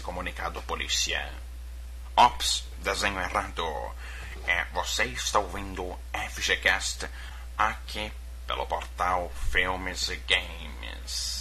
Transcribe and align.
comunicado 0.00 0.62
polícia. 0.62 1.30
Ops, 2.16 2.64
desenho 2.78 3.20
errado. 3.20 3.64
É, 4.46 4.64
você 4.72 5.04
está 5.04 5.38
ouvindo 5.38 5.98
FGCast 6.30 7.08
aqui 7.58 8.12
pelo 8.46 8.66
portal 8.66 9.30
Filmes 9.50 10.08
e 10.08 10.16
Games. 10.16 11.31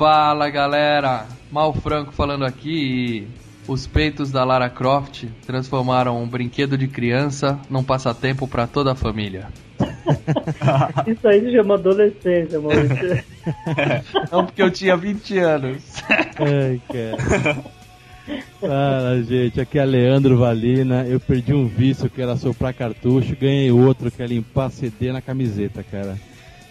Fala 0.00 0.48
galera, 0.48 1.26
Mal 1.52 1.74
Franco 1.74 2.10
falando 2.10 2.46
aqui 2.46 2.70
e 2.70 3.70
os 3.70 3.86
peitos 3.86 4.32
da 4.32 4.42
Lara 4.44 4.70
Croft 4.70 5.24
transformaram 5.44 6.22
um 6.22 6.26
brinquedo 6.26 6.78
de 6.78 6.88
criança 6.88 7.60
num 7.68 7.84
passatempo 7.84 8.48
para 8.48 8.66
toda 8.66 8.92
a 8.92 8.94
família. 8.94 9.48
Isso 11.06 11.28
aí 11.28 11.42
se 11.42 11.52
chama 11.52 11.74
adolescência, 11.74 12.58
Maurício. 12.58 13.22
Não 14.32 14.46
porque 14.48 14.62
eu 14.62 14.70
tinha 14.70 14.96
20 14.96 15.38
anos. 15.38 15.82
Ai, 16.08 16.80
cara. 16.90 17.62
Fala, 18.58 19.22
gente. 19.22 19.60
Aqui 19.60 19.78
é 19.78 19.84
Leandro 19.84 20.38
Valina. 20.38 21.04
Eu 21.06 21.20
perdi 21.20 21.52
um 21.52 21.66
vício 21.66 22.08
que 22.08 22.22
era 22.22 22.38
soprar 22.38 22.72
cartucho, 22.72 23.36
ganhei 23.36 23.70
outro 23.70 24.10
que 24.10 24.22
é 24.22 24.26
limpar 24.26 24.70
CD 24.70 25.12
na 25.12 25.20
camiseta, 25.20 25.82
cara. 25.82 26.16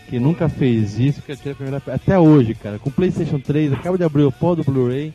Que 0.10 0.20
nunca 0.20 0.50
fez 0.50 0.98
isso, 1.00 1.22
que 1.22 1.32
atira 1.32 1.52
a 1.52 1.56
primeira 1.56 1.82
Até 1.86 2.18
hoje, 2.18 2.56
cara. 2.56 2.80
Com 2.80 2.90
o 2.90 2.92
PlayStation 2.92 3.40
3, 3.40 3.74
acaba 3.74 3.98
de 3.98 4.04
abrir 4.04 4.24
o 4.24 4.32
pó 4.32 4.56
do 4.56 4.64
Blu-ray 4.64 5.14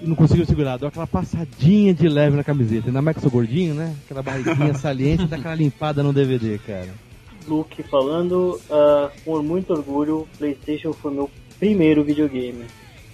e 0.00 0.06
não 0.06 0.14
conseguiu 0.14 0.46
segurar. 0.46 0.78
Deu 0.78 0.88
aquela 0.88 1.06
passadinha 1.06 1.92
de 1.92 2.08
leve 2.08 2.36
na 2.36 2.44
camiseta. 2.44 2.86
Ainda 2.86 3.02
mais 3.02 3.16
que 3.16 3.22
sou 3.22 3.30
gordinho, 3.30 3.74
né? 3.74 3.94
Aquela 4.04 4.22
barriguinha 4.22 4.74
saliente, 4.78 5.26
dá 5.26 5.36
aquela 5.36 5.56
limpada 5.56 6.02
no 6.04 6.12
DVD, 6.12 6.56
cara. 6.58 6.88
Luke 7.48 7.82
falando, 7.84 8.60
uh, 8.70 9.10
com 9.24 9.42
muito 9.42 9.72
orgulho, 9.72 10.26
PlayStation 10.38 10.92
foi 10.92 11.12
meu 11.12 11.30
primeiro 11.58 12.04
videogame. 12.04 12.64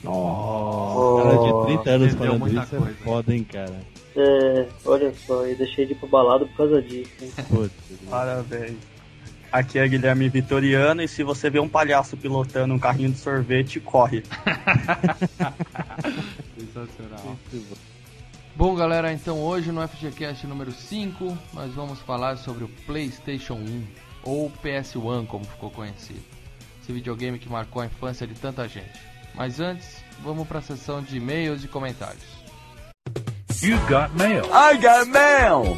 Nossa, 0.04 1.22
cara 1.22 1.36
de 1.38 1.66
30 1.66 1.90
anos 1.90 2.14
falando 2.14 2.48
isso 2.48 2.66
coisa. 2.70 2.90
é 2.90 3.04
foda, 3.04 3.34
hein, 3.34 3.46
cara. 3.50 3.80
É, 4.14 4.66
olha 4.84 5.12
só, 5.26 5.46
e 5.46 5.54
deixei 5.54 5.86
de 5.86 5.92
ir 5.92 5.94
pro 5.96 6.08
balado 6.08 6.46
por 6.48 6.56
causa 6.56 6.82
disso. 6.82 7.10
hein? 7.22 7.30
Putz, 7.48 7.72
Parabéns. 8.10 8.91
Aqui 9.52 9.78
é 9.78 9.86
Guilherme 9.86 10.30
Vitoriano 10.30 11.02
e 11.02 11.08
se 11.08 11.22
você 11.22 11.50
vê 11.50 11.60
um 11.60 11.68
palhaço 11.68 12.16
pilotando 12.16 12.72
um 12.72 12.78
carrinho 12.78 13.10
de 13.10 13.18
sorvete, 13.18 13.78
corre. 13.78 14.22
Sensacional. 16.58 17.36
Bom, 18.56 18.74
galera, 18.74 19.12
então 19.12 19.42
hoje 19.42 19.70
no 19.70 19.86
FGCast 19.86 20.46
número 20.46 20.72
5 20.72 21.36
nós 21.52 21.70
vamos 21.74 21.98
falar 22.00 22.38
sobre 22.38 22.64
o 22.64 22.68
PlayStation 22.86 23.56
1 23.56 23.84
ou 24.24 24.50
PS1, 24.64 25.26
como 25.26 25.44
ficou 25.44 25.70
conhecido. 25.70 26.22
Esse 26.82 26.90
videogame 26.90 27.38
que 27.38 27.50
marcou 27.50 27.82
a 27.82 27.86
infância 27.86 28.26
de 28.26 28.34
tanta 28.34 28.66
gente. 28.66 28.98
Mas 29.34 29.60
antes, 29.60 30.02
vamos 30.22 30.48
para 30.48 30.60
a 30.60 30.62
sessão 30.62 31.02
de 31.02 31.18
e-mails 31.18 31.62
e 31.62 31.68
comentários. 31.68 32.40
You 33.62 33.76
got 33.86 34.16
mail. 34.16 34.46
I 34.46 34.78
got 34.78 35.08
mail. 35.08 35.76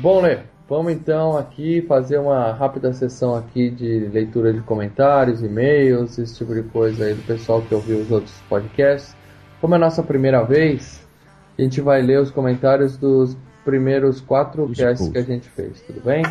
Bom, 0.00 0.20
Lê, 0.20 0.40
vamos 0.68 0.92
então 0.92 1.36
aqui 1.36 1.80
fazer 1.88 2.18
uma 2.18 2.52
rápida 2.52 2.92
sessão 2.92 3.34
aqui 3.34 3.70
de 3.70 4.00
leitura 4.12 4.52
de 4.52 4.60
comentários, 4.60 5.42
e-mails, 5.42 6.18
esse 6.18 6.36
tipo 6.36 6.54
de 6.54 6.62
coisa 6.64 7.06
aí 7.06 7.14
do 7.14 7.22
pessoal 7.22 7.62
que 7.62 7.74
ouviu 7.74 7.98
os 8.00 8.10
outros 8.10 8.34
podcasts. 8.48 9.16
Como 9.60 9.74
é 9.74 9.76
a 9.78 9.80
nossa 9.80 10.02
primeira 10.02 10.42
vez, 10.42 11.00
a 11.58 11.62
gente 11.62 11.80
vai 11.80 12.02
ler 12.02 12.20
os 12.20 12.30
comentários 12.30 12.98
dos 12.98 13.34
primeiros 13.64 14.20
quatro 14.20 14.70
casts 14.76 15.08
que 15.08 15.16
a 15.16 15.22
gente 15.22 15.48
fez, 15.48 15.80
tudo 15.80 16.02
bem? 16.04 16.22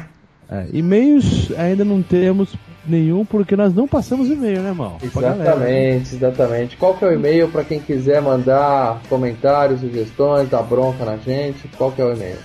É, 0.49 0.67
e-mails 0.71 1.51
ainda 1.57 1.83
não 1.83 2.03
temos 2.03 2.55
nenhum 2.85 3.25
porque 3.25 3.55
nós 3.55 3.73
não 3.73 3.87
passamos 3.87 4.29
e-mail, 4.29 4.61
né, 4.61 4.73
mal? 4.73 4.99
Né? 5.01 5.07
Exatamente, 5.07 6.15
exatamente. 6.15 6.77
Qual 6.77 6.93
que 6.95 7.03
é 7.05 7.07
o 7.09 7.13
e-mail 7.13 7.49
para 7.49 7.63
quem 7.63 7.79
quiser 7.79 8.21
mandar 8.21 9.01
comentários, 9.09 9.79
sugestões, 9.81 10.49
dar 10.49 10.63
bronca 10.63 11.05
na 11.05 11.17
gente? 11.17 11.67
Qual 11.77 11.91
que 11.91 12.01
é 12.01 12.05
o 12.05 12.13
e-mail? 12.13 12.37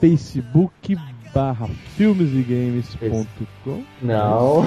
Facebook 0.00 0.96
barra 1.34 1.68
filmesegames.com 1.96 3.82
Não. 4.00 4.64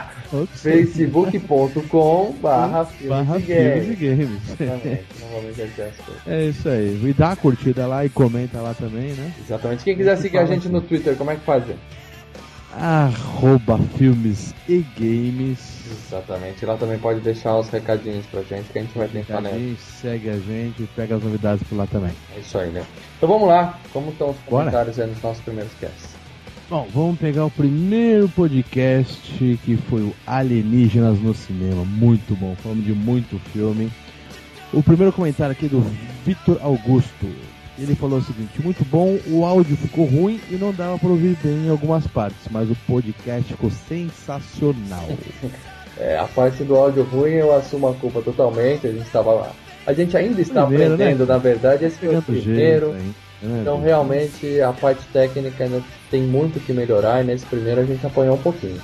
facebook.com 0.54 2.34
barra 2.40 2.88
barra 3.06 3.38
filmes 3.38 3.48
e 3.48 3.52
games. 3.52 3.84
filmes 3.84 3.90
e 3.90 3.94
games. 3.94 4.60
Exatamente, 4.60 5.04
normalmente 5.20 5.60
é 5.60 5.66
coisa. 5.76 6.20
É 6.26 6.44
isso 6.46 6.68
aí. 6.68 7.00
E 7.04 7.12
dá 7.12 7.28
uma 7.28 7.36
curtida 7.36 7.86
lá 7.86 8.04
e 8.04 8.08
comenta 8.08 8.60
lá 8.60 8.72
também, 8.74 9.12
né? 9.12 9.32
Exatamente. 9.44 9.84
Quem 9.84 9.96
quiser 9.96 10.16
seguir 10.16 10.38
a 10.38 10.46
gente 10.46 10.60
assim. 10.60 10.70
no 10.70 10.80
Twitter, 10.80 11.16
como 11.16 11.30
é 11.30 11.36
que 11.36 11.44
faz? 11.44 11.64
Arroba 12.78 13.78
filmes 13.96 14.54
e 14.68 14.84
games. 14.98 15.58
Exatamente. 15.90 16.66
Lá 16.66 16.76
também 16.76 16.98
pode 16.98 17.20
deixar 17.20 17.56
os 17.56 17.70
recadinhos 17.70 18.26
pra 18.26 18.42
gente 18.42 18.70
que 18.70 18.78
a 18.78 18.82
gente 18.82 18.98
vai 18.98 19.08
tentar 19.08 19.40
gente 19.40 19.80
segue 19.80 20.28
a 20.28 20.38
gente, 20.38 20.82
pega 20.94 21.16
as 21.16 21.22
novidades 21.22 21.66
por 21.66 21.76
lá 21.76 21.86
também. 21.86 22.12
É 22.36 22.40
isso 22.40 22.58
aí, 22.58 22.70
né? 22.70 22.84
Então 23.16 23.28
vamos 23.28 23.48
lá. 23.48 23.78
Como 23.92 24.10
estão 24.10 24.30
os 24.30 24.36
Bora. 24.48 24.64
comentários 24.66 24.98
aí 25.00 25.06
nos 25.08 25.22
nossos 25.22 25.42
primeiros 25.42 25.72
casts? 25.80 26.14
Bom, 26.68 26.86
vamos 26.92 27.18
pegar 27.18 27.46
o 27.46 27.50
primeiro 27.50 28.28
podcast 28.28 29.58
que 29.64 29.76
foi 29.88 30.02
o 30.02 30.14
Alienígenas 30.26 31.18
no 31.20 31.32
Cinema. 31.32 31.84
Muito 31.84 32.34
bom, 32.34 32.54
falamos 32.56 32.84
de 32.84 32.92
muito 32.92 33.38
filme. 33.52 33.90
O 34.72 34.82
primeiro 34.82 35.12
comentário 35.12 35.52
aqui 35.52 35.68
do 35.68 35.80
Vitor 36.24 36.58
Augusto. 36.60 37.26
Ele 37.78 37.94
falou 37.94 38.18
o 38.18 38.22
seguinte: 38.22 38.60
muito 38.62 38.84
bom, 38.84 39.18
o 39.28 39.44
áudio 39.44 39.76
ficou 39.76 40.06
ruim 40.06 40.40
e 40.50 40.54
não 40.54 40.72
dava 40.72 40.98
para 40.98 41.08
ouvir 41.08 41.36
bem 41.42 41.66
em 41.66 41.70
algumas 41.70 42.06
partes, 42.06 42.40
mas 42.50 42.70
o 42.70 42.76
podcast 42.86 43.52
ficou 43.52 43.70
sensacional. 43.70 45.06
É, 45.98 46.18
a 46.18 46.24
parte 46.24 46.62
do 46.62 46.76
áudio 46.76 47.04
ruim 47.04 47.32
eu 47.32 47.56
assumo 47.56 47.88
a 47.88 47.94
culpa 47.94 48.20
totalmente. 48.20 48.86
A 48.86 48.92
gente 48.92 49.06
estava 49.06 49.32
lá. 49.32 49.50
A 49.86 49.94
gente 49.94 50.14
ainda 50.14 50.40
está 50.42 50.66
Primeiro, 50.66 50.92
aprendendo, 50.92 51.20
né? 51.26 51.32
na 51.32 51.38
verdade. 51.38 51.86
Esse 51.86 51.96
foi 51.96 52.08
o 52.08 52.22
Pegando 52.22 52.42
primeiro. 52.42 52.92
jeito, 52.92 53.14
né, 53.42 53.58
Então 53.62 53.80
realmente 53.80 54.60
a 54.60 54.72
parte 54.74 55.02
técnica 55.10 55.64
ainda 55.64 55.82
tem 56.10 56.20
muito 56.22 56.60
que 56.60 56.72
melhorar 56.74 57.22
e 57.22 57.26
nesse 57.26 57.46
primeiro 57.46 57.80
a 57.80 57.84
gente 57.84 58.04
apanhou 58.06 58.34
um 58.34 58.42
pouquinho. 58.42 58.78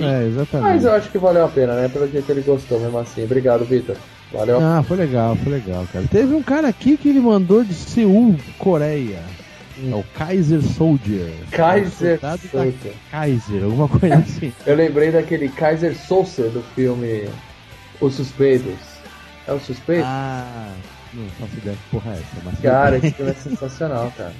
É, 0.00 0.26
exatamente. 0.26 0.68
Mas 0.74 0.84
eu 0.84 0.92
acho 0.94 1.10
que 1.10 1.18
valeu 1.18 1.44
a 1.44 1.48
pena, 1.48 1.74
né? 1.74 1.88
Pelo 1.88 2.08
jeito 2.10 2.28
ele 2.28 2.40
gostou 2.40 2.80
mesmo 2.80 2.98
assim. 2.98 3.22
Obrigado, 3.22 3.64
Vitor. 3.64 3.94
Valeu. 4.32 4.58
Ah, 4.60 4.82
foi 4.86 4.96
legal, 4.96 5.36
foi 5.36 5.52
legal, 5.52 5.86
cara. 5.92 6.04
Teve 6.10 6.34
um 6.34 6.42
cara 6.42 6.68
aqui 6.68 6.96
que 6.96 7.08
ele 7.08 7.20
mandou 7.20 7.62
de 7.62 7.74
Seul, 7.74 8.36
Coreia. 8.58 9.22
É 9.78 9.94
o 9.94 10.02
Kaiser 10.14 10.62
Soldier. 10.62 11.30
Kaiser 11.50 12.18
Soldier. 12.50 12.94
Kaiser, 13.10 13.64
alguma 13.64 13.88
coisa 13.88 14.16
assim. 14.16 14.52
Eu 14.66 14.74
lembrei 14.74 15.12
daquele 15.12 15.48
Kaiser 15.48 15.94
Souza 15.94 16.48
do 16.48 16.62
filme 16.74 17.28
Os 18.00 18.14
Suspeitos. 18.14 18.96
É 19.46 19.52
o 19.52 19.60
Suspeito? 19.60 20.02
Ah, 20.04 20.72
não 21.12 21.28
faço 21.38 21.56
ideia 21.58 21.76
que 21.76 21.90
porra 21.90 22.12
é 22.12 22.14
essa, 22.14 22.42
mas. 22.44 22.60
Cara, 22.60 22.96
esse 22.96 23.10
filme 23.12 23.30
é 23.30 23.34
sensacional, 23.34 24.12
cara. 24.16 24.32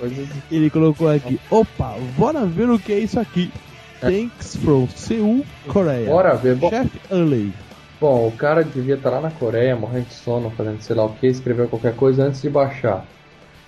Ele 0.50 0.70
colocou 0.70 1.08
aqui: 1.08 1.40
opa, 1.50 1.96
bora 2.16 2.46
ver 2.46 2.70
o 2.70 2.78
que 2.78 2.92
é 2.92 2.98
isso 3.00 3.18
aqui. 3.18 3.50
Thanks 4.00 4.56
from 4.56 4.88
Seul, 4.94 5.44
Coreia. 5.68 6.06
Bora 6.06 6.34
ver. 6.34 6.56
Bom, 6.56 6.70
Chef 6.70 6.90
Unley. 7.10 7.52
Bom, 8.04 8.28
o 8.28 8.32
cara 8.32 8.62
devia 8.62 8.96
estar 8.96 9.08
lá 9.08 9.18
na 9.18 9.30
Coreia, 9.30 9.74
morrendo 9.74 10.08
de 10.08 10.12
sono, 10.12 10.50
fazendo 10.50 10.78
sei 10.82 10.94
lá 10.94 11.06
o 11.06 11.14
que, 11.14 11.26
escreveu 11.26 11.66
qualquer 11.66 11.96
coisa 11.96 12.24
antes 12.24 12.42
de 12.42 12.50
baixar. 12.50 13.06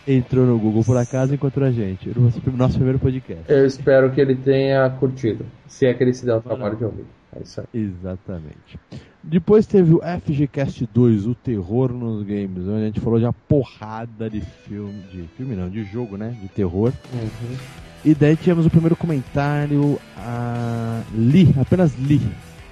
entrou 0.06 0.44
no 0.44 0.58
Google 0.58 0.84
por 0.84 0.94
acaso 0.98 1.32
e 1.32 1.36
encontrou 1.36 1.66
a 1.66 1.70
gente. 1.70 2.10
No 2.14 2.24
nosso, 2.24 2.42
nosso 2.50 2.74
primeiro 2.74 2.98
podcast. 2.98 3.44
Eu 3.48 3.64
espero 3.64 4.10
que 4.12 4.20
ele 4.20 4.34
tenha 4.34 4.90
curtido. 4.90 5.46
Se 5.66 5.86
é 5.86 5.94
que 5.94 6.04
ele 6.04 6.12
se 6.12 6.26
der 6.26 6.34
o 6.34 6.42
trabalho 6.42 6.76
de 6.76 6.84
ouvir. 6.84 7.06
É 7.34 7.42
isso 7.42 7.62
aí. 7.62 7.66
Exatamente. 7.72 8.78
Depois 9.22 9.66
teve 9.66 9.94
o 9.94 10.02
FGCast 10.02 10.86
2, 10.92 11.26
o 11.26 11.34
terror 11.34 11.90
nos 11.90 12.22
games, 12.22 12.68
onde 12.68 12.82
a 12.82 12.86
gente 12.86 13.00
falou 13.00 13.18
de 13.18 13.24
uma 13.24 13.32
porrada 13.32 14.28
de 14.28 14.42
filme, 14.42 15.02
de 15.10 15.22
filme 15.34 15.56
não, 15.56 15.70
de 15.70 15.82
jogo, 15.84 16.18
né? 16.18 16.36
De 16.42 16.48
terror. 16.48 16.92
Uhum. 17.14 17.56
E 18.04 18.14
daí 18.14 18.36
tivemos 18.36 18.66
o 18.66 18.70
primeiro 18.70 18.96
comentário, 18.96 19.98
a 20.14 21.00
li, 21.14 21.54
apenas 21.58 21.96
li. 21.98 22.20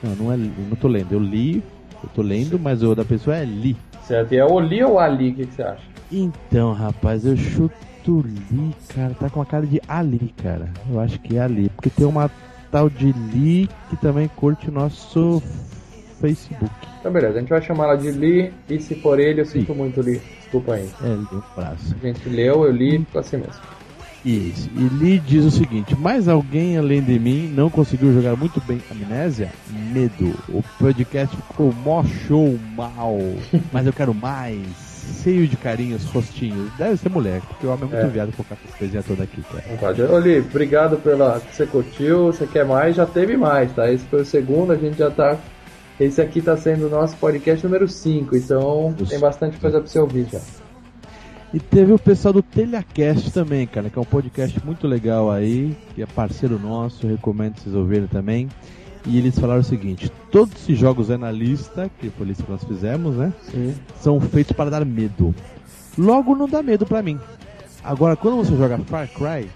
Não, 0.05 0.27
não 0.27 0.33
é 0.33 0.37
li, 0.37 0.53
eu 0.59 0.65
não 0.67 0.77
tô 0.77 0.87
lendo, 0.87 1.13
eu 1.13 1.19
li, 1.19 1.63
eu 2.03 2.11
tô 2.15 2.21
lendo, 2.21 2.59
mas 2.59 2.83
o 2.83 2.95
da 2.95 3.05
pessoa 3.05 3.37
é 3.37 3.45
li. 3.45 3.75
Certo. 4.03 4.33
E 4.33 4.37
é 4.37 4.45
Oli 4.45 4.85
ou 4.85 4.99
Ali? 4.99 5.31
O 5.31 5.35
que, 5.35 5.47
que 5.47 5.55
você 5.55 5.63
acha? 5.63 5.83
Então, 6.13 6.75
rapaz, 6.75 7.25
eu 7.25 7.35
chuto 7.37 8.21
li, 8.21 8.75
cara, 8.95 9.15
tá 9.15 9.31
com 9.31 9.41
a 9.41 9.47
cara 9.47 9.67
de 9.67 9.81
Ali, 9.89 10.35
cara. 10.43 10.69
Eu 10.91 11.01
acho 11.01 11.19
que 11.21 11.39
é 11.39 11.41
Ali, 11.41 11.71
porque 11.71 11.89
tem 11.89 12.07
uma 12.07 12.31
tal 12.71 12.91
de 12.91 13.13
Li 13.13 13.69
que 13.89 13.97
também 13.97 14.29
curte 14.29 14.69
o 14.69 14.73
nosso 14.73 15.43
Facebook. 16.21 16.71
Então, 17.01 17.11
beleza. 17.11 17.37
A 17.37 17.41
gente 17.41 17.51
vai 17.51 17.63
chamar 17.63 17.85
ela 17.85 17.97
de 17.97 18.11
Li. 18.11 18.53
E 18.69 18.79
se 18.79 18.95
for 18.97 19.19
ele, 19.19 19.41
eu 19.41 19.47
sinto 19.47 19.75
muito, 19.75 20.03
Li. 20.03 20.21
Desculpa 20.41 20.75
aí. 20.75 20.89
É, 21.03 21.09
Li, 21.09 21.27
um 21.33 21.43
abraço. 21.57 21.97
A 22.03 22.07
gente 22.07 22.29
leu, 22.29 22.65
eu 22.65 22.73
li, 22.73 22.99
ficou 22.99 23.21
assim 23.21 23.39
mesmo. 23.39 23.63
Isso. 24.25 24.71
E 24.75 24.89
Lee 24.95 25.19
diz 25.19 25.45
o 25.45 25.51
seguinte: 25.51 25.95
mais 25.97 26.29
alguém 26.29 26.79
além 26.79 27.03
de 27.03 27.19
mim 27.19 27.47
não 27.55 27.69
conseguiu 27.69 28.13
jogar 28.13 28.37
muito 28.37 28.61
bem 28.67 28.81
Amnésia? 28.91 29.53
Medo. 29.93 30.35
O 30.49 30.63
podcast 30.79 31.37
ficou 31.37 31.73
mó 31.85 32.03
show 32.27 32.59
mal, 32.75 33.19
mas 33.73 33.87
eu 33.87 33.93
quero 33.93 34.15
mais. 34.15 34.95
Cheio 35.23 35.47
de 35.47 35.55
carinhos, 35.59 36.03
rostinhos. 36.07 36.73
Deve 36.79 36.97
ser 36.97 37.11
mulher, 37.11 37.43
porque 37.43 37.67
o 37.67 37.71
homem 37.71 37.85
é 37.85 37.87
muito 37.95 38.07
É. 38.07 38.09
viado 38.09 38.33
com 38.35 38.43
essa 38.43 38.79
coisinha 38.79 39.03
toda 39.03 39.25
aqui, 39.25 39.43
cara. 39.79 40.19
Li, 40.19 40.39
obrigado 40.39 40.97
pela 40.97 41.41
que 41.41 41.55
você 41.55 41.67
curtiu. 41.67 42.27
Você 42.33 42.47
quer 42.47 42.65
mais? 42.65 42.97
Já 42.97 43.05
teve 43.05 43.37
mais, 43.37 43.71
tá? 43.73 43.93
Esse 43.93 44.07
foi 44.07 44.23
o 44.23 44.25
segundo, 44.25 44.73
a 44.73 44.77
gente 44.77 44.97
já 44.97 45.11
tá. 45.11 45.37
Esse 46.01 46.23
aqui 46.23 46.41
tá 46.41 46.57
sendo 46.57 46.87
o 46.87 46.91
nosso 46.91 47.15
podcast 47.19 47.63
número 47.67 47.87
5, 47.87 48.35
então 48.35 48.95
Isso. 48.99 49.11
tem 49.11 49.19
bastante 49.21 49.59
coisa 49.59 49.79
pra 49.79 49.87
você 49.87 49.99
ouvir 49.99 50.27
já. 50.33 50.41
E 51.55 51.61
teve 51.61 51.93
o 51.93 51.99
pessoal 52.01 52.35
do 52.35 52.43
Telhacast 52.43 53.31
também, 53.31 53.65
cara, 53.65 53.89
que 53.89 53.97
é 53.97 54.03
um 54.03 54.05
podcast 54.05 54.61
muito 54.67 54.89
legal 54.89 55.31
aí, 55.31 55.77
que 55.95 56.03
é 56.03 56.07
parceiro 56.07 56.59
nosso, 56.59 57.07
recomendo 57.07 57.61
vocês 57.61 57.77
ouvirem 57.77 58.09
também. 58.09 58.49
E 59.07 59.19
eles 59.19 59.39
falaram 59.39 59.61
o 59.61 59.65
seguinte: 59.65 60.11
todos 60.33 60.53
esses 60.57 60.77
jogos 60.77 61.11
é 61.11 61.17
na 61.17 61.31
lista, 61.31 61.89
que 62.01 62.11
foi 62.11 62.27
a 62.27 62.29
lista 62.31 62.43
que 62.43 62.51
nós 62.51 62.65
fizemos, 62.65 63.15
né? 63.15 63.33
Sim. 63.53 63.73
São 64.01 64.21
feitos 64.21 64.57
para 64.57 64.69
dar 64.69 64.85
medo. 64.85 65.33
Logo 65.97 66.35
não 66.35 66.49
dá 66.49 66.61
medo 66.61 66.85
pra 66.85 67.01
mim. 67.03 67.21
Agora, 67.85 68.17
quando 68.17 68.39
você 68.39 68.57
joga 68.57 68.77
Far 68.79 69.07
Cry, 69.07 69.49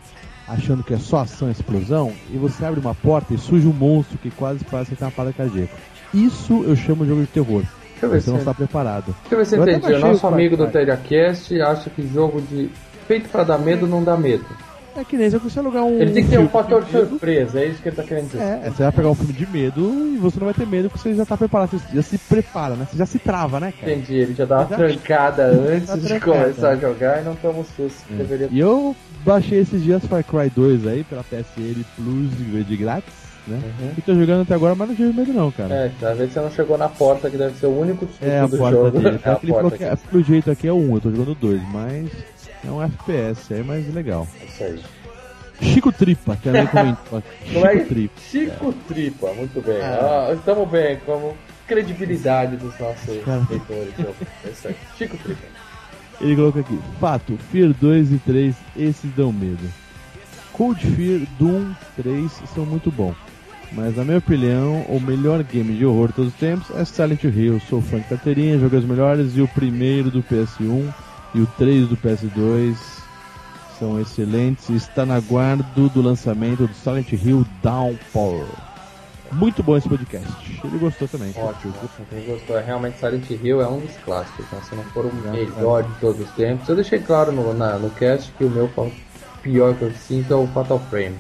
achando 0.47 0.85
que 0.85 0.95
é 0.95 0.99
só 0.99 1.23
ação 1.23 1.49
e 1.49 1.51
explosão, 1.51 2.13
e 2.33 2.37
você 2.37 2.65
abre 2.65 2.79
uma 2.79 2.95
porta 2.95 3.35
e 3.35 3.39
surge 3.39 3.67
um 3.67 3.73
monstro 3.73 4.19
que 4.19 4.31
quase 4.31 4.61
faz 4.61 4.87
você 4.87 4.95
ter 4.95 5.05
uma 5.05 5.11
parada 5.11 5.35
cardíaca. 5.35 5.75
Isso 6.15 6.63
eu 6.63 6.77
chamo 6.77 7.03
de 7.03 7.11
jogo 7.11 7.23
de 7.23 7.27
terror. 7.27 7.65
Deixa 8.01 8.07
eu 8.07 8.11
ver 8.11 8.21
Você 8.21 8.31
não 8.31 8.39
está 8.39 8.55
preparado. 8.55 9.15
Deixa 9.23 9.35
eu 9.35 9.39
ver 9.39 9.47
se 9.47 9.57
eu 9.57 9.63
entendi. 9.63 9.93
O 9.95 9.99
nosso 10.01 10.27
amigo 10.27 10.57
do. 10.57 10.67
Telecast 10.69 11.61
acha 11.61 11.91
que 11.91 12.07
jogo 12.07 12.41
de 12.43 12.71
feito 13.07 13.29
pra 13.29 13.43
dar 13.43 13.59
medo 13.59 13.87
não 13.87 14.05
dá 14.05 14.17
medo. 14.17 14.45
É 14.97 15.05
que 15.05 15.17
nem 15.17 15.31
se 15.31 15.39
você 15.39 15.59
alugar 15.61 15.85
um. 15.85 16.01
Ele 16.01 16.13
tem 16.13 16.25
que 16.25 16.31
ter 16.31 16.39
um 16.41 16.49
fator 16.49 16.83
de 16.85 16.91
surpresa, 16.91 17.61
é 17.61 17.67
isso 17.67 17.81
que 17.81 17.89
ele 17.89 17.95
tá 17.97 18.03
querendo 18.03 18.27
dizer. 18.33 18.43
É, 18.43 18.71
você 18.71 18.83
vai 18.83 18.91
pegar 18.93 19.11
um 19.11 19.15
filme 19.15 19.33
de 19.33 19.47
medo 19.47 19.81
e 20.15 20.19
você 20.19 20.41
não 20.41 20.47
vai 20.47 20.55
ter 20.55 20.67
medo 20.67 20.91
porque 20.91 21.09
você 21.09 21.15
já 21.15 21.25
tá 21.25 21.37
preparado, 21.37 21.71
você 21.71 21.95
já 21.95 22.03
se 22.03 22.19
prepara, 22.19 22.75
né? 22.75 22.87
Você 22.91 22.97
já 22.99 23.07
se 23.07 23.19
trava, 23.21 23.61
né, 23.61 23.73
cara? 23.79 23.93
Entendi, 23.93 24.15
ele 24.17 24.35
já 24.35 24.45
dá 24.45 24.57
uma 24.61 24.69
Já- 24.69 24.77
trancada 24.77 25.45
antes 25.71 25.87
Tá 25.87 25.95
de 25.97 26.03
trancada. 26.03 26.33
começar 26.43 26.69
a 26.71 26.77
jogar 26.77 27.23
e 27.23 27.25
não 27.25 27.37
toma 27.37 27.61
o 27.61 27.65
susto 27.77 28.03
deveria 28.11 28.49
E 28.51 28.59
eu 28.59 28.97
baixei 29.25 29.61
esses 29.61 29.83
dias 29.85 30.05
Far 30.05 30.25
Cry 30.25 30.51
2 30.51 30.87
aí 30.89 31.05
pela 31.05 31.23
PSN 31.23 31.85
Plus 31.95 32.67
de 32.67 32.77
grátis, 32.77 33.15
né? 33.49 33.61
Uhum. 33.81 33.93
E 33.97 34.01
tô 34.03 34.15
jogando 34.15 34.43
até 34.43 34.55
agora, 34.55 34.75
mas 34.75 34.89
não 34.89 34.97
tive 34.97 35.13
medo 35.13 35.33
não, 35.33 35.51
cara. 35.51 35.75
É, 35.75 36.15
ver 36.15 36.27
se 36.29 36.35
você 36.35 36.41
não 36.41 36.51
chegou 36.51 36.79
na 36.79 36.89
porta, 36.89 37.29
que 37.31 37.37
deve 37.37 37.59
ser 37.59 37.67
o 37.67 37.81
único 37.81 38.07
susto 38.07 38.25
É 38.25 38.41
a 38.41 38.47
do 38.47 38.57
porta 38.59 38.77
jogo. 38.77 38.91
dele. 39.01 39.21
É 39.25 39.31
a 39.31 39.35
Tá? 39.35 39.41
Ele 39.43 39.53
porta 39.53 39.77
que, 39.79 39.85
aqui. 39.85 40.09
pelo 40.09 40.23
jeito 40.25 40.51
aqui 40.51 40.69
é 40.69 40.73
um, 40.73 40.95
eu 40.95 41.01
tô 41.01 41.11
jogando 41.11 41.35
dois, 41.35 41.61
mas 41.73 42.09
é 42.67 42.71
um 42.71 42.83
FPS 42.83 43.55
aí, 43.55 43.63
mas 43.65 43.93
legal. 43.95 44.27
É 44.41 44.45
Isso 44.45 44.65
aí. 44.65 44.81
Chico 45.61 45.91
Tripa 45.91 46.37
também 46.43 46.67
comentou. 46.69 47.19
aqui. 47.19 47.29
Como 47.53 47.67
é 47.67 47.73
Chico 47.73 47.85
que- 47.85 47.95
Tripa. 47.95 48.21
Chico 48.21 48.73
Tripa, 48.87 49.33
muito 49.35 49.61
bem. 49.61 49.81
Ah. 49.83 50.29
Ah, 50.31 50.33
estamos 50.35 50.69
bem, 50.69 50.99
como 51.05 51.35
credibilidade 51.67 52.57
dos 52.57 52.79
nossos 52.79 53.25
Cara. 53.25 53.43
leitores. 53.51 53.93
É 54.45 54.49
isso 54.51 54.69
aí. 54.69 54.77
Chico 54.97 55.17
Tripa. 55.19 55.41
Ele 56.21 56.35
colocou 56.37 56.61
aqui, 56.63 56.79
fato, 57.01 57.37
Fear 57.53 57.73
2 57.81 58.13
e 58.13 58.19
3, 58.19 58.55
esses 58.77 59.11
dão 59.15 59.33
medo. 59.33 59.69
Cold 60.53 60.81
Fear, 60.85 61.21
Doom 61.39 61.73
3 61.97 62.33
são 62.55 62.65
muito 62.67 62.91
bons. 62.91 63.15
Mas 63.73 63.97
na 63.97 64.05
minha 64.05 64.19
opinião, 64.19 64.83
o 64.89 64.99
melhor 65.01 65.43
game 65.43 65.77
de 65.77 65.85
horror 65.85 66.09
de 66.09 66.15
todos 66.15 66.33
os 66.33 66.39
tempos 66.39 66.71
é 66.75 66.85
Silent 66.85 67.23
Hill. 67.25 67.61
Sou 67.69 67.83
fã 67.83 67.99
de 67.99 68.05
carteirinha, 68.05 68.59
joguei 68.59 68.79
os 68.79 68.85
melhores 68.87 69.37
e 69.37 69.43
o 69.43 69.49
primeiro 69.49 70.11
do 70.11 70.23
PS1 70.23 70.93
e 71.35 71.41
o 71.41 71.47
3 71.59 71.89
do 71.89 71.97
PS2 71.97 72.77
são 73.79 74.01
excelentes. 74.01 74.71
Está 74.71 75.05
na 75.05 75.21
guarda 75.21 75.65
do 75.75 76.01
lançamento 76.03 76.67
do 76.67 76.75
Silent 76.75 77.13
Hill 77.13 77.47
Downpour. 77.63 78.47
Muito 79.33 79.63
bom 79.63 79.77
esse 79.77 79.87
podcast. 79.87 80.27
Ele 80.65 80.79
gostou 80.79 81.07
também. 81.07 81.31
Ótimo. 81.37 81.75
Quem 82.09 82.25
gostou, 82.25 82.57
é 82.59 82.63
realmente 82.65 82.99
Silent 82.99 83.29
Hill 83.29 83.61
é 83.61 83.69
um 83.69 83.81
dos 83.81 83.95
clássicos, 83.99 84.47
né? 84.51 84.59
se 84.67 84.75
não 84.75 84.83
for 84.85 85.05
o 85.05 85.15
melhor 85.15 85.83
de 85.83 85.93
todos 86.01 86.23
os 86.23 86.31
tempos. 86.31 86.67
Eu 86.67 86.75
deixei 86.77 86.99
claro 87.01 87.31
no, 87.31 87.53
na- 87.53 87.79
no 87.79 87.91
cast 87.91 88.33
que 88.39 88.45
o 88.45 88.49
meu 88.51 88.71
pior 89.43 89.75
que 89.75 89.83
eu 89.83 89.93
sinto 89.93 90.33
é 90.33 90.37
o 90.37 90.47
Fatal 90.47 90.81
Frame. 90.89 91.17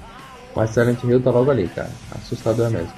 Mas 0.58 0.70
Silent 0.70 1.02
Hill 1.04 1.20
tá 1.22 1.30
logo 1.30 1.52
ali, 1.52 1.68
cara. 1.68 1.88
Assustador 2.16 2.68
mesmo. 2.68 2.92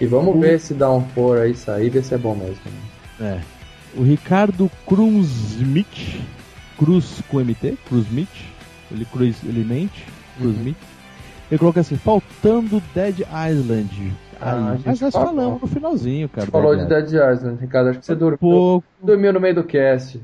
E 0.00 0.06
vamos 0.06 0.38
ver 0.38 0.60
se 0.60 0.72
dá 0.74 0.88
um 0.92 1.02
for 1.08 1.38
aí 1.38 1.56
sair, 1.56 1.90
ver 1.90 2.04
se 2.04 2.14
é 2.14 2.18
bom 2.18 2.36
mesmo. 2.36 2.60
né? 3.18 3.42
É. 3.44 3.98
O 3.98 4.04
Ricardo 4.04 4.70
Cruzmith, 4.86 6.20
Cruz 6.78 7.20
com 7.28 7.40
MT, 7.40 7.76
Cruzmith, 7.88 8.28
ele 8.92 9.04
cruz, 9.04 9.38
ele 9.44 9.64
mente, 9.64 10.06
Cruzmith. 10.38 10.76
Ele 11.50 11.58
coloca 11.58 11.80
assim, 11.80 11.96
faltando 11.96 12.80
Dead 12.94 13.18
Island. 13.50 14.12
Ah, 14.40 14.70
Aí, 14.74 14.80
mas 14.86 15.00
nós 15.00 15.12
falou. 15.12 15.28
falamos 15.34 15.60
no 15.60 15.66
finalzinho, 15.66 16.28
cara. 16.28 16.46
Falou 16.46 16.76
de 16.76 16.86
Dead 16.86 17.08
Dead 17.10 17.34
Island, 17.36 17.60
Ricardo. 17.60 17.90
Acho 17.90 17.98
que 17.98 18.06
você 18.06 18.14
dormiu, 18.14 18.38
Pouco. 18.38 18.86
dormiu 19.02 19.32
no 19.32 19.40
meio 19.40 19.56
do 19.56 19.64
cast. 19.64 20.20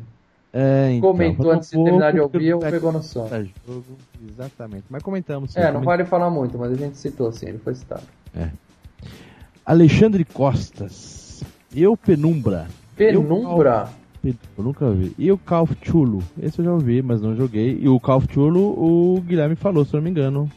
É, 0.59 0.93
então, 0.93 1.11
Comentou 1.11 1.51
antes 1.51 1.69
de 1.69 1.85
terminar 1.85 2.15
de 2.15 2.21
ouvir 2.21 2.55
ou 2.55 2.61
pegou 2.61 2.91
no 2.91 3.03
som. 3.03 3.29
jogo, 3.29 3.85
Exatamente. 4.27 4.85
Mas 4.89 5.03
comentamos. 5.03 5.53
sim, 5.53 5.61
É, 5.61 5.71
não 5.71 5.83
vale 5.83 6.07
falar 6.07 6.31
muito, 6.31 6.57
mas 6.57 6.73
a 6.73 6.75
gente 6.75 6.97
citou 6.97 7.29
assim, 7.29 7.49
ele 7.49 7.59
foi 7.59 7.75
citado. 7.75 8.05
Alexandre 9.67 10.25
Costas. 10.25 11.43
Eu 11.75 11.95
Penumbra. 11.95 12.69
Penumbra? 12.97 13.91
Eu, 14.25 14.35
eu 14.57 14.65
nunca 14.65 14.91
vi. 14.93 15.13
E 15.19 15.31
o 15.31 15.37
Call 15.37 15.65
of 15.65 15.77
Chulo. 15.83 16.23
Esse 16.41 16.61
eu 16.61 16.65
já 16.65 16.73
ouvi, 16.73 17.03
mas 17.03 17.21
não 17.21 17.37
joguei. 17.37 17.79
E 17.79 17.87
o 17.87 18.01
Call 18.01 18.17
of 18.17 18.33
Chulo, 18.33 18.61
o 18.61 19.21
Guilherme 19.21 19.57
falou, 19.57 19.85
se 19.85 19.93
eu 19.93 19.99
não 19.99 20.05
me 20.05 20.11
engano. 20.11 20.51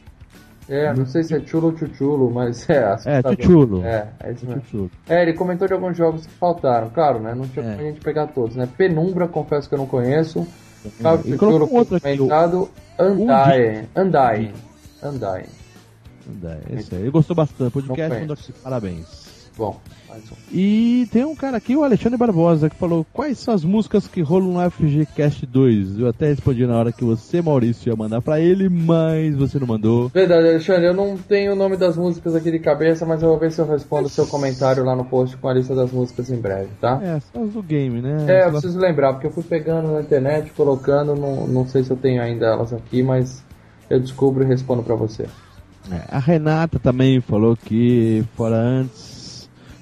É, 0.70 0.94
não 0.94 1.06
sei 1.06 1.24
se 1.24 1.34
é 1.36 1.40
chulo 1.40 1.68
ou 1.72 1.78
chuchulo, 1.78 2.32
mas 2.32 2.68
é 2.70 2.74
É, 2.76 2.84
assustador. 2.86 3.36
Chuchulo. 3.42 3.84
É, 3.86 4.08
é 4.20 4.32
isso 4.32 4.46
mesmo. 4.46 4.62
Chuchulo. 4.62 4.92
É, 5.10 5.22
ele 5.24 5.34
comentou 5.34 5.68
de 5.68 5.74
alguns 5.74 5.98
jogos 5.98 6.26
que 6.28 6.34
faltaram, 6.34 6.90
claro, 6.92 7.20
né? 7.20 7.34
Não 7.34 7.48
tinha 7.48 7.66
É. 7.66 7.70
como 7.76 7.82
a 7.82 7.90
gente 7.92 8.00
pegar 8.02 8.28
todos, 8.28 8.56
né? 8.56 8.68
Penumbra, 8.78 9.28
confesso 9.28 9.68
que 9.68 9.74
eu 9.76 9.80
não 9.80 9.88
conheço. 9.88 10.48
Call 11.02 11.16
E 11.16 11.34
of 11.34 11.38
colocou 11.38 11.60
Duty 11.60 11.74
um 11.74 11.78
outro 11.78 11.96
aqui, 11.98 12.14
o- 12.14 12.18
comentado. 12.18 12.70
Undying. 13.00 13.88
Undying. 13.98 14.54
Undying. 15.04 15.50
É, 16.44 16.80
esse 16.80 16.94
aí. 16.96 17.02
Ele 17.02 17.10
gostou 17.12 17.36
bastante. 17.36 17.72
Podcast, 17.72 18.54
parabéns. 18.64 19.30
Bom, 19.60 19.78
mais 20.08 20.24
um. 20.24 20.36
E 20.54 21.06
tem 21.12 21.26
um 21.26 21.36
cara 21.36 21.58
aqui, 21.58 21.76
o 21.76 21.84
Alexandre 21.84 22.18
Barbosa, 22.18 22.70
que 22.70 22.78
falou 22.78 23.06
quais 23.12 23.38
são 23.40 23.54
as 23.54 23.66
músicas 23.66 24.08
que 24.08 24.22
rolam 24.22 24.54
no 24.54 24.72
FGCast 24.72 25.46
2. 25.46 26.00
Eu 26.00 26.08
até 26.08 26.28
respondi 26.28 26.66
na 26.66 26.78
hora 26.78 26.94
que 26.94 27.04
você, 27.04 27.42
Maurício, 27.42 27.90
ia 27.90 27.96
mandar 27.98 28.22
pra 28.22 28.40
ele, 28.40 28.70
mas 28.70 29.36
você 29.36 29.60
não 29.60 29.68
mandou. 29.68 30.08
Verdade, 30.08 30.48
Alexandre, 30.48 30.86
eu 30.86 30.94
não 30.94 31.18
tenho 31.18 31.52
o 31.52 31.56
nome 31.58 31.76
das 31.76 31.98
músicas 31.98 32.36
aqui 32.36 32.50
de 32.50 32.60
cabeça, 32.60 33.06
mas 33.06 33.22
eu 33.22 33.28
vou 33.28 33.38
ver 33.38 33.52
se 33.52 33.60
eu 33.60 33.68
respondo 33.68 34.08
o 34.08 34.10
seu 34.10 34.26
comentário 34.26 34.86
lá 34.86 34.96
no 34.96 35.04
post 35.04 35.36
com 35.36 35.50
a 35.50 35.54
lista 35.54 35.76
das 35.76 35.92
músicas 35.92 36.32
em 36.32 36.38
breve, 36.38 36.70
tá? 36.80 36.98
É, 37.04 37.20
são 37.20 37.44
as 37.44 37.52
do 37.52 37.62
game, 37.62 38.02
né? 38.02 38.28
É, 38.30 38.46
eu 38.46 38.52
preciso 38.52 38.80
lembrar, 38.80 39.12
porque 39.12 39.28
eu 39.28 39.32
fui 39.32 39.44
pegando 39.44 39.92
na 39.92 40.00
internet, 40.00 40.54
colocando, 40.54 41.18
não, 41.18 41.46
não 41.46 41.68
sei 41.68 41.84
se 41.84 41.92
eu 41.92 41.98
tenho 41.98 42.22
ainda 42.22 42.46
elas 42.46 42.72
aqui, 42.72 43.04
mas 43.04 43.44
eu 43.90 44.00
descubro 44.00 44.42
e 44.42 44.48
respondo 44.48 44.84
pra 44.84 44.96
você. 44.96 45.28
É, 45.92 46.04
a 46.16 46.20
Renata 46.20 46.80
também 46.80 47.20
falou 47.20 47.58
que 47.58 48.24
fora 48.36 48.56
antes 48.56 49.09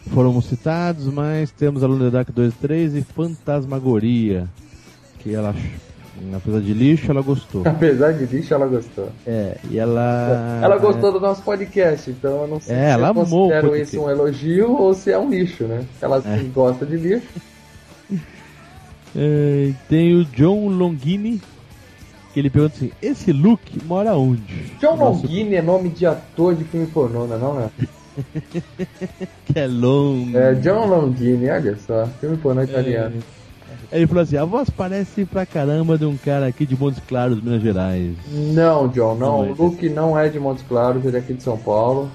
foram 0.07 0.39
citados, 0.41 1.05
mas 1.05 1.51
temos 1.51 1.83
Aluno 1.83 2.05
da 2.05 2.09
Dark 2.19 2.29
2 2.31 2.53
3 2.55 2.95
e 2.95 3.01
Fantasmagoria. 3.01 4.47
Que 5.19 5.33
ela, 5.33 5.53
apesar 6.35 6.59
de 6.61 6.73
lixo, 6.73 7.09
ela 7.11 7.21
gostou. 7.21 7.63
Apesar 7.65 8.13
de 8.13 8.25
lixo, 8.25 8.53
ela 8.53 8.67
gostou. 8.67 9.09
É, 9.25 9.57
e 9.69 9.77
ela. 9.77 10.59
Ela 10.63 10.77
gostou 10.77 11.11
do 11.11 11.19
nosso 11.19 11.41
podcast, 11.43 12.09
então 12.09 12.41
eu 12.43 12.47
não 12.47 12.59
sei 12.59 12.75
É, 12.75 12.95
se 12.95 13.01
eu 13.01 13.13
considero 13.13 13.75
isso 13.75 14.01
um 14.01 14.09
elogio 14.09 14.71
ou 14.71 14.93
se 14.93 15.11
é 15.11 15.17
um 15.19 15.29
lixo, 15.29 15.63
né? 15.65 15.83
Ela 16.01 16.21
É. 16.25 16.43
gosta 16.53 16.85
de 16.85 16.95
lixo. 16.97 17.27
É, 19.15 19.71
tem 19.89 20.13
o 20.15 20.23
John 20.25 20.67
Longini, 20.67 21.41
que 22.33 22.39
ele 22.39 22.49
pergunta 22.51 22.75
assim: 22.75 22.91
esse 23.01 23.31
Luke 23.31 23.79
mora 23.85 24.13
onde? 24.15 24.65
John 24.79 24.95
Nosso- 24.95 25.23
Longini 25.23 25.55
é 25.55 25.61
nome 25.61 25.89
de 25.89 26.05
ator 26.05 26.53
de 26.53 26.63
filme 26.65 26.85
pornô, 26.87 27.25
não 27.25 27.35
é 27.35 27.39
não, 27.39 27.53
né? 27.55 27.69
Que 29.45 29.59
é 29.59 29.67
longo. 29.67 30.37
É 30.37 30.53
John 30.55 30.85
Longini, 30.87 31.49
olha 31.49 31.77
só, 31.77 32.05
filme 32.19 32.37
pornô 32.37 32.63
italiano. 32.63 33.15
Aí 33.91 33.99
ele 33.99 34.07
falou 34.07 34.23
assim: 34.23 34.37
a 34.37 34.45
voz 34.45 34.69
parece 34.69 35.25
pra 35.25 35.45
caramba 35.45 35.97
de 35.97 36.05
um 36.05 36.17
cara 36.17 36.47
aqui 36.47 36.65
de 36.65 36.77
Montes 36.77 37.01
Claros, 37.07 37.41
Minas 37.41 37.61
Gerais. 37.61 38.15
Não, 38.31 38.87
John, 38.89 39.15
não. 39.15 39.37
Não 39.37 39.45
é 39.45 39.51
O 39.51 39.55
Luke 39.55 39.89
não 39.89 40.17
é 40.17 40.29
de 40.29 40.39
Montes 40.39 40.63
Claros, 40.67 41.05
ele 41.05 41.15
é 41.15 41.19
aqui 41.19 41.33
de 41.33 41.43
São 41.43 41.57
Paulo. 41.57 42.09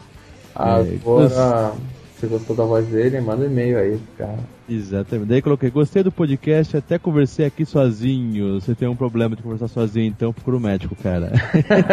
Agora, 0.55 1.73
você 2.15 2.27
gostou 2.27 2.55
da 2.55 2.65
voz 2.65 2.87
dele, 2.87 3.21
manda 3.21 3.43
um 3.43 3.47
e-mail 3.47 3.79
aí, 3.79 4.01
cara. 4.19 4.39
Exatamente. 4.69 5.29
Daí 5.29 5.43
coloquei: 5.43 5.71
gostei 5.71 6.03
do 6.03 6.13
podcast, 6.13 6.77
até 6.77 6.99
conversei 6.99 7.47
aqui 7.47 7.65
sozinho. 7.65 8.61
Você 8.61 8.75
tem 8.75 8.89
um 8.89 8.97
problema 8.97 9.35
de 9.37 9.43
conversar 9.43 9.69
sozinho, 9.69 10.07
então 10.07 10.33
procura 10.33 10.57
o 10.57 10.61
médico, 10.61 10.95
cara. 10.97 11.33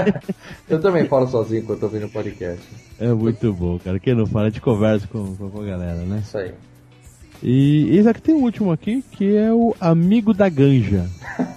Eu 0.69 0.79
também 0.79 1.05
falo 1.05 1.27
sozinho 1.27 1.63
quando 1.63 1.79
tô 1.79 1.85
ouvindo 1.87 2.05
o 2.05 2.09
podcast. 2.09 2.63
é 2.99 3.11
muito 3.13 3.51
bom, 3.53 3.79
cara. 3.79 3.99
Quem 3.99 4.15
não 4.15 4.25
fala, 4.25 4.45
a 4.47 4.49
gente 4.49 4.61
conversa 4.61 5.07
com 5.07 5.35
com 5.35 5.61
a 5.61 5.65
galera, 5.65 6.01
né? 6.01 6.19
Isso 6.23 6.37
aí. 6.37 6.53
E 7.41 7.97
esse 7.97 8.09
aqui 8.09 8.21
tem 8.21 8.35
o 8.35 8.39
último 8.43 8.71
aqui, 8.71 9.01
que 9.11 9.35
é 9.35 9.51
o 9.53 9.73
Amigo 9.79 10.33
da 10.33 10.49
Ganja. 10.49 11.05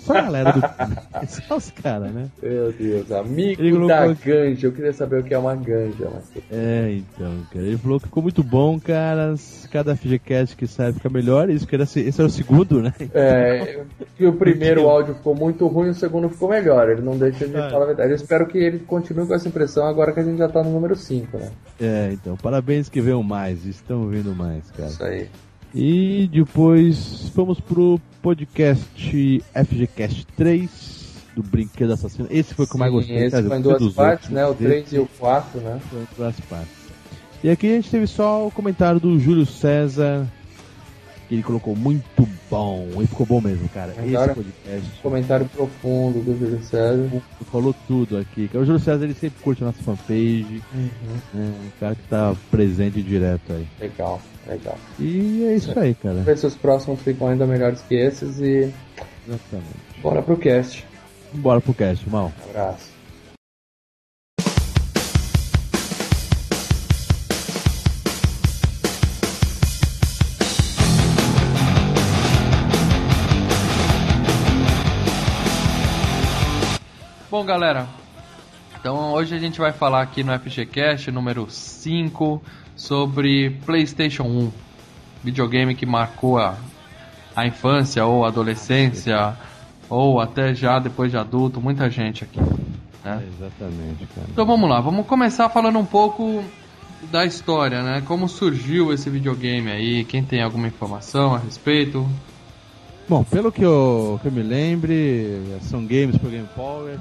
Só 0.01 0.17
a 0.17 0.23
galera 0.23 0.53
do. 0.53 0.61
Só 1.27 1.57
os 1.57 1.71
caras, 1.71 2.13
né? 2.13 2.29
Meu 2.43 2.73
Deus, 2.73 3.11
amigo 3.11 3.87
da 3.89 4.05
aqui- 4.05 4.25
ganja. 4.31 4.67
Eu 4.69 4.73
queria 4.73 4.93
saber 4.93 5.21
o 5.21 5.25
que 5.25 5.35
é 5.35 5.39
uma 5.39 5.55
ganja, 5.57 6.09
mas... 6.13 6.25
É, 6.51 6.93
então, 6.99 7.33
cara. 7.53 7.65
Ele 7.67 7.77
falou 7.79 7.99
que 7.99 8.07
ficou 8.07 8.23
muito 8.23 8.43
bom, 8.45 8.79
cara. 8.79 9.35
Cada 9.71 9.97
FGCast 9.97 10.57
que 10.57 10.67
sai 10.67 10.93
fica 10.93 11.09
melhor. 11.09 11.51
Isso 11.51 11.67
que 11.67 11.75
era, 11.75 11.87
se- 11.87 12.01
esse 12.01 12.21
era 12.21 12.29
o 12.29 12.31
segundo, 12.33 12.81
né? 12.83 12.93
É, 13.15 13.81
que 14.17 14.27
o 14.27 14.33
primeiro 14.35 14.89
áudio 14.89 15.15
ficou 15.15 15.35
muito 15.35 15.67
ruim, 15.67 15.89
o 15.91 15.95
segundo 15.95 16.29
ficou 16.29 16.49
melhor. 16.49 16.89
Ele 16.89 17.03
não 17.03 17.17
deixa 17.17 17.47
de 17.49 17.57
Ah. 17.57 17.71
falar 17.71 17.85
a 17.85 17.89
verdade. 17.89 18.11
Eu 18.11 18.17
espero 18.17 18.47
que 18.47 18.59
ele 18.59 18.79
continue 18.81 19.27
com 19.27 19.35
essa 19.35 19.49
impressão 19.49 19.87
agora 19.87 20.13
que 20.13 20.21
a 20.21 20.25
gente 20.25 20.39
já 20.39 20.49
tá 20.49 20.63
no 20.63 20.71
número 20.71 20.95
5, 20.95 21.37
né? 21.39 21.51
É, 21.81 22.11
então. 22.13 22.37
Parabéns 22.37 22.89
que 22.89 23.01
venham 23.01 23.23
mais. 23.23 23.65
Estão 23.67 24.07
vindo 24.09 24.35
mais, 24.35 24.71
cara. 24.71 24.89
Isso 24.89 25.03
aí. 25.05 25.29
E 25.75 26.29
depois 26.33 27.31
vamos 27.35 27.59
pro 27.61 27.99
podcast 28.21 29.43
FGCast 29.55 30.27
3 30.37 31.03
do 31.35 31.43
Brinquedo 31.43 31.93
Assassino. 31.95 32.29
Esse 32.31 32.55
foi 32.55 32.67
o 32.67 32.69
que 32.69 32.75
eu 32.75 32.79
mais 32.79 32.93
gostei. 32.93 33.17
Esse 33.17 33.31
cara. 33.31 33.49
foi 33.49 33.59
em 33.59 33.63
duas 33.63 33.93
partes, 33.95 34.29
outros. 34.29 34.31
né? 34.31 34.47
O 34.47 34.51
Esse 34.53 34.63
3 34.65 34.93
e 34.93 34.99
o 34.99 35.09
4, 35.19 35.61
né? 35.61 35.81
foi 35.89 36.01
em 36.01 36.07
duas 36.17 36.41
partes. 36.41 36.83
E 37.43 37.51
aqui 37.51 37.67
a 37.69 37.75
gente 37.77 37.91
teve 37.91 38.07
só 38.07 38.47
o 38.47 38.51
comentário 38.51 39.01
do 39.01 39.19
Júlio 39.19 39.47
César. 39.47 40.29
Que 41.33 41.37
ele 41.37 41.43
colocou 41.43 41.75
muito 41.75 42.29
bom. 42.51 42.87
E 43.01 43.07
ficou 43.07 43.25
bom 43.25 43.41
mesmo, 43.41 43.67
cara. 43.71 43.95
Agora- 43.97 44.33
Esse 44.33 44.35
podcast. 44.43 45.01
Comentário 45.03 45.47
profundo 45.47 46.21
do 46.21 46.39
Júlio 46.39 46.63
César. 46.63 47.09
falou 47.51 47.75
tudo 47.89 48.19
aqui. 48.19 48.51
O 48.53 48.63
Júlio 48.67 48.79
César 48.79 49.03
ele 49.05 49.15
sempre 49.15 49.43
curte 49.43 49.63
a 49.63 49.67
nossa 49.69 49.83
fanpage, 49.83 50.63
Uhum. 50.75 50.89
né? 51.33 51.55
Um 51.65 51.71
cara 51.81 51.95
que 51.95 52.03
tá 52.03 52.37
presente 52.51 53.03
direto 53.03 53.51
aí. 53.51 53.67
Legal, 53.81 54.21
legal. 54.47 54.77
E 55.01 55.45
é 55.47 55.55
isso 55.57 55.73
aí, 55.79 55.95
cara. 55.95 56.17
Ver 56.17 56.37
se 56.37 56.47
os 56.47 56.55
próximos 56.55 57.01
ficam 57.01 57.29
ainda 57.29 57.47
melhores 57.47 57.81
que 57.81 57.95
esses 57.95 58.39
e 58.39 58.71
Exatamente. 59.27 60.03
bora 60.03 60.21
pro 60.23 60.37
cast. 60.37 60.85
Bora 61.33 61.63
pro 61.63 61.73
cast, 61.73 62.07
mal. 62.11 62.31
Abraço. 62.51 62.91
Bom, 77.43 77.47
galera, 77.47 77.89
então 78.79 79.13
hoje 79.15 79.35
a 79.35 79.39
gente 79.41 79.59
vai 79.59 79.73
falar 79.73 80.01
aqui 80.01 80.23
no 80.23 80.33
FGCast 80.39 81.11
número 81.11 81.51
5 81.51 82.41
sobre 82.77 83.51
PlayStation 83.67 84.23
1, 84.23 84.53
videogame 85.25 85.75
que 85.75 85.85
marcou 85.85 86.39
a, 86.39 86.55
a 87.35 87.45
infância 87.45 88.07
ou 88.07 88.25
adolescência 88.25 89.37
ou 89.89 90.21
até 90.21 90.55
já 90.55 90.79
depois 90.79 91.11
de 91.11 91.17
adulto, 91.17 91.61
muita 91.61 91.91
gente 91.91 92.23
aqui. 92.23 92.39
Né? 93.05 93.27
Exatamente, 93.35 94.07
cara. 94.15 94.29
Então 94.31 94.47
vamos 94.47 94.71
lá, 94.71 94.81
vamos 94.81 95.05
começar 95.05 95.49
falando 95.49 95.81
um 95.81 95.85
pouco 95.85 96.45
da 97.11 97.27
história, 97.27 97.83
né? 97.83 98.05
Como 98.07 98.29
surgiu 98.29 98.93
esse 98.93 99.11
videogame 99.11 99.69
aí, 99.69 100.05
quem 100.05 100.23
tem 100.23 100.41
alguma 100.41 100.69
informação 100.69 101.35
a 101.35 101.39
respeito? 101.39 102.09
Bom, 103.09 103.25
pelo 103.25 103.51
que 103.51 103.63
eu, 103.63 104.21
que 104.23 104.29
eu 104.29 104.33
me 104.33 104.45
lembre, 104.45 105.59
são 105.63 105.85
games 105.85 106.17
pro 106.17 106.31
Game 106.31 106.49
Power. 106.55 107.01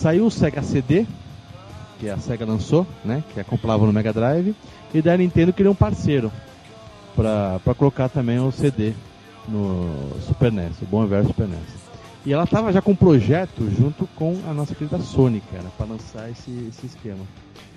Saiu 0.00 0.24
o 0.24 0.30
Sega 0.30 0.62
CD, 0.62 1.06
que 1.98 2.08
a 2.08 2.16
Sega 2.16 2.46
lançou, 2.46 2.86
né? 3.04 3.22
Que 3.34 3.40
acoplava 3.40 3.84
no 3.84 3.92
Mega 3.92 4.14
Drive. 4.14 4.56
E 4.94 5.02
da 5.02 5.14
Nintendo 5.14 5.52
queria 5.52 5.70
um 5.70 5.74
parceiro 5.74 6.32
pra 7.14 7.74
colocar 7.76 8.08
também 8.08 8.38
o 8.38 8.50
CD 8.50 8.94
no 9.46 9.90
Super 10.26 10.50
NES, 10.50 10.80
o 10.80 10.86
bom 10.86 11.04
velho 11.06 11.26
Super 11.26 11.46
NES. 11.46 11.60
E 12.24 12.32
ela 12.32 12.46
tava 12.46 12.72
já 12.72 12.80
com 12.80 12.92
um 12.92 12.96
projeto 12.96 13.70
junto 13.78 14.06
com 14.16 14.38
a 14.48 14.54
nossa 14.54 14.74
querida 14.74 14.98
Sony, 15.00 15.42
cara, 15.52 15.66
pra 15.76 15.84
lançar 15.86 16.30
esse, 16.30 16.50
esse 16.70 16.86
esquema. 16.86 17.26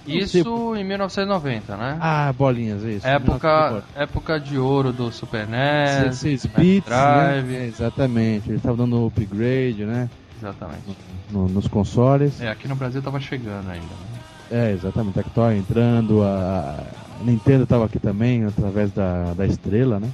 Isso 0.07 0.75
em 0.77 0.83
1990, 0.85 1.75
né? 1.75 1.97
Ah, 1.99 2.33
bolinhas, 2.37 2.85
é 2.85 2.91
isso. 2.91 3.07
época, 3.07 3.83
época 3.95 4.39
de 4.39 4.57
ouro 4.57 4.93
do 4.93 5.11
Super 5.11 5.45
NES, 5.45 6.03
16 6.21 6.45
Mega 6.45 6.59
bits, 6.59 6.85
Drive. 6.85 7.47
né? 7.47 7.63
É, 7.63 7.67
exatamente. 7.67 8.47
Eles 8.47 8.59
estavam 8.59 8.77
dando 8.77 9.05
upgrade, 9.07 9.83
né? 9.85 10.09
Exatamente. 10.43 10.83
no- 11.31 11.47
nos 11.47 11.67
consoles. 11.67 12.41
É, 12.41 12.49
aqui 12.49 12.67
no 12.67 12.75
Brasil 12.75 13.01
tava 13.01 13.19
chegando 13.19 13.69
ainda. 13.69 13.85
né? 13.85 14.19
É, 14.51 14.71
exatamente. 14.73 15.19
A 15.19 15.23
Tectoy 15.23 15.57
entrando, 15.57 16.21
a, 16.21 16.83
Nintendo 17.21 17.63
estava 17.63 17.85
aqui 17.85 17.97
também, 17.97 18.43
através 18.43 18.91
da, 18.91 19.33
da 19.33 19.45
estrela, 19.45 19.99
né? 19.99 20.09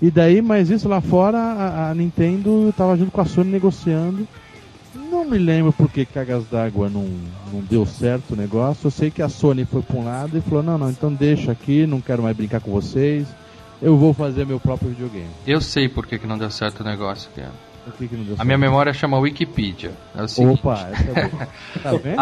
E 0.00 0.10
daí, 0.10 0.40
mas 0.40 0.70
isso 0.70 0.88
lá 0.88 1.00
fora, 1.00 1.36
a, 1.38 1.90
a 1.90 1.94
Nintendo 1.94 2.68
estava 2.70 2.96
junto 2.96 3.10
com 3.10 3.20
a 3.20 3.24
Sony 3.26 3.50
negociando. 3.50 4.26
Não 5.10 5.24
me 5.28 5.36
lembro 5.38 5.72
por 5.72 5.90
que 5.90 6.04
Cagas 6.04 6.44
d'Água 6.50 6.88
não, 6.88 7.06
não 7.52 7.60
deu 7.68 7.84
certo 7.84 8.32
o 8.32 8.36
negócio. 8.36 8.86
Eu 8.86 8.90
sei 8.90 9.10
que 9.10 9.20
a 9.20 9.28
Sony 9.28 9.64
foi 9.64 9.82
para 9.82 9.96
um 9.98 10.04
lado 10.04 10.38
e 10.38 10.40
falou: 10.40 10.62
não, 10.62 10.78
não, 10.78 10.88
então 10.90 11.12
deixa 11.12 11.50
aqui, 11.52 11.86
não 11.86 12.00
quero 12.00 12.22
mais 12.22 12.36
brincar 12.36 12.60
com 12.60 12.70
vocês. 12.70 13.26
Eu 13.82 13.96
vou 13.96 14.14
fazer 14.14 14.46
meu 14.46 14.60
próprio 14.60 14.90
videogame. 14.90 15.28
Eu 15.46 15.60
sei 15.60 15.88
por 15.88 16.06
que, 16.06 16.24
não 16.26 16.38
deu 16.38 16.50
certo 16.50 16.80
o 16.80 16.84
negócio, 16.84 17.28
cara. 17.34 17.50
Que 17.98 18.08
que 18.08 18.34
A 18.38 18.44
minha 18.44 18.58
memória 18.58 18.92
chama 18.92 19.18
Wikipedia. 19.18 19.92
É 20.16 20.22
o 20.22 20.28
seguinte, 20.28 20.60
Opa, 20.60 20.88
essa 20.92 21.10
é 21.20 21.28
boa. 21.28 21.48
Tá 21.82 21.90
vendo? 21.92 22.20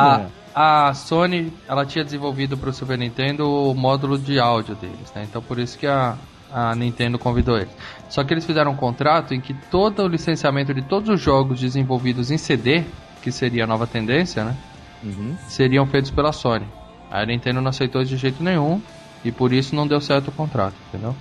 a, 0.55 0.89
a 0.89 0.95
Sony 0.95 1.53
ela 1.69 1.85
tinha 1.85 2.05
desenvolvido 2.05 2.57
para 2.57 2.71
o 2.71 2.73
Super 2.73 2.97
Nintendo 2.99 3.49
o 3.49 3.75
módulo 3.75 4.19
de 4.19 4.39
áudio 4.39 4.75
deles, 4.77 5.13
né? 5.15 5.25
Então 5.29 5.43
por 5.43 5.59
isso 5.59 5.77
que 5.79 5.87
a, 5.87 6.17
a 6.53 6.75
Nintendo 6.75 7.19
convidou 7.19 7.57
eles. 7.57 7.71
Só 8.09 8.23
que 8.25 8.33
eles 8.33 8.47
fizeram 8.47 8.71
um 8.73 8.77
contrato 8.77 9.35
em 9.35 9.41
que 9.41 9.53
todo 9.53 10.03
o 10.05 10.09
licenciamento 10.09 10.73
de 10.73 10.83
todos 10.83 11.09
os 11.11 11.21
jogos 11.21 11.61
desenvolvidos 11.61 12.31
em 12.31 12.39
CD, 12.39 12.85
que 13.23 13.31
seria 13.33 13.65
a 13.65 13.67
nova 13.67 13.87
tendência, 13.87 14.45
né? 14.45 14.57
Uhum. 15.03 15.37
seriam 15.49 15.87
feitos 15.87 16.11
pela 16.11 16.33
Sony. 16.33 16.67
A 17.11 17.25
Nintendo 17.25 17.61
não 17.61 17.71
aceitou 17.71 18.03
de 18.03 18.17
jeito 18.17 18.43
nenhum 18.43 18.81
e 19.25 19.31
por 19.31 19.53
isso 19.53 19.75
não 19.77 19.87
deu 19.87 20.01
certo 20.01 20.29
o 20.29 20.33
contrato, 20.33 20.75
entendeu? 20.89 21.15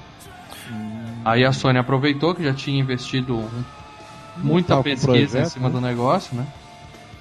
Aí 1.24 1.44
a 1.46 1.52
Sony 1.52 1.78
aproveitou 1.78 2.34
que 2.34 2.44
já 2.44 2.54
tinha 2.54 2.80
investido 2.80 3.36
um- 3.38 3.64
muita 4.44 4.82
pesquisa 4.84 5.40
em 5.42 5.46
cima 5.46 5.68
né? 5.70 5.74
do 5.76 5.82
negócio, 5.82 6.36
né? 6.36 6.46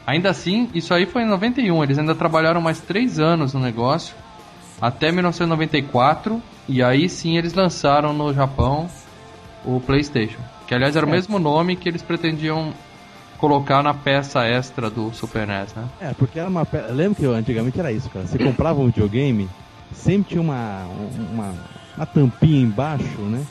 Ainda 0.07 0.31
assim, 0.31 0.69
isso 0.73 0.95
aí 0.95 1.05
foi 1.07 1.23
em 1.23 1.27
91, 1.29 1.83
eles 1.83 1.99
ainda 1.99 2.15
trabalharam 2.15 2.61
mais 2.61 2.81
3 2.81 3.19
anos 3.19 3.53
no 3.55 3.61
negócio, 3.61 4.15
até 4.81 5.11
1994, 5.11 6.41
e 6.69 6.83
aí 6.83 7.09
sim 7.09 7.37
eles 7.37 7.55
lançaram 7.55 8.13
no 8.13 8.33
Japão 8.33 8.89
o 9.65 9.81
PlayStation. 9.81 10.39
Que 10.69 10.75
aliás 10.75 10.95
era 10.97 11.05
o 11.07 11.09
É. 11.09 11.13
mesmo 11.13 11.39
nome 11.39 11.75
que 11.77 11.89
eles 11.89 12.03
pretendiam 12.03 12.73
colocar 13.39 13.83
na 13.83 13.93
peça 13.95 14.45
extra 14.47 14.89
do 14.89 15.13
Super 15.13 15.47
NES, 15.47 15.75
né? 15.75 15.85
É, 16.01 16.15
porque 16.15 16.39
era 16.39 16.49
uma. 16.49 16.65
pe- 16.65 16.83
Lembra 16.91 17.15
que 17.17 17.27
antigamente 17.27 17.79
era 17.79 17.93
isso, 17.93 18.09
cara. 18.11 18.27
Você 18.27 18.39
comprava 18.39 18.81
um 18.81 18.87
videogame, 18.87 19.49
sempre 19.93 20.31
tinha 20.31 20.41
uma, 20.41 20.85
uma, 21.33 21.55
uma 21.97 22.07
tampinha 22.07 22.63
embaixo, 22.63 23.21
né? 23.23 23.45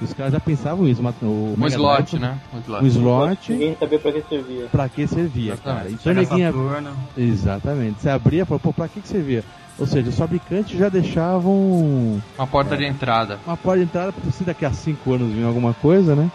Os 0.00 0.12
caras 0.14 0.32
já 0.32 0.40
pensavam 0.40 0.88
isso. 0.88 1.00
Uma, 1.00 1.14
o 1.22 1.54
Um 1.56 1.60
Mega 1.60 1.74
slot, 1.74 2.16
Drive, 2.16 2.20
né? 2.22 2.38
Um 2.54 2.58
slot. 2.60 2.82
Um 2.82 2.86
slot 2.86 3.52
Ninguém 3.52 3.76
sabia 3.78 3.98
pra 3.98 4.12
que 4.12 4.22
servia. 4.28 4.66
pra 4.72 4.88
que 4.88 5.06
servia, 5.06 5.52
Exatamente. 5.52 5.80
cara. 5.80 5.90
Então 5.90 6.14
ninguém. 6.14 6.46
Saturno. 6.46 6.90
Exatamente. 7.16 8.00
Você 8.02 8.08
abria 8.10 8.42
e 8.42 8.44
falou, 8.46 8.60
pô, 8.60 8.72
pra 8.72 8.88
que, 8.88 9.00
que 9.00 9.08
servia? 9.08 9.44
Ou 9.78 9.86
seja, 9.86 10.08
os 10.10 10.16
fabricantes 10.18 10.78
já 10.78 10.88
deixavam 10.88 12.20
Uma 12.38 12.46
porta 12.46 12.76
de 12.76 12.84
entrada. 12.84 13.38
uma 13.46 13.56
porta 13.56 13.78
de 13.78 13.84
entrada 13.84 14.12
pra 14.12 14.30
se 14.30 14.44
daqui 14.44 14.64
a 14.64 14.72
5 14.72 15.12
anos 15.14 15.32
vir 15.32 15.44
alguma 15.44 15.72
coisa, 15.74 16.14
né? 16.14 16.30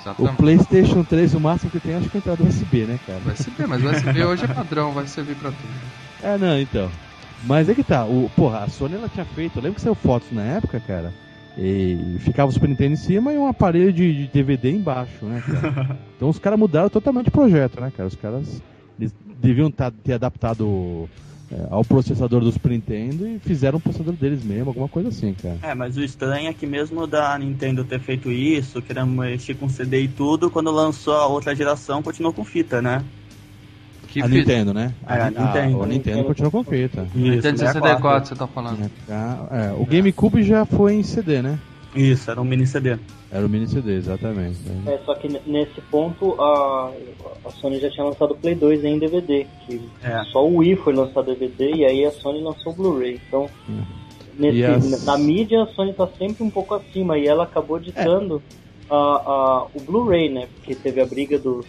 O 0.00 0.02
Exatamente. 0.02 0.36
PlayStation 0.36 1.02
3, 1.02 1.32
o 1.34 1.40
máximo 1.40 1.70
que 1.70 1.80
tem, 1.80 1.94
acho 1.94 2.10
que 2.10 2.18
é 2.18 2.18
a 2.18 2.20
entrada 2.20 2.42
USB, 2.44 2.84
né, 2.84 2.98
cara? 3.06 3.20
USB, 3.26 3.66
mas 3.66 3.82
o 3.82 3.88
USB 3.88 4.22
hoje 4.24 4.44
é 4.44 4.48
padrão, 4.48 4.92
vai 4.92 5.06
servir 5.06 5.34
pra 5.36 5.50
tudo. 5.50 5.72
É, 6.22 6.36
não, 6.36 6.58
então. 6.60 6.90
Mas 7.44 7.68
é 7.70 7.74
que 7.74 7.82
tá, 7.82 8.04
o, 8.04 8.30
porra, 8.36 8.58
a 8.64 8.68
Sony 8.68 8.94
ela 8.96 9.08
tinha 9.08 9.24
feito, 9.24 9.58
eu 9.58 9.62
lembro 9.62 9.76
que 9.76 9.80
saiu 9.80 9.94
fotos 9.94 10.28
na 10.30 10.42
época, 10.42 10.78
cara, 10.86 11.10
E 11.56 12.16
ficava 12.20 12.48
o 12.48 12.52
Super 12.52 12.68
Nintendo 12.68 12.94
em 12.94 12.96
cima 12.96 13.32
e 13.32 13.38
um 13.38 13.46
aparelho 13.46 13.92
de, 13.92 14.12
de 14.12 14.26
DVD 14.26 14.70
embaixo, 14.70 15.24
né, 15.24 15.42
cara? 15.46 15.98
Então 16.16 16.28
os 16.28 16.38
caras 16.38 16.58
mudaram 16.58 16.88
totalmente 16.88 17.28
o 17.28 17.32
projeto, 17.32 17.80
né, 17.80 17.92
cara? 17.94 18.08
Os 18.08 18.14
caras 18.14 18.62
eles 18.98 19.14
deviam 19.40 19.70
tá, 19.70 19.90
ter 19.90 20.14
adaptado 20.14 21.08
é, 21.50 21.66
ao 21.70 21.84
processador 21.84 22.40
do 22.40 22.50
Super 22.50 22.70
Nintendo 22.70 23.28
e 23.28 23.38
fizeram 23.38 23.78
o 23.78 23.80
processador 23.80 24.14
deles 24.14 24.42
mesmo, 24.44 24.70
alguma 24.70 24.88
coisa 24.88 25.08
assim, 25.10 25.34
cara. 25.34 25.58
É, 25.62 25.74
mas 25.74 25.96
o 25.96 26.02
estranho 26.02 26.48
é 26.48 26.52
que 26.52 26.66
mesmo 26.66 27.06
da 27.06 27.36
Nintendo 27.38 27.84
ter 27.84 28.00
feito 28.00 28.30
isso, 28.30 28.80
querendo 28.80 29.08
mexer 29.08 29.54
com 29.54 29.68
CD 29.68 30.02
e 30.02 30.08
tudo, 30.08 30.50
quando 30.50 30.70
lançou 30.70 31.14
a 31.14 31.26
outra 31.26 31.54
geração, 31.54 32.02
continuou 32.02 32.32
com 32.32 32.44
fita, 32.44 32.80
né? 32.80 33.04
Que 34.14 34.22
a? 34.22 34.28
Nintendo, 34.28 34.72
né? 34.72 34.94
É, 35.08 35.12
a 35.20 35.30
Nintendo. 35.30 35.78
o 35.80 35.86
Nintendo 35.86 36.24
continuou 36.24 36.50
com 36.52 36.64
fita. 36.64 37.06
Nintendo 37.14 37.58
64. 37.58 37.82
64, 37.82 38.28
você 38.28 38.34
tá 38.36 38.46
falando. 38.46 38.90
É, 39.08 39.72
o 39.78 39.84
GameCube 39.84 40.42
já 40.42 40.64
foi 40.64 40.94
em 40.94 41.02
CD, 41.02 41.42
né? 41.42 41.58
Isso, 41.94 42.28
era 42.30 42.40
um 42.40 42.44
mini 42.44 42.66
CD. 42.66 42.96
Era 43.30 43.46
o 43.46 43.48
mini 43.48 43.68
CD, 43.68 43.96
exatamente. 43.96 44.58
É, 44.86 44.98
só 45.04 45.14
que 45.14 45.28
nesse 45.46 45.80
ponto 45.90 46.34
a, 46.40 46.90
a 47.44 47.50
Sony 47.50 47.78
já 47.80 47.88
tinha 47.90 48.04
lançado 48.06 48.32
o 48.32 48.36
Play 48.36 48.54
2 48.54 48.84
em 48.84 48.98
DVD, 48.98 49.46
que 49.66 49.80
É. 50.02 50.22
só 50.32 50.44
o 50.44 50.56
Wii 50.56 50.76
foi 50.76 50.92
lançado 50.92 51.26
DVD 51.26 51.72
e 51.72 51.84
aí 51.84 52.04
a 52.04 52.10
Sony 52.10 52.40
lançou 52.42 52.72
o 52.72 52.76
Blu-ray. 52.76 53.20
Então, 53.28 53.48
nesse, 54.38 54.58
E 54.58 54.64
as- 54.64 55.04
na 55.04 55.16
mídia 55.18 55.62
a 55.62 55.66
Sony 55.68 55.92
tá 55.92 56.08
sempre 56.18 56.42
um 56.42 56.50
pouco 56.50 56.74
acima 56.74 57.16
e 57.18 57.26
ela 57.28 57.44
acabou 57.44 57.78
ditando 57.78 58.42
a, 58.90 58.94
a, 58.96 59.66
o 59.74 59.80
Blu-ray, 59.80 60.28
né? 60.30 60.48
Porque 60.56 60.74
teve 60.74 61.00
a 61.00 61.06
briga 61.06 61.38
dos, 61.38 61.64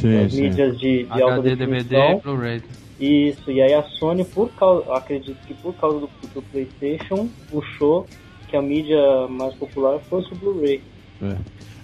Sim, 0.00 0.42
mídias 0.42 0.78
de, 0.78 1.04
de 1.04 1.22
alta 1.22 1.34
HD, 1.34 1.56
DVD, 1.56 1.82
definição. 1.82 2.20
Blu-ray. 2.24 2.62
Isso, 3.00 3.50
e 3.50 3.62
aí 3.62 3.72
a 3.72 3.82
Sony, 3.82 4.24
por 4.24 4.50
causa, 4.50 4.92
acredito 4.94 5.38
que 5.46 5.54
por 5.54 5.74
causa 5.74 6.00
do, 6.00 6.10
do 6.34 6.42
PlayStation, 6.42 7.28
puxou 7.50 8.06
que 8.48 8.56
a 8.56 8.62
mídia 8.62 9.26
mais 9.28 9.54
popular 9.54 9.98
fosse 10.00 10.32
o 10.32 10.36
Blu-ray. 10.36 10.82
É. 11.22 11.36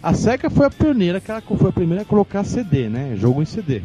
A 0.02 0.12
SEGA 0.12 0.50
foi 0.50 0.66
a 0.66 0.70
pioneira, 0.70 1.20
que 1.20 1.30
ela 1.30 1.40
foi 1.40 1.70
a 1.70 1.72
primeira 1.72 2.02
a 2.02 2.04
colocar 2.04 2.44
CD, 2.44 2.88
né? 2.88 3.14
Jogo 3.16 3.42
em 3.42 3.46
CD. 3.46 3.82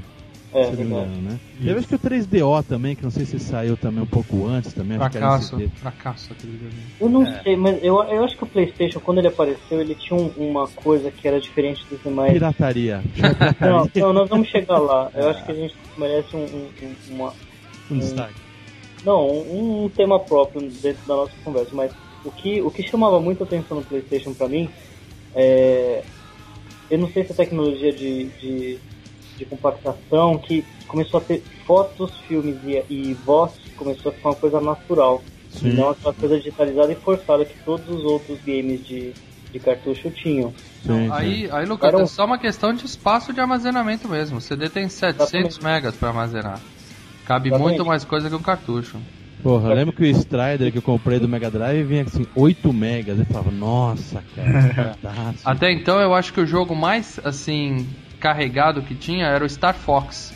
É, 0.53 0.65
se 0.65 0.71
não 0.71 0.77
me 0.77 0.83
engano, 0.83 1.21
né? 1.21 1.39
Teve 1.63 1.79
acho 1.79 1.87
que 1.87 1.95
o 1.95 1.99
3DO 1.99 2.63
também, 2.67 2.95
que 2.95 3.03
não 3.03 3.09
sei 3.11 3.25
se 3.25 3.39
saiu 3.39 3.77
também 3.77 4.03
um 4.03 4.07
pouco 4.07 4.45
antes 4.47 4.73
também. 4.73 4.97
Fracasso, 4.97 5.57
fracasso 5.75 6.33
aquele 6.33 6.51
videogame. 6.53 6.83
Eu 6.99 7.09
não 7.09 7.25
sei, 7.43 7.55
mas 7.55 7.81
eu, 7.81 7.95
eu 8.03 8.23
acho 8.25 8.35
que 8.37 8.43
o 8.43 8.47
PlayStation, 8.47 8.99
quando 8.99 9.19
ele 9.19 9.29
apareceu, 9.29 9.79
ele 9.79 9.95
tinha 9.95 10.19
um- 10.19 10.31
uma 10.37 10.67
coisa 10.67 11.09
que 11.09 11.25
era 11.25 11.39
diferente 11.39 11.85
dos 11.89 12.01
demais. 12.03 12.33
Pirataria. 12.33 13.01
Não, 13.61 13.89
não, 13.95 14.13
nós 14.13 14.29
vamos 14.29 14.49
chegar 14.49 14.77
lá. 14.77 15.09
Eu 15.13 15.29
acho 15.29 15.45
que 15.45 15.51
a 15.51 15.55
gente 15.55 15.75
merece 15.97 16.35
um, 16.35 16.39
um- 16.43 16.69
um- 16.83 17.15
uma, 17.15 17.33
Um 17.89 17.99
destaque. 17.99 18.33
não, 19.05 19.27
um, 19.29 19.85
um 19.85 19.89
tema 19.89 20.19
próprio 20.19 20.69
dentro 20.69 21.07
da 21.07 21.15
nossa 21.15 21.31
conversa. 21.45 21.69
Mas 21.73 21.91
o 22.25 22.31
que, 22.31 22.61
o 22.61 22.69
que 22.69 22.83
chamava 22.83 23.19
muita 23.21 23.45
atenção 23.45 23.77
no 23.77 23.83
PlayStation 23.85 24.33
pra 24.33 24.49
mim 24.49 24.69
é. 25.33 26.03
Eu 26.89 26.97
não 26.97 27.09
sei 27.09 27.23
se 27.23 27.31
a 27.31 27.35
tecnologia 27.35 27.93
de, 27.93 28.25
de, 28.41 28.77
de 29.41 29.49
compactação 29.49 30.39
que 30.39 30.63
começou 30.87 31.19
a 31.19 31.23
ter 31.23 31.43
fotos, 31.65 32.11
filmes 32.27 32.57
e, 32.63 32.85
e 32.89 33.13
voz 33.15 33.51
começou 33.75 34.11
a 34.11 34.15
ficar 34.15 34.29
uma 34.29 34.35
coisa 34.35 34.61
natural. 34.61 35.23
Sim. 35.49 35.75
Não 35.75 35.89
aquela 35.89 36.13
coisa 36.13 36.37
digitalizada 36.37 36.91
e 36.91 36.95
forçada 37.01 37.45
que 37.45 37.55
todos 37.65 37.87
os 37.87 38.03
outros 38.03 38.39
games 38.43 38.85
de, 38.85 39.15
de 39.51 39.59
cartucho 39.59 40.11
tinham. 40.11 40.53
Sim, 40.83 41.13
sim. 41.13 41.13
Aí, 41.13 41.49
aí 41.51 41.65
Lucas, 41.65 41.87
Era 41.87 41.97
um- 41.97 42.01
é 42.03 42.05
só 42.05 42.25
uma 42.25 42.37
questão 42.39 42.73
de 42.73 42.85
espaço 42.85 43.33
de 43.33 43.39
armazenamento 43.39 44.07
mesmo. 44.09 44.37
O 44.37 44.41
CD 44.41 44.69
tem 44.69 44.89
700 44.89 45.59
Exatamente. 45.59 45.63
megas 45.63 45.95
pra 45.95 46.09
armazenar. 46.09 46.61
Cabe 47.25 47.49
Exatamente. 47.49 47.77
muito 47.77 47.85
mais 47.85 48.03
coisa 48.05 48.29
que 48.29 48.35
um 48.35 48.41
cartucho. 48.41 48.99
Porra, 49.43 49.69
eu 49.69 49.75
lembro 49.75 49.93
que 49.93 50.03
o 50.03 50.05
Strider 50.07 50.71
que 50.71 50.77
eu 50.77 50.81
comprei 50.83 51.19
do 51.19 51.27
Mega 51.27 51.49
Drive 51.49 51.83
vinha 51.87 52.03
assim, 52.03 52.25
8 52.35 52.71
megas. 52.73 53.19
Eu 53.19 53.25
falava, 53.25 53.51
nossa, 53.51 54.23
cara, 54.35 54.59
fantástico. 54.75 55.49
Até 55.49 55.71
então 55.71 55.99
eu 55.99 56.13
acho 56.13 56.33
que 56.33 56.41
o 56.41 56.47
jogo 56.47 56.75
mais 56.75 57.19
assim 57.23 57.87
carregado 58.21 58.81
que 58.81 58.95
tinha 58.95 59.25
era 59.25 59.43
o 59.43 59.49
Star 59.49 59.73
Fox, 59.75 60.33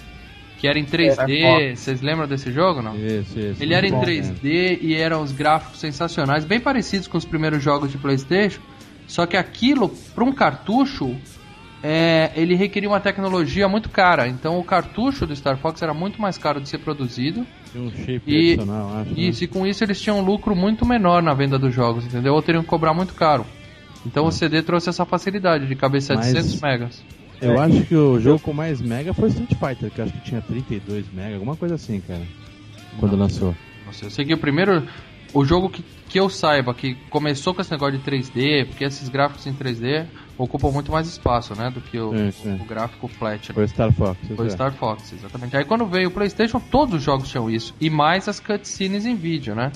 que 0.57 0.67
era 0.67 0.77
em 0.79 0.85
3D. 0.85 1.75
Vocês 1.75 2.01
lembram 2.01 2.27
desse 2.27 2.51
jogo, 2.51 2.81
não? 2.81 2.95
Isso, 2.97 3.39
isso. 3.39 3.61
Ele 3.63 3.73
era 3.73 3.87
em 3.87 3.91
Muito 3.91 4.05
bom, 4.05 4.11
3D 4.11 4.79
e 4.81 4.95
eram 4.95 5.21
os 5.21 5.31
gráficos 5.31 5.79
sensacionais, 5.79 6.43
bem 6.43 6.59
parecidos 6.59 7.07
com 7.07 7.17
os 7.17 7.25
primeiros 7.25 7.61
jogos 7.63 7.91
de 7.91 7.97
PlayStation. 7.97 8.61
Só 9.07 9.25
que 9.27 9.37
aquilo, 9.37 9.89
para 10.15 10.23
um 10.23 10.31
cartucho, 10.33 11.15
é, 11.83 12.31
ele 12.35 12.55
requeria 12.55 12.89
uma 12.89 12.99
tecnologia 12.99 13.67
muito 13.67 13.89
cara. 13.89 14.27
Então 14.27 14.57
o 14.59 14.63
cartucho 14.63 15.27
do 15.27 15.35
Star 15.35 15.57
Fox 15.57 15.81
era 15.83 15.93
muito 15.93 16.19
mais 16.19 16.37
caro 16.39 16.59
de 16.59 16.67
ser 16.67 16.79
produzido. 16.79 17.45
Tinha 17.71 17.83
um 17.83 17.91
chip 17.91 18.23
E, 18.25 18.53
adicional, 18.53 18.97
acho. 19.01 19.11
né? 19.11 19.15
isso, 19.21 19.43
e 19.43 19.47
com 19.47 19.67
isso 19.67 19.83
eles 19.83 20.01
tinham 20.01 20.19
um 20.19 20.23
lucro 20.25 20.55
muito 20.55 20.85
menor 20.85 21.21
na 21.21 21.33
venda 21.35 21.59
dos 21.59 21.73
jogos, 21.73 22.05
entendeu? 22.05 22.33
Ou 22.33 22.41
teriam 22.41 22.63
que 22.63 22.69
cobrar 22.69 22.93
muito 22.95 23.13
caro. 23.13 23.45
Então 24.05 24.25
o 24.25 24.31
CD 24.31 24.61
trouxe 24.63 24.89
essa 24.89 25.05
facilidade 25.05 25.67
de 25.67 25.75
caber 25.75 26.01
700 26.01 26.53
Mas- 26.53 26.61
megas. 26.61 27.03
Eu 27.41 27.59
acho 27.59 27.83
que 27.85 27.95
o 27.95 28.19
jogo 28.19 28.39
com 28.39 28.53
mais 28.53 28.81
mega 28.81 29.13
foi 29.13 29.29
Street 29.29 29.51
Fighter, 29.51 29.91
que 29.91 29.99
eu 29.99 30.05
acho 30.05 30.13
que 30.13 30.21
tinha 30.21 30.41
32 30.41 31.05
mega, 31.13 31.35
alguma 31.35 31.55
coisa 31.55 31.75
assim, 31.75 31.99
cara. 32.01 32.21
Quando 32.99 33.15
lançou. 33.15 33.55
Não 33.85 33.93
sei, 33.93 34.07
eu 34.07 34.11
sei 34.11 34.25
que 34.25 34.33
o 34.33 34.37
primeiro. 34.37 34.87
O 35.33 35.43
jogo 35.43 35.69
que, 35.69 35.83
que 36.07 36.17
eu 36.17 36.29
saiba 36.29 36.73
que 36.73 36.95
começou 37.09 37.53
com 37.53 37.59
esse 37.59 37.69
negócio 37.69 37.97
de 37.97 38.09
3D, 38.09 38.67
porque 38.67 38.85
esses 38.85 39.09
gráficos 39.09 39.45
em 39.45 39.53
3D 39.53 40.05
ocupam 40.37 40.71
muito 40.71 40.91
mais 40.91 41.07
espaço, 41.07 41.53
né? 41.55 41.69
Do 41.69 41.81
que 41.81 41.99
o, 41.99 42.11
o 42.11 42.65
gráfico 42.65 43.07
flat. 43.09 43.49
né? 43.49 43.53
Foi 43.53 43.67
Star 43.67 43.91
Fox. 43.91 44.17
Foi 44.33 44.47
é. 44.47 44.49
Star 44.49 44.73
Fox, 44.73 45.11
exatamente. 45.11 45.57
Aí 45.57 45.65
quando 45.65 45.85
veio 45.85 46.07
o 46.07 46.11
PlayStation, 46.11 46.61
todos 46.71 46.95
os 46.95 47.03
jogos 47.03 47.29
tinham 47.29 47.49
isso. 47.49 47.75
E 47.81 47.89
mais 47.89 48.29
as 48.29 48.39
cutscenes 48.39 49.05
em 49.05 49.15
vídeo, 49.15 49.53
né? 49.53 49.73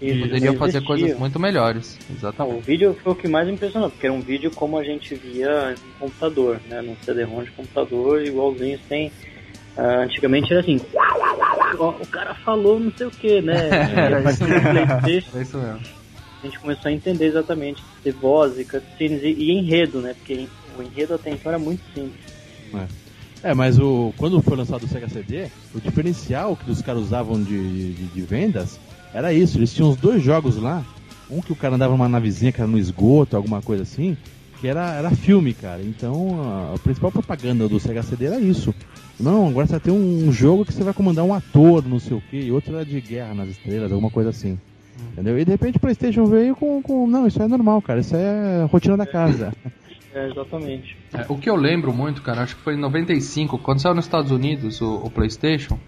Isso, 0.00 0.20
Poderiam 0.20 0.52
não 0.52 0.58
fazer 0.58 0.82
coisas 0.82 1.18
muito 1.18 1.38
melhores. 1.40 1.98
Não, 2.08 2.16
Exatamente. 2.16 2.58
o 2.58 2.60
vídeo 2.60 2.96
foi 3.02 3.12
o 3.12 3.16
que 3.16 3.26
mais 3.28 3.48
impressionou, 3.48 3.88
porque 3.90 4.06
era 4.06 4.14
um 4.14 4.20
vídeo 4.20 4.50
como 4.54 4.76
a 4.76 4.84
gente 4.84 5.14
via 5.14 5.74
em 5.74 5.98
computador, 5.98 6.60
né? 6.68 6.82
Num 6.82 6.96
CD-ROM 7.02 7.42
de 7.44 7.50
computador, 7.52 8.22
igualzinho 8.22 8.78
tem. 8.88 9.10
ah, 9.76 10.02
antigamente 10.04 10.52
era 10.52 10.60
assim, 10.60 10.78
o 11.78 12.06
cara 12.08 12.34
falou 12.34 12.78
não 12.78 12.92
sei 12.96 13.06
o 13.06 13.10
que, 13.10 13.40
né? 13.40 13.54
E 14.10 14.14
a 14.14 14.22
partir 14.22 14.44
do 14.44 14.60
PlayStation 14.60 15.38
É 15.38 15.42
isso 15.42 15.58
mesmo. 15.58 15.80
a 16.42 16.46
gente 16.46 16.58
começou 16.58 16.88
a 16.90 16.92
entender 16.92 17.26
exatamente 17.26 17.82
ter 18.02 18.12
voz 18.12 18.58
e 18.58 18.64
cutscenes 18.64 19.22
e, 19.22 19.28
e 19.28 19.50
enredo, 19.52 20.00
né? 20.00 20.14
Porque 20.14 20.46
o 20.78 20.82
enredo 20.82 21.14
até 21.14 21.30
então 21.30 21.50
era 21.50 21.58
muito 21.58 21.82
simples. 21.94 22.36
É, 23.42 23.54
mas 23.54 23.78
o, 23.78 24.12
quando 24.16 24.42
foi 24.42 24.56
lançado 24.56 24.82
o 24.84 24.88
Sega 24.88 25.08
CD, 25.08 25.46
o 25.74 25.80
diferencial 25.80 26.56
que 26.56 26.70
os 26.70 26.82
caras 26.82 27.02
usavam 27.02 27.42
de, 27.42 27.92
de, 27.94 28.04
de 28.06 28.20
vendas 28.22 28.78
era 29.16 29.32
isso. 29.32 29.56
Eles 29.56 29.72
tinham 29.72 29.90
os 29.90 29.96
dois 29.96 30.22
jogos 30.22 30.56
lá. 30.58 30.84
Um 31.30 31.40
que 31.40 31.52
o 31.52 31.56
cara 31.56 31.74
andava 31.74 31.92
numa 31.92 32.08
navezinha 32.08 32.52
que 32.52 32.60
era 32.60 32.70
no 32.70 32.78
esgoto, 32.78 33.36
alguma 33.36 33.62
coisa 33.62 33.82
assim, 33.82 34.16
que 34.60 34.68
era, 34.68 34.92
era 34.92 35.10
filme, 35.10 35.54
cara. 35.54 35.82
Então 35.82 36.40
a, 36.42 36.74
a 36.74 36.78
principal 36.78 37.10
propaganda 37.10 37.66
do 37.66 37.80
Sega 37.80 38.02
CD 38.02 38.26
era 38.26 38.38
isso. 38.38 38.74
Não, 39.18 39.48
agora 39.48 39.66
você 39.66 39.72
vai 39.72 39.80
ter 39.80 39.90
um, 39.90 40.30
jogo 40.30 40.64
que 40.64 40.72
você 40.72 40.84
vai 40.84 40.92
comandar 40.92 41.24
um 41.24 41.32
ator, 41.32 41.82
não 41.88 41.98
sei 41.98 42.16
o 42.16 42.20
que, 42.20 42.36
e 42.36 42.52
outro 42.52 42.74
era 42.74 42.84
de 42.84 43.00
guerra 43.00 43.34
nas 43.34 43.48
estrelas, 43.48 43.90
alguma 43.90 44.10
coisa 44.10 44.30
assim. 44.30 44.58
Entendeu? 45.12 45.38
E 45.38 45.44
de 45.44 45.50
repente 45.50 45.78
o 45.78 45.80
Playstation 45.80 46.26
veio 46.26 46.54
com, 46.54 46.82
com. 46.82 47.06
Não, 47.06 47.26
isso 47.26 47.42
é 47.42 47.48
normal, 47.48 47.80
cara. 47.80 48.00
Isso 48.00 48.14
é 48.14 48.62
a 48.62 48.66
rotina 48.66 48.96
da 48.96 49.06
casa. 49.06 49.52
É, 50.14 50.28
exatamente. 50.30 50.96
É, 51.12 51.24
o 51.28 51.36
que 51.36 51.48
eu 51.48 51.56
lembro 51.56 51.92
muito, 51.92 52.22
cara, 52.22 52.42
acho 52.42 52.56
que 52.56 52.62
foi 52.62 52.74
em 52.74 52.80
95, 52.80 53.58
quando 53.58 53.80
saiu 53.80 53.94
nos 53.94 54.04
Estados 54.04 54.30
Unidos 54.30 54.80
o, 54.80 54.96
o 54.96 55.10
PlayStation. 55.10 55.78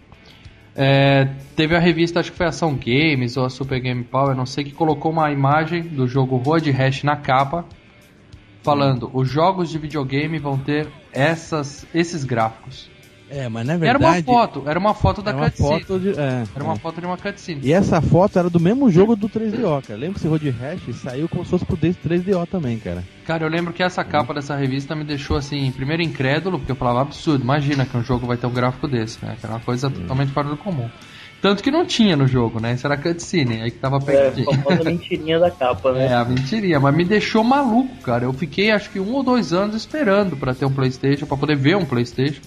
É, 0.80 1.26
teve 1.56 1.74
a 1.74 1.80
revista, 1.80 2.20
acho 2.20 2.30
que 2.30 2.38
foi 2.38 2.46
Ação 2.46 2.72
Games 2.72 3.36
ou 3.36 3.44
a 3.44 3.50
Super 3.50 3.80
Game 3.80 4.04
Power, 4.04 4.36
não 4.36 4.46
sei, 4.46 4.62
que 4.62 4.70
colocou 4.70 5.10
uma 5.10 5.32
imagem 5.32 5.82
do 5.82 6.06
jogo 6.06 6.36
Road 6.36 6.70
Rash 6.70 7.02
na 7.02 7.16
capa, 7.16 7.64
falando: 8.62 9.10
os 9.12 9.28
jogos 9.28 9.70
de 9.70 9.76
videogame 9.76 10.38
vão 10.38 10.56
ter 10.56 10.86
essas, 11.12 11.84
esses 11.92 12.22
gráficos. 12.22 12.88
É, 13.30 13.48
mas 13.48 13.66
na 13.66 13.74
era 13.74 13.98
uma 13.98 14.22
foto, 14.22 14.62
era 14.66 14.78
uma 14.78 14.94
foto 14.94 15.22
da 15.22 15.30
Era 15.30 15.38
uma 15.38 15.50
cutscene. 15.50 15.68
foto 15.80 15.98
de. 16.00 16.10
É, 16.18 16.44
Era 16.54 16.64
uma 16.64 16.74
é. 16.74 16.78
foto 16.78 17.00
de 17.00 17.06
uma 17.06 17.16
cutscene. 17.16 17.60
E 17.62 17.72
essa 17.72 18.00
foto 18.00 18.38
era 18.38 18.48
do 18.48 18.58
mesmo 18.58 18.90
jogo 18.90 19.14
do 19.14 19.28
3DO, 19.28 19.82
cara. 19.86 19.98
Lembra 19.98 20.14
que 20.14 20.18
esse 20.20 20.28
Road 20.28 20.50
Rash 20.50 20.96
saiu 20.96 21.28
como 21.28 21.44
se 21.44 21.50
fosse 21.50 21.64
pro 21.64 21.76
3DO 21.76 22.46
também, 22.48 22.78
cara. 22.78 23.04
Cara, 23.26 23.44
eu 23.44 23.50
lembro 23.50 23.72
que 23.72 23.82
essa 23.82 24.02
capa 24.02 24.32
dessa 24.32 24.56
revista 24.56 24.96
me 24.96 25.04
deixou 25.04 25.36
assim, 25.36 25.70
primeiro 25.72 26.02
incrédulo, 26.02 26.58
porque 26.58 26.72
eu 26.72 26.76
falava 26.76 27.02
absurdo, 27.02 27.42
imagina 27.44 27.84
que 27.84 27.96
um 27.96 28.02
jogo 28.02 28.26
vai 28.26 28.38
ter 28.38 28.46
um 28.46 28.52
gráfico 28.52 28.88
desse, 28.88 29.22
né? 29.24 29.36
Que 29.38 29.44
era 29.44 29.54
uma 29.54 29.60
coisa 29.60 29.90
totalmente 29.90 30.32
fora 30.32 30.48
do 30.48 30.56
comum. 30.56 30.88
Tanto 31.40 31.62
que 31.62 31.70
não 31.70 31.84
tinha 31.86 32.16
no 32.16 32.26
jogo, 32.26 32.58
né? 32.58 32.72
Isso 32.72 32.86
era 32.86 32.96
cutscene, 32.96 33.62
aí 33.62 33.70
que 33.70 33.78
tava 33.78 33.98
É, 34.10 34.28
a 34.28 34.32
famosa 34.32 34.84
mentirinha 34.84 35.38
da 35.38 35.50
capa, 35.50 35.92
né? 35.92 36.06
É, 36.10 36.14
a 36.14 36.24
mentirinha, 36.24 36.80
mas 36.80 36.96
me 36.96 37.04
deixou 37.04 37.44
maluco, 37.44 37.94
cara. 38.02 38.24
Eu 38.24 38.32
fiquei 38.32 38.70
acho 38.70 38.90
que 38.90 38.98
um 38.98 39.12
ou 39.12 39.22
dois 39.22 39.52
anos 39.52 39.76
esperando 39.76 40.36
pra 40.36 40.54
ter 40.54 40.64
um 40.64 40.72
Playstation, 40.72 41.26
pra 41.26 41.36
poder 41.36 41.56
ver 41.56 41.76
um 41.76 41.84
Playstation. 41.84 42.40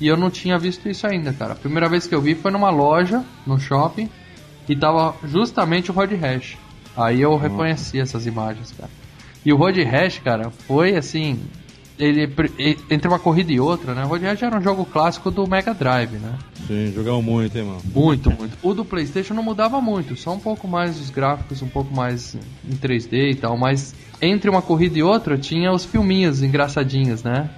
E 0.00 0.06
eu 0.06 0.16
não 0.16 0.30
tinha 0.30 0.58
visto 0.58 0.88
isso 0.88 1.06
ainda, 1.06 1.32
cara. 1.32 1.52
A 1.52 1.56
primeira 1.56 1.88
vez 1.88 2.06
que 2.06 2.14
eu 2.14 2.20
vi 2.20 2.34
foi 2.34 2.50
numa 2.50 2.70
loja, 2.70 3.22
no 3.46 3.58
shopping, 3.60 4.08
e 4.68 4.74
tava 4.74 5.14
justamente 5.24 5.90
o 5.90 5.94
Road 5.94 6.14
Rash. 6.16 6.56
Aí 6.96 7.20
eu 7.20 7.36
reconheci 7.36 8.00
essas 8.00 8.26
imagens, 8.26 8.72
cara. 8.76 8.90
E 9.44 9.52
o 9.52 9.56
Road 9.56 9.82
Rash, 9.82 10.18
cara, 10.20 10.50
foi 10.50 10.96
assim. 10.96 11.38
ele, 11.98 12.28
entre 12.90 13.08
uma 13.08 13.18
corrida 13.18 13.52
e 13.52 13.60
outra, 13.60 13.94
né? 13.94 14.02
Road 14.04 14.24
Rash 14.24 14.42
era 14.42 14.58
um 14.58 14.62
jogo 14.62 14.84
clássico 14.84 15.30
do 15.30 15.46
Mega 15.46 15.74
Drive, 15.74 16.12
né? 16.12 16.38
Sim, 16.66 16.92
jogamos 16.94 17.24
muito, 17.24 17.56
hein, 17.58 17.64
mano. 17.64 17.80
Muito, 17.94 18.30
muito. 18.30 18.56
O 18.62 18.72
do 18.72 18.84
PlayStation 18.84 19.34
não 19.34 19.42
mudava 19.42 19.80
muito, 19.80 20.16
só 20.16 20.32
um 20.32 20.38
pouco 20.38 20.66
mais 20.66 20.98
os 21.00 21.10
gráficos, 21.10 21.62
um 21.62 21.68
pouco 21.68 21.94
mais 21.94 22.34
em 22.34 22.76
3D 22.76 23.32
e 23.32 23.34
tal, 23.34 23.56
mas 23.56 23.94
entre 24.22 24.48
uma 24.48 24.62
corrida 24.62 24.98
e 24.98 25.02
outra 25.02 25.36
tinha 25.36 25.72
os 25.72 25.84
filminhos 25.84 26.42
engraçadinhos, 26.42 27.22
né? 27.22 27.50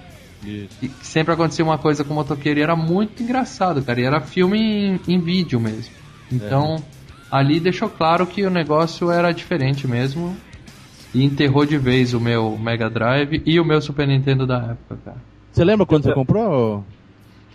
Isso. 0.45 0.69
E 0.81 0.89
sempre 1.03 1.33
acontecia 1.33 1.63
uma 1.63 1.77
coisa 1.77 2.03
com 2.03 2.11
o 2.13 2.15
motoqueiro 2.15 2.59
e 2.59 2.63
era 2.63 2.75
muito 2.75 3.21
engraçado, 3.23 3.81
cara. 3.83 3.99
E 4.01 4.03
era 4.03 4.21
filme 4.21 4.59
em, 4.59 4.99
em 5.07 5.19
vídeo 5.19 5.59
mesmo. 5.59 5.93
Então, 6.31 6.77
ali 7.31 7.59
deixou 7.59 7.89
claro 7.89 8.25
que 8.27 8.45
o 8.45 8.49
negócio 8.49 9.09
era 9.11 9.31
diferente 9.31 9.87
mesmo. 9.87 10.35
E 11.15 11.23
enterrou 11.23 11.63
de 11.65 11.77
vez 11.77 12.13
o 12.15 12.19
meu 12.19 12.57
Mega 12.57 12.89
Drive 12.89 13.41
e 13.45 13.59
o 13.59 13.65
meu 13.65 13.79
Super 13.81 14.07
Nintendo 14.07 14.47
da 14.47 14.57
época, 14.71 14.97
cara. 15.05 15.17
Você 15.51 15.63
lembra 15.63 15.85
quando 15.85 16.03
você 16.03 16.13
comprou? 16.13 16.83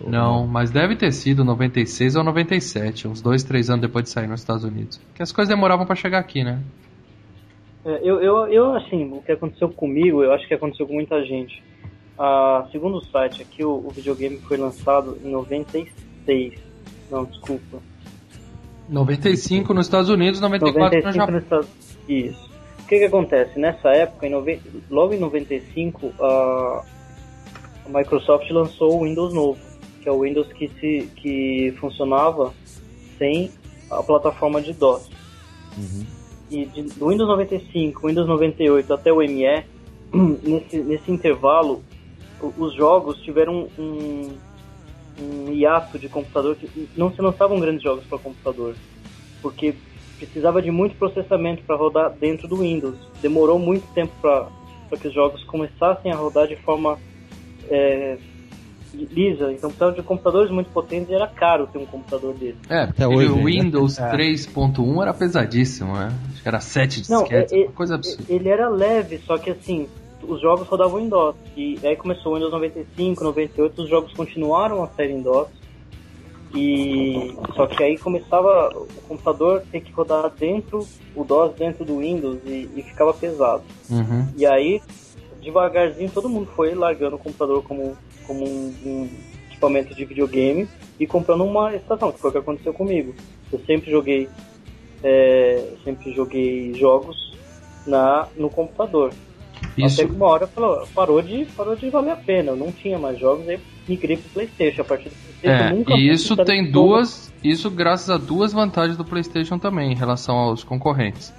ou- 0.01 0.09
Não, 0.09 0.47
mas 0.47 0.71
deve 0.71 0.95
ter 0.95 1.11
sido 1.13 1.45
96 1.45 2.15
ou 2.15 2.23
97, 2.23 3.09
uns 3.09 3.21
dois, 3.21 3.43
três 3.43 3.69
anos 3.69 3.83
depois 3.83 4.05
de 4.05 4.11
sair 4.11 4.29
nos 4.29 4.39
Estados 4.41 4.63
Unidos. 4.63 4.99
Porque 5.09 5.25
as 5.25 5.33
coisas 5.33 5.53
demoravam 5.53 5.85
pra 5.85 5.97
chegar 5.97 6.21
aqui, 6.21 6.45
né? 6.45 6.61
É, 7.85 8.01
eu, 8.03 8.21
eu, 8.21 8.47
eu, 8.47 8.77
assim, 8.77 9.11
o 9.13 9.21
que 9.23 9.33
aconteceu 9.33 9.69
comigo, 9.71 10.23
eu 10.23 10.33
acho 10.33 10.47
que 10.47 10.55
aconteceu 10.55 10.87
com 10.87 10.95
muita 10.95 11.21
gente. 11.25 11.61
Ah, 12.19 12.67
segundo 12.73 12.99
o 12.99 13.05
site 13.05 13.43
aqui, 13.43 13.65
o, 13.65 13.87
o 13.87 13.91
videogame 13.91 14.39
foi 14.39 14.57
lançado 14.57 15.17
em 15.25 15.31
96. 15.31 16.55
Não, 17.11 17.25
desculpa. 17.25 17.79
95 18.89 19.73
nos 19.73 19.87
Estados 19.87 20.09
Unidos, 20.09 20.41
94 20.41 20.99
no 20.99 21.05
95 21.05 21.15
Japão. 21.15 21.39
Estados 21.39 21.99
Isso. 22.09 22.49
O 22.81 22.87
que 22.89 22.99
que 22.99 23.05
acontece? 23.05 23.59
Nessa 23.59 23.91
época, 23.91 24.27
em 24.27 24.31
noven... 24.31 24.61
logo 24.91 25.13
em 25.13 25.19
95, 25.19 26.13
a... 26.21 26.85
a 27.87 27.89
Microsoft 27.89 28.51
lançou 28.51 28.99
o 28.99 29.05
Windows 29.05 29.33
novo, 29.33 29.61
que 30.03 30.09
é 30.09 30.13
o 30.13 30.23
Windows 30.23 30.51
que, 30.53 30.69
se... 30.81 31.09
que 31.17 31.75
funcionava 31.79 32.53
sem 33.17 33.51
a 33.91 34.03
plataforma 34.03 34.61
de 34.61 34.73
DOS. 34.73 35.09
E 36.51 36.65
de... 36.65 36.83
do 36.83 37.09
Windows 37.09 37.29
95, 37.29 38.09
Windows 38.09 38.27
98 38.27 38.93
até 38.93 39.13
o 39.13 39.19
ME, 39.19 39.65
nesse, 40.43 40.79
nesse 40.79 41.13
intervalo, 41.13 41.85
os 42.41 42.75
jogos 42.75 43.21
tiveram 43.23 43.69
um, 43.79 44.31
um 45.21 45.53
hiato 45.53 45.99
de 45.99 46.09
computador 46.09 46.57
que 46.57 46.89
não 46.97 47.13
se 47.13 47.21
lançavam 47.21 47.59
grandes 47.59 47.83
jogos 47.83 48.05
para 48.05 48.19
computador 48.19 48.75
porque 49.43 49.75
precisava 50.19 50.61
de 50.61 50.71
muito 50.71 50.97
processamento 50.97 51.63
para 51.63 51.77
rodar 51.77 52.11
dentro 52.11 52.49
do 52.49 52.57
Windows. 52.57 52.97
Demorou 53.23 53.59
muito 53.59 53.87
tempo 53.95 54.13
para 54.21 54.49
que 55.01 55.09
os 55.09 55.15
jogos 55.15 55.43
começassem 55.45 56.13
a 56.13 56.17
rodar 56.17 56.49
de 56.49 56.57
forma 56.57 56.99
é, 57.71 58.19
lisa. 58.93 59.53
Então 59.53 59.71
precisava 59.71 59.93
de 59.93 60.03
computadores 60.03 60.51
muito 60.51 60.71
potentes 60.71 61.09
e 61.11 61.15
era 61.15 61.27
caro 61.29 61.67
ter 61.69 61.79
um 61.79 61.87
computador 61.87 62.35
desse. 62.35 62.59
É, 62.69 62.81
Até 62.83 63.05
porque 63.07 63.15
hoje 63.15 63.29
o. 63.31 63.45
Windows 63.45 63.99
É. 63.99 64.11
3.1 64.11 65.03
era 65.03 65.15
pesadíssimo, 65.15 65.95
né? 65.95 66.13
Acho 66.33 66.43
que 66.43 66.49
era 66.49 66.61
7 66.61 67.11
Não, 67.11 67.21
disquetes, 67.21 67.53
é- 67.53 67.65
uma 67.65 67.73
coisa 67.73 67.95
absurda. 67.95 68.25
Ele 68.29 68.49
era 68.49 68.69
leve, 68.69 69.19
só 69.19 69.39
que 69.39 69.51
assim, 69.51 69.89
os 70.23 70.41
jogos 70.41 70.67
rodavam 70.67 71.01
em 71.01 71.09
DOS. 71.09 71.37
E 71.57 71.79
aí 71.85 71.97
começou 71.97 72.33
o 72.33 72.35
Windows 72.35 72.53
95, 72.53 73.25
98, 73.25 73.83
os 73.83 73.89
jogos 73.89 74.13
continuaram 74.13 74.83
a 74.83 74.89
sair 74.89 75.11
em 75.11 75.23
DOS. 75.23 75.49
E 76.55 77.35
só 77.55 77.67
que 77.67 77.83
aí 77.83 77.99
começava 77.99 78.71
o 78.75 78.87
computador 79.07 79.63
ter 79.71 79.81
que 79.83 79.93
rodar 79.93 80.31
dentro 80.31 80.87
o 81.15 81.23
DOS 81.23 81.55
dentro 81.55 81.85
do 81.85 81.99
Windows 81.99 82.39
e, 82.47 82.71
e 82.75 82.83
ficava 82.83 83.13
pesado. 83.13 83.63
Uhum. 83.91 84.27
E 84.37 84.47
aí, 84.47 84.81
devagarzinho, 85.43 86.11
todo 86.11 86.29
mundo 86.29 86.49
foi 86.57 86.75
largando 86.75 87.17
o 87.17 87.19
computador 87.19 87.63
como, 87.63 87.97
como 88.27 88.47
um, 88.47 88.75
um 88.85 89.09
equipamento 89.51 89.95
de 89.95 90.05
videogame 90.05 90.69
e 90.99 91.07
comprando 91.07 91.45
uma 91.45 91.75
estação, 91.75 92.13
que 92.13 92.19
foi 92.19 92.31
o 92.31 92.33
que 92.33 92.39
aconteceu 92.39 92.73
comigo. 92.73 93.15
Eu 93.53 93.61
sempre 93.67 93.91
joguei, 93.91 94.29
é, 95.03 95.73
sempre 95.85 96.15
joguei 96.15 96.73
jogos 96.75 97.37
na, 97.87 98.27
no 98.37 98.49
computador. 98.49 99.13
Isso, 99.77 100.01
Até 100.01 100.11
que 100.11 100.17
uma 100.17 100.27
hora 100.27 100.47
falou, 100.47 100.87
parou, 100.95 101.23
de, 101.23 101.47
parou 101.57 101.77
de 101.77 101.89
valer 101.91 102.13
a 102.13 102.17
pena. 102.17 102.51
Eu 102.51 102.57
não 102.57 102.73
tinha 102.73 102.99
mais 102.99 103.19
jogos, 103.19 103.49
aí 103.49 103.59
migrei 103.89 104.17
pro 104.17 104.31
Playstation. 104.31 104.83
A 104.83 104.85
partir 104.85 105.09
do 105.09 105.15
Playstation, 105.15 105.65
é, 105.65 105.71
nunca 105.71 105.95
e 105.95 106.09
isso 106.09 106.37
tem 106.37 106.71
duas, 106.71 107.33
isso 107.43 107.71
graças 107.71 108.11
a 108.11 108.17
duas 108.17 108.53
vantagens 108.53 108.97
do 108.97 109.05
PlayStation 109.05 109.59
também 109.59 109.93
em 109.93 109.97
relação 109.97 110.37
aos 110.37 110.65
concorrentes. 110.65 111.33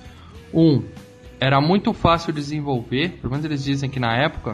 Um, 0.54 0.84
era 1.40 1.62
muito 1.62 1.94
fácil 1.94 2.34
desenvolver, 2.34 3.20
pelo 3.22 3.32
menos 3.32 3.46
eles 3.46 3.64
dizem 3.64 3.90
que 3.90 4.00
na 4.00 4.16
época, 4.16 4.54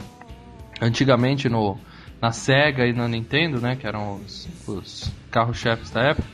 antigamente 0.81 1.47
no 1.49 1.77
na 2.21 2.31
Sega 2.31 2.87
e 2.87 2.93
na 2.93 3.07
Nintendo, 3.07 3.59
né, 3.59 3.75
que 3.75 3.85
eram 3.85 4.15
os, 4.15 4.47
os 4.67 5.11
carros-chefes 5.29 5.91
da 5.91 6.01
época, 6.01 6.27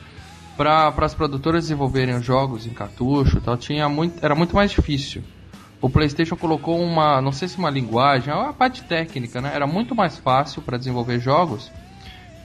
para 0.56 0.88
as 0.88 1.14
produtoras 1.14 1.64
desenvolverem 1.64 2.14
os 2.14 2.24
jogos 2.24 2.66
em 2.66 2.70
cartucho, 2.70 3.38
e 3.38 3.40
tal, 3.40 3.56
tinha 3.56 3.88
muito, 3.88 4.24
era 4.24 4.34
muito 4.34 4.54
mais 4.54 4.70
difícil. 4.70 5.22
O 5.82 5.90
PlayStation 5.90 6.36
colocou 6.36 6.80
uma, 6.80 7.20
não 7.20 7.32
sei 7.32 7.48
se 7.48 7.58
uma 7.58 7.68
linguagem, 7.68 8.32
uma 8.32 8.52
parte 8.52 8.84
técnica, 8.84 9.40
né? 9.40 9.50
Era 9.52 9.66
muito 9.66 9.96
mais 9.96 10.16
fácil 10.16 10.62
para 10.62 10.78
desenvolver 10.78 11.18
jogos. 11.18 11.72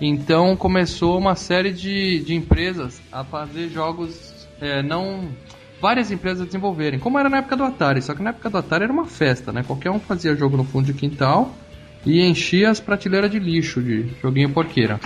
Então 0.01 0.57
começou 0.57 1.17
uma 1.19 1.35
série 1.35 1.71
de, 1.71 2.19
de 2.21 2.33
empresas 2.33 2.99
a 3.11 3.23
fazer 3.23 3.69
jogos 3.69 4.47
é, 4.59 4.81
não 4.81 5.29
várias 5.79 6.09
empresas 6.09 6.41
a 6.41 6.45
desenvolverem, 6.45 6.99
como 6.99 7.19
era 7.19 7.29
na 7.29 7.37
época 7.37 7.55
do 7.55 7.63
Atari, 7.63 8.01
só 8.01 8.15
que 8.15 8.23
na 8.23 8.31
época 8.31 8.49
do 8.49 8.57
Atari 8.57 8.85
era 8.85 8.93
uma 8.93 9.05
festa, 9.05 9.51
né? 9.51 9.63
Qualquer 9.63 9.91
um 9.91 9.99
fazia 9.99 10.35
jogo 10.35 10.57
no 10.57 10.63
fundo 10.63 10.87
de 10.87 10.93
quintal 10.93 11.53
e 12.03 12.21
enchia 12.21 12.71
as 12.71 12.79
prateleiras 12.79 13.29
de 13.29 13.37
lixo 13.37 13.81
de 13.81 14.09
joguinho 14.19 14.49
porqueira. 14.49 14.99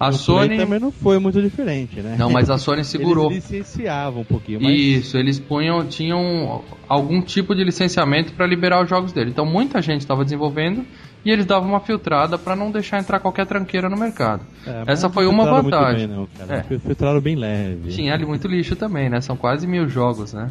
A 0.00 0.06
O 0.06 0.08
Play 0.08 0.18
Sony 0.18 0.56
também 0.56 0.80
não 0.80 0.90
foi 0.90 1.18
muito 1.18 1.42
diferente, 1.42 2.00
né? 2.00 2.16
não, 2.18 2.30
mas 2.30 2.48
a 2.48 2.56
Sony 2.58 2.82
segurou. 2.82 3.30
Eles 3.30 3.50
licenciavam 3.50 4.22
um 4.22 4.24
pouquinho, 4.24 4.58
mas 4.62 4.72
Isso, 4.72 5.18
eles 5.18 5.38
punham, 5.38 5.86
tinham 5.86 6.64
algum 6.88 7.20
tipo 7.20 7.54
de 7.54 7.62
licenciamento 7.62 8.32
para 8.32 8.46
liberar 8.46 8.82
os 8.82 8.88
jogos 8.88 9.12
dele. 9.12 9.28
Então 9.28 9.44
muita 9.44 9.82
gente 9.82 10.00
estava 10.00 10.24
desenvolvendo 10.24 10.86
e 11.22 11.30
eles 11.30 11.44
davam 11.44 11.68
uma 11.68 11.80
filtrada 11.80 12.38
para 12.38 12.56
não 12.56 12.70
deixar 12.70 12.98
entrar 12.98 13.20
qualquer 13.20 13.44
tranqueira 13.44 13.90
no 13.90 13.96
mercado. 13.96 14.42
É, 14.66 14.84
Essa 14.86 15.10
foi 15.10 15.26
uma 15.26 15.44
vantagem. 15.44 16.08
Bem, 16.08 16.16
não. 16.16 16.28
É. 16.48 16.62
Filtraram 16.62 17.20
bem 17.20 17.36
leve. 17.36 17.90
Tinha 17.90 18.14
ali 18.14 18.24
muito 18.24 18.48
lixo 18.48 18.74
também, 18.74 19.10
né? 19.10 19.20
São 19.20 19.36
quase 19.36 19.66
mil 19.66 19.86
jogos, 19.86 20.32
né? 20.32 20.50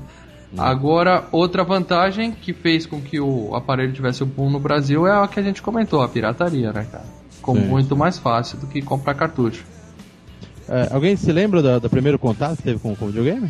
Agora, 0.57 1.25
outra 1.31 1.63
vantagem 1.63 2.31
que 2.31 2.53
fez 2.53 2.85
com 2.85 3.01
que 3.01 3.19
o 3.19 3.55
aparelho 3.55 3.93
tivesse 3.93 4.21
o 4.21 4.25
boom 4.25 4.49
no 4.49 4.59
Brasil 4.59 5.07
é 5.07 5.11
a 5.11 5.27
que 5.27 5.39
a 5.39 5.43
gente 5.43 5.61
comentou, 5.61 6.01
a 6.01 6.07
pirataria, 6.09 6.71
né, 6.71 6.87
cara? 6.91 7.18
Ficou 7.49 7.55
Sim, 7.55 7.67
muito 7.67 7.95
mais 7.95 8.19
fácil 8.19 8.59
do 8.59 8.67
que 8.67 8.79
comprar 8.79 9.15
cartucho. 9.15 9.65
É, 10.67 10.93
alguém 10.93 11.15
se 11.15 11.31
lembra 11.31 11.63
do, 11.63 11.79
do 11.79 11.89
primeiro 11.89 12.19
contato 12.19 12.57
que 12.57 12.63
teve 12.63 12.79
com, 12.79 12.95
com 12.95 13.05
o 13.05 13.07
videogame? 13.07 13.49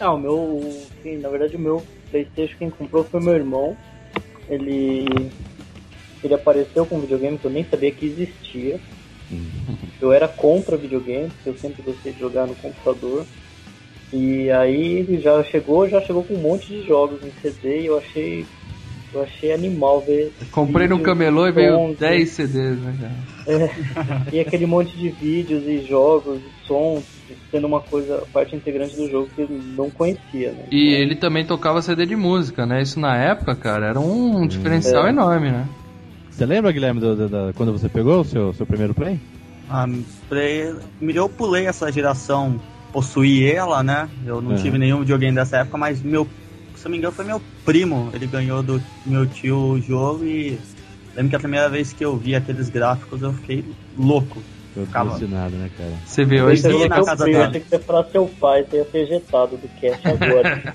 Ah, 0.00 0.12
o 0.12 0.18
meu. 0.18 0.86
Sim, 1.02 1.18
na 1.18 1.28
verdade, 1.28 1.56
o 1.56 1.58
meu 1.58 1.82
PlayStation 2.10 2.56
quem 2.58 2.70
comprou 2.70 3.04
foi 3.04 3.20
meu 3.20 3.34
irmão. 3.34 3.76
Ele. 4.48 5.30
Ele 6.22 6.34
apareceu 6.34 6.86
com 6.86 6.96
um 6.96 7.00
videogame 7.00 7.36
que 7.36 7.44
eu 7.44 7.50
nem 7.50 7.64
sabia 7.64 7.90
que 7.90 8.06
existia. 8.06 8.80
Eu 10.00 10.10
era 10.10 10.26
contra 10.26 10.76
videogame, 10.76 11.28
porque 11.28 11.50
eu 11.50 11.58
sempre 11.58 11.82
gostei 11.82 12.12
de 12.12 12.20
jogar 12.20 12.46
no 12.46 12.54
computador. 12.54 13.26
E 14.10 14.50
aí 14.50 15.00
ele 15.00 15.20
já 15.20 15.42
chegou, 15.44 15.86
já 15.86 16.00
chegou 16.00 16.24
com 16.24 16.34
um 16.34 16.40
monte 16.40 16.68
de 16.68 16.86
jogos 16.86 17.22
em 17.22 17.32
CD 17.42 17.82
e 17.82 17.86
eu 17.86 17.98
achei. 17.98 18.46
Eu 19.14 19.22
achei 19.22 19.52
animal 19.52 20.04
ver. 20.04 20.32
Comprei 20.50 20.88
no 20.88 21.00
camelô 21.02 21.46
e 21.46 21.52
veio 21.52 21.76
sons, 21.76 21.98
10 21.98 22.30
CDs, 22.30 22.80
né, 22.82 22.96
cara? 23.00 23.34
E 24.32 24.40
aquele 24.40 24.66
monte 24.66 24.90
de 24.96 25.10
vídeos 25.10 25.64
e 25.66 25.86
jogos 25.86 26.42
e 26.42 26.66
sons, 26.66 27.04
sendo 27.50 27.66
uma 27.66 27.80
coisa, 27.80 28.26
parte 28.32 28.56
integrante 28.56 28.96
do 28.96 29.08
jogo 29.08 29.28
que 29.34 29.42
eu 29.42 29.48
não 29.48 29.90
conhecia, 29.90 30.52
né? 30.52 30.64
E 30.72 30.94
ele 30.94 31.14
também 31.16 31.44
tocava 31.46 31.80
CD 31.82 32.06
de 32.06 32.16
música, 32.16 32.66
né? 32.66 32.82
Isso 32.82 32.98
na 32.98 33.16
época, 33.16 33.54
cara, 33.54 33.86
era 33.86 34.00
um 34.00 34.46
diferencial 34.46 35.06
É. 35.06 35.10
enorme, 35.10 35.50
né? 35.50 35.68
Você 36.30 36.44
lembra, 36.44 36.72
Guilherme, 36.72 37.00
do, 37.00 37.14
do- 37.14 37.28
da- 37.28 37.52
quando 37.54 37.72
você 37.72 37.88
pegou 37.88 38.20
o 38.20 38.24
seu, 38.24 38.52
seu 38.52 38.66
primeiro 38.66 38.94
play? 38.94 39.20
Ah, 39.68 39.86
play- 40.28 40.74
eu 41.00 41.28
pulei 41.28 41.66
essa 41.66 41.90
geração, 41.92 42.60
possuí 42.92 43.44
ela, 43.50 43.82
né? 43.82 44.10
Eu 44.26 44.40
não 44.42 44.50
Uhum. 44.50 44.56
tive 44.56 44.78
nenhum 44.78 45.00
videogame 45.00 45.34
dessa 45.36 45.58
época, 45.58 45.78
mas 45.78 46.02
meu, 46.02 46.28
se 46.84 46.88
eu 46.88 46.90
não 46.90 46.92
me 46.92 46.98
engano, 46.98 47.14
foi 47.14 47.24
meu 47.24 47.40
primo. 47.64 48.10
Ele 48.12 48.26
ganhou 48.26 48.62
do 48.62 48.82
meu 49.06 49.26
tio 49.26 49.56
o 49.56 49.80
jogo 49.80 50.24
e 50.24 50.58
lembro 51.16 51.30
que 51.30 51.36
a 51.36 51.40
primeira 51.40 51.68
vez 51.70 51.92
que 51.94 52.04
eu 52.04 52.14
vi 52.16 52.34
aqueles 52.34 52.68
gráficos 52.68 53.22
eu 53.22 53.32
fiquei 53.32 53.64
louco. 53.98 54.42
Eu 54.76 54.86
Calma. 54.88 55.12
alucinado, 55.12 55.54
né, 55.56 55.70
cara? 55.78 55.92
Você 56.04 56.24
vê 56.24 56.40
Eu 56.40 56.46
hoje. 56.46 56.54
Esse- 56.54 56.68
pensei 56.68 56.88
na 56.88 56.98
que 57.00 57.04
casa 57.06 57.24
eu, 57.24 57.28
eu 57.28 57.32
dele. 57.32 57.44
achei 57.46 57.60
que 57.62 57.74
ia 57.74 57.80
falar 57.80 58.04
seu 58.10 58.26
pai, 58.40 58.66
ser 58.70 58.86
ejetado 58.92 59.56
do 59.56 59.68
cast 59.80 60.06
agora. 60.08 60.74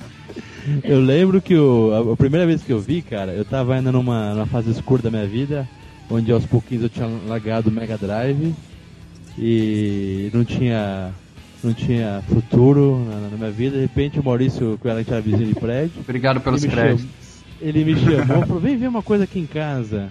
Eu 0.82 0.98
lembro 1.00 1.42
que 1.42 1.54
o, 1.56 1.92
a, 2.10 2.12
a 2.14 2.16
primeira 2.16 2.46
vez 2.46 2.62
que 2.62 2.72
eu 2.72 2.80
vi, 2.80 3.02
cara, 3.02 3.32
eu 3.32 3.44
tava 3.44 3.74
ainda 3.74 3.92
numa, 3.92 4.32
numa 4.32 4.46
fase 4.46 4.70
escura 4.70 5.02
da 5.02 5.10
minha 5.10 5.26
vida, 5.26 5.68
onde 6.10 6.32
aos 6.32 6.46
pouquinhos 6.46 6.84
eu 6.84 6.88
tinha 6.88 7.06
largado 7.26 7.68
o 7.68 7.72
Mega 7.72 7.98
Drive 7.98 8.54
e 9.38 10.30
não 10.32 10.42
tinha 10.44 11.12
não 11.64 11.74
tinha 11.74 12.22
futuro 12.28 13.04
na, 13.08 13.28
na 13.30 13.36
minha 13.36 13.50
vida. 13.50 13.76
De 13.76 13.82
repente 13.82 14.20
o 14.20 14.24
Maurício, 14.24 14.78
com 14.80 14.88
ela, 14.88 14.98
a 15.00 15.02
gente 15.02 15.12
era 15.12 15.20
vizinho 15.20 15.46
de 15.46 15.54
prédio, 15.54 16.00
Obrigado 16.00 16.40
pelos 16.40 16.62
ele 16.64 16.74
me, 16.74 16.80
créditos. 16.80 17.04
chamou, 17.06 17.68
Ele 17.68 17.84
me 17.84 17.96
chamou 17.96 18.42
e 18.42 18.46
falou: 18.46 18.60
vem 18.60 18.76
ver 18.76 18.88
uma 18.88 19.02
coisa 19.02 19.24
aqui 19.24 19.38
em 19.40 19.46
casa. 19.46 20.08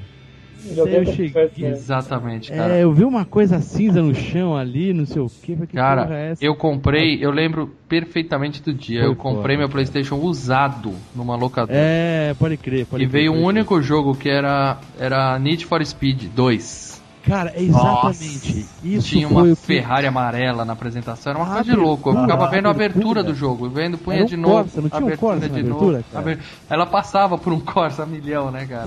Eu 0.66 0.88
com 1.04 1.12
cheguei- 1.12 1.50
Man. 1.58 1.68
Exatamente, 1.72 2.50
cara. 2.50 2.74
É, 2.78 2.84
eu 2.84 2.94
vi 2.94 3.04
uma 3.04 3.26
coisa 3.26 3.60
cinza 3.60 4.02
no 4.02 4.16
chão 4.16 4.56
ali, 4.56 4.94
não 4.94 5.06
sei 5.06 5.22
o 5.22 5.28
que. 5.28 5.48
Que 5.48 5.56
porra 5.58 5.66
é 5.66 5.76
Cara, 5.76 6.16
essa? 6.18 6.46
eu 6.46 6.56
comprei, 6.56 7.18
eu 7.22 7.32
lembro 7.32 7.70
perfeitamente 7.90 8.64
do 8.64 8.74
dia. 8.74 9.02
Foi 9.02 9.10
eu 9.10 9.16
comprei 9.16 9.42
foda, 9.42 9.58
meu 9.58 9.68
cara. 9.68 9.72
PlayStation 9.74 10.16
usado 10.16 10.94
numa 11.14 11.36
locadora. 11.36 11.78
É, 11.78 12.34
pode 12.40 12.56
crer, 12.56 12.86
pode 12.86 13.04
e 13.04 13.08
crer. 13.10 13.22
veio 13.22 13.32
um 13.34 13.36
crer. 13.40 13.46
único 13.48 13.82
jogo 13.82 14.16
que 14.16 14.30
era 14.30 14.80
era 14.98 15.38
Need 15.38 15.66
for 15.66 15.86
Speed 15.86 16.30
2. 16.34 16.93
Cara, 17.24 17.54
é 17.56 17.64
exatamente. 17.64 18.66
Isso 18.84 19.08
Tinha 19.08 19.28
uma 19.30 19.48
que- 19.48 19.56
Ferrari 19.56 20.06
amarela 20.08 20.66
na 20.66 20.74
apresentação, 20.74 21.32
era 21.32 21.40
uma 21.40 21.46
coisa 21.48 21.64
de 21.64 21.76
louco. 21.76 22.10
Eu 22.10 22.22
ficava 22.22 22.48
vendo 22.50 22.68
a 22.68 22.72
abertura. 22.72 23.24
do 23.24 23.34
jogo, 23.34 23.70
vendo, 23.70 23.98
punha 23.98 24.24
um 24.24 24.26
de 24.26 24.36
novo. 24.36 24.56
Corsa, 24.66 24.82
não 24.82 24.90
tinha 24.90 25.02
um 25.02 25.06
abertura 25.08 25.32
Corsa 25.40 25.50
de 25.50 25.64
novo, 25.64 25.92
cara? 25.92 26.04
aber- 26.14 26.40
Ela 26.70 26.86
passava 26.86 27.38
por 27.38 27.54
um 27.54 27.60
Corsa 27.62 28.04
a 28.04 28.06
milhão, 28.06 28.52
né, 28.52 28.66
cara? 28.66 28.86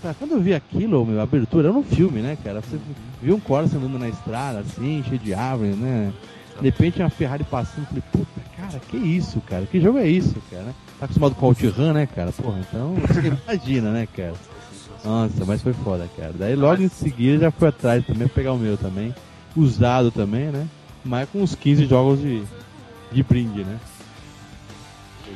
Cara, 0.00 0.14
quando 0.18 0.32
eu 0.32 0.40
vi 0.40 0.54
aquilo, 0.54 1.04
meu, 1.04 1.18
a 1.20 1.24
abertura 1.24 1.68
era 1.68 1.76
um 1.76 1.82
filme, 1.82 2.20
né, 2.20 2.38
cara? 2.42 2.60
Você 2.60 2.78
viu 3.20 3.34
um 3.34 3.40
Corsa 3.40 3.76
andando 3.76 3.98
na 3.98 4.08
estrada, 4.08 4.60
assim, 4.60 5.02
cheio 5.08 5.18
de 5.18 5.34
árvores, 5.34 5.76
né? 5.76 6.12
De 6.60 6.66
repente 6.66 7.00
uma 7.00 7.10
Ferrari 7.10 7.42
passando, 7.42 7.86
falei, 7.86 8.02
puta, 8.12 8.26
cara, 8.56 8.78
que 8.88 8.96
isso, 8.96 9.40
cara? 9.40 9.66
Que 9.66 9.80
jogo 9.80 9.98
é 9.98 10.06
isso, 10.06 10.36
cara? 10.50 10.66
Tá 11.00 11.06
acostumado 11.06 11.34
com 11.34 11.46
o 11.46 11.48
OutRun, 11.48 11.92
né, 11.94 12.06
cara? 12.06 12.30
Porra, 12.30 12.60
então 12.60 12.94
você 12.94 13.32
imagina, 13.48 13.90
né, 13.90 14.06
cara? 14.14 14.34
Nossa, 15.04 15.44
mas 15.44 15.60
foi 15.62 15.72
foda, 15.72 16.08
cara. 16.16 16.32
Daí 16.34 16.54
logo 16.54 16.82
em 16.82 16.88
seguida 16.88 17.38
já 17.44 17.50
fui 17.50 17.68
atrás 17.68 18.04
também 18.06 18.28
pra 18.28 18.34
pegar 18.36 18.52
o 18.52 18.58
meu 18.58 18.76
também. 18.76 19.14
Usado 19.56 20.10
também, 20.10 20.46
né? 20.46 20.66
Mas 21.04 21.28
com 21.28 21.42
uns 21.42 21.54
15 21.54 21.86
jogos 21.86 22.20
de, 22.20 22.42
de 23.10 23.22
brinde, 23.22 23.64
né? 23.64 23.78
Foi. 25.24 25.34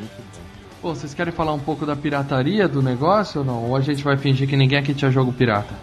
Pô, 0.80 0.94
vocês 0.94 1.12
querem 1.14 1.32
falar 1.32 1.52
um 1.52 1.58
pouco 1.58 1.84
da 1.84 1.96
pirataria 1.96 2.68
do 2.68 2.80
negócio 2.80 3.40
ou 3.40 3.44
não? 3.46 3.64
Ou 3.70 3.76
a 3.76 3.80
gente 3.80 4.04
vai 4.04 4.16
fingir 4.16 4.48
que 4.48 4.56
ninguém 4.56 4.78
aqui 4.78 4.94
tinha 4.94 5.10
jogo 5.10 5.32
pirata? 5.32 5.74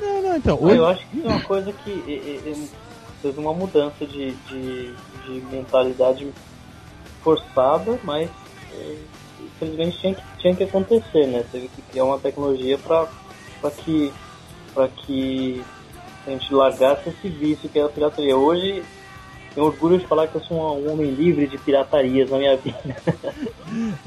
Não, 0.00 0.22
não, 0.22 0.36
então. 0.36 0.56
Ah, 0.62 0.64
Hoje... 0.64 0.76
Eu 0.76 0.86
acho 0.86 1.06
que 1.08 1.22
é 1.22 1.28
uma 1.28 1.40
coisa 1.40 1.72
que 1.72 1.90
e- 1.90 2.42
e- 2.46 2.50
e- 2.50 2.70
teve 3.20 3.38
uma 3.38 3.52
mudança 3.52 4.06
de, 4.06 4.30
de, 4.48 4.94
de 5.26 5.42
mentalidade 5.52 6.26
forçada, 7.22 7.98
mas 8.04 8.30
é, 8.72 8.96
infelizmente 9.42 9.98
tinha 9.98 10.14
que, 10.14 10.22
tinha 10.38 10.54
que 10.54 10.64
acontecer, 10.64 11.26
né? 11.26 11.44
Teve 11.50 11.68
que 11.68 11.82
criar 11.82 12.04
uma 12.04 12.18
tecnologia 12.18 12.78
para 12.78 13.70
que, 13.70 14.12
pra 14.74 14.88
que 14.88 15.62
a 16.26 16.30
gente 16.30 16.52
largasse 16.52 17.08
esse 17.08 17.28
vício 17.28 17.68
que 17.68 17.78
é 17.78 17.84
a 17.84 17.88
pirataria. 17.88 18.36
Hoje 18.36 18.82
tenho 19.54 19.66
orgulho 19.66 19.98
de 19.98 20.06
falar 20.06 20.28
que 20.28 20.36
eu 20.36 20.40
sou 20.42 20.56
um, 20.56 20.86
um 20.86 20.92
homem 20.92 21.10
livre 21.10 21.46
de 21.46 21.58
piratarias 21.58 22.30
na 22.30 22.38
minha 22.38 22.56
vida. 22.56 22.78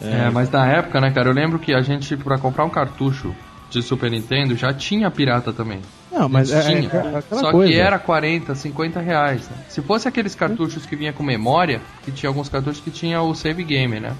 É, 0.02 0.28
mas 0.32 0.50
na 0.50 0.66
época, 0.66 1.00
né, 1.00 1.12
cara, 1.12 1.30
eu 1.30 1.34
lembro 1.36 1.60
que 1.60 1.72
a 1.72 1.82
gente, 1.82 2.18
pra 2.18 2.40
comprar 2.40 2.66
um 2.66 2.70
cartucho 2.70 3.36
de 3.70 3.84
Super 3.84 4.10
Nintendo, 4.10 4.56
já 4.56 4.74
tinha 4.74 5.10
pirata 5.12 5.54
também. 5.54 5.82
Não, 6.12 6.28
mas 6.28 6.52
é, 6.52 6.58
é, 6.58 6.82
tinha. 6.82 6.90
é 6.90 7.22
Só 7.22 7.52
coisa. 7.52 7.72
que 7.72 7.80
era 7.80 8.00
40, 8.00 8.56
50 8.56 9.00
reais. 9.00 9.48
né? 9.48 9.58
Se 9.70 9.82
fosse 9.84 10.08
aqueles 10.08 10.34
cartuchos 10.34 10.88
que 10.88 10.96
vinha 10.96 11.14
com 11.14 11.22
memória, 11.22 11.80
que 12.04 12.12
tinha 12.12 12.28
alguns 12.28 12.50
cartuchos 12.50 12.82
que 12.82 12.90
tinha 12.90 13.22
o 13.22 13.36
save 13.36 13.64
game, 13.64 14.00
né? 14.00 14.16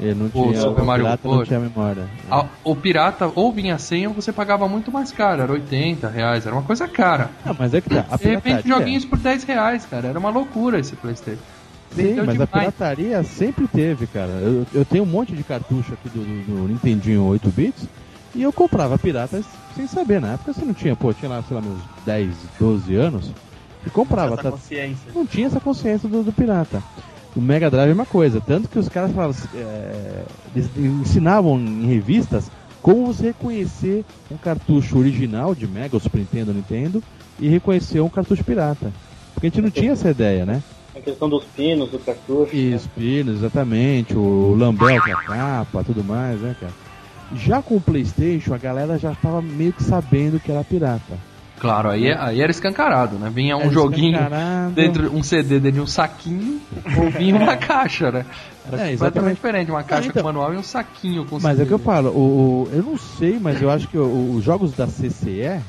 Ele 0.00 0.14
não 0.14 0.26
O 0.26 0.30
tinha, 0.30 0.60
Super 0.60 0.82
o 0.82 0.86
Mario 0.86 1.04
pirata 1.04 1.20
não 1.24 1.30
World. 1.34 1.48
tinha 1.48 1.60
memória. 1.60 2.08
A- 2.30 2.46
o 2.64 2.74
pirata 2.74 3.30
ou 3.34 3.52
vinha 3.52 3.78
sem 3.78 4.06
ou 4.08 4.12
você 4.12 4.32
pagava 4.32 4.68
muito 4.68 4.90
mais 4.90 5.12
caro, 5.12 5.42
era 5.42 5.52
80 5.52 6.08
reais, 6.08 6.44
era 6.46 6.54
uma 6.54 6.64
coisa 6.64 6.88
cara. 6.88 7.30
Ah, 7.46 7.54
mas 7.56 7.72
é 7.74 7.80
que 7.80 7.88
tá. 7.90 8.04
A 8.10 8.16
De 8.16 8.24
repente, 8.24 8.66
joguinhos 8.68 9.04
por 9.04 9.18
10 9.18 9.44
reais, 9.44 9.86
cara. 9.86 10.08
Era 10.08 10.18
uma 10.18 10.30
loucura 10.30 10.78
esse 10.80 10.96
Playstation. 10.96 11.40
Sim, 11.94 12.02
Vendeu 12.02 12.24
mas 12.26 12.40
a 12.40 12.44
demais. 12.44 12.50
pirataria 12.74 13.22
sempre 13.22 13.68
teve, 13.68 14.08
cara. 14.08 14.30
Eu, 14.32 14.66
eu 14.74 14.84
tenho 14.84 15.04
um 15.04 15.06
monte 15.06 15.32
de 15.32 15.44
cartucho 15.44 15.94
aqui 15.94 16.08
do, 16.08 16.24
do, 16.24 16.62
do 16.62 16.68
Nintendinho 16.68 17.22
8 17.26 17.48
bits 17.50 17.86
e 18.34 18.42
eu 18.42 18.52
comprava 18.52 18.98
piratas 18.98 19.44
sem 19.76 19.86
saber. 19.86 20.20
Na 20.20 20.32
época 20.32 20.52
você 20.52 20.64
não 20.64 20.74
tinha, 20.74 20.96
pô, 20.96 21.12
tinha 21.14 21.28
lá, 21.30 21.40
sei 21.46 21.54
lá, 21.54 21.62
meus 21.62 21.78
10, 22.04 22.34
12 22.58 22.96
anos 22.96 23.30
e 23.86 23.90
comprava. 23.90 24.32
Essa 24.34 24.42
Tá, 24.42 24.50
consciência. 24.50 25.12
não 25.14 25.24
tinha 25.24 25.46
essa 25.46 25.60
consciência 25.60 26.08
do, 26.08 26.24
do 26.24 26.32
pirata. 26.32 26.82
O 27.36 27.40
Mega 27.40 27.70
Drive 27.70 27.90
é 27.90 27.94
uma 27.94 28.06
coisa, 28.06 28.40
tanto 28.40 28.68
que 28.68 28.78
os 28.78 28.88
caras 28.88 29.10
falavam, 29.12 29.34
é, 29.54 30.22
ensinavam 30.76 31.58
em 31.58 31.86
revistas 31.86 32.50
como 32.80 33.06
você 33.06 33.28
reconhecer 33.28 34.04
um 34.30 34.36
cartucho 34.36 34.98
original 34.98 35.54
de 35.54 35.66
Mega, 35.66 35.96
ou 35.96 36.00
Super 36.00 36.18
Nintendo, 36.18 36.52
Nintendo, 36.52 37.02
e 37.40 37.48
reconhecer 37.48 38.00
um 38.00 38.08
cartucho 38.08 38.44
pirata. 38.44 38.92
Porque 39.32 39.46
a 39.46 39.50
gente 39.50 39.62
não 39.62 39.70
tinha 39.70 39.92
essa 39.92 40.10
ideia, 40.10 40.46
né? 40.46 40.62
A 40.94 41.00
questão 41.00 41.28
dos 41.28 41.44
pinos, 41.44 41.90
do 41.90 41.98
cartucho. 41.98 42.54
E 42.54 42.72
os 42.72 42.86
pinos, 42.86 43.38
exatamente, 43.38 44.16
o 44.16 44.54
Lambel 44.54 44.90
é 44.90 45.12
a 45.12 45.16
capa, 45.16 45.82
tudo 45.82 46.04
mais, 46.04 46.38
né, 46.40 46.54
cara? 46.60 46.72
Já 47.34 47.60
com 47.60 47.76
o 47.76 47.80
Playstation, 47.80 48.54
a 48.54 48.58
galera 48.58 48.96
já 48.96 49.12
tava 49.14 49.42
meio 49.42 49.72
que 49.72 49.82
sabendo 49.82 50.38
que 50.38 50.52
era 50.52 50.62
pirata. 50.62 51.18
Claro, 51.58 51.88
aí, 51.90 52.12
aí 52.12 52.40
era 52.40 52.50
escancarado, 52.50 53.18
né? 53.18 53.30
Vinha 53.30 53.56
um 53.56 53.62
Era 53.62 53.70
joguinho 53.70 54.18
dentro, 54.74 55.10
um 55.16 55.22
CD 55.22 55.60
dentro 55.60 55.72
de 55.72 55.80
um 55.80 55.86
saquinho 55.86 56.60
ou 56.98 57.10
vinha 57.10 57.36
uma 57.36 57.56
caixa, 57.56 58.10
né? 58.10 58.26
Era 58.66 58.76
É, 58.76 58.90
completamente 58.92 58.92
exatamente. 58.92 59.34
diferente, 59.36 59.70
uma 59.70 59.82
caixa 59.84 60.08
então. 60.08 60.22
com 60.22 60.28
manual 60.28 60.52
e 60.52 60.58
um 60.58 60.62
saquinho 60.62 61.24
com 61.24 61.38
Mas 61.38 61.52
é 61.54 61.64
CD. 61.64 61.66
que 61.66 61.74
eu 61.74 61.78
falo, 61.78 62.10
o, 62.10 62.64
o- 62.64 62.68
eu 62.72 62.82
não 62.82 62.96
sei, 62.98 63.38
mas 63.38 63.62
eu 63.62 63.70
acho 63.70 63.88
que 63.88 63.96
o- 63.96 64.32
os 64.34 64.44
jogos 64.44 64.72
da 64.72 64.86
CCE, 64.88 65.60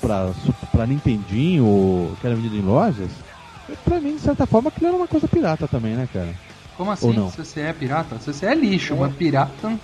pra, 0.00 0.30
pra 0.70 0.86
Nintendinho, 0.86 2.16
que 2.20 2.26
era 2.26 2.36
vendido 2.36 2.56
em 2.56 2.62
lojas, 2.62 3.10
pra 3.84 4.00
mim, 4.00 4.14
de 4.14 4.20
certa 4.20 4.46
forma, 4.46 4.68
aquilo 4.68 4.86
era 4.88 4.96
uma 4.96 5.08
coisa 5.08 5.26
pirata 5.28 5.66
também, 5.66 5.96
né, 5.96 6.06
cara? 6.12 6.34
Como 6.76 6.90
Ou 6.90 6.94
assim? 6.94 7.12
não? 7.12 7.28
CCE 7.28 7.60
é 7.60 7.72
pirata? 7.72 8.18
CCE 8.18 8.46
é 8.46 8.54
lixo, 8.54 8.96
mas 8.96 9.12
pirata. 9.14 9.78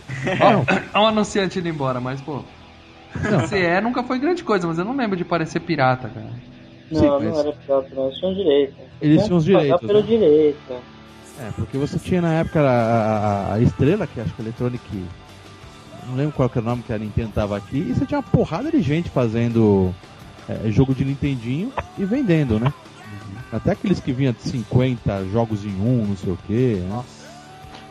Ó, 0.95 1.01
o 1.03 1.07
anunciante 1.07 1.59
indo 1.59 1.69
embora, 1.69 2.01
mas 2.01 2.21
pô. 2.21 2.45
Não. 3.31 3.41
CCE 3.47 3.81
nunca 3.83 4.03
foi 4.03 4.19
grande 4.19 4.43
coisa, 4.45 4.67
mas 4.67 4.79
eu 4.79 4.85
não 4.85 4.97
lembro 4.97 5.17
de 5.17 5.25
parecer 5.25 5.61
pirata, 5.61 6.09
cara. 6.09 6.27
Não, 6.91 7.01
Sim, 7.01 7.07
não 7.07 7.21
mas- 7.21 7.39
era 7.39 7.53
pirata, 7.53 7.89
não. 7.95 8.05
Eles 8.07 8.19
tinham 8.19 8.35
direito. 8.35 8.75
Eles 9.01 9.25
tinham 9.25 9.37
os 9.39 9.45
direitos, 9.45 9.81
pelo 9.87 10.01
né? 10.01 10.07
direito. 10.07 10.73
É, 11.41 11.51
porque 11.55 11.79
você 11.79 11.99
tinha 11.99 12.21
na 12.21 12.33
época 12.35 12.61
a, 12.61 12.73
a- 12.73 13.55
a 13.55 13.61
estrela, 13.61 14.07
que 14.07 14.21
acho 14.21 14.35
que 14.35 14.43
a 14.43 14.45
Electronic. 14.45 15.05
Não 16.09 16.17
lembro 16.17 16.33
qual 16.33 16.49
que 16.49 16.59
era 16.59 16.67
o 16.67 16.71
nome 16.71 16.83
que 16.83 16.93
a 16.93 16.99
Nintendo 16.99 17.31
tava 17.35 17.57
aqui, 17.57 17.79
e 17.79 17.95
você 17.95 18.07
tinha 18.07 18.19
uma 18.19 18.23
porrada 18.27 18.71
de 18.71 18.81
gente 18.81 19.11
fazendo 19.11 19.95
é, 20.49 20.71
jogo 20.71 20.95
de 20.95 21.05
Nintendinho 21.05 21.71
e 21.99 22.05
vendendo, 22.05 22.59
né? 22.59 22.73
Até 23.53 23.73
aqueles 23.73 24.01
que 24.01 24.13
vinham 24.13 24.33
de 24.33 24.43
50 24.43 25.27
jogos 25.27 25.65
em 25.65 25.81
um, 25.81 26.07
não 26.09 26.17
sei 26.17 26.33
o 26.33 26.39
que. 26.47 26.77
Né? 26.77 27.03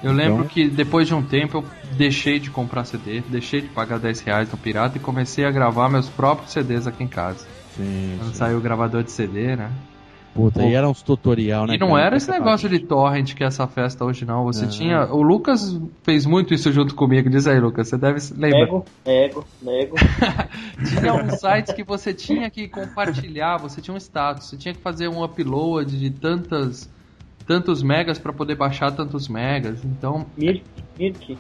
Eu 0.04 0.12
lembro 0.12 0.36
Então- 0.40 0.48
que 0.48 0.68
depois 0.70 1.08
de 1.08 1.14
um 1.16 1.24
tempo 1.24 1.58
eu 1.58 1.66
deixei 1.98 2.40
de 2.40 2.50
comprar 2.52 2.84
CD, 2.86 3.22
deixei 3.28 3.62
de 3.62 3.68
pagar 3.70 4.00
10 4.00 4.20
reais 4.22 4.52
no 4.52 4.58
pirata 4.58 4.98
e 4.98 5.00
comecei 5.00 5.44
a 5.46 5.52
gravar 5.52 5.90
meus 5.90 6.08
próprios 6.08 6.52
CDs 6.52 6.86
aqui 6.86 7.04
em 7.04 7.08
casa. 7.08 7.46
Sim, 7.76 8.16
Quando 8.18 8.32
sim. 8.32 8.36
saiu 8.38 8.58
o 8.58 8.62
gravador 8.62 9.04
de 9.04 9.12
CD, 9.12 9.56
né? 9.56 9.72
Puta, 10.34 10.62
e 10.64 10.76
era 10.76 10.88
uns 10.88 11.02
tutorial, 11.02 11.66
né? 11.66 11.74
E 11.74 11.78
não 11.80 11.90
cara? 11.90 12.04
era 12.04 12.18
esse 12.18 12.30
negócio 12.30 12.70
de 12.70 12.78
torrent 12.78 13.34
que 13.34 13.44
é 13.44 13.48
essa 13.48 13.66
festa 13.66 14.06
hoje, 14.06 14.24
não. 14.24 14.44
Você 14.44 14.68
tinha. 14.68 15.06
O 15.06 15.24
Lucas 15.24 15.76
fez 16.04 16.28
muito 16.28 16.54
isso 16.54 16.72
junto 16.72 16.94
comigo. 16.94 17.28
Diz 17.28 17.48
aí, 17.48 17.60
Lucas, 17.60 17.88
você 17.88 17.98
deve 17.98 18.20
lembrar. 18.36 18.60
Nego, 18.60 18.86
nego, 19.04 19.46
nego. 19.64 19.96
Tinha 20.88 21.14
uns 21.16 21.40
sites 21.40 21.74
que 21.74 21.84
você 21.84 22.14
tinha 22.14 22.52
que 22.52 22.68
compartilhar, 22.68 23.58
você 23.58 23.82
tinha 23.82 23.96
um 23.96 23.98
status, 23.98 24.48
você 24.50 24.58
tinha 24.58 24.76
que 24.76 24.80
fazer 24.80 25.08
um 25.08 25.24
upload 25.24 25.98
de 25.98 26.12
tantas 26.12 26.88
tantos 27.48 27.82
megas 27.82 28.20
para 28.20 28.34
poder 28.34 28.56
baixar 28.56 28.92
tantos 28.92 29.28
megas. 29.30 29.84
Então, 29.84 30.26
Mirk, 30.38 30.64
Mirk. 31.00 31.38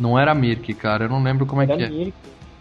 não 0.00 0.18
era 0.18 0.34
Mirk, 0.34 0.72
cara, 0.74 1.04
eu 1.04 1.08
não 1.10 1.22
lembro 1.22 1.44
como 1.46 1.60
é 1.60 1.64
Era 1.64 1.76
que 1.76 1.82
é. 1.84 1.88
Mirk. 1.88 2.14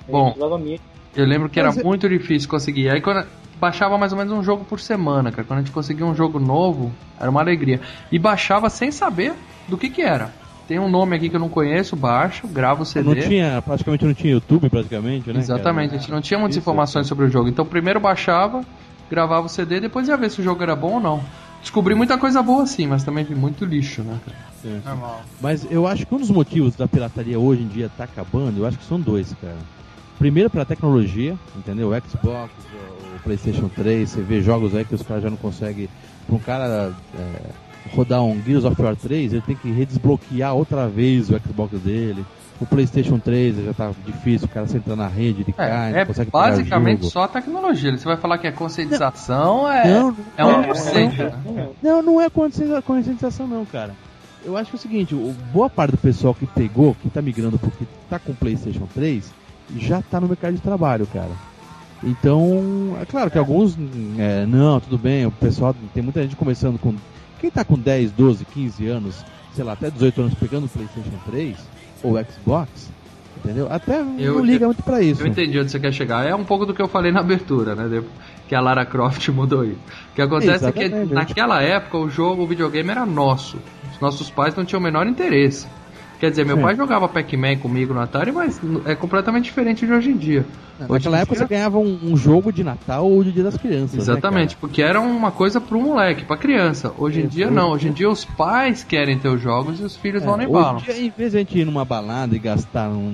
Bom. 0.10 0.36
Mirk. 0.60 0.82
Eu 1.16 1.26
lembro 1.26 1.50
que 1.50 1.60
era 1.60 1.70
é- 1.70 1.84
muito 1.84 2.08
difícil 2.08 2.50
conseguir. 2.50 2.90
Aí 2.90 3.02
quando 3.02 3.26
baixava 3.60 3.98
mais 3.98 4.12
ou 4.12 4.18
menos 4.18 4.34
um 4.34 4.44
jogo 4.44 4.66
por 4.66 4.80
semana, 4.80 5.32
cara. 5.32 5.44
Quando 5.44 5.60
a 5.60 5.62
gente 5.62 5.72
conseguia 5.72 6.06
um 6.06 6.16
jogo 6.16 6.40
novo, 6.40 6.92
era 7.20 7.30
uma 7.30 7.42
alegria. 7.42 7.80
E 8.12 8.18
baixava 8.18 8.70
sem 8.70 8.92
saber 8.92 9.34
do 9.68 9.78
que 9.78 9.90
que 9.90 10.02
era. 10.02 10.34
Tem 10.68 10.80
um 10.80 10.90
nome 10.90 11.16
aqui 11.16 11.30
que 11.30 11.36
eu 11.36 11.40
não 11.40 11.50
conheço, 11.50 11.96
baixo, 11.96 12.48
gravo 12.48 12.84
o 12.84 12.86
CD. 12.86 13.14
Não 13.16 13.22
tinha, 13.28 13.62
praticamente 13.62 14.06
não 14.06 14.14
tinha 14.14 14.34
YouTube, 14.34 14.70
praticamente, 14.70 15.32
né? 15.32 15.40
Exatamente, 15.40 15.90
cara? 15.90 15.98
a 15.98 16.00
gente 16.00 16.12
não 16.12 16.22
tinha 16.22 16.40
muitas 16.40 16.56
Isso, 16.56 16.64
informações 16.64 17.08
sobre 17.08 17.26
o 17.26 17.30
jogo. 17.30 17.50
Então 17.50 17.66
primeiro 17.66 18.00
baixava, 18.00 18.62
gravava 19.10 19.46
o 19.46 19.50
CD, 19.50 19.80
depois 19.80 20.08
ia 20.08 20.16
ver 20.18 20.32
se 20.32 20.40
o 20.40 20.44
jogo 20.44 20.64
era 20.64 20.76
bom 20.76 20.94
ou 20.94 21.00
não. 21.00 21.24
Descobri 21.62 21.94
muita 21.96 22.18
coisa 22.18 22.42
boa 22.42 22.66
sim, 22.66 22.88
mas 22.88 23.04
também 23.04 23.24
vi 23.24 23.36
muito 23.36 23.64
lixo, 23.66 24.02
né, 24.02 24.20
cara? 24.26 24.38
Sim, 24.62 24.82
sim. 24.82 24.88
Normal. 24.90 25.22
Mas 25.40 25.66
eu 25.70 25.88
acho 25.88 26.06
que 26.06 26.14
um 26.14 26.18
dos 26.18 26.30
motivos 26.32 26.76
da 26.76 26.88
pirataria 26.88 27.40
hoje 27.40 27.62
em 27.62 27.68
dia 27.68 27.90
tá 27.96 28.04
acabando, 28.04 28.58
eu 28.58 28.66
acho 28.66 28.78
que 28.78 28.86
são 28.86 29.00
dois, 29.00 29.34
cara. 29.40 29.58
Primeiro 30.18 30.50
pela 30.50 30.66
tecnologia, 30.66 31.36
entendeu? 31.56 31.90
O 31.90 32.10
Xbox, 32.10 32.52
o 33.16 33.20
PlayStation 33.24 33.70
3, 33.70 34.10
você 34.10 34.22
vê 34.22 34.42
jogos 34.42 34.76
aí 34.76 34.86
que 34.86 34.96
os 34.96 35.02
caras 35.02 35.24
já 35.24 35.30
não 35.30 35.38
conseguem. 35.38 35.90
Pra 36.28 36.36
um 36.36 36.40
cara 36.40 36.94
é, 37.18 37.52
rodar 37.94 38.24
um 38.24 38.42
Gears 38.44 38.64
of 38.64 38.80
War 38.82 38.96
3, 38.96 39.34
ele 39.34 39.42
tem 39.42 39.56
que 39.56 39.72
redesbloquear 39.72 40.54
outra 40.54 40.88
vez 40.88 41.30
o 41.30 41.40
Xbox 41.40 41.80
dele. 41.80 42.24
O 42.62 42.66
PlayStation 42.68 43.18
3 43.18 43.66
já 43.66 43.74
tá 43.74 43.92
difícil, 44.06 44.46
o 44.46 44.50
cara 44.50 44.68
entra 44.72 44.96
na 44.96 45.08
rede, 45.08 45.42
ele 45.42 45.52
cai, 45.52 45.68
É, 45.68 45.92
não 45.94 46.00
é 46.00 46.06
consegue 46.06 46.30
pegar 46.32 46.50
basicamente 46.52 47.06
só 47.08 47.24
a 47.24 47.28
tecnologia. 47.28 47.98
Você 47.98 48.06
vai 48.06 48.18
falar 48.18 48.38
que 48.38 48.46
é 48.46 48.52
conscientização, 48.52 49.68
é, 49.70 49.88
Não, 49.92 50.16
é 50.38 50.44
não, 50.44 50.64
1%. 50.64 51.18
né? 51.18 51.34
Não, 51.44 51.74
Não, 51.82 52.02
não 52.04 52.22
é 52.22 52.30
conscientiza- 52.30 52.82
conscientização 52.84 53.48
não, 53.48 53.66
cara. 53.66 53.96
eu 54.46 54.56
acho 54.56 54.70
que 54.70 54.78
é 54.78 54.80
o 54.80 54.82
seguinte, 54.82 55.16
o, 55.16 55.34
boa 55.52 55.70
parte 55.72 55.92
do 55.92 55.98
pessoal 55.98 56.36
que 56.36 56.46
pegou, 56.46 56.96
que 57.02 57.10
tá 57.10 57.20
migrando 57.22 57.58
porque 57.58 57.84
tá 58.08 58.20
com 58.20 58.32
o 58.32 58.36
PlayStation 58.36 58.88
3, 58.94 59.32
já 59.78 60.00
tá 60.04 60.20
no 60.22 60.28
mercado 60.28 60.54
de 60.54 60.62
trabalho, 60.62 61.08
cara. 61.08 61.32
Então, 62.04 62.96
é 63.02 63.06
claro 63.06 63.30
que 63.32 63.38
alguns, 63.38 63.78
é, 64.18 64.46
não, 64.46 64.80
tudo 64.80 64.98
bem, 64.98 65.26
o 65.26 65.32
pessoal, 65.32 65.76
tem 65.94 66.02
muita 66.04 66.22
gente 66.24 66.36
começando 66.36 66.78
com. 66.80 66.96
Quem 67.40 67.50
tá 67.50 67.64
com 67.64 67.78
10, 67.78 68.12
12, 68.12 68.46
15 68.46 68.88
anos, 68.88 69.24
sei 69.56 69.64
lá, 69.64 69.74
até 69.74 69.90
18 69.90 70.22
anos 70.22 70.34
pegando 70.36 70.66
o 70.66 70.70
PlayStation 70.70 71.18
3 71.30 71.58
ou 72.04 72.18
Xbox, 72.24 72.92
entendeu? 73.38 73.68
Até 73.70 74.00
Eu- 74.18 74.36
não 74.36 74.46
liga 74.46 74.66
muito 74.66 74.84
pra 74.84 75.02
isso. 75.02 75.22
Eu 75.22 75.28
entendi 75.28 75.60
onde 75.60 75.72
você 75.72 75.80
quer 75.80 75.92
chegar. 75.94 76.26
É 76.26 76.34
um 76.36 76.44
pouco 76.44 76.66
do 76.66 76.74
que 76.74 76.82
eu 76.82 76.88
falei 76.88 77.12
na 77.12 77.20
abertura, 77.22 77.76
né? 77.76 78.04
Que 78.48 78.56
a 78.56 78.62
Lara 78.62 78.86
Croft 78.86 79.28
mudou 79.32 79.64
isso. 79.64 79.80
O 80.12 80.16
que 80.16 80.22
acontece 80.22 80.66
é 80.66 80.72
que 80.72 80.84
Exatamente. 80.84 81.14
naquela 81.14 81.62
época 81.62 81.98
o 81.98 82.10
jogo, 82.10 82.44
o 82.44 82.48
videogame 82.48 82.90
era 82.90 83.06
nosso. 83.06 83.58
Os 83.94 84.00
nossos 84.00 84.30
pais 84.30 84.56
não 84.56 84.66
tinham 84.66 84.80
o 84.80 84.84
menor 84.84 85.08
interesse. 85.08 85.68
Quer 86.22 86.30
dizer, 86.30 86.46
meu 86.46 86.56
Sim. 86.56 86.62
pai 86.62 86.76
jogava 86.76 87.10
Pac-Man 87.10 87.58
comigo 87.58 87.96
no 87.96 88.00
Atari, 88.00 88.32
mas 88.32 88.62
é 88.86 88.94
completamente 88.94 89.46
diferente 89.46 89.88
de 89.88 89.92
hoje 89.92 90.12
em 90.12 90.16
dia. 90.18 90.46
Hoje 90.82 90.88
Naquela 91.08 91.18
em 91.18 91.22
época 91.22 91.36
dia- 91.36 91.48
você 91.48 91.54
ganhava 91.56 91.80
um, 91.80 92.00
um 92.04 92.16
jogo 92.16 92.54
de 92.54 92.64
Natal 92.64 93.10
ou 93.10 93.24
de 93.24 93.32
Dia 93.32 93.44
das 93.44 93.58
Crianças. 93.58 93.94
né, 93.96 94.02
Exatamente, 94.02 94.50
cara? 94.56 94.58
porque 94.62 94.82
era 94.84 95.02
uma 95.02 95.32
coisa 95.32 95.60
pro 95.60 95.82
moleque, 95.82 96.24
pra 96.24 96.38
criança. 96.38 96.94
Hoje 96.96 97.22
em 97.22 97.24
Isso. 97.24 97.32
dia 97.32 97.50
não, 97.50 97.72
hoje 97.72 97.88
em 97.88 97.92
dia 97.92 98.08
os 98.08 98.24
pais 98.24 98.84
querem 98.84 99.18
ter 99.18 99.30
os 99.30 99.42
jogos 99.42 99.80
e 99.80 99.84
os 99.84 99.96
filhos 99.96 100.24
vão 100.24 100.36
É, 100.36 100.38
nem 100.38 100.48
hoje 100.48 100.54
balam. 100.64 100.80
em 100.80 100.84
dia, 100.84 101.02
em 101.06 101.10
vez 101.10 101.32
de 101.32 101.38
a 101.38 101.40
gente 101.40 101.58
ir 101.58 101.66
numa 101.66 101.84
balada 101.84 102.36
e 102.36 102.40
gastar 102.40 102.90
um, 102.90 103.12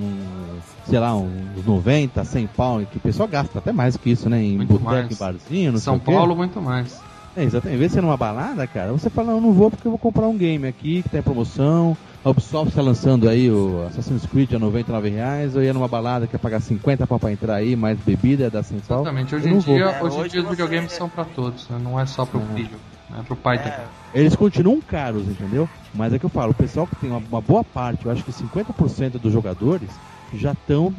sei 0.84 0.98
lá, 0.98 1.16
uns 1.16 1.64
90, 1.66 2.22
100 2.24 2.46
pau, 2.48 2.80
que 2.90 2.98
o 2.98 3.00
pessoal 3.00 3.26
gasta 3.26 3.58
até 3.58 3.72
mais 3.72 3.96
que 3.96 4.10
isso, 4.10 4.28
né? 4.28 4.42
Em 4.42 4.56
Muito 4.58 4.68
boteco, 4.74 4.84
mais. 4.90 5.10
em 5.12 5.16
barzinho, 5.16 5.72
não 5.72 5.78
São 5.78 5.94
sei 5.94 6.02
o 6.02 6.04
quê. 6.04 6.12
Paulo, 6.12 6.36
muito 6.36 6.60
mais. 6.60 7.00
É, 7.36 7.44
exatamente. 7.44 7.76
Em 7.76 7.78
vez 7.78 7.90
de 7.90 7.94
ser 7.96 8.00
numa 8.00 8.16
balada, 8.16 8.66
cara, 8.66 8.92
você 8.92 9.08
fala, 9.08 9.28
não, 9.28 9.36
eu 9.36 9.40
não 9.42 9.52
vou 9.52 9.70
porque 9.70 9.86
eu 9.86 9.92
vou 9.92 9.98
comprar 9.98 10.26
um 10.28 10.36
game 10.36 10.66
aqui 10.66 11.02
que 11.02 11.08
tá 11.08 11.18
em 11.18 11.22
promoção. 11.22 11.96
A 12.24 12.30
Ubisoft 12.30 12.74
tá 12.74 12.82
lançando 12.82 13.28
aí 13.28 13.48
o 13.50 13.86
Assassin's 13.86 14.26
Creed 14.26 14.52
a 14.54 14.58
99 14.58 15.08
reais. 15.08 15.54
Eu 15.54 15.62
ia 15.62 15.72
numa 15.72 15.86
balada 15.86 16.26
que 16.26 16.34
ia 16.34 16.38
pagar 16.38 16.60
50 16.60 17.06
pau 17.06 17.18
pra 17.18 17.30
entrar 17.30 17.54
aí, 17.54 17.76
mais 17.76 17.96
bebida, 18.00 18.42
ia 18.44 18.50
dar 18.50 18.62
100 18.64 18.80
pau. 18.80 19.00
Exatamente, 19.02 19.34
hoje 19.36 19.48
em 19.48 19.58
dia, 19.58 19.84
É, 19.84 20.02
hoje 20.02 20.16
em 20.16 20.20
hoje 20.20 20.30
dia 20.30 20.40
os 20.40 20.46
você- 20.46 20.50
videogames 20.56 20.92
são 20.92 21.08
pra 21.08 21.24
todos, 21.24 21.68
né? 21.68 21.78
não 21.82 21.98
é 21.98 22.04
só 22.06 22.26
pro 22.26 22.40
Uhum. 22.40 22.54
filho, 22.56 22.76
é 23.16 23.22
pro 23.22 23.36
pai 23.36 23.58
também. 23.58 23.72
É, 24.14 24.20
Eles 24.20 24.34
continuam 24.34 24.80
caros, 24.80 25.22
entendeu? 25.28 25.68
Mas 25.94 26.12
é 26.12 26.18
que 26.18 26.24
eu 26.26 26.30
falo, 26.30 26.50
o 26.50 26.54
pessoal 26.54 26.86
que 26.88 26.96
tem 26.96 27.08
uma, 27.08 27.22
uma 27.30 27.40
boa 27.40 27.62
parte, 27.62 28.04
eu 28.04 28.10
acho 28.10 28.24
que 28.24 28.32
50% 28.32 29.18
dos 29.18 29.32
jogadores 29.32 29.88
já 30.34 30.52
estão, 30.52 30.92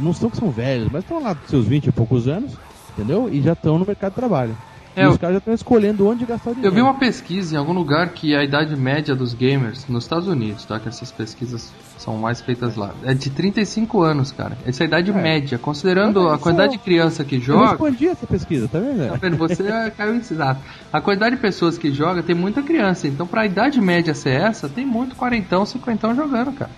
não 0.00 0.12
são 0.12 0.30
que 0.30 0.36
são 0.36 0.48
velhos, 0.50 0.88
mas 0.92 1.02
estão 1.02 1.20
lá 1.20 1.34
com 1.34 1.48
seus 1.48 1.66
20 1.66 1.86
e 1.88 1.92
poucos 1.92 2.28
anos, 2.28 2.52
entendeu? 2.96 3.28
E 3.30 3.42
já 3.42 3.52
estão 3.54 3.78
no 3.78 3.84
mercado 3.84 4.12
de 4.12 4.16
trabalho. 4.16 4.56
É, 4.94 5.04
eu- 5.06 5.10
os 5.10 5.16
caras 5.16 5.34
já 5.34 5.38
estão 5.38 5.54
escolhendo 5.54 6.06
onde 6.06 6.24
gastar 6.26 6.50
o 6.50 6.54
dinheiro. 6.54 6.70
Eu 6.70 6.74
vi 6.76 6.82
uma 6.82 6.94
pesquisa 6.94 7.54
em 7.54 7.58
algum 7.58 7.72
lugar 7.72 8.10
que 8.10 8.34
a 8.36 8.44
idade 8.44 8.76
média 8.76 9.14
dos 9.14 9.32
gamers 9.32 9.86
nos 9.88 10.04
Estados 10.04 10.28
Unidos, 10.28 10.64
tá? 10.66 10.78
Que 10.78 10.88
essas 10.88 11.10
pesquisas 11.10 11.72
são 11.98 12.18
mais 12.18 12.40
feitas 12.42 12.76
lá. 12.76 12.90
É 13.04 13.14
de 13.14 13.30
35 13.30 14.02
anos, 14.02 14.32
cara. 14.32 14.56
Essa 14.66 14.82
é 14.82 14.84
a 14.84 14.88
idade 14.88 15.10
É. 15.10 15.14
média. 15.14 15.56
Considerando 15.58 16.28
a 16.28 16.38
quantidade 16.38 16.72
de 16.72 16.78
criança 16.78 17.24
que 17.24 17.36
Eu 17.36 17.40
joga. 17.40 17.68
respondi 17.70 18.08
essa 18.08 18.26
pesquisa, 18.26 18.68
tá 18.68 18.78
vendo? 18.78 19.08
Tá 19.08 19.16
vendo? 19.16 19.36
Você 19.38 19.62
caiu 19.96 20.14
em 20.14 20.18
exato. 20.18 20.60
A 20.92 21.00
quantidade 21.00 21.36
de 21.36 21.40
pessoas 21.42 21.78
que 21.78 21.90
joga 21.92 22.22
tem 22.22 22.34
muita 22.34 22.62
criança. 22.62 23.08
Então, 23.08 23.26
pra 23.26 23.46
idade 23.46 23.80
média 23.80 24.14
ser 24.14 24.40
essa, 24.40 24.68
tem 24.68 24.84
muito 24.84 25.16
quarentão, 25.16 25.64
cinquentão 25.64 26.14
jogando, 26.14 26.52
cara. 26.52 26.70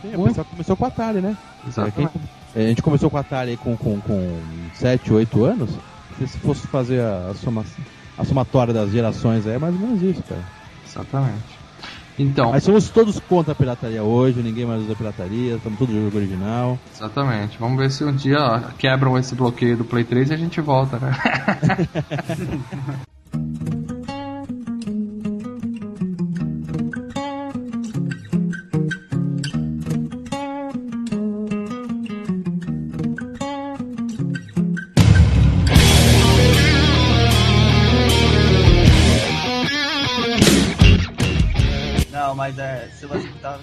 Sim, 0.00 0.12
o 0.16 0.24
pessoal 0.24 0.46
começou 0.50 0.76
com 0.76 0.84
o 0.84 0.86
Atari, 0.86 1.20
né? 1.20 1.36
Exatamente. 1.66 2.12
Quem- 2.12 2.20
é, 2.62 2.64
a 2.64 2.68
gente 2.68 2.80
começou 2.82 3.10
com 3.10 3.16
o 3.16 3.20
Atari 3.20 3.56
com, 3.58 3.76
com, 3.76 4.00
com 4.00 4.38
7, 4.74 5.12
8 5.12 5.44
anos. 5.44 5.70
Se 6.18 6.26
se 6.26 6.38
fosse 6.38 6.66
fazer 6.66 7.00
a, 7.00 7.28
a, 7.30 7.34
soma, 7.34 7.64
a 8.16 8.24
somatória 8.24 8.74
das 8.74 8.90
gerações 8.90 9.46
aí, 9.46 9.54
é 9.54 9.58
mais 9.58 9.74
ou 9.74 9.80
menos 9.80 10.02
isso, 10.02 10.22
cara. 10.22 10.42
Exatamente. 10.86 11.58
Então, 12.18 12.50
Mas 12.50 12.64
somos 12.64 12.90
todos 12.90 13.20
contra 13.20 13.52
a 13.52 13.54
pirataria 13.54 14.02
hoje, 14.02 14.42
ninguém 14.42 14.66
mais 14.66 14.82
usa 14.82 14.96
pirataria, 14.96 15.54
estamos 15.54 15.78
todos 15.78 15.94
jogo 15.94 16.16
original. 16.16 16.76
exatamente. 16.92 17.56
Vamos 17.60 17.78
ver 17.78 17.92
se 17.92 18.04
um 18.04 18.12
dia 18.12 18.38
ó, 18.40 18.58
quebram 18.76 19.16
esse 19.16 19.36
bloqueio 19.36 19.76
do 19.76 19.84
Play 19.84 20.02
3 20.02 20.30
e 20.30 20.34
a 20.34 20.36
gente 20.36 20.60
volta, 20.60 20.98
né? 20.98 21.12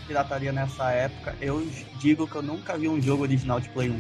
pirataria 0.08 0.52
nessa 0.52 0.92
época, 0.92 1.36
eu 1.42 1.66
digo 2.00 2.28
que 2.28 2.36
eu 2.36 2.42
nunca 2.44 2.78
vi 2.78 2.88
um 2.88 3.02
jogo 3.02 3.24
original 3.24 3.60
de 3.60 3.70
Play 3.70 3.90
1. 3.90 3.98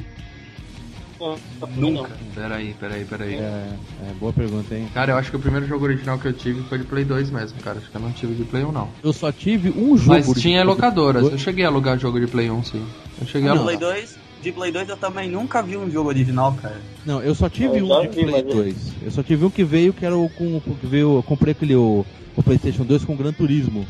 Não, 1.17 1.35
também 1.61 1.91
não. 1.93 2.05
Peraí, 2.33 2.73
peraí, 2.73 3.05
peraí. 3.05 3.35
É, 3.35 3.39
é, 4.09 4.13
boa 4.19 4.33
pergunta, 4.33 4.75
hein? 4.75 4.85
Cara, 4.93 5.13
eu 5.13 5.17
acho 5.17 5.29
que 5.31 5.37
o 5.37 5.39
primeiro 5.39 5.65
jogo 5.65 5.85
original 5.85 6.19
que 6.19 6.27
eu 6.27 6.33
tive 6.33 6.61
foi 6.63 6.77
de 6.77 6.83
Play 6.83 7.05
2 7.05 7.31
mesmo, 7.31 7.57
cara. 7.61 7.79
Acho 7.79 7.89
que 7.89 7.95
eu 7.95 8.01
não 8.01 8.11
tive 8.11 8.35
de 8.35 8.43
Play 8.43 8.65
1, 8.65 8.71
não. 8.71 8.89
Eu 9.01 9.13
só 9.13 9.31
tive 9.31 9.69
um 9.71 9.97
jogo. 9.97 10.09
Mas 10.09 10.41
tinha 10.41 10.61
locadoras. 10.63 11.23
Eu 11.31 11.37
cheguei 11.37 11.63
a 11.63 11.69
alugar 11.69 11.97
jogo 11.97 12.19
de 12.19 12.27
Play 12.27 12.51
1, 12.51 12.63
sim. 12.65 12.85
Eu 13.19 13.27
cheguei 13.27 13.47
a 13.49 13.53
De 13.53 13.59
alugar. 13.59 13.77
Play 13.77 13.93
2, 13.93 14.17
de 14.41 14.51
Play 14.51 14.71
2 14.73 14.89
eu 14.89 14.97
também 14.97 15.29
nunca 15.29 15.61
vi 15.63 15.77
um 15.77 15.89
jogo 15.89 16.09
original, 16.09 16.53
cara. 16.61 16.81
Não, 17.05 17.21
eu 17.23 17.33
só 17.33 17.47
tive 17.47 17.77
Eu 17.79 17.85
um 17.85 18.01
de 18.01 18.07
vi, 18.09 18.13
Play 18.23 18.31
mas 18.31 18.45
eu- 18.45 18.51
2. 18.63 18.75
Eu 19.03 19.11
só 19.11 19.23
tive 19.23 19.45
um 19.45 19.49
que 19.49 19.63
veio 19.63 19.93
que 19.93 20.05
era 20.05 20.17
o 20.17 20.27
com 20.29 20.59
que 20.59 20.85
veio, 20.85 21.15
eu 21.17 21.23
comprei 21.23 21.53
aquele 21.53 21.75
o, 21.77 22.05
o 22.35 22.43
PlayStation 22.43 22.83
2 22.83 23.05
com 23.05 23.15
Gran 23.15 23.31
Turismo. 23.31 23.87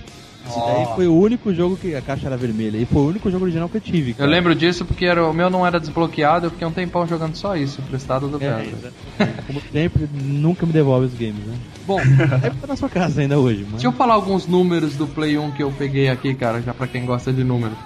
Esse 0.48 0.60
daí 0.60 0.96
foi 0.96 1.08
o 1.08 1.16
único 1.16 1.54
jogo 1.54 1.76
que 1.76 1.96
a 1.96 2.02
caixa 2.02 2.28
era 2.28 2.38
vermelha 2.38 2.78
e 2.78 2.86
foi 2.86 3.02
o 3.02 3.08
único 3.08 3.30
jogo 3.32 3.46
original 3.46 3.68
que 3.68 3.78
eu 3.78 3.82
tive. 3.82 4.12
Eu 4.12 4.18
cara. 4.18 4.30
lembro 4.30 4.54
disso 4.54 4.86
porque 4.86 5.06
era, 5.06 5.28
o 5.28 5.34
meu 5.34 5.50
não 5.50 5.66
era 5.66 5.80
desbloqueado, 5.80 6.48
eu 6.48 6.52
fiquei 6.52 6.68
um 6.68 6.72
tempão 6.72 7.08
jogando 7.08 7.36
só 7.36 7.56
isso, 7.56 7.82
emprestado 7.82 8.28
do 8.28 8.44
É, 8.44 8.68
exatamente. 8.68 9.44
Como 9.48 9.62
sempre, 9.72 10.10
nunca 10.14 10.66
me 10.66 10.74
devolve 10.74 11.08
os 11.08 11.14
games, 11.14 11.46
né? 11.46 11.56
Bom, 11.88 12.00
Deve 12.42 12.56
estar 12.56 12.68
na 12.68 12.76
sua 12.76 12.90
casa 12.90 13.22
ainda 13.22 13.40
hoje, 13.40 13.62
mas. 13.64 13.72
deixa 13.74 13.88
eu 13.88 13.92
falar 13.92 14.14
alguns 14.14 14.46
números 14.46 14.96
do 14.96 15.08
Play 15.08 15.38
1 15.38 15.52
que 15.52 15.64
eu 15.64 15.72
peguei 15.72 16.10
aqui, 16.10 16.34
cara, 16.36 16.62
já 16.62 16.74
pra 16.74 16.88
quem 16.88 17.06
gosta 17.06 17.34
de 17.34 17.44
números. 17.44 17.78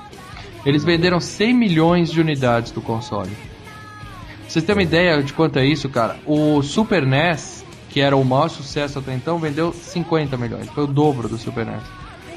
Eles 0.65 0.83
venderam 0.83 1.19
100 1.19 1.53
milhões 1.53 2.11
de 2.11 2.19
unidades 2.19 2.71
do 2.71 2.81
console. 2.81 3.29
Pra 3.29 4.49
vocês 4.49 4.65
terem 4.65 4.79
uma 4.79 4.83
ideia 4.83 5.23
de 5.23 5.31
quanto 5.31 5.59
é 5.59 5.65
isso, 5.65 5.87
cara? 5.89 6.17
O 6.25 6.61
Super 6.61 7.05
NES, 7.05 7.63
que 7.89 8.01
era 8.01 8.17
o 8.17 8.25
maior 8.25 8.49
sucesso 8.49 8.99
até 8.99 9.13
então, 9.13 9.37
vendeu 9.37 9.71
50 9.71 10.35
milhões. 10.37 10.67
Foi 10.69 10.83
o 10.83 10.87
dobro 10.87 11.29
do 11.29 11.37
Super 11.37 11.65
NES. 11.65 11.83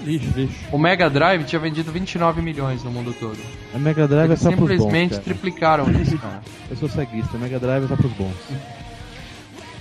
Lixo, 0.05 0.31
lixo. 0.37 0.55
O 0.71 0.79
Mega 0.79 1.09
Drive 1.09 1.45
tinha 1.45 1.59
vendido 1.61 1.93
29 1.93 2.43
milhões 2.43 2.83
no 2.83 2.91
mundo 2.91 3.15
todo. 3.19 3.39
A 3.75 3.79
Mega 3.79 4.07
Drive 4.09 4.31
Eles 4.31 4.41
é 4.41 4.43
só 4.43 4.51
pros 4.51 4.69
bons. 4.69 4.69
simplesmente 4.79 5.11
Cara. 5.11 5.23
triplicaram 5.23 5.91
isso, 5.93 6.19
cara. 6.19 6.41
Eu 6.71 6.77
sou 6.77 6.89
ceguista, 6.89 7.37
a 7.37 7.41
Mega 7.41 7.59
Drive 7.59 7.85
é 7.85 7.89
só 7.89 7.97
pros 7.97 8.13
bons. 8.13 8.35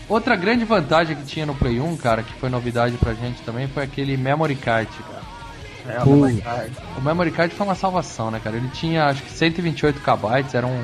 Outra 0.08 0.36
grande 0.36 0.66
vantagem 0.66 1.16
que 1.16 1.24
tinha 1.24 1.46
no 1.46 1.56
Play 1.56 1.80
1, 1.80 1.98
cara, 1.98 2.22
que 2.22 2.34
foi 2.34 2.50
novidade 2.50 2.98
pra 2.98 3.14
gente 3.14 3.42
também, 3.44 3.68
foi 3.68 3.84
aquele 3.84 4.18
Memory 4.18 4.56
Card, 4.56 4.90
cara. 5.10 5.22
É, 5.98 6.04
Pô. 6.04 6.18
mas, 6.18 6.40
cara, 6.42 6.70
O 6.98 7.02
Memory 7.02 7.32
Card 7.32 7.56
foi 7.56 7.66
uma 7.66 7.76
salvação, 7.76 8.30
né, 8.30 8.40
cara? 8.44 8.58
Ele 8.58 8.68
tinha, 8.70 9.06
acho 9.06 9.24
que 9.24 9.32
128 9.32 10.00
KB, 10.02 10.46
era 10.54 10.68
um... 10.68 10.84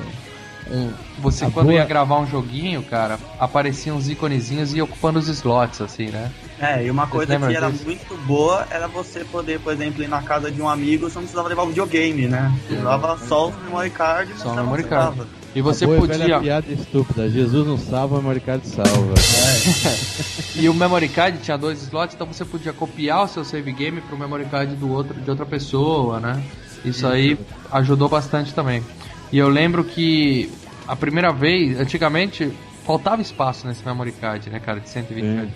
um 0.72 0.92
você, 1.20 1.46
A 1.46 1.52
quando 1.52 1.68
boa- 1.68 1.78
ia 1.78 1.86
gravar 1.86 2.20
um 2.20 2.28
joguinho, 2.28 2.84
cara, 2.84 3.18
apareciam 3.40 3.98
uns 3.98 4.08
iconezinhos 4.10 4.74
e 4.74 4.78
ia 4.78 4.84
ocupando 4.84 5.18
os 5.20 5.28
slots, 5.28 5.82
assim, 5.82 6.08
né? 6.08 6.32
É, 6.60 6.86
e 6.86 6.92
uma 6.92 7.08
coisa 7.08 7.38
que 7.38 7.56
era 7.56 7.70
disso? 7.70 7.86
muito 7.86 8.18
boa 8.26 8.66
era 8.70 8.88
você 8.88 9.24
poder, 9.24 9.60
por 9.60 9.74
exemplo, 9.74 10.04
ir 10.04 10.08
na 10.08 10.22
casa 10.22 10.52
de 10.52 10.62
um 10.62 10.68
amigo, 10.68 11.10
você 11.10 11.16
não 11.16 11.22
precisava 11.24 11.48
levar 11.50 11.64
o 11.64 11.68
videogame, 11.68 12.28
né? 12.28 12.52
Você 12.68 12.76
usava 12.76 13.18
só 13.28 13.50
o 13.50 13.54
memory 13.64 13.90
card 13.90 14.32
e 14.32 14.40
Só 14.40 14.52
o 14.52 14.56
memory 14.56 14.84
card. 14.84 15.22
E 15.56 15.62
você 15.62 15.86
a 15.86 15.88
boa 15.88 16.00
e 16.00 16.08
velha 16.08 16.20
podia... 16.24 16.40
piada 16.40 16.72
estúpida. 16.72 17.30
Jesus 17.30 17.66
não 17.66 17.78
salva, 17.80 18.16
o 18.16 18.22
Memory 18.22 18.42
Card 18.42 18.68
salva. 18.68 19.14
E 20.56 20.68
o 20.70 20.74
memory 20.74 21.08
card 21.10 21.38
tinha 21.40 21.58
dois 21.58 21.82
slots, 21.84 22.16
então 22.16 22.26
você 22.28 22.44
podia 22.44 22.74
copiar 22.74 23.24
o 23.24 23.28
seu 23.28 23.44
save 23.46 23.72
game 23.72 24.02
pro 24.02 24.18
memory 24.18 24.46
card 24.46 24.76
do 24.76 24.92
outro, 24.92 25.14
de 25.20 25.30
outra 25.30 25.46
pessoa, 25.46 26.20
né? 26.20 26.42
Isso 26.86 27.06
aí 27.08 27.38
ajudou 27.72 28.08
bastante 28.10 28.54
também. 28.54 28.84
E 29.32 29.38
eu 29.38 29.50
lembro 29.50 29.84
que 29.84 30.52
a 30.88 30.96
primeira 30.96 31.32
vez, 31.32 31.80
antigamente, 31.80 32.52
faltava 32.86 33.22
espaço 33.22 33.68
nesse 33.68 33.86
memory 33.86 34.14
card, 34.14 34.50
né, 34.50 34.60
cara, 34.60 34.80
de 34.80 34.88
128k. 34.88 35.48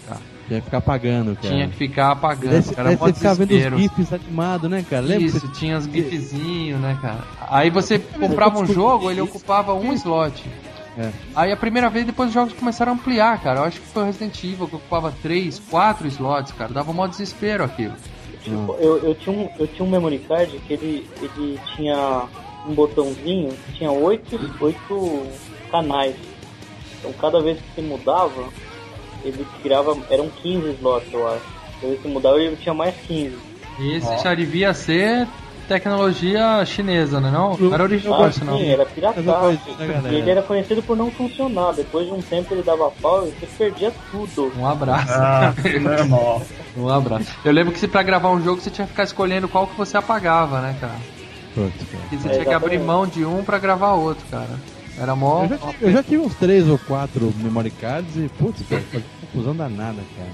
Tinha 0.48 0.60
que 0.60 0.66
ficar 0.66 0.78
apagando, 0.80 1.36
cara. 1.36 1.48
Tinha 1.48 1.68
que 1.70 1.76
ficar 1.78 2.12
apagando, 2.12 2.52
Daí, 2.52 2.76
cara, 2.76 2.92
mó 2.92 2.98
você 2.98 3.14
ficava 3.14 3.46
vendo 3.46 3.76
os 3.76 3.82
GIFs 3.82 4.14
animados, 4.14 4.70
né, 4.70 4.86
cara? 4.90 5.06
Lembra? 5.06 5.26
Isso, 5.26 5.40
que 5.40 5.54
tinha 5.54 5.78
os 5.78 5.86
gifzinhos, 5.86 6.82
né, 6.82 6.98
cara? 7.02 7.24
Aí 7.50 7.70
você 7.70 7.98
comprava 7.98 8.60
um 8.60 8.66
jogo, 8.66 9.10
ele 9.10 9.22
ocupava 9.22 9.74
um 9.74 9.94
slot. 9.94 10.44
É. 10.98 11.10
Aí 11.34 11.52
a 11.54 11.58
primeira 11.58 11.90
vez, 11.90 12.06
depois 12.06 12.28
os 12.28 12.34
jogos 12.34 12.54
começaram 12.54 12.92
a 12.92 12.96
ampliar, 12.96 13.42
cara. 13.42 13.62
Eu 13.62 13.64
acho 13.64 13.80
que 13.80 13.88
foi 13.88 14.04
o 14.04 14.06
Resident 14.06 14.44
Evil 14.44 14.68
que 14.68 14.76
ocupava 14.76 15.14
3, 15.22 15.58
4 15.70 16.08
slots, 16.08 16.52
cara. 16.52 16.74
Dava 16.74 16.92
um 16.92 16.94
maior 16.94 17.08
desespero 17.08 17.64
aquilo. 17.64 17.94
Tipo, 18.44 18.76
eu, 18.80 18.98
eu, 18.98 19.16
tinha 19.16 19.38
um, 19.38 19.50
eu 19.58 19.68
tinha 19.68 19.88
um 19.88 19.90
memory 19.90 20.20
card 20.20 20.60
que 20.68 20.74
ele, 20.74 21.08
ele 21.22 21.60
tinha 21.76 22.24
um 22.68 22.74
botãozinho 22.74 23.50
que 23.66 23.74
tinha 23.74 23.92
oito, 23.92 24.40
oito 24.60 25.28
canais. 25.72 26.16
Então 27.00 27.12
cada 27.14 27.42
vez 27.42 27.58
que 27.60 27.64
você 27.76 27.82
mudava, 27.82 28.44
ele 29.24 29.46
criava. 29.62 29.98
Eram 30.10 30.30
15 30.30 30.70
slots, 30.76 31.12
eu 31.14 31.28
acho. 31.28 31.44
Cada 31.76 31.88
vez 31.88 31.96
que 31.98 32.08
você 32.08 32.14
mudava, 32.14 32.40
ele 32.40 32.56
tinha 32.58 32.74
mais 32.74 32.96
15. 33.08 33.36
Esse 33.80 34.08
Ó. 34.08 34.18
já 34.18 34.36
devia 34.36 34.74
ser 34.74 35.28
tecnologia 35.68 36.64
chinesa, 36.66 37.20
né? 37.22 37.32
Não, 37.32 37.56
não 37.58 37.74
era 37.74 37.84
original 37.84 38.26
Ah, 38.26 38.28
isso 38.28 38.44
não. 38.44 38.58
sim, 38.58 38.70
era 38.70 38.86
pirataço. 38.86 39.24
coisa, 39.24 40.02
né? 40.02 40.10
E 40.12 40.16
ele 40.16 40.30
era 40.30 40.42
conhecido 40.42 40.84
por 40.84 40.98
não 40.98 41.10
funcionar. 41.10 41.72
Depois 41.74 42.06
de 42.06 42.14
um 42.14 42.22
tempo 42.22 42.54
ele 42.54 42.62
dava 42.62 42.92
pau 43.02 43.26
e 43.26 43.32
você 43.32 43.48
perdia 43.58 43.92
tudo. 44.12 44.52
Um 44.58 44.68
abraço. 44.68 45.12
Ah, 45.14 45.54
normal. 45.82 46.42
Um 46.78 46.90
abraço. 46.90 47.32
Eu 47.46 47.54
lembro 47.54 47.74
que 47.74 47.80
se 47.80 47.88
pra 47.88 48.04
gravar 48.04 48.30
um 48.32 48.44
jogo 48.44 48.62
você 48.62 48.70
tinha 48.70 48.86
que 48.86 48.92
ficar 48.92 49.04
escolhendo 49.04 49.48
qual 49.48 49.66
que 49.66 49.78
você 49.78 49.96
apagava, 49.98 50.60
né, 50.62 50.76
cara? 50.80 50.96
Putz, 51.56 51.74
cara. 51.92 52.04
E 52.12 52.16
você 52.18 52.28
É, 52.28 52.32
tinha 52.32 52.46
que 52.46 52.54
abrir 52.54 52.80
mão 52.80 53.06
de 53.08 53.26
um 53.26 53.44
pra 53.44 53.60
gravar 53.60 53.94
outro, 53.94 54.26
cara. 54.32 54.50
Era 55.00 55.16
mó. 55.16 55.44
Eu 55.44 55.50
já, 55.50 55.58
tive, 55.58 55.76
eu 55.86 55.92
já 55.92 56.04
tive 56.04 56.18
uns 56.20 56.36
3 56.36 56.68
ou 56.68 56.78
4 56.78 57.34
memory 57.42 57.72
cards 57.72 58.16
e, 58.18 58.30
putz, 58.38 58.62
cara, 58.70 58.84
confusão 59.22 59.56
danada, 59.56 60.00
cara. 60.18 60.30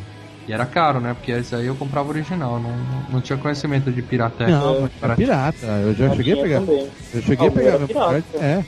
E 0.47 0.53
era 0.53 0.65
caro, 0.65 1.01
né? 1.01 1.13
Porque 1.13 1.32
esse 1.32 1.53
aí 1.53 1.65
eu 1.68 1.76
comprava 1.76 2.07
original, 2.09 2.57
não, 2.59 2.72
não 3.11 3.20
tinha 3.22 3.38
conhecimento 3.38 3.91
de 3.91 4.01
pirateca. 4.01 4.49
Não, 4.49 4.89
era 5.01 5.15
pirata. 5.15 5.65
Eu 5.65 5.93
já 5.93 6.07
Mas 6.07 6.18
cheguei 6.18 6.34
a 6.39 6.41
pegar. 6.41 6.59
também. 6.61 6.88
Eu 7.13 7.22
cheguei 7.22 7.47
a 7.47 7.49
Ah, 7.49 7.53
pegar 7.53 7.78
meu 7.80 7.88
pirata. 7.88 8.09
card. 8.11 8.26
É, 8.36 8.63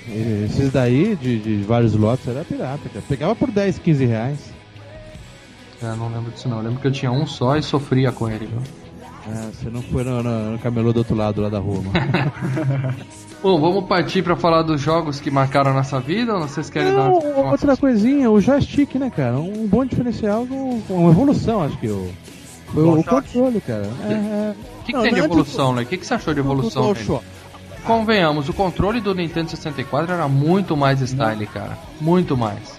esses 0.45 0.71
daí 0.73 1.15
de, 1.15 1.39
de 1.39 1.63
vários 1.63 1.95
lotes 1.95 2.27
era 2.27 2.43
pirata, 2.43 2.89
cara. 2.89 3.05
Pegava 3.07 3.33
por 3.35 3.49
10, 3.49 3.79
15 3.79 4.05
reais. 4.05 4.39
É, 5.81 5.85
não 5.95 6.09
lembro 6.13 6.31
disso 6.31 6.49
não. 6.49 6.57
Eu 6.57 6.63
lembro 6.63 6.81
que 6.81 6.87
eu 6.87 6.91
tinha 6.91 7.11
um 7.11 7.25
só 7.25 7.55
e 7.55 7.63
sofria 7.63 8.11
com 8.11 8.29
ele, 8.29 8.45
viu? 8.45 8.61
É, 9.31 9.51
você 9.51 9.69
não 9.69 9.81
foi 9.81 10.03
no, 10.03 10.23
no, 10.23 10.51
no 10.51 10.59
camelô 10.59 10.91
do 10.91 10.97
outro 10.97 11.15
lado 11.15 11.41
lá 11.41 11.49
da 11.49 11.59
rua, 11.59 11.81
mano. 11.81 11.93
Bom, 13.41 13.59
vamos 13.59 13.85
partir 13.85 14.21
pra 14.21 14.35
falar 14.35 14.63
dos 14.63 14.81
jogos 14.81 15.19
que 15.21 15.31
marcaram 15.31 15.71
a 15.71 15.73
nossa 15.73 15.99
vida 15.99 16.33
ou 16.33 16.41
vocês 16.41 16.69
querem 16.69 16.91
dar 16.93 17.09
Não, 17.09 17.19
uma 17.19 17.51
outra 17.51 17.77
coisinha, 17.77 18.29
o 18.29 18.41
joystick, 18.41 18.95
né, 18.95 19.09
cara? 19.09 19.37
Um 19.39 19.65
bom 19.65 19.85
diferencial, 19.85 20.43
um- 20.43 20.81
uma 20.89 21.11
evolução, 21.11 21.63
acho 21.63 21.77
que 21.77 21.87
o. 21.87 22.11
Foi 22.73 22.83
o, 22.83 22.85
DualShock. 23.01 23.27
controle, 23.33 23.61
cara. 23.61 23.89
É, 24.07 24.13
é. 24.13 24.51
O 24.51 24.83
que, 24.83 24.85
que 24.87 24.93
Não, 24.93 25.01
tem 25.01 25.09
de 25.13 25.17
não 25.17 25.23
é 25.23 25.25
evolução, 25.25 25.73
né? 25.73 25.81
O 25.83 25.85
que, 25.85 25.97
que 25.97 26.05
você 26.05 26.13
achou 26.13 26.33
de 26.33 26.39
evolução? 26.39 26.91
O. 26.91 27.21
Convenhamos, 27.85 28.49
o 28.49 28.53
controle 28.53 28.99
do 28.99 29.15
Nintendo 29.15 29.49
64 29.49 30.13
era 30.13 30.27
muito 30.27 30.75
mais 30.75 30.99
style, 31.01 31.47
cara. 31.47 31.77
Muito 32.01 32.35
mais. 32.35 32.77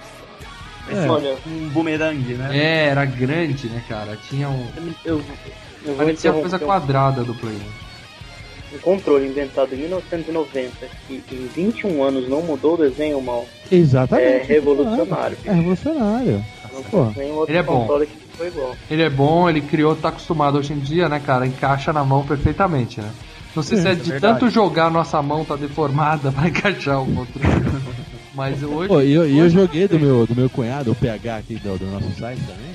É. 0.89 1.09
Olha, 1.09 1.37
Um 1.47 1.69
boomerang, 1.71 2.35
né? 2.35 2.51
É, 2.57 2.87
era 2.89 3.05
grande, 3.05 3.69
né, 3.69 3.83
cara? 3.89 4.17
Tinha 4.29 4.49
um. 4.49 4.67
eu, 5.05 5.23
eu 5.85 5.95
vou 5.95 6.05
Parecia 6.05 6.33
coisa 6.33 6.57
interromper 6.57 6.65
um- 6.65 6.69
quadrada 6.69 7.25
do 7.25 7.35
Play. 7.35 7.57
um 8.75 8.79
controle 8.79 9.27
inventado 9.27 9.75
em 9.75 9.79
1990 9.79 10.87
que 11.09 11.23
em 11.33 11.47
21 11.55 12.03
anos 12.03 12.29
não 12.29 12.41
mudou 12.43 12.75
o 12.75 12.77
desenho 12.79 13.21
mal. 13.21 13.47
Exatamente. 13.71 14.27
É 14.27 14.43
revolucionário. 14.45 15.37
É 15.45 15.53
revolucionário. 15.53 16.45
Não 16.73 16.83
Pô, 16.85 17.07
tem 17.15 17.25
nenhum 17.25 17.37
outro 17.39 17.51
ele 17.53 17.59
é 17.59 17.63
bom. 17.63 17.81
console 17.81 18.07
que 18.07 18.17
foi 18.37 18.47
igual. 18.47 18.77
Ele 18.91 19.03
é 19.03 19.11
bom, 19.11 19.49
ele 19.49 19.61
criou, 19.61 19.97
tá 19.97 20.09
acostumado 20.11 20.57
hoje 20.59 20.73
em 20.73 20.79
dia, 20.79 21.09
né, 21.09 21.21
cara? 21.21 21.47
Encaixa 21.47 21.93
na 21.93 22.05
mão 22.05 22.25
perfeitamente, 22.25 23.01
né? 23.01 23.11
Não 23.57 23.63
sei 23.65 23.79
se 23.79 23.89
é 23.89 23.91
é 23.91 23.95
de 23.97 24.11
verdade. 24.13 24.39
tanto 24.41 24.49
jogar, 24.53 24.89
nossa 24.91 25.21
mão 25.21 25.45
tá 25.45 25.57
deformada 25.57 26.31
pra 26.33 26.49
encaixar 26.49 27.03
o 27.03 27.07
controle. 27.07 27.49
Mas 28.33 28.63
hoje. 28.63 28.87
Pô, 28.89 29.01
e 29.03 29.13
eu, 29.13 29.29
e 29.29 29.37
eu 29.39 29.47
hoje- 29.47 29.55
joguei 29.57 29.89
do 29.89 29.99
meu, 29.99 30.25
do 30.27 30.37
meu 30.37 30.49
cunhado, 30.49 30.93
o 30.93 30.95
PH 30.95 31.37
aqui 31.39 31.55
do, 31.57 31.77
do 31.77 31.87
nosso 31.87 32.11
site 32.17 32.41
também. 32.43 32.71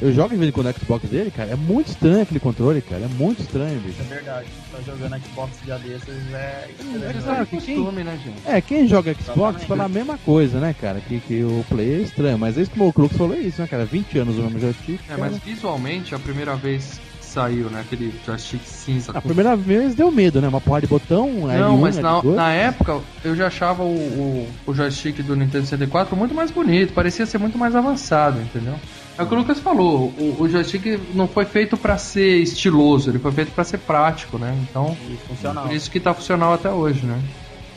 Eu 0.00 0.12
jogo 0.12 0.28
de 0.30 0.36
vez 0.36 0.48
em 0.50 0.52
quando 0.52 0.70
Xbox 0.78 1.08
dele, 1.08 1.30
cara. 1.30 1.50
É 1.52 1.56
muito 1.56 1.88
estranho 1.88 2.20
aquele 2.22 2.38
controle, 2.38 2.82
cara. 2.82 3.02
É 3.04 3.08
muito 3.08 3.40
estranho, 3.40 3.80
bicho. 3.80 3.96
É 4.00 4.14
verdade. 4.14 4.46
Tá 4.70 4.78
jogando 4.84 5.22
Xbox 5.24 5.50
dia 5.64 5.78
desses 5.78 6.34
é 6.34 6.68
estranho. 6.78 7.00
Mas 7.14 7.24
Claro 7.24 7.42
é 7.42 7.46
que 7.46 7.56
costume, 7.56 8.04
né, 8.04 8.18
gente? 8.22 8.36
É, 8.46 8.60
quem 8.60 8.86
joga 8.86 9.14
Xbox 9.14 9.64
fala 9.64 9.84
a 9.84 9.88
mesma 9.88 10.18
coisa, 10.18 10.60
né, 10.60 10.74
cara? 10.78 11.00
Que, 11.00 11.18
que 11.20 11.42
o 11.42 11.64
Play 11.68 11.94
é 11.94 11.98
estranho. 12.02 12.38
Mas 12.38 12.58
é 12.58 12.62
isso 12.62 12.70
que 12.70 12.80
o 12.80 12.92
Crux 12.92 13.16
falou 13.16 13.34
é 13.34 13.40
isso, 13.40 13.60
né, 13.62 13.66
cara? 13.66 13.86
20 13.86 14.18
anos 14.18 14.36
o 14.36 14.42
mesmo 14.42 14.60
joystick. 14.60 15.00
É, 15.04 15.08
cara. 15.16 15.18
mas 15.20 15.38
visualmente, 15.38 16.14
a 16.14 16.18
primeira 16.18 16.54
vez 16.56 17.00
que 17.18 17.24
saiu, 17.24 17.70
né? 17.70 17.80
Aquele 17.80 18.12
joystick 18.26 18.60
cinza. 18.66 19.12
A 19.12 19.14
com- 19.14 19.28
primeira 19.28 19.56
vez 19.56 19.94
deu 19.94 20.10
medo, 20.12 20.42
né? 20.42 20.48
Uma 20.48 20.60
porra 20.60 20.82
de 20.82 20.86
botão, 20.88 21.30
Não, 21.46 21.76
L1, 21.78 21.80
mas 21.80 21.96
na, 21.96 22.20
L2. 22.20 22.34
na 22.34 22.52
época 22.52 23.00
eu 23.24 23.34
já 23.34 23.46
achava 23.46 23.82
o, 23.82 23.86
o, 23.96 24.48
o 24.66 24.74
joystick 24.74 25.22
do 25.22 25.34
Nintendo 25.34 25.64
64 25.64 26.14
muito 26.14 26.34
mais 26.34 26.50
bonito, 26.50 26.92
parecia 26.92 27.24
ser 27.24 27.38
muito 27.38 27.56
mais 27.56 27.74
avançado, 27.74 28.42
entendeu? 28.42 28.74
É 29.18 29.22
o 29.22 29.26
que 29.26 29.34
o 29.34 29.38
Lucas 29.38 29.58
falou, 29.60 30.12
o, 30.18 30.36
o 30.40 30.48
joystick 30.48 30.98
não 31.14 31.26
foi 31.26 31.46
feito 31.46 31.76
pra 31.76 31.96
ser 31.96 32.36
estiloso, 32.42 33.10
ele 33.10 33.18
foi 33.18 33.32
feito 33.32 33.50
pra 33.52 33.64
ser 33.64 33.78
prático, 33.78 34.36
né? 34.38 34.54
Então, 34.68 34.94
E 35.10 35.16
funcional. 35.26 35.66
por 35.66 35.74
isso 35.74 35.90
que 35.90 35.98
tá 35.98 36.12
funcional 36.12 36.52
até 36.52 36.70
hoje, 36.70 37.06
né? 37.06 37.18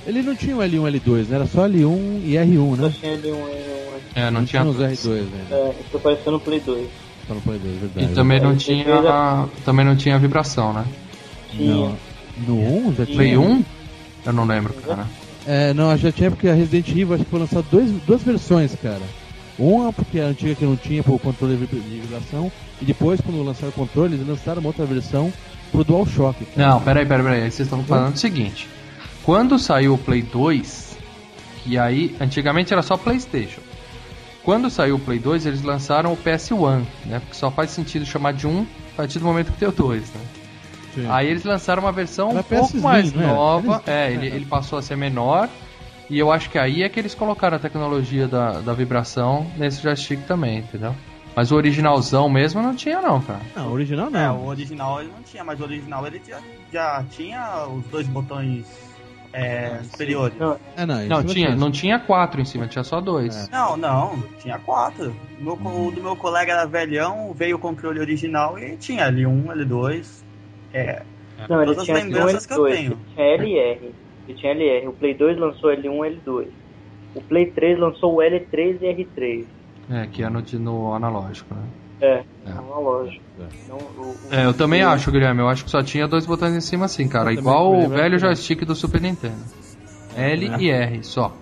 Ele 0.06 0.22
não 0.22 0.36
tinha 0.36 0.56
o 0.56 0.60
L1 0.60 1.00
L2, 1.00 1.28
né? 1.28 1.36
Era 1.38 1.46
só 1.46 1.66
L1 1.68 2.22
e 2.26 2.34
R1, 2.34 2.76
Só 2.76 2.82
né? 2.82 2.94
tinha 3.00 3.14
ali 3.14 3.32
um. 3.32 3.36
um- 3.36 4.00
É, 4.16 4.32
não 4.32 4.44
tinha. 4.46 4.64
os 4.66 4.78
R2 4.78 5.08
ainda. 5.14 5.56
é, 5.56 5.76
isso 5.88 6.00
parecendo 6.00 6.38
o 6.38 6.40
Play 6.40 6.60
2. 6.60 6.88
Só 7.28 7.34
no 7.36 7.42
Play 7.42 7.60
2, 7.60 7.74
E 7.76 7.78
verdade. 7.80 8.16
também 8.16 8.40
não 8.42 8.50
Ele 8.52 8.60
tinha. 8.60 8.84
era- 8.86 9.46
Também 9.64 9.86
não 9.86 9.96
tinha 9.96 10.18
vibração, 10.20 10.74
né? 10.74 10.86
Tinha. 11.52 11.74
Não. 11.74 11.96
No 12.48 12.56
1 12.90 12.96
já 12.96 13.06
tinha? 13.06 13.16
Play 13.18 13.38
1? 13.38 13.64
Eu 14.26 14.34
não 14.34 14.46
lembro, 14.46 14.74
cara. 14.74 15.06
É, 15.48 15.74
não, 15.74 15.96
já 15.96 16.12
tinha 16.12 16.30
porque 16.32 16.48
a 16.50 16.54
Resident 16.54 16.90
Evil 16.90 17.14
acho 17.14 17.24
que 17.24 17.30
foi 17.30 17.40
lançado 17.40 17.66
dois, 17.72 17.90
duas 18.06 18.22
versões, 18.24 18.76
cara. 18.82 19.02
Uma 19.60 19.91
porque 19.91 20.20
a 20.20 20.26
antiga 20.28 20.55
que 20.55 20.64
não 20.66 20.76
tinha 20.78 21.03
pro 21.03 21.20
controle 21.20 21.55
de 21.57 21.66
vibra- 21.66 21.80
de 21.89 21.99
vibração, 21.99 22.51
e 22.82 22.86
depois 22.86 23.20
quando 23.22 23.43
lançaram 23.43 23.70
o 23.70 23.74
controle, 23.74 24.16
eles 24.16 24.26
lançaram 24.28 24.62
uma 24.62 24.70
outra 24.70 24.86
versão 24.86 25.32
pro 25.72 25.84
DualShock. 25.84 26.45
cara. 26.45 26.68
Não, 26.70 26.82
peraí, 26.82 27.05
peraí, 27.05 27.24
peraí. 27.24 27.41
Vocês 27.51 27.60
estão 27.68 27.84
falando 27.84 28.16
o 28.16 28.18
seguinte. 28.18 28.68
Quando 29.24 29.60
saiu 29.60 29.93
o 29.93 29.97
Play 29.97 30.22
2, 30.22 30.97
que 31.64 31.78
aí 31.78 32.16
antigamente 32.22 32.72
era 32.74 32.82
só 32.82 32.95
PlayStation. 32.97 33.62
Quando 34.43 34.70
saiu 34.70 34.95
o 34.95 34.99
Play 34.99 35.20
2, 35.20 35.45
eles 35.45 35.62
lançaram 35.62 36.14
o 36.14 36.18
PS1, 36.18 36.82
né? 37.05 37.20
Porque 37.20 37.36
só 37.36 37.51
faz 37.51 37.72
sentido 37.72 38.05
chamar 38.05 38.32
de 38.34 38.47
um 38.47 38.66
a 38.93 38.97
partir 38.97 39.20
do 39.20 39.26
momento 39.26 39.51
que 39.51 39.60
tem 39.60 39.68
o 39.68 39.72
2, 39.72 40.01
né? 40.01 40.22
Sim. 40.95 41.05
Aí 41.10 41.28
eles 41.28 41.43
lançaram 41.43 41.84
uma 41.84 41.91
versão 41.91 42.32
Era 42.32 42.39
um 42.39 42.43
pouco 42.43 42.68
PS 42.74 42.82
mais 42.82 43.14
não 43.14 43.22
era? 43.24 43.34
nova. 43.34 43.84
É, 43.86 44.12
ele, 44.12 44.26
ele 44.28 44.45
passou 44.45 44.80
a 44.80 44.82
ser 44.82 44.95
menor. 44.95 45.47
E 46.10 46.18
eu 46.18 46.32
acho 46.32 46.49
que 46.49 46.57
aí 46.57 46.82
é 46.84 46.89
que 46.89 46.99
eles 46.99 47.14
colocaram 47.14 47.57
a 47.57 47.60
tecnologia 47.60 48.28
da, 48.28 48.62
da 48.62 48.74
vibração 48.74 49.45
nesse 49.57 49.82
joystick 49.82 50.26
também, 50.26 50.60
entendeu? 50.60 50.95
Mas 51.36 51.51
o 51.51 51.55
originalzão 51.55 52.28
mesmo 52.28 52.62
não 52.62 52.76
tinha 52.76 52.99
não, 53.01 53.22
cara. 53.22 53.39
Não, 53.55 53.70
o 53.70 53.74
original 53.74 54.07
É, 54.07 54.10
não. 54.12 54.39
o 54.43 54.47
original 54.47 54.99
ele 55.01 55.12
não 55.16 55.22
tinha, 55.22 55.43
mas 55.43 55.60
o 55.60 55.64
original 55.64 56.05
ele 56.07 56.20
já, 56.28 56.39
já 56.74 57.03
tinha 57.12 57.68
os 57.68 57.86
dois 57.86 58.07
botões 58.07 58.66
é, 59.32 59.84
superiores. 59.84 60.38
Não, 60.38 60.60
É, 60.76 60.86
não, 60.86 61.05
Não, 61.05 61.20
isso 61.22 61.34
tinha, 61.34 61.55
não 61.55 61.72
tinha 61.72 61.99
quatro 61.99 62.41
em 62.41 62.45
cima, 62.45 62.68
tinha 62.68 62.84
só 62.84 62.99
dois. 62.99 63.47
É. 63.47 63.55
Não, 63.55 63.78
não, 63.78 64.24
tinha 64.39 64.57
quatro. 64.57 65.16
O, 65.39 65.43
meu, 65.43 65.55
co- 65.57 65.70
o 65.88 65.91
do 65.91 66.01
meu 66.01 66.16
colega 66.16 66.51
era 66.53 66.66
velhão, 66.66 67.32
veio 67.34 67.55
o 67.57 67.60
controle 67.60 67.99
original 67.99 68.57
e 68.57 68.76
tinha 68.76 69.05
L1, 69.12 69.45
L2. 69.53 70.24
É, 70.74 71.03
não, 71.47 71.62
ele 71.62 71.66
Todas 71.76 71.78
as 71.80 71.86
tinha 71.86 71.97
L1 71.97 72.03
lembranças 72.05 72.45
que 72.47 72.53
eu 72.53 72.57
L2, 72.64 72.72
tenho. 72.74 72.91
ele 72.93 72.99
tinha 73.14 73.26
LR. 73.36 73.95
Ele 74.30 74.38
tinha 74.38 74.51
LR. 74.53 74.88
O 74.88 74.93
Play 74.93 75.13
2 75.15 75.38
lançou 75.39 75.71
L1 75.71 76.19
L2. 76.25 76.47
O 77.15 77.21
Play 77.21 77.47
3 77.47 77.80
lançou 77.80 78.15
o 78.15 78.17
L3 78.21 78.77
e 78.82 78.86
R3. 78.86 79.45
É, 79.91 80.05
que 80.07 80.23
é 80.23 80.30
no, 80.30 80.41
no 80.59 80.93
analógico, 80.93 81.53
né? 81.55 81.61
É, 82.01 82.23
É. 82.45 82.51
analógico. 82.51 83.23
Não, 83.67 83.77
o- 83.77 84.11
o- 84.11 84.15
É, 84.32 84.45
eu 84.45 84.53
também 84.53 84.84
acho, 84.84 85.11
Guilherme. 85.11 85.41
Eu 85.41 85.49
acho 85.49 85.65
que 85.65 85.71
só 85.71 85.82
tinha 85.82 86.07
dois 86.07 86.25
botões 86.25 86.53
em 86.55 86.61
cima 86.61 86.86
assim, 86.86 87.07
cara. 87.09 87.34
Eu 87.34 87.39
Igual 87.39 87.75
o 87.75 87.89
velho 87.89 88.11
não. 88.13 88.19
joystick 88.19 88.63
do 88.63 88.75
Super 88.75 89.01
Nintendo. 89.01 89.36
L 90.15 90.47
É. 90.47 90.57
e 90.59 90.69
R, 90.69 91.03
só. 91.03 91.36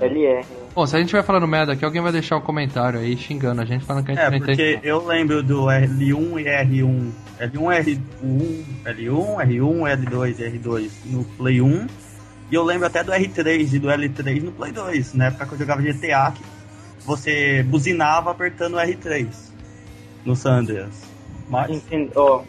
LR. 0.00 0.44
Bom, 0.74 0.86
se 0.86 0.96
a 0.96 0.98
gente 0.98 1.08
estiver 1.08 1.22
falando 1.22 1.46
merda 1.46 1.74
aqui, 1.74 1.84
alguém 1.84 2.00
vai 2.00 2.10
deixar 2.12 2.36
um 2.38 2.40
comentário 2.40 2.98
aí 2.98 3.14
xingando 3.14 3.60
a 3.60 3.64
gente, 3.66 3.84
falando 3.84 4.06
que 4.06 4.12
a 4.12 4.14
gente 4.14 4.24
é 4.24 4.30
não 4.30 4.38
porque 4.38 4.52
entende. 4.52 4.88
eu 4.88 5.06
lembro 5.06 5.42
do 5.42 5.66
L1 5.66 6.40
e 6.40 6.44
R1. 6.44 7.10
L1, 7.38 8.00
R1, 8.22 8.64
L1, 8.86 9.36
R1, 9.36 9.82
L2 9.98 10.38
e 10.38 10.58
R2 10.58 10.90
no 11.06 11.24
Play 11.36 11.60
1. 11.60 11.86
E 12.52 12.54
eu 12.54 12.62
lembro 12.62 12.86
até 12.86 13.02
do 13.02 13.10
R3 13.10 13.72
e 13.72 13.78
do 13.78 13.88
L3 13.88 14.42
no 14.42 14.52
Play 14.52 14.72
2. 14.72 15.14
Na 15.14 15.28
época 15.28 15.46
que 15.46 15.54
eu 15.54 15.58
jogava 15.58 15.80
GTA, 15.80 16.32
que 16.32 16.42
você 17.02 17.62
buzinava 17.62 18.30
apertando 18.30 18.74
o 18.74 18.76
R3 18.76 19.26
no 20.22 20.36
San 20.36 20.58
Andreas. 20.58 21.00
Mas, 21.48 21.82
Ó, 22.14 22.42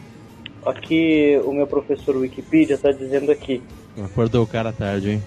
aqui 0.66 1.40
o 1.42 1.54
meu 1.54 1.66
professor 1.66 2.16
Wikipedia 2.16 2.76
tá 2.76 2.92
dizendo 2.92 3.32
aqui. 3.32 3.62
Acordou 4.04 4.44
o 4.44 4.46
cara 4.46 4.74
tarde, 4.74 5.12
hein? 5.12 5.22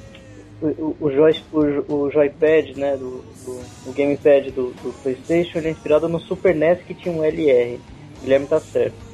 O, 0.61 0.67
o, 0.67 0.97
o, 0.99 1.11
joy, 1.11 1.35
o, 1.51 1.93
o 1.93 2.11
joypad, 2.11 2.77
né, 2.77 2.95
do, 2.97 3.23
do 3.45 3.59
o 3.87 3.93
gamepad 3.93 4.51
do, 4.51 4.73
do 4.73 4.93
Playstation, 5.01 5.57
ele 5.57 5.69
é 5.69 5.71
inspirado 5.71 6.07
no 6.07 6.19
Super 6.19 6.55
NES 6.55 6.81
que 6.85 6.93
tinha 6.93 7.13
um 7.13 7.23
LR. 7.23 7.79
Guilherme 8.21 8.45
tá 8.45 8.59
certo. 8.59 9.06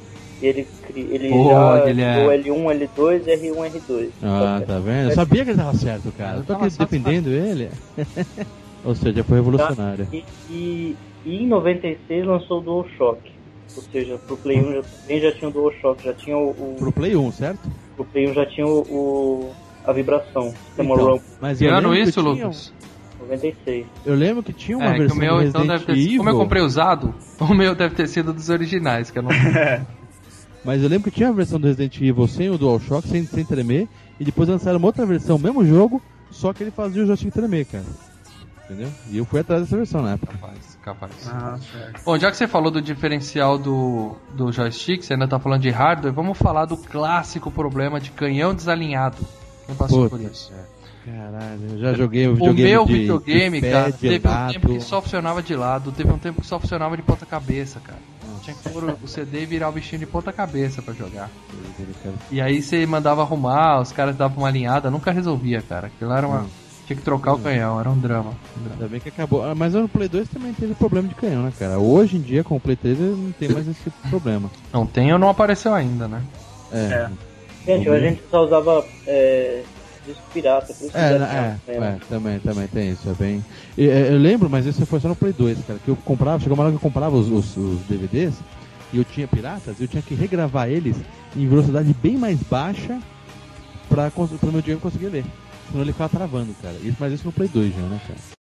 Ele, 0.46 0.66
ele 0.94 1.28
Pô, 1.30 1.48
já 1.48 1.84
Guilherme. 1.86 2.20
usou 2.20 2.32
L1, 2.32 2.88
L2 2.88 3.22
e 3.26 3.36
R1, 3.36 3.70
R2. 3.72 4.10
Ah, 4.22 4.62
tá 4.66 4.78
vendo? 4.78 5.08
Eu 5.10 5.14
sabia 5.14 5.44
que 5.44 5.50
ele 5.50 5.58
tava 5.58 5.74
certo, 5.74 6.12
cara. 6.12 6.38
Eu 6.38 6.44
tô 6.44 6.52
aqui 6.52 6.76
defendendo 6.78 7.28
ele. 7.28 7.70
Ou 8.84 8.94
seja, 8.94 9.24
foi 9.24 9.38
revolucionário. 9.38 10.06
E, 10.12 10.22
e, 10.50 10.96
e 11.24 11.42
em 11.42 11.46
96 11.46 12.26
lançou 12.26 12.58
o 12.58 12.60
DualShock. 12.60 13.20
Ou 13.76 13.82
seja, 13.90 14.18
pro 14.18 14.36
Play 14.36 14.60
1 14.60 14.72
já, 14.74 14.82
também 14.82 15.20
já 15.20 15.32
tinha 15.32 15.48
o 15.48 15.52
DualShock, 15.52 16.04
já 16.04 16.12
tinha 16.12 16.36
o, 16.36 16.50
o 16.50 16.76
Pro 16.78 16.92
Play 16.92 17.16
1, 17.16 17.32
certo? 17.32 17.60
pro 17.96 18.04
Play 18.04 18.28
1 18.28 18.34
já 18.34 18.46
tinha 18.46 18.66
o, 18.66 18.80
o- 18.82 19.52
a 19.86 19.92
vibração, 19.92 20.54
Então, 20.78 21.20
mas 21.40 21.58
Que 21.58 21.66
ano 21.66 21.94
isso, 21.94 22.12
que 22.22 22.28
Lucas? 22.28 22.72
96. 23.20 23.86
Eu 24.04 24.14
lembro 24.14 24.42
que 24.42 24.52
tinha 24.52 24.76
uma 24.76 24.86
É, 24.86 24.94
que 24.94 24.94
o 24.96 24.98
versão 25.00 25.16
meu 25.18 25.36
do 25.36 25.42
então 25.44 25.66
deve 25.66 25.84
ter. 25.86 25.92
Evil. 25.92 26.18
Como 26.18 26.30
eu 26.30 26.38
comprei 26.38 26.62
usado, 26.62 27.14
o 27.40 27.54
meu 27.54 27.74
deve 27.74 27.94
ter 27.94 28.06
sido 28.06 28.32
dos 28.32 28.48
originais, 28.50 29.10
que 29.10 29.18
eu 29.18 29.22
não. 29.22 29.30
Mas 30.64 30.82
eu 30.82 30.88
lembro 30.88 31.10
que 31.10 31.16
tinha 31.16 31.28
a 31.28 31.32
versão 31.32 31.60
do 31.60 31.66
Resident 31.66 32.00
Evil 32.00 32.26
sem 32.26 32.48
o 32.50 32.56
DualShock, 32.58 33.06
sem, 33.06 33.24
sem 33.26 33.44
tremer, 33.44 33.86
e 34.18 34.24
depois 34.24 34.48
lançaram 34.48 34.78
uma 34.78 34.86
outra 34.86 35.04
versão, 35.04 35.38
mesmo 35.38 35.64
jogo, 35.64 36.00
só 36.30 36.52
que 36.52 36.62
ele 36.62 36.70
fazia 36.70 37.02
o 37.02 37.06
joystick 37.06 37.32
tremer, 37.32 37.66
cara. 37.66 37.84
Entendeu? 38.64 38.88
E 39.10 39.18
eu 39.18 39.26
fui 39.26 39.40
atrás 39.40 39.60
dessa 39.62 39.76
versão 39.76 40.00
na 40.00 40.12
época. 40.12 40.32
Capaz, 40.32 40.78
capaz. 40.82 41.12
Ah, 41.30 41.58
certo. 41.70 42.00
Bom, 42.02 42.18
já 42.18 42.30
que 42.30 42.36
você 42.38 42.48
falou 42.48 42.70
do 42.70 42.80
diferencial 42.80 43.58
do, 43.58 44.16
do 44.34 44.50
joystick, 44.50 45.02
você 45.02 45.12
ainda 45.12 45.28
tá 45.28 45.38
falando 45.38 45.60
de 45.60 45.68
hardware, 45.68 46.14
vamos 46.14 46.38
falar 46.38 46.64
do 46.64 46.76
clássico 46.78 47.50
problema 47.50 48.00
de 48.00 48.10
canhão 48.10 48.54
desalinhado. 48.54 49.18
Quem 49.66 49.74
passou 49.74 50.08
por 50.08 50.18
Puta, 50.18 50.30
isso? 50.32 50.50
Caralho, 51.04 51.60
eu 51.72 51.78
já 51.78 51.92
joguei 51.92 52.26
o 52.26 52.32
O 52.32 52.34
videogame 52.36 52.70
meu 52.70 52.86
de, 52.86 52.92
videogame, 52.94 53.60
de 53.60 53.66
pé, 53.66 53.72
cara, 53.72 53.92
de 53.92 53.98
teve 53.98 54.26
um 54.26 54.30
lado. 54.30 54.52
tempo 54.54 54.68
que 54.68 54.80
só 54.80 55.02
funcionava 55.02 55.42
de 55.42 55.54
lado, 55.54 55.92
teve 55.92 56.10
um 56.10 56.18
tempo 56.18 56.40
que 56.40 56.46
só 56.46 56.58
funcionava 56.58 56.96
de 56.96 57.02
ponta 57.02 57.26
cabeça, 57.26 57.78
cara. 57.80 57.98
Tinha 58.44 58.54
que 58.54 58.68
pôr 58.68 58.96
o 59.02 59.08
CD 59.08 59.42
e 59.42 59.46
virar 59.46 59.70
o 59.70 59.72
bichinho 59.72 60.00
de 60.00 60.06
ponta 60.06 60.30
cabeça 60.30 60.82
pra 60.82 60.92
jogar. 60.92 61.30
E 62.30 62.40
aí 62.42 62.60
você 62.60 62.84
mandava 62.84 63.22
arrumar, 63.22 63.80
os 63.80 63.90
caras 63.90 64.14
davam 64.14 64.38
uma 64.38 64.48
alinhada, 64.48 64.90
nunca 64.90 65.10
resolvia, 65.10 65.62
cara. 65.62 65.86
Aquilo 65.86 66.12
era 66.12 66.26
uma. 66.26 66.40
Hum. 66.40 66.48
Tinha 66.86 66.96
que 66.98 67.02
trocar 67.02 67.32
o 67.32 67.38
canhão, 67.38 67.80
era 67.80 67.88
um 67.88 67.98
drama. 67.98 68.32
um 68.58 68.62
drama. 68.62 68.74
Ainda 68.74 68.88
bem 68.88 69.00
que 69.00 69.08
acabou. 69.08 69.42
Ah, 69.42 69.54
Mas 69.54 69.72
no 69.72 69.88
Play 69.88 70.06
2 70.06 70.28
também 70.28 70.52
teve 70.52 70.74
problema 70.74 71.08
de 71.08 71.14
canhão, 71.14 71.42
né, 71.42 71.52
cara? 71.58 71.78
Hoje 71.78 72.18
em 72.18 72.20
dia, 72.20 72.44
com 72.44 72.56
o 72.56 72.60
Play 72.60 72.76
3, 72.76 72.98
não 72.98 73.32
tem 73.32 73.48
mais 73.48 73.66
esse 73.66 73.82
tipo 73.84 73.96
de 74.02 74.10
problema. 74.10 74.50
Não 74.70 74.84
tem 74.84 75.10
ou 75.10 75.18
não 75.18 75.30
apareceu 75.30 75.72
ainda, 75.72 76.06
né? 76.06 76.22
É. 76.70 76.76
É. 76.76 77.10
Gente, 77.64 77.88
a 77.88 77.98
gente 77.98 78.22
só 78.30 78.44
usava 78.44 78.84
é, 79.06 79.62
disco 80.06 80.22
pirata, 80.32 80.72
por 80.74 80.86
isso 80.86 80.96
É, 80.96 81.08
tinha 81.08 81.24
é, 81.26 81.58
problema. 81.64 81.86
é, 81.86 81.98
também, 82.08 82.38
também 82.40 82.68
tem 82.68 82.90
isso, 82.92 83.08
é 83.08 83.14
bem. 83.14 83.44
E, 83.76 83.88
é, 83.88 84.12
eu 84.12 84.18
lembro, 84.18 84.48
mas 84.50 84.66
isso 84.66 84.84
foi 84.86 85.00
só 85.00 85.08
no 85.08 85.16
Play 85.16 85.32
2, 85.32 85.64
cara, 85.64 85.78
que 85.78 85.88
eu 85.88 85.96
comprava, 85.96 86.38
chegou 86.40 86.54
uma 86.56 86.64
hora 86.64 86.72
que 86.72 86.76
eu 86.76 86.80
comprava 86.80 87.16
os, 87.16 87.30
os- 87.30 87.56
os 87.56 87.80
DVDs 87.88 88.34
e 88.92 88.98
eu 88.98 89.04
tinha 89.04 89.26
piratas, 89.26 89.80
eu 89.80 89.88
tinha 89.88 90.02
que 90.02 90.14
regravar 90.14 90.68
eles 90.68 90.96
em 91.36 91.46
velocidade 91.48 91.92
bem 91.94 92.16
mais 92.16 92.38
baixa 92.42 92.98
pra, 93.88 94.10
pra 94.10 94.50
meu 94.52 94.60
dinheiro 94.60 94.80
conseguir 94.80 95.06
ler. 95.08 95.24
Senão 95.70 95.82
ele 95.82 95.92
ficava 95.92 96.10
travando, 96.10 96.54
cara. 96.62 96.74
Isso, 96.82 96.96
mas 97.00 97.12
isso 97.12 97.24
no 97.26 97.32
Play 97.32 97.48
2 97.48 97.74
já, 97.74 97.80
né, 97.82 98.00
cara? 98.06 98.33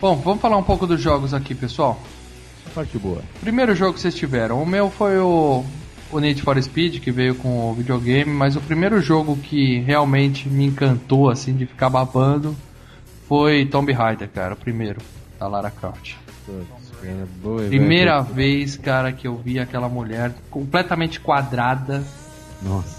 Bom, 0.00 0.16
vamos 0.16 0.40
falar 0.40 0.56
um 0.56 0.62
pouco 0.62 0.86
dos 0.86 1.00
jogos 1.00 1.34
aqui, 1.34 1.54
pessoal. 1.54 2.00
Parte 2.74 2.96
boa. 2.98 3.22
Primeiro 3.40 3.74
jogo 3.74 3.94
que 3.94 4.00
vocês 4.00 4.14
tiveram, 4.14 4.62
o 4.62 4.66
meu 4.66 4.90
foi 4.90 5.18
o, 5.18 5.64
o 6.10 6.18
Need 6.20 6.40
for 6.42 6.60
Speed, 6.62 7.00
que 7.00 7.10
veio 7.10 7.34
com 7.34 7.70
o 7.70 7.74
videogame, 7.74 8.30
mas 8.32 8.56
o 8.56 8.60
primeiro 8.60 9.00
jogo 9.00 9.36
que 9.36 9.80
realmente 9.80 10.48
me 10.48 10.64
encantou, 10.66 11.28
assim, 11.28 11.54
de 11.54 11.66
ficar 11.66 11.90
babando, 11.90 12.56
foi 13.28 13.66
Tomb 13.66 13.92
Raider, 13.92 14.28
cara, 14.28 14.54
o 14.54 14.56
primeiro, 14.56 15.00
da 15.38 15.48
Lara 15.48 15.70
Croft. 15.70 16.14
Putz, 16.46 16.90
cara, 17.02 17.28
boa, 17.42 17.62
Primeira 17.64 18.22
velho. 18.22 18.34
vez, 18.34 18.76
cara, 18.76 19.12
que 19.12 19.26
eu 19.26 19.36
vi 19.36 19.58
aquela 19.58 19.88
mulher 19.88 20.32
completamente 20.50 21.20
quadrada, 21.20 22.02
Nossa, 22.62 22.96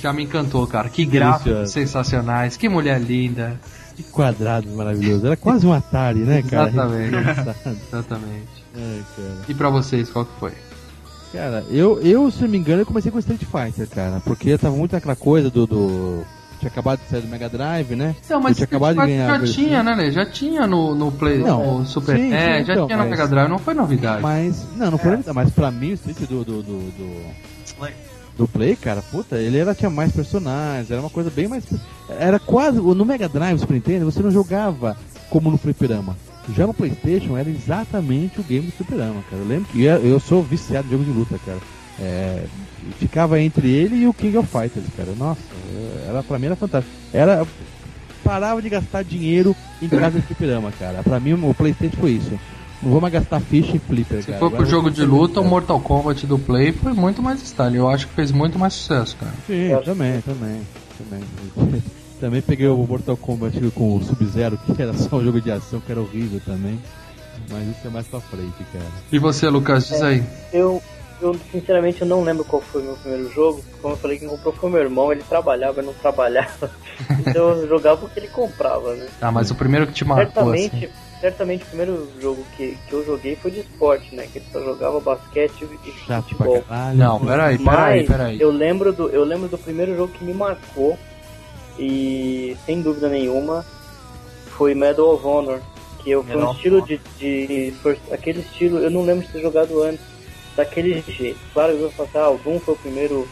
já 0.00 0.12
me 0.12 0.24
encantou, 0.24 0.66
cara. 0.66 0.88
Que 0.88 1.04
gráficos 1.04 1.70
sensacionais, 1.72 2.56
que 2.56 2.68
mulher 2.68 2.98
linda. 3.00 3.60
Que 4.02 4.10
quadrado 4.10 4.68
maravilhoso. 4.70 5.26
Era 5.26 5.36
quase 5.36 5.66
um 5.66 5.72
Atari, 5.72 6.20
né, 6.20 6.42
cara? 6.42 6.68
Exatamente. 6.70 7.16
Exatamente. 7.88 8.64
Ai, 8.76 9.02
cara. 9.16 9.36
E 9.48 9.54
pra 9.54 9.68
vocês, 9.70 10.10
qual 10.10 10.24
que 10.24 10.32
foi? 10.38 10.52
Cara, 11.32 11.64
eu, 11.70 12.00
eu, 12.02 12.30
se 12.30 12.42
não 12.42 12.48
me 12.48 12.58
engano, 12.58 12.82
eu 12.82 12.86
comecei 12.86 13.10
com 13.12 13.18
Street 13.20 13.42
Fighter, 13.44 13.88
cara. 13.88 14.20
Porque 14.24 14.58
tava 14.58 14.74
muito 14.76 14.92
naquela 14.92 15.14
coisa 15.16 15.48
do. 15.50 15.66
do... 15.66 16.24
Tinha 16.58 16.68
acabado 16.70 17.00
de 17.00 17.08
sair 17.08 17.22
do 17.22 17.28
Mega 17.28 17.48
Drive, 17.48 17.94
né? 17.96 18.14
Não, 18.28 18.38
mas 18.40 18.56
tinha 18.56 18.64
Street 18.64 18.68
acabado 18.68 18.94
de 18.96 19.00
Fighter 19.00 19.16
ganhar 19.16 19.26
já 19.32 19.38
versão. 19.38 19.54
tinha, 19.64 19.82
né, 19.82 19.94
Lê? 19.94 20.10
Já 20.12 20.26
tinha 20.26 20.66
no, 20.66 20.94
no 20.94 21.10
Play, 21.12 21.38
Não, 21.38 21.78
no 21.78 21.86
Super 21.86 22.16
sim, 22.16 22.32
É, 22.34 22.58
sim, 22.60 22.64
já 22.66 22.72
então, 22.74 22.86
tinha 22.86 22.98
no 22.98 23.04
mas- 23.04 23.10
Mega 23.12 23.28
Drive, 23.28 23.48
não 23.48 23.58
foi 23.58 23.74
novidade. 23.74 24.20
Mas. 24.22 24.66
Não, 24.76 24.90
não 24.90 24.98
foi 24.98 25.10
novidade, 25.12 25.34
mas 25.34 25.50
pra 25.50 25.70
mim 25.70 25.92
o 25.92 25.94
Street 25.94 26.18
do. 26.28 26.44
do, 26.44 26.62
do, 26.62 26.78
do... 26.90 27.22
Do 28.40 28.48
Play, 28.48 28.74
cara, 28.74 29.02
puta, 29.02 29.36
ele 29.36 29.58
era, 29.58 29.74
tinha 29.74 29.90
mais 29.90 30.12
personagens, 30.12 30.90
era 30.90 30.98
uma 30.98 31.10
coisa 31.10 31.28
bem 31.28 31.46
mais. 31.46 31.62
Era 32.08 32.38
quase. 32.38 32.80
No 32.80 33.04
Mega 33.04 33.28
Drive, 33.28 33.58
Super 33.58 33.74
Nintendo, 33.74 34.06
você 34.06 34.22
não 34.22 34.30
jogava 34.30 34.96
como 35.28 35.50
no 35.50 35.58
Fliperama. 35.58 36.16
Já 36.56 36.66
no 36.66 36.72
Playstation 36.72 37.36
era 37.36 37.50
exatamente 37.50 38.40
o 38.40 38.42
game 38.42 38.64
do 38.64 38.72
Fliperama, 38.72 39.22
cara. 39.28 39.42
Eu 39.42 39.46
lembro 39.46 39.66
que 39.66 39.82
eu, 39.82 39.96
eu 39.98 40.18
sou 40.18 40.42
viciado 40.42 40.88
em 40.88 40.90
jogo 40.90 41.04
de 41.04 41.10
luta, 41.10 41.38
cara. 41.44 41.58
É, 42.00 42.46
ficava 42.98 43.38
entre 43.38 43.68
ele 43.68 43.96
e 43.96 44.06
o 44.06 44.14
King 44.14 44.38
of 44.38 44.48
Fighters, 44.48 44.86
cara. 44.96 45.12
Nossa, 45.18 45.42
era, 46.08 46.22
pra 46.22 46.38
mim 46.38 46.46
era 46.46 46.56
fantástico. 46.56 46.96
Era. 47.12 47.46
Parava 48.24 48.62
de 48.62 48.70
gastar 48.70 49.04
dinheiro 49.04 49.54
em 49.82 49.88
casa 49.88 50.18
de 50.18 50.26
fliperama, 50.26 50.72
cara. 50.72 51.02
Pra 51.02 51.20
mim 51.20 51.34
o 51.34 51.52
Playstation 51.52 51.96
foi 51.98 52.12
isso. 52.12 52.40
Não 52.82 52.92
vou 52.92 53.00
mais 53.00 53.12
gastar 53.12 53.40
ficha 53.40 53.76
em 53.76 53.78
flipper, 53.78 54.20
Se 54.22 54.28
cara. 54.28 54.38
for 54.38 54.50
pro 54.50 54.64
jogo 54.64 54.90
de 54.90 55.04
luta, 55.04 55.40
o 55.40 55.44
Mortal 55.44 55.78
Kombat 55.80 56.26
do 56.26 56.38
Play 56.38 56.72
foi 56.72 56.92
muito 56.92 57.22
mais 57.22 57.42
style. 57.42 57.76
Eu 57.76 57.88
acho 57.88 58.08
que 58.08 58.14
fez 58.14 58.32
muito 58.32 58.58
mais 58.58 58.72
sucesso, 58.72 59.16
cara. 59.16 59.32
Sim, 59.46 59.70
Eu 59.70 59.82
também, 59.82 60.20
também, 60.22 60.60
também. 60.98 61.82
Também 62.20 62.42
peguei 62.42 62.68
o 62.68 62.76
Mortal 62.76 63.16
Kombat 63.16 63.58
com 63.70 63.96
o 63.96 64.02
Sub-Zero, 64.04 64.58
que 64.58 64.82
era 64.82 64.92
só 64.92 65.16
um 65.16 65.24
jogo 65.24 65.40
de 65.40 65.50
ação, 65.50 65.80
que 65.80 65.90
era 65.90 66.02
horrível 66.02 66.38
também. 66.44 66.78
Mas 67.48 67.66
isso 67.68 67.86
é 67.86 67.88
mais 67.88 68.06
pra 68.06 68.20
frente, 68.20 68.62
cara. 68.70 68.84
E 69.10 69.18
você, 69.18 69.48
Lucas, 69.48 69.88
diz 69.88 70.02
aí. 70.02 70.22
Eu, 70.52 70.82
eu 71.22 71.34
sinceramente 71.50 72.02
eu 72.02 72.06
não 72.06 72.22
lembro 72.22 72.44
qual 72.44 72.60
foi 72.60 72.82
o 72.82 72.84
meu 72.84 72.94
primeiro 72.96 73.32
jogo. 73.32 73.64
Como 73.80 73.94
eu 73.94 73.98
falei, 73.98 74.18
quem 74.18 74.28
comprou 74.28 74.52
foi 74.52 74.68
meu 74.70 74.82
irmão. 74.82 75.10
Ele 75.10 75.22
trabalhava, 75.26 75.80
eu 75.80 75.86
não 75.86 75.94
trabalhava. 75.94 76.70
então 77.26 77.50
eu 77.52 77.66
jogava 77.66 78.04
o 78.04 78.08
que 78.10 78.18
ele 78.20 78.28
comprava, 78.28 78.94
né? 78.94 79.06
Ah, 79.22 79.32
mas 79.32 79.50
o 79.50 79.54
primeiro 79.54 79.86
que 79.86 79.94
te 79.94 80.04
marcou, 80.04 80.26
certamente, 80.26 80.84
assim. 80.84 81.09
Certamente 81.20 81.62
o 81.64 81.66
primeiro 81.66 82.08
jogo 82.20 82.44
que, 82.56 82.76
que 82.88 82.92
eu 82.92 83.04
joguei 83.04 83.36
foi 83.36 83.50
de 83.50 83.60
esporte, 83.60 84.14
né? 84.14 84.26
Que 84.32 84.38
ele 84.38 84.46
só 84.52 84.60
jogava 84.62 85.00
basquete 85.00 85.68
e 85.84 85.90
Chato 86.06 86.28
futebol. 86.30 86.64
Não, 86.94 87.20
peraí, 87.20 87.58
peraí, 87.58 87.98
Mas 87.98 88.06
peraí. 88.06 88.40
eu 88.40 88.50
lembro 88.50 88.92
do 88.92 89.08
eu 89.10 89.24
lembro 89.24 89.48
do 89.48 89.58
primeiro 89.58 89.94
jogo 89.96 90.12
que 90.12 90.24
me 90.24 90.32
marcou 90.34 90.98
e 91.78 92.56
sem 92.66 92.80
dúvida 92.82 93.08
nenhuma 93.08 93.64
foi 94.56 94.74
Medal 94.74 95.14
of 95.14 95.24
Honor, 95.26 95.60
que 96.02 96.10
eu, 96.10 96.22
foi 96.24 96.36
um 96.36 96.52
estilo 96.52 96.82
de, 96.82 97.00
de 97.18 97.72
first- 97.82 98.12
aquele 98.12 98.40
estilo, 98.40 98.78
eu 98.78 98.90
não 98.90 99.02
lembro 99.02 99.24
de 99.26 99.32
ter 99.32 99.40
jogado 99.40 99.82
antes 99.82 100.04
daquele 100.56 101.02
jeito. 101.06 101.38
Claro, 101.54 101.72
eu 101.72 101.78
vou 101.78 101.90
falar, 101.90 102.26
ah, 102.26 102.30
o 102.30 102.38
Doom 102.38 102.58
foi 102.60 102.74
o 102.74 102.78
primeiro 102.78 103.28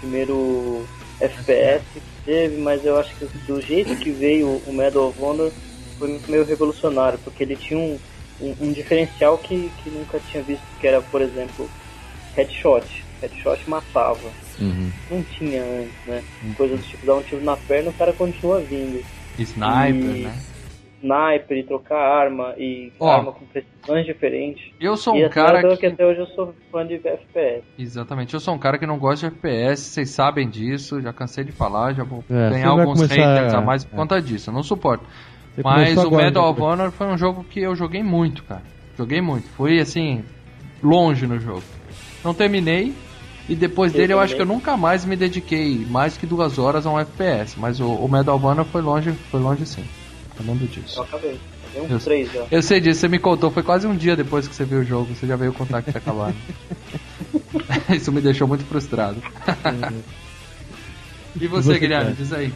primeiro 0.00 0.84
FPS 1.20 1.82
que 1.94 2.02
teve, 2.24 2.56
mas 2.58 2.84
eu 2.84 2.98
acho 2.98 3.14
que 3.16 3.24
do 3.46 3.60
jeito 3.60 3.96
que 3.96 4.10
veio 4.10 4.60
o 4.66 4.72
Medal 4.72 5.08
of 5.08 5.22
Honor 5.22 5.52
foi 6.04 6.20
meio 6.28 6.44
revolucionário, 6.44 7.18
porque 7.20 7.42
ele 7.42 7.56
tinha 7.56 7.78
um, 7.78 7.98
um, 8.40 8.54
um 8.60 8.72
diferencial 8.72 9.38
que, 9.38 9.70
que 9.82 9.90
nunca 9.90 10.18
tinha 10.20 10.42
visto, 10.42 10.64
que 10.78 10.86
era, 10.86 11.00
por 11.00 11.22
exemplo, 11.22 11.70
headshot. 12.36 13.04
Headshot 13.22 13.68
matava. 13.68 14.32
Uhum. 14.60 14.90
Não 15.10 15.22
tinha 15.22 15.62
antes, 15.64 16.06
né? 16.06 16.22
Coisa 16.56 16.76
do 16.76 16.82
tipo, 16.82 17.06
dar 17.06 17.16
um 17.16 17.22
tiro 17.22 17.42
na 17.42 17.56
perna 17.56 17.90
o 17.90 17.94
cara 17.94 18.12
continua 18.12 18.60
vindo. 18.60 19.02
Sniper, 19.38 20.16
E- 20.16 20.22
né? 20.24 20.34
Sniper 21.02 21.58
e 21.58 21.62
trocar 21.64 21.98
arma 21.98 22.54
e 22.56 22.90
Ó. 22.98 23.10
arma 23.10 23.32
com 23.32 23.44
precisões 23.46 24.06
diferentes. 24.06 24.62
Eu 24.80 24.96
sou 24.96 25.14
e 25.16 25.22
um 25.22 25.26
assim, 25.26 25.34
cara 25.34 25.60
eu 25.60 25.70
tô 25.70 25.76
que... 25.76 25.86
até 25.86 26.06
hoje 26.06 26.20
eu 26.20 26.26
sou 26.28 26.54
fã 26.72 26.86
de 26.86 26.94
FPS. 26.94 27.62
Exatamente, 27.78 28.32
eu 28.32 28.40
sou 28.40 28.54
um 28.54 28.58
cara 28.58 28.78
que 28.78 28.86
não 28.86 28.98
gosta 28.98 29.28
de 29.28 29.34
FPS, 29.36 29.82
vocês 29.82 30.10
sabem 30.10 30.48
disso, 30.48 31.02
já 31.02 31.12
cansei 31.12 31.44
de 31.44 31.52
falar, 31.52 31.92
já 31.92 32.04
vou 32.04 32.24
É, 32.30 32.50
ganhar 32.50 32.68
alguns 32.70 32.94
começar- 33.02 33.14
haters 33.16 33.52
a 33.52 33.60
mais 33.60 33.84
por 33.84 33.94
é. 33.94 33.96
conta 33.98 34.22
disso, 34.22 34.48
eu 34.48 34.54
não 34.54 34.62
suporto. 34.62 35.04
Você 35.54 35.62
Mas 35.62 35.96
o 35.96 36.00
agora, 36.00 36.24
Medal 36.24 36.44
né? 36.44 36.50
of 36.50 36.60
Honor 36.62 36.90
foi 36.90 37.06
um 37.06 37.16
jogo 37.16 37.44
que 37.44 37.60
eu 37.60 37.76
joguei 37.76 38.02
muito, 38.02 38.42
cara. 38.44 38.62
Joguei 38.98 39.20
muito. 39.20 39.48
Fui 39.50 39.80
assim, 39.80 40.24
longe 40.82 41.26
no 41.26 41.38
jogo. 41.38 41.62
Não 42.24 42.34
terminei. 42.34 42.94
E 43.48 43.54
depois 43.54 43.92
Eu 43.92 43.98
dele 44.00 44.14
eu 44.14 44.20
acho 44.20 44.34
que 44.34 44.40
eu 44.42 44.46
nunca 44.46 44.76
mais 44.76 45.04
me 45.04 45.16
dediquei 45.16 45.84
mais 45.90 46.16
que 46.16 46.26
duas 46.26 46.58
horas 46.58 46.86
a 46.86 46.90
um 46.90 46.98
FPS. 46.98 47.58
Mas 47.60 47.78
o, 47.78 47.86
o 47.86 48.10
Medal 48.10 48.36
of 48.36 48.46
Honor 48.46 48.64
foi 48.64 48.80
longe, 48.80 49.12
foi 49.30 49.40
longe 49.40 49.66
sim. 49.66 49.84
Eu 50.38 50.46
lembro 50.46 50.64
Eu 50.64 50.70
disso. 50.70 51.02
acabei. 51.02 51.38
Eu- 51.74 51.98
três 51.98 52.32
já. 52.32 52.46
Eu 52.50 52.62
sei 52.62 52.80
disso, 52.80 53.00
você 53.00 53.08
me 53.08 53.18
contou, 53.18 53.50
foi 53.50 53.62
quase 53.62 53.86
um 53.86 53.94
dia 53.96 54.16
depois 54.16 54.46
que 54.48 54.54
você 54.54 54.64
viu 54.64 54.80
o 54.80 54.84
jogo, 54.84 55.14
você 55.14 55.26
já 55.26 55.36
veio 55.36 55.52
contar 55.52 55.82
que 55.82 55.90
tinha 55.90 56.00
acabado. 56.00 56.36
Isso 57.94 58.12
me 58.12 58.20
deixou 58.20 58.46
muito 58.48 58.64
frustrado. 58.64 59.20
e 61.36 61.46
você, 61.48 61.72
você, 61.74 61.78
Guilherme, 61.80 62.04
cara? 62.12 62.16
diz 62.16 62.32
aí. 62.32 62.52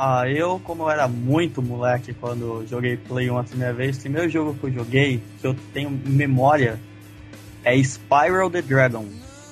Ah, 0.00 0.30
eu, 0.30 0.60
como 0.62 0.84
eu 0.84 0.90
era 0.90 1.08
muito 1.08 1.60
moleque 1.60 2.14
quando 2.14 2.64
joguei 2.68 2.96
Play 2.96 3.28
1 3.28 3.36
a 3.38 3.42
primeira 3.42 3.74
vez, 3.74 3.96
o 3.96 4.00
primeiro 4.00 4.30
jogo 4.30 4.54
que 4.54 4.66
eu 4.66 4.72
joguei, 4.72 5.20
que 5.40 5.46
eu 5.46 5.56
tenho 5.74 5.90
memória, 5.90 6.78
é 7.64 7.82
Spiral 7.82 8.48
the 8.48 8.62
Dragon. 8.62 9.04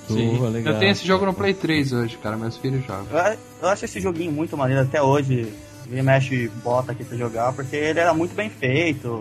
Boa, 0.09 0.49
legal. 0.49 0.75
Eu 0.75 0.79
tenho 0.79 0.93
esse 0.93 1.05
jogo 1.05 1.27
no 1.27 1.35
Play 1.35 1.53
3 1.53 1.93
hoje, 1.93 2.17
cara, 2.19 2.37
meus 2.37 2.57
filhos 2.57 2.87
jogam. 2.87 3.07
Eu, 3.11 3.39
eu 3.63 3.69
acho 3.69 3.87
esse 3.87 4.01
joguinho 4.01 4.31
muito 4.31 4.57
maneiro, 4.57 4.83
até 4.83 5.03
hoje, 5.03 5.53
vem 5.91 6.01
mexe 6.01 6.49
bota 6.63 6.93
aqui 6.93 7.03
pra 7.03 7.19
jogar, 7.19 7.53
porque 7.53 7.75
ele 7.75 7.99
era 7.99 8.15
muito 8.15 8.33
bem 8.37 8.49
feito. 8.49 9.21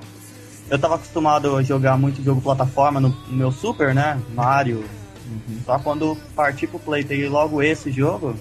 Eu 0.69 0.77
tava 0.77 0.93
acostumado 0.93 1.57
a 1.57 1.63
jogar 1.63 1.97
muito 1.97 2.23
jogo 2.23 2.39
plataforma 2.39 2.99
no, 2.99 3.09
no 3.09 3.35
meu 3.35 3.51
Super, 3.51 3.95
né? 3.95 4.21
Mario. 4.35 4.85
Só 5.65 5.79
quando 5.79 6.15
parti 6.35 6.67
pro 6.67 6.77
Play 6.77 7.03
ter 7.03 7.27
logo 7.29 7.63
esse 7.63 7.91
jogo, 7.91 8.35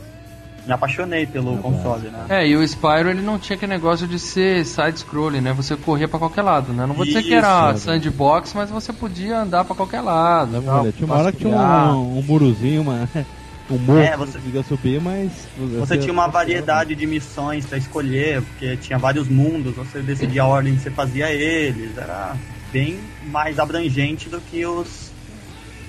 me 0.66 0.72
apaixonei 0.72 1.26
pelo 1.26 1.58
console, 1.58 2.08
né? 2.08 2.24
É, 2.28 2.46
e 2.48 2.56
o 2.56 2.62
Spyro 2.66 3.10
ele 3.10 3.20
não 3.20 3.38
tinha 3.38 3.56
aquele 3.56 3.72
negócio 3.72 4.06
de 4.08 4.18
ser 4.18 4.64
side-scrolling, 4.64 5.40
né? 5.40 5.52
Você 5.52 5.76
corria 5.76 6.08
pra 6.08 6.18
qualquer 6.18 6.42
lado, 6.42 6.72
né? 6.72 6.86
Não 6.86 6.94
vou 6.94 7.04
dizer 7.04 7.22
que 7.22 7.34
era 7.34 7.72
Isso. 7.72 7.84
sandbox, 7.84 8.54
mas 8.54 8.70
você 8.70 8.92
podia 8.92 9.40
andar 9.40 9.64
pra 9.64 9.74
qualquer 9.74 10.00
lado. 10.00 10.52
Não, 10.52 10.62
tal, 10.84 10.92
tinha 10.92 11.06
uma 11.06 11.16
hora 11.16 11.32
que 11.32 11.38
tinha 11.38 11.56
um, 11.56 12.18
um 12.18 12.22
murozinho, 12.22 12.80
uma, 12.82 13.08
um 13.70 13.76
morro 13.78 13.98
É, 13.98 14.12
que 14.12 14.16
você- 14.16 14.32
você 14.32 14.38
podia 14.38 14.62
subir, 14.62 15.00
mas. 15.00 15.30
Você 15.78 15.98
tinha 15.98 16.12
uma 16.12 16.28
variedade 16.28 16.94
de 16.94 17.06
missões 17.06 17.66
pra 17.66 17.76
escolher, 17.76 18.40
porque 18.42 18.76
tinha 18.78 18.98
vários 18.98 19.28
mundos, 19.28 19.74
você 19.76 20.00
decidia 20.00 20.42
a 20.42 20.46
ordem 20.46 20.74
que 20.76 20.80
você 20.82 20.90
fazia 20.90 21.30
eles, 21.30 21.96
era 21.98 22.34
bem 22.72 22.98
mais 23.30 23.58
abrangente 23.58 24.28
do 24.30 24.40
que 24.40 24.64
os 24.66 25.12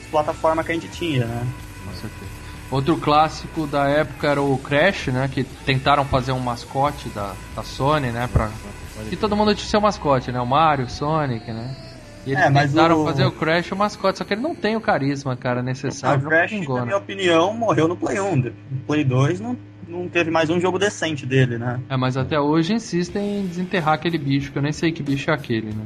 as 0.01 0.11
plataformas 0.11 0.65
que 0.65 0.71
a 0.71 0.75
gente 0.75 0.87
tinha, 0.89 1.25
né? 1.25 1.47
Com 1.85 1.91
certeza. 1.93 2.24
Outro 2.71 2.97
clássico 2.97 3.67
da 3.67 3.87
época 3.87 4.27
era 4.27 4.41
o 4.41 4.57
Crash, 4.57 5.07
né? 5.07 5.29
Que 5.31 5.43
tentaram 5.43 6.03
fazer 6.05 6.31
um 6.31 6.39
mascote 6.39 7.09
da, 7.09 7.33
da 7.55 7.63
Sony, 7.63 8.07
né? 8.11 8.27
Pra... 8.31 8.49
E 9.11 9.15
todo 9.15 9.35
mundo 9.35 9.53
tinha 9.53 9.67
seu 9.67 9.79
mascote, 9.81 10.31
né? 10.31 10.39
O 10.39 10.45
Mario, 10.47 10.85
o 10.85 10.89
Sonic, 10.89 11.51
né? 11.51 11.75
E 12.25 12.31
eles 12.31 12.43
É, 12.43 12.49
mas 12.49 12.71
tentaram 12.71 13.01
o- 13.01 13.05
fazer 13.05 13.23
o 13.25 13.31
Crash 13.31 13.71
o 13.71 13.75
mascote, 13.75 14.17
só 14.17 14.23
que 14.23 14.33
ele 14.33 14.41
não 14.41 14.55
tem 14.55 14.75
o 14.75 14.81
carisma, 14.81 15.35
cara, 15.35 15.61
necessário. 15.61 16.21
o 16.21 16.23
não 16.23 16.29
Crash, 16.29 16.49
pingou, 16.49 16.75
na 16.77 16.81
né? 16.81 16.85
minha 16.87 16.97
opinião, 16.97 17.53
morreu 17.53 17.87
no 17.87 17.95
Play 17.95 18.19
1. 18.19 18.35
No 18.35 18.51
Play 18.87 19.03
2 19.03 19.39
não, 19.39 19.55
não 19.87 20.09
teve 20.09 20.31
mais 20.31 20.49
um 20.49 20.59
jogo 20.59 20.79
decente 20.79 21.23
dele, 21.23 21.59
né? 21.59 21.79
É, 21.87 21.95
mas 21.95 22.17
até 22.17 22.39
hoje 22.39 22.73
insistem 22.73 23.41
em 23.41 23.45
desenterrar 23.47 23.93
aquele 23.93 24.17
bicho, 24.17 24.51
que 24.51 24.57
eu 24.57 24.63
nem 24.63 24.71
sei 24.71 24.91
que 24.91 25.03
bicho 25.03 25.29
é 25.29 25.33
aquele, 25.35 25.67
né? 25.67 25.83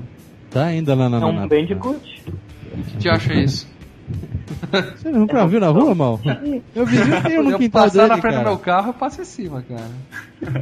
Tá 0.50 0.64
ainda 0.64 0.96
lá 0.96 1.10
na. 1.10 1.18
É 1.20 1.26
um 1.26 1.34
na- 1.34 1.48
Bandicoot. 1.48 2.24
O 2.72 2.84
que 2.84 2.98
te 2.98 3.10
acha 3.10 3.34
isso? 3.34 3.68
Você 4.96 5.10
nunca 5.10 5.46
viu 5.48 5.60
na 5.60 5.68
rua, 5.70 5.96
mal? 5.96 6.20
Meu 6.76 6.86
vizinho 6.86 7.22
tem 7.24 7.40
um 7.40 7.44
no 7.44 7.52
eu 7.52 7.58
quintal 7.58 7.84
passar 7.84 7.98
dele, 8.04 8.08
na 8.10 8.18
frente 8.18 8.34
cara. 8.34 8.44
do 8.44 8.50
meu 8.50 8.58
carro, 8.60 8.90
eu 8.90 8.94
passo 8.94 9.22
em 9.22 9.26
cima, 9.26 9.64
cara. 9.64 9.88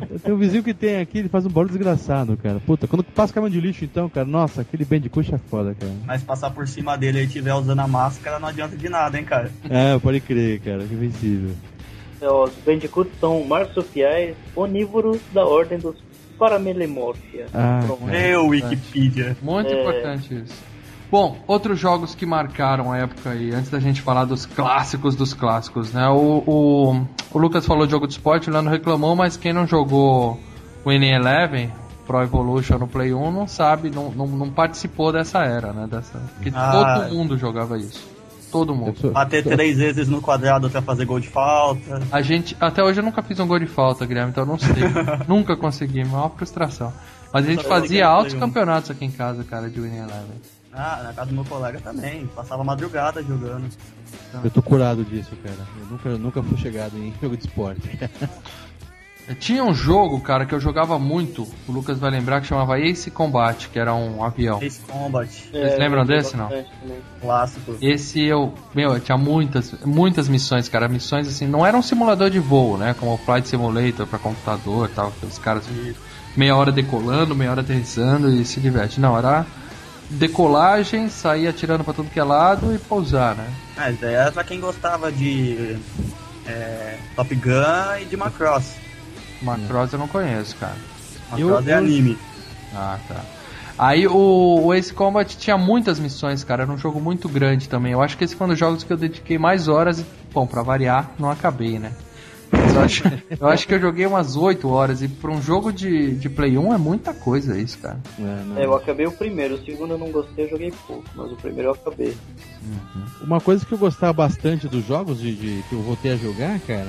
Eu 0.09 0.19
tenho 0.19 0.35
um 0.35 0.39
vizinho 0.39 0.63
que 0.63 0.73
tem 0.73 0.99
aqui, 0.99 1.19
ele 1.19 1.29
faz 1.29 1.45
um 1.45 1.49
barulho 1.49 1.69
desgraçado, 1.73 2.37
cara. 2.37 2.59
Puta, 2.59 2.87
quando 2.87 3.03
passa 3.03 3.33
caminhão 3.33 3.51
de 3.51 3.59
lixo, 3.59 3.83
então, 3.85 4.07
cara, 4.09 4.25
nossa, 4.27 4.61
aquele 4.61 4.85
Bandicoot 4.85 5.33
é 5.33 5.37
foda, 5.49 5.75
cara. 5.79 5.91
Mas 6.05 6.23
passar 6.23 6.51
por 6.51 6.67
cima 6.67 6.97
dele 6.97 7.21
e 7.21 7.25
estiver 7.25 7.53
usando 7.53 7.79
a 7.79 7.87
máscara 7.87 8.39
não 8.39 8.47
adianta 8.49 8.75
de 8.75 8.87
nada, 8.89 9.17
hein, 9.17 9.23
cara? 9.25 9.51
É, 9.69 9.97
pode 9.99 10.19
crer, 10.19 10.59
cara, 10.61 10.83
que 10.85 10.93
invencível. 10.93 11.51
É, 12.21 12.29
Os 12.29 12.51
Bandicoots 12.65 13.13
são 13.19 13.43
marsupiais 13.45 14.35
onívoros 14.55 15.19
da 15.33 15.45
ordem 15.45 15.77
dos 15.79 15.95
Paramelemorphia. 16.37 17.47
Ah. 17.53 17.81
Meu 18.05 18.47
Wikipedia. 18.47 19.35
Muito 19.41 19.71
É. 19.71 19.81
importante 19.81 20.35
isso. 20.43 20.76
Bom, 21.09 21.37
outros 21.47 21.79
jogos 21.79 22.13
que 22.13 22.25
marcaram 22.25 22.91
a 22.91 22.97
época 22.97 23.29
aí, 23.29 23.53
antes 23.53 23.69
da 23.69 23.79
gente 23.79 24.01
falar 24.01 24.25
dos 24.25 24.45
clássicos 24.45 25.15
dos 25.15 25.33
clássicos, 25.33 25.93
né? 25.93 26.07
O, 26.09 26.43
o, 26.45 27.05
o 27.31 27.37
Lucas 27.39 27.65
falou 27.65 27.85
de 27.85 27.91
jogo 27.91 28.07
de 28.07 28.13
esporte, 28.13 28.49
o 28.49 28.53
Leandro 28.53 28.71
reclamou, 28.71 29.15
mas 29.15 29.37
quem 29.37 29.53
não 29.53 29.65
jogou 29.65 30.37
Winning 30.85 31.11
Eleven, 31.13 31.71
Pro 32.05 32.21
Evolution 32.21 32.77
no 32.77 32.87
Play 32.87 33.13
1, 33.13 33.31
não 33.31 33.47
sabe, 33.47 33.89
não, 33.89 34.09
não, 34.11 34.27
não 34.27 34.49
participou 34.49 35.11
dessa 35.13 35.39
era, 35.43 35.71
né? 35.73 35.87
Dessa, 35.89 36.19
porque 36.35 36.51
Ah. 36.53 36.99
todo 37.03 37.15
mundo 37.15 37.37
jogava 37.37 37.77
isso. 37.77 38.05
Todo 38.51 38.73
mundo. 38.73 39.11
Bater 39.11 39.43
três 39.43 39.77
vezes 39.77 40.07
no 40.07 40.21
quadrado 40.21 40.67
até 40.67 40.79
fazer 40.81 41.03
gol 41.05 41.19
de 41.19 41.27
falta. 41.27 42.01
A 42.09 42.21
gente, 42.21 42.55
até 42.61 42.81
hoje 42.81 42.99
eu 43.01 43.03
nunca 43.03 43.21
fiz 43.21 43.37
um 43.41 43.45
gol 43.47 43.59
de 43.59 43.67
falta, 43.67 44.05
Guilherme, 44.05 44.31
então 44.31 44.43
eu 44.43 44.47
não 44.47 44.57
sei. 44.57 44.73
nunca 45.27 45.55
consegui, 45.57 46.03
maior 46.05 46.31
frustração. 46.37 46.93
Mas 47.33 47.45
a 47.45 47.49
gente 47.49 47.65
fazia 47.65 48.07
altos 48.07 48.33
Play 48.33 48.43
1. 48.43 48.47
campeonatos 48.47 48.89
aqui 48.89 49.03
em 49.03 49.11
casa, 49.11 49.43
cara, 49.43 49.69
de 49.69 49.81
Winning 49.81 49.97
Eleven. 49.97 50.41
Ah, 50.77 51.01
na 51.03 51.13
casa 51.13 51.29
do 51.29 51.35
meu 51.35 51.45
colega 51.45 51.79
também. 51.81 52.27
Passava 52.27 52.63
madrugada 52.63 53.23
jogando. 53.23 53.67
Eu 54.43 54.51
tô 54.51 54.61
curado 54.61 55.03
disso, 55.03 55.31
cara. 55.43 55.67
Eu 55.79 55.85
nunca, 55.87 56.09
nunca 56.17 56.43
fui 56.43 56.57
chegado 56.57 56.97
em 56.97 57.13
jogo 57.19 57.35
de 57.35 57.43
esporte. 57.47 57.81
Tinha 59.39 59.61
um 59.61 59.73
jogo, 59.73 60.21
cara, 60.21 60.45
que 60.45 60.55
eu 60.55 60.59
jogava 60.59 60.97
muito, 60.97 61.45
o 61.67 61.71
Lucas 61.71 61.99
vai 61.99 62.09
lembrar, 62.09 62.39
que 62.39 62.47
chamava 62.47 62.79
Ace 62.79 63.11
Combat, 63.11 63.67
que 63.67 63.77
era 63.77 63.93
um 63.93 64.23
avião. 64.23 64.61
Ace 64.61 64.79
Combat, 64.87 65.27
Vocês 65.27 65.77
lembram 65.77 66.03
eu 66.03 66.05
joguei 66.05 66.17
desse, 66.17 66.37
não? 66.37 66.49
clássico. 67.19 67.75
Esse 67.81 68.21
eu, 68.23 68.53
meu, 68.73 68.93
eu 68.93 69.01
tinha 69.01 69.17
muitas, 69.17 69.73
muitas 69.83 70.29
missões, 70.29 70.69
cara, 70.69 70.87
missões 70.87 71.27
assim, 71.27 71.45
não 71.45 71.65
era 71.65 71.75
um 71.75 71.81
simulador 71.81 72.29
de 72.29 72.39
voo, 72.39 72.77
né, 72.77 72.95
como 72.97 73.15
o 73.15 73.17
Flight 73.17 73.49
Simulator 73.49 74.07
pra 74.07 74.17
computador 74.17 74.89
e 74.89 74.93
tal, 74.93 75.11
que 75.11 75.25
os 75.25 75.37
caras 75.37 75.65
meia 76.37 76.55
hora 76.55 76.71
decolando, 76.71 77.35
meia 77.35 77.51
hora 77.51 77.59
aterrissando 77.61 78.29
e 78.29 78.45
se 78.45 78.61
diverte. 78.61 79.01
Não, 79.01 79.17
era 79.17 79.45
decolagem, 80.09 81.09
sair 81.09 81.47
atirando 81.47 81.83
pra 81.83 81.93
tudo 81.93 82.09
que 82.09 82.19
é 82.19 82.23
lado 82.23 82.73
e 82.73 82.77
pousar, 82.77 83.35
né? 83.35 83.47
Ah, 83.77 83.91
isso 83.91 84.01
daí 84.01 84.13
era 84.13 84.31
pra 84.31 84.43
quem 84.43 84.59
gostava 84.59 85.11
de 85.11 85.77
é, 86.45 86.97
Top 87.15 87.33
Gun 87.35 88.01
e 88.01 88.05
de 88.05 88.15
Macross. 88.17 88.75
Macross 89.41 89.93
eu 89.93 89.99
não 89.99 90.07
conheço, 90.07 90.55
cara. 90.57 90.75
Macross 91.31 91.39
Eu- 91.65 91.69
é 91.69 91.73
eu- 91.73 91.77
anime. 91.77 92.17
Ah, 92.73 92.97
tá. 93.07 93.15
Aí 93.77 94.07
o, 94.07 94.61
o 94.65 94.73
Ace 94.73 94.91
Combat 94.91 95.37
tinha 95.37 95.57
muitas 95.57 95.99
missões, 95.99 96.43
cara. 96.43 96.63
Era 96.63 96.71
um 96.71 96.77
jogo 96.77 96.99
muito 96.99 97.29
grande 97.29 97.69
também. 97.69 97.91
Eu 97.91 98.01
acho 98.01 98.17
que 98.17 98.23
esse 98.23 98.35
foi 98.35 98.47
um 98.47 98.49
dos 98.49 98.57
jogos 98.57 98.83
que 98.83 98.91
eu 98.91 98.97
dediquei 98.97 99.37
mais 99.37 99.67
horas. 99.67 99.99
E, 99.99 100.05
bom, 100.33 100.47
pra 100.47 100.63
variar, 100.63 101.11
não 101.19 101.29
acabei, 101.29 101.77
né? 101.77 101.91
Eu 102.51 102.81
acho, 102.81 103.03
eu 103.39 103.47
acho 103.47 103.67
que 103.67 103.73
eu 103.73 103.79
joguei 103.79 104.05
umas 104.05 104.35
8 104.35 104.67
horas. 104.69 105.01
E 105.01 105.07
pra 105.07 105.31
um 105.31 105.41
jogo 105.41 105.71
de, 105.73 106.15
de 106.15 106.29
Play 106.29 106.57
1 106.57 106.73
é 106.73 106.77
muita 106.77 107.13
coisa 107.13 107.59
isso, 107.59 107.77
cara. 107.79 107.99
É, 108.19 108.43
não. 108.45 108.57
É, 108.57 108.65
eu 108.65 108.75
acabei 108.75 109.05
o 109.07 109.11
primeiro, 109.11 109.55
o 109.55 109.65
segundo 109.65 109.93
eu 109.93 109.97
não 109.97 110.11
gostei, 110.11 110.45
eu 110.45 110.49
joguei 110.51 110.71
pouco, 110.87 111.03
mas 111.15 111.31
o 111.31 111.35
primeiro 111.35 111.69
eu 111.69 111.73
acabei. 111.73 112.15
Uma 113.21 113.39
coisa 113.41 113.65
que 113.65 113.71
eu 113.73 113.77
gostava 113.77 114.13
bastante 114.13 114.67
dos 114.67 114.85
jogos 114.85 115.19
de, 115.19 115.33
de- 115.35 115.63
que 115.69 115.73
eu 115.73 115.81
voltei 115.81 116.11
a 116.13 116.17
jogar, 116.17 116.59
cara, 116.61 116.87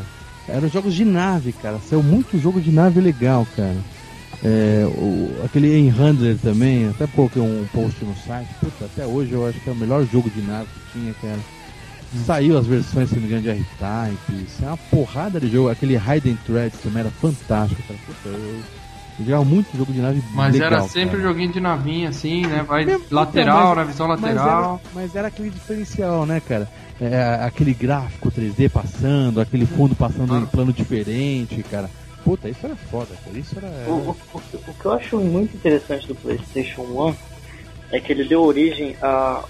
eram 0.49 0.67
os 0.67 0.73
jogos 0.73 0.95
de 0.95 1.05
nave, 1.05 1.53
cara. 1.53 1.79
Saiu 1.81 2.03
muito 2.03 2.39
jogo 2.39 2.61
de 2.61 2.71
nave 2.71 3.01
legal, 3.01 3.47
cara. 3.57 3.77
É, 4.45 4.85
o, 4.87 5.45
aquele 5.45 5.77
Enhandler 5.79 6.37
também, 6.39 6.89
até 6.89 7.07
coloquei 7.09 7.43
um 7.43 7.67
post 7.73 8.05
no 8.05 8.15
site. 8.17 8.49
Puta, 8.61 8.85
até 8.85 9.05
hoje 9.05 9.33
eu 9.33 9.47
acho 9.47 9.59
que 9.61 9.69
é 9.69 9.73
o 9.73 9.77
melhor 9.77 10.05
jogo 10.07 10.31
de 10.31 10.41
nave 10.43 10.69
que 10.93 10.99
tinha, 11.01 11.15
cara. 11.15 11.39
Saiu 12.25 12.57
as 12.57 12.67
versões, 12.67 13.09
se 13.11 13.15
não 13.17 13.23
me 13.23 13.29
engano, 13.29 13.43
de 13.43 13.49
R-Type. 13.51 14.45
Isso 14.47 14.65
é 14.65 14.69
uma 14.69 14.77
porrada 14.77 15.39
de 15.39 15.49
jogo. 15.51 15.69
Aquele 15.69 15.95
Hidden 15.97 16.39
Threads 16.47 16.81
também 16.81 17.01
era 17.01 17.11
fantástico, 17.11 17.83
cara. 17.87 18.01
Puta, 18.07 18.29
eu, 18.31 18.63
eu 19.19 19.25
jogava 19.25 19.45
muito 19.45 19.77
jogo 19.77 19.93
de 19.93 20.01
nave 20.01 20.23
Mas 20.33 20.55
legal, 20.55 20.73
era 20.73 20.83
sempre 20.83 21.17
cara. 21.19 21.23
joguinho 21.23 21.53
de 21.53 21.61
navinha, 21.61 22.09
assim, 22.09 22.47
né? 22.47 22.65
Vai 22.67 22.85
Mesmo- 22.87 23.05
lateral, 23.11 23.61
então, 23.73 23.75
na 23.75 23.85
visão 23.85 24.09
Mas 24.09 24.21
lateral. 24.23 24.81
era, 24.83 24.91
mas 24.95 25.15
era 25.17 25.29
aquele 25.29 25.51
diferencial, 25.51 26.25
né, 26.25 26.41
cara? 26.41 26.69
É, 27.01 27.41
aquele 27.45 27.75
gráfico 27.75 28.31
3D 28.31 28.69
passando, 28.71 29.41
aquele 29.41 29.67
fundo 29.67 29.95
passando 29.95 30.37
em 30.37 30.47
plano 30.47 30.73
diferente, 30.73 31.63
cara. 31.71 31.91
Puta, 32.25 32.49
isso 32.49 32.65
era 32.65 32.75
foda, 32.75 33.15
cara. 33.25 33.39
Isso 33.39 33.55
era. 33.57 33.69
O, 33.89 33.93
o- 34.11 34.17
o- 34.35 34.41
o 34.71 34.75
que 34.75 34.85
eu 34.85 34.93
acho 34.93 35.19
muito 35.19 35.55
interessante 35.57 36.07
do 36.09 36.15
PlayStation 36.15 36.83
1 36.83 37.15
é 37.93 38.01
que 38.01 38.13
ele 38.13 38.25
deu 38.25 38.43
origem 38.43 38.97
a, 39.03 39.43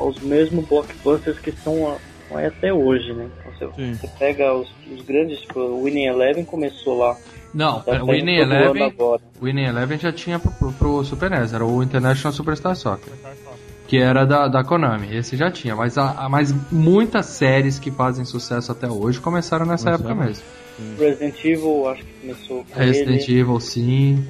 aos 0.00 0.18
mesmos 0.20 0.66
blockbusters 0.66 1.38
que 1.38 1.52
são 1.52 1.88
a- 2.32 2.46
até 2.46 2.72
hoje, 2.72 3.12
né? 3.12 3.28
Então, 3.56 3.72
Sim. 3.74 3.92
você, 3.94 4.06
você 4.06 4.12
pega 4.18 4.54
os, 4.54 4.68
os 4.92 5.02
grandes, 5.02 5.40
tipo, 5.40 5.60
o 5.60 5.84
Winning 5.84 6.06
Eleven 6.06 6.44
começou 6.44 6.98
lá. 6.98 7.16
Não, 7.52 7.80
tá 7.80 8.02
o 8.02 8.06
Winning 8.06 8.36
Eleven, 8.36 8.82
Agora. 8.84 9.20
o 9.40 9.44
Winning 9.44 9.64
Eleven 9.64 9.98
já 9.98 10.12
tinha 10.12 10.38
pro, 10.38 10.50
pro, 10.52 10.72
pro 10.72 11.04
Super 11.04 11.28
NES, 11.30 11.52
era 11.52 11.64
o 11.64 11.82
International 11.82 12.32
Superstar 12.32 12.76
Soccer. 12.76 13.12
Que 13.88 13.98
era 13.98 14.24
da, 14.24 14.46
da 14.46 14.62
Konami, 14.62 15.16
esse 15.16 15.36
já 15.36 15.50
tinha, 15.50 15.74
mas, 15.74 15.98
a, 15.98 16.10
a- 16.12 16.28
mas 16.28 16.54
muitas 16.70 17.26
séries 17.26 17.76
que 17.80 17.90
fazem 17.90 18.24
sucesso 18.24 18.70
até 18.70 18.88
hoje 18.88 19.18
começaram 19.18 19.66
nessa 19.66 19.90
Começaram? 19.90 20.10
época 20.12 20.26
mesmo. 20.26 20.44
Resident 20.96 21.44
Evil, 21.44 21.88
acho 21.88 22.04
que 22.04 22.12
começou 22.20 22.64
com 22.64 22.78
Resident 22.78 23.28
ele. 23.28 23.40
Evil, 23.40 23.58
sim. 23.60 24.24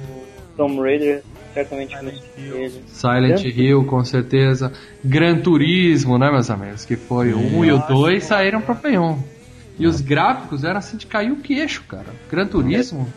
Tomb 0.57 0.81
Raider, 0.81 1.23
certamente 1.53 1.97
com 1.97 2.07
ele. 2.07 2.83
Silent 2.87 3.43
Hill, 3.43 3.85
com 3.85 4.03
certeza. 4.03 4.71
Gran 5.03 5.37
Turismo, 5.37 6.17
né, 6.17 6.31
meus 6.31 6.49
amigos? 6.49 6.85
Que 6.85 6.95
foi 6.95 7.33
o 7.33 7.39
1 7.39 7.65
e 7.65 7.71
o 7.71 7.79
2 7.87 8.23
saíram 8.23 8.61
pro 8.61 8.75
Play 8.75 8.97
1. 8.97 9.23
E 9.79 9.87
os 9.87 10.01
gráficos 10.01 10.63
eram 10.63 10.77
assim 10.77 10.97
de 10.97 11.05
cair 11.05 11.31
o 11.31 11.37
queixo, 11.37 11.83
cara. 11.87 12.07
Gran 12.29 12.45
Turismo. 12.45 13.11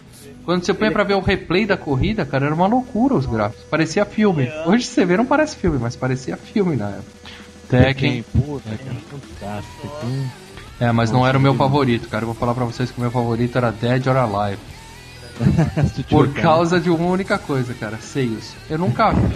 Quando 0.45 0.65
você 0.65 0.75
põe 0.75 0.91
pra 0.91 1.05
ver 1.05 1.15
o 1.15 1.21
replay 1.21 1.65
da 1.65 1.77
corrida, 1.77 2.25
cara, 2.27 2.47
era 2.47 2.55
uma 2.55 2.67
loucura 2.67 3.15
os 3.15 3.25
gráficos. 3.25 3.65
Parecia 3.71 4.05
filme. 4.05 4.51
Hoje 4.67 4.85
você 4.85 5.05
vê, 5.05 5.17
não 5.17 5.25
parece 5.25 5.57
filme, 5.57 5.79
mas 5.79 5.97
parecia 5.97 6.37
filme 6.37 6.77
na 6.77 6.91
época. 6.91 7.13
Tekken. 7.69 8.23
Puta. 8.23 8.71
É, 10.79 10.93
mas 10.93 11.11
não 11.11 11.27
era 11.27 11.39
o 11.39 11.41
meu 11.41 11.55
favorito, 11.55 12.09
cara. 12.09 12.25
Eu 12.25 12.27
vou 12.27 12.35
falar 12.35 12.55
pra 12.55 12.65
vocês 12.65 12.91
que 12.91 12.99
o 12.99 13.01
meu 13.01 13.11
favorito 13.11 13.57
era 13.57 13.71
Dead 13.71 14.07
or 14.07 14.17
Alive. 14.17 14.61
Por 16.09 16.33
causa 16.35 16.79
de 16.81 16.91
uma 16.91 17.07
única 17.07 17.39
coisa, 17.39 17.75
cara, 17.75 17.99
seios. 17.99 18.53
Eu 18.71 18.79
nunca 18.79 19.11
vi 19.13 19.35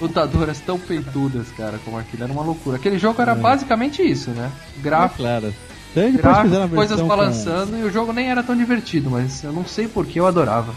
lutadoras 0.00 0.60
tão 0.60 0.78
peitudas, 0.78 1.48
cara, 1.56 1.78
como 1.84 1.98
aquilo. 1.98 2.24
Era 2.24 2.32
uma 2.32 2.42
loucura. 2.42 2.76
Aquele 2.76 2.98
jogo 2.98 3.20
era 3.20 3.34
basicamente 3.34 4.02
isso, 4.02 4.30
né? 4.30 4.50
Ah, 4.54 4.80
Gráfico, 4.82 5.22
claro. 5.22 5.54
Depois 5.94 6.12
fizeram 6.14 6.34
a 6.36 6.42
gráfico 6.48 6.74
coisas 6.76 6.96
versão 6.98 7.08
com- 7.08 7.16
balançando 7.16 7.76
e 7.78 7.82
o 7.82 7.90
jogo 7.92 8.12
nem 8.12 8.30
era 8.30 8.42
tão 8.42 8.56
divertido, 8.56 9.10
mas 9.10 9.42
eu 9.42 9.52
não 9.52 9.64
sei 9.66 9.88
porque 9.88 10.20
eu 10.20 10.26
adorava. 10.26 10.72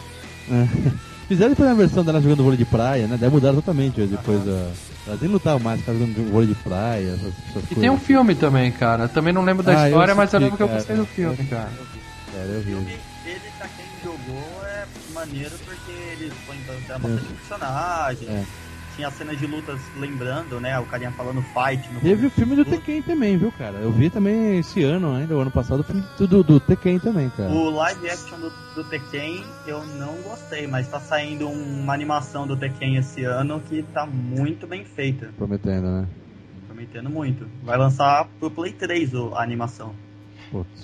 É. 0.52 0.68
Fizeram 1.28 1.52
depois 1.52 1.70
a 1.70 1.74
versão 1.74 2.04
dela 2.04 2.22
jogando 2.22 2.44
vôlei 2.44 2.58
de 2.58 2.66
praia, 2.66 3.08
né? 3.08 3.18
Daí 3.20 3.30
mudaram 3.30 3.56
totalmente 3.56 4.02
depois 4.02 4.42
a. 4.48 4.72
Elas 5.08 5.22
nem 5.22 5.30
lutavam 5.32 5.60
mais, 5.60 5.80
ficavam 5.80 6.02
jogando 6.02 6.32
vôlei 6.32 6.48
de 6.50 6.56
praia, 6.56 7.08
essas, 7.14 7.22
essas 7.22 7.48
E 7.48 7.52
coisas. 7.68 7.78
tem 7.80 7.90
um 7.90 7.98
filme 8.00 8.36
também, 8.36 8.72
cara. 8.72 9.08
Também 9.08 9.32
não 9.34 9.44
lembro 9.44 9.64
da 9.64 9.72
Ah, 9.72 9.82
eu 9.84 9.88
história, 9.88 10.16
mas 10.16 10.34
eu 10.34 10.38
assisti, 10.38 10.44
lembro 10.44 10.58
que 10.58 10.64
eu 10.64 10.68
cara. 10.68 10.80
gostei 10.80 10.96
do 10.98 11.06
filme, 11.06 11.38
cara. 11.50 11.70
cara, 12.34 12.46
eu 12.50 12.62
vi. 12.62 12.88
Maneiro 15.26 15.56
porque 15.66 15.92
eles 15.92 16.34
põem 16.46 16.58
bastante 16.62 17.24
personagem. 17.40 18.28
É. 18.30 18.46
Tinha 18.96 19.10
cenas 19.10 19.40
de 19.40 19.48
lutas 19.48 19.80
lembrando, 19.98 20.60
né? 20.60 20.78
O 20.80 20.86
carinha 20.86 21.12
falando 21.14 21.42
fight 21.42 21.92
no 21.92 22.00
Teve 22.00 22.28
o 22.28 22.30
filme 22.30 22.56
do. 22.56 22.64
Tekken 22.64 23.02
também, 23.02 23.36
viu, 23.40 23.52
cara? 23.54 23.78
Eu 23.80 23.92
vi 23.92 24.08
também 24.08 24.60
esse 24.60 24.84
ano 24.84 25.16
ainda, 25.16 25.36
o 25.36 25.40
ano 25.40 25.50
passado, 25.50 25.80
o 25.80 25.84
filme 25.84 26.04
do, 26.20 26.44
do 26.44 26.60
Tekken 26.60 27.00
também, 27.00 27.28
cara. 27.32 27.50
O 27.50 27.72
live 27.72 28.08
action 28.08 28.38
do, 28.40 28.52
do 28.76 28.84
Tekken 28.84 29.44
eu 29.66 29.84
não 29.84 30.14
gostei, 30.22 30.68
mas 30.68 30.88
tá 30.88 31.00
saindo 31.00 31.50
uma 31.50 31.92
animação 31.92 32.46
do 32.46 32.56
Tekken 32.56 32.98
esse 32.98 33.24
ano 33.24 33.60
que 33.62 33.82
tá 33.82 34.06
muito 34.06 34.68
bem 34.68 34.86
feita. 34.86 35.32
Prometendo, 35.36 35.88
né? 35.88 36.08
Prometendo 36.68 37.10
muito. 37.10 37.48
Vai 37.64 37.80
lançar 37.80 38.28
pro 38.40 38.52
Play 38.52 38.74
3 38.74 39.12
o- 39.16 39.34
a 39.34 39.42
animação. 39.42 39.96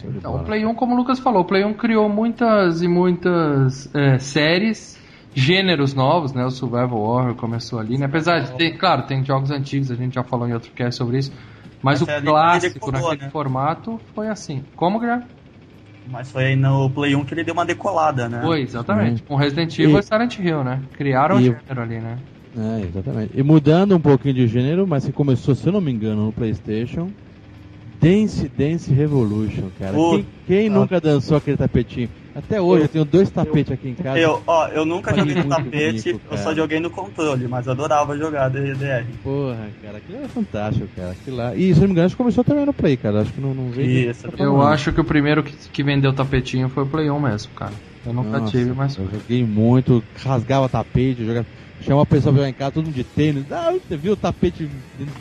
Então, 0.03 0.35
o 0.35 0.43
Play 0.43 0.65
1, 0.65 0.73
como 0.75 0.93
o 0.93 0.97
Lucas 0.97 1.19
falou, 1.19 1.41
o 1.41 1.45
Play 1.45 1.63
1 1.63 1.73
criou 1.73 2.09
muitas 2.09 2.81
e 2.81 2.87
muitas 2.87 3.93
é, 3.95 4.17
séries, 4.19 4.97
gêneros 5.33 5.93
novos, 5.93 6.33
né? 6.33 6.43
O 6.45 6.49
Survival 6.51 6.97
Horror 6.99 7.35
começou 7.35 7.79
ali, 7.79 7.97
né? 7.97 8.05
Apesar 8.05 8.39
de 8.39 8.51
ter, 8.57 8.77
claro, 8.77 9.03
tem 9.05 9.23
jogos 9.23 9.51
antigos, 9.51 9.91
a 9.91 9.95
gente 9.95 10.15
já 10.15 10.23
falou 10.23 10.47
em 10.47 10.53
outro 10.53 10.71
cast 10.73 10.97
sobre 10.97 11.19
isso, 11.19 11.31
mas 11.81 12.01
Essa 12.01 12.11
o 12.11 12.13
é 12.13 12.15
ali 12.15 12.25
clássico 12.25 12.91
decolou, 12.91 13.09
naquele 13.09 13.25
né? 13.25 13.29
formato 13.31 13.99
foi 14.13 14.27
assim. 14.27 14.65
Como, 14.75 14.99
Guilherme? 14.99 15.25
Mas 16.05 16.31
foi 16.31 16.45
aí 16.45 16.55
no 16.55 16.89
Play 16.89 17.15
1 17.15 17.23
que 17.25 17.33
ele 17.33 17.43
deu 17.43 17.53
uma 17.53 17.65
decolada, 17.65 18.27
né? 18.27 18.41
Foi, 18.41 18.61
exatamente. 18.61 19.19
Sim. 19.19 19.25
Com 19.27 19.35
Resident 19.35 19.77
Evil 19.77 19.97
E- 19.97 19.99
e 19.99 20.03
Silent 20.03 20.39
Hill, 20.39 20.63
né? 20.63 20.83
Criaram 20.93 21.35
o 21.35 21.39
E- 21.39 21.45
gênero 21.45 21.81
ali, 21.81 21.99
né? 21.99 22.19
É, 22.55 22.81
exatamente. 22.81 23.37
E 23.37 23.43
mudando 23.43 23.95
um 23.95 24.01
pouquinho 24.01 24.33
de 24.33 24.47
gênero, 24.47 24.87
mas 24.87 25.05
que 25.05 25.11
começou, 25.13 25.53
se 25.53 25.67
eu 25.67 25.71
não 25.73 25.81
me 25.81 25.91
engano, 25.91 26.25
no 26.25 26.33
PlayStation. 26.33 27.13
Dance 28.01 28.47
Dance 28.49 28.93
Revolution, 28.93 29.69
cara. 29.77 29.93
Puta. 29.93 30.23
Quem, 30.23 30.27
quem 30.47 30.69
nunca 30.69 31.01
dançou 31.01 31.37
aquele 31.37 31.57
tapetinho? 31.57 32.09
Até 32.33 32.61
hoje, 32.61 32.85
eu, 32.85 32.89
tenho 32.89 33.05
dois 33.05 33.29
tapetes 33.29 33.73
aqui 33.73 33.89
em 33.89 33.95
casa. 33.95 34.17
Eu, 34.17 34.41
ó, 34.47 34.67
eu 34.67 34.85
nunca 34.85 35.13
joguei 35.13 35.35
no 35.35 35.49
tapete, 35.49 36.13
bonito, 36.13 36.21
eu 36.31 36.37
só 36.37 36.55
joguei 36.55 36.79
no 36.79 36.89
controle, 36.89 37.47
mas 37.47 37.65
eu 37.65 37.73
adorava 37.73 38.17
jogar 38.17 38.49
DDR. 38.49 39.05
Porra, 39.21 39.69
cara, 39.81 39.97
aquilo 39.97 40.19
era 40.19 40.29
fantástico, 40.29 40.87
cara. 40.95 41.11
Aquilo 41.11 41.35
lá. 41.35 41.55
E 41.55 41.73
se 41.73 41.79
não 41.81 41.87
me 41.87 41.93
engano, 41.93 42.05
acho 42.05 42.15
que 42.15 42.21
começou 42.21 42.43
também 42.43 42.65
no 42.65 42.73
Play, 42.73 42.95
cara. 42.95 43.21
Acho 43.21 43.33
que 43.33 43.41
não, 43.41 43.53
não 43.53 43.69
veio. 43.69 44.09
Isso, 44.09 44.29
Tá 44.29 44.43
Eu 44.43 44.61
acho 44.61 44.93
que 44.93 45.01
o 45.01 45.05
primeiro 45.05 45.43
que, 45.43 45.53
que 45.69 45.83
vendeu 45.83 46.13
tapetinho 46.13 46.69
foi 46.69 46.83
o 46.83 46.87
Play 46.87 47.09
1 47.09 47.19
mesmo, 47.19 47.51
cara. 47.53 47.73
Eu 48.05 48.13
nunca 48.13 48.39
Nossa, 48.39 48.51
tive, 48.51 48.73
mas. 48.73 48.95
Eu 48.95 49.09
joguei 49.09 49.43
muito, 49.43 50.03
rasgava 50.15 50.69
tapete, 50.69 51.25
jogava. 51.25 51.45
Chamava 51.81 52.03
a 52.03 52.05
pessoa 52.05 52.33
pra 52.33 52.41
jogar 52.41 52.49
em 52.49 52.53
casa, 52.53 52.71
todo 52.71 52.85
mundo 52.85 52.95
de 52.95 53.03
tênis. 53.05 53.45
Ah, 53.51 53.71
você 53.71 53.95
viu 53.95 54.13
o 54.13 54.17
tapete 54.17 54.69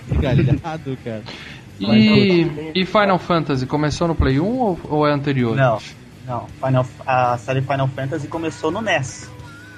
desgalhado, 0.08 0.96
cara? 1.04 1.22
E, 1.80 2.72
e 2.74 2.84
Final 2.84 3.18
Fantasy 3.18 3.66
começou 3.66 4.08
no 4.08 4.14
Play 4.14 4.40
1 4.40 4.44
ou, 4.44 4.78
ou 4.84 5.06
é 5.06 5.12
anterior? 5.12 5.56
Não, 5.56 5.78
não. 6.26 6.46
Final, 6.64 6.86
a 7.06 7.38
série 7.38 7.62
Final 7.62 7.88
Fantasy 7.88 8.26
começou 8.26 8.70
no 8.70 8.80
NES. 8.80 9.30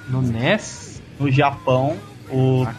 No 0.07 0.21
NES? 0.21 1.01
No 1.19 1.29
Japão, 1.29 1.97
o, 2.29 2.63
Ah, 2.67 2.73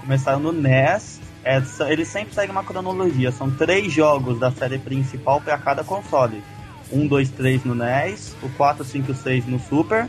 começaram 0.00 0.40
no 0.40 0.52
NES. 0.52 1.20
É, 1.44 1.60
eles 1.90 2.08
sempre 2.08 2.34
seguem 2.34 2.50
uma 2.50 2.62
cronologia. 2.62 3.32
São 3.32 3.50
três 3.50 3.92
jogos 3.92 4.38
da 4.38 4.50
série 4.50 4.78
principal 4.78 5.40
para 5.40 5.58
cada 5.58 5.82
console. 5.82 6.42
1, 6.92 7.06
2, 7.06 7.30
3 7.30 7.64
no 7.64 7.74
NES, 7.74 8.36
o 8.42 8.48
4, 8.50 8.84
5 8.84 9.10
e 9.10 9.14
6 9.14 9.46
no 9.46 9.58
Super, 9.58 10.08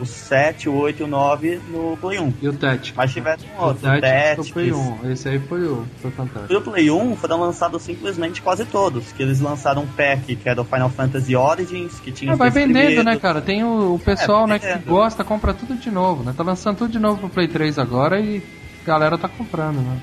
o 0.00 0.04
7, 0.06 0.68
o 0.68 0.74
8 0.74 1.00
e 1.00 1.04
o 1.04 1.06
9 1.06 1.60
no 1.68 1.96
Play 1.98 2.18
1. 2.18 2.32
E 2.42 2.48
o 2.48 2.52
Tactics? 2.52 2.96
Mas 2.96 3.12
tiveram 3.12 3.42
um 3.44 3.60
O 3.62 3.66
outro, 3.66 3.88
o 3.88 4.00
Tactics 4.00 4.50
o 4.50 4.52
Play 4.52 4.70
Tactics. 4.70 5.04
1. 5.04 5.10
Esse 5.12 5.28
aí 5.28 5.38
foi 5.38 5.64
o 5.66 5.84
foi 6.00 6.10
fantástico. 6.10 6.46
Pro 6.48 6.60
Play 6.62 6.90
1 6.90 7.16
foram 7.16 7.40
lançados 7.40 7.82
simplesmente 7.82 8.42
quase 8.42 8.64
todos. 8.64 9.12
Que 9.12 9.22
eles 9.22 9.40
lançaram 9.40 9.82
um 9.82 9.86
pack 9.86 10.34
que 10.36 10.48
era 10.48 10.60
o 10.60 10.64
Final 10.64 10.90
Fantasy 10.90 11.36
Origins, 11.36 12.00
que 12.00 12.10
tinha 12.12 12.32
É, 12.32 12.36
vai 12.36 12.50
vendendo, 12.50 12.72
primeiros. 12.74 13.04
né, 13.04 13.16
cara? 13.16 13.40
Tem 13.40 13.62
o, 13.62 13.94
o 13.94 13.98
pessoal, 13.98 14.44
É, 14.44 14.48
né, 14.48 14.58
que 14.58 14.78
gosta, 14.88 15.22
compra 15.22 15.52
tudo 15.54 15.74
de 15.76 15.90
novo, 15.90 16.22
né? 16.24 16.34
Tá 16.36 16.42
lançando 16.42 16.78
tudo 16.78 16.90
de 16.90 16.98
novo 16.98 17.18
pro 17.20 17.28
Play 17.28 17.48
3 17.48 17.78
agora 17.78 18.20
e 18.20 18.42
a 18.82 18.86
galera 18.86 19.16
tá 19.18 19.28
comprando, 19.28 19.76
né? 19.76 19.98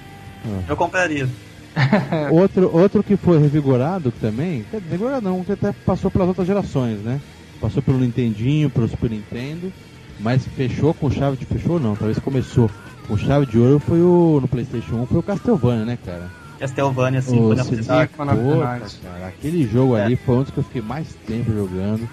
Eu 0.67 0.75
compraria. 0.75 1.27
Outro, 2.31 2.69
outro 2.75 3.01
que 3.01 3.15
foi 3.15 3.39
revigorado 3.39 4.11
também, 4.19 4.65
revigorado 4.71 5.21
não, 5.29 5.41
que 5.43 5.53
até 5.53 5.71
passou 5.71 6.11
pelas 6.11 6.27
outras 6.27 6.45
gerações, 6.45 6.99
né? 6.99 7.21
Passou 7.61 7.81
pelo 7.81 7.99
Nintendinho, 7.99 8.69
pelo 8.69 8.87
Super 8.87 9.11
Nintendo, 9.11 9.71
mas 10.19 10.45
fechou 10.47 10.93
com 10.93 11.09
chave 11.11 11.37
de 11.37 11.45
fechou 11.45 11.79
não, 11.79 11.95
talvez 11.95 12.17
começou 12.19 12.69
com 13.07 13.15
chave 13.17 13.45
de 13.45 13.57
ouro 13.59 13.79
foi 13.79 14.01
o 14.01 14.39
no 14.41 14.47
PlayStation 14.47 14.95
1 14.95 15.05
foi 15.05 15.19
o 15.19 15.23
Castlevania, 15.23 15.85
né, 15.85 15.97
cara? 16.03 16.29
Castlevania, 16.59 17.21
Symphony 17.21 17.61
of 17.61 17.75
the 17.75 18.07
cara, 18.07 18.81
aquele 19.27 19.67
jogo 19.67 19.95
É. 19.97 20.05
ali 20.05 20.15
foi 20.15 20.35
um 20.37 20.41
dos 20.43 20.51
que 20.51 20.57
eu 20.59 20.63
fiquei 20.63 20.81
mais 20.81 21.07
tempo 21.27 21.51
jogando. 21.53 22.07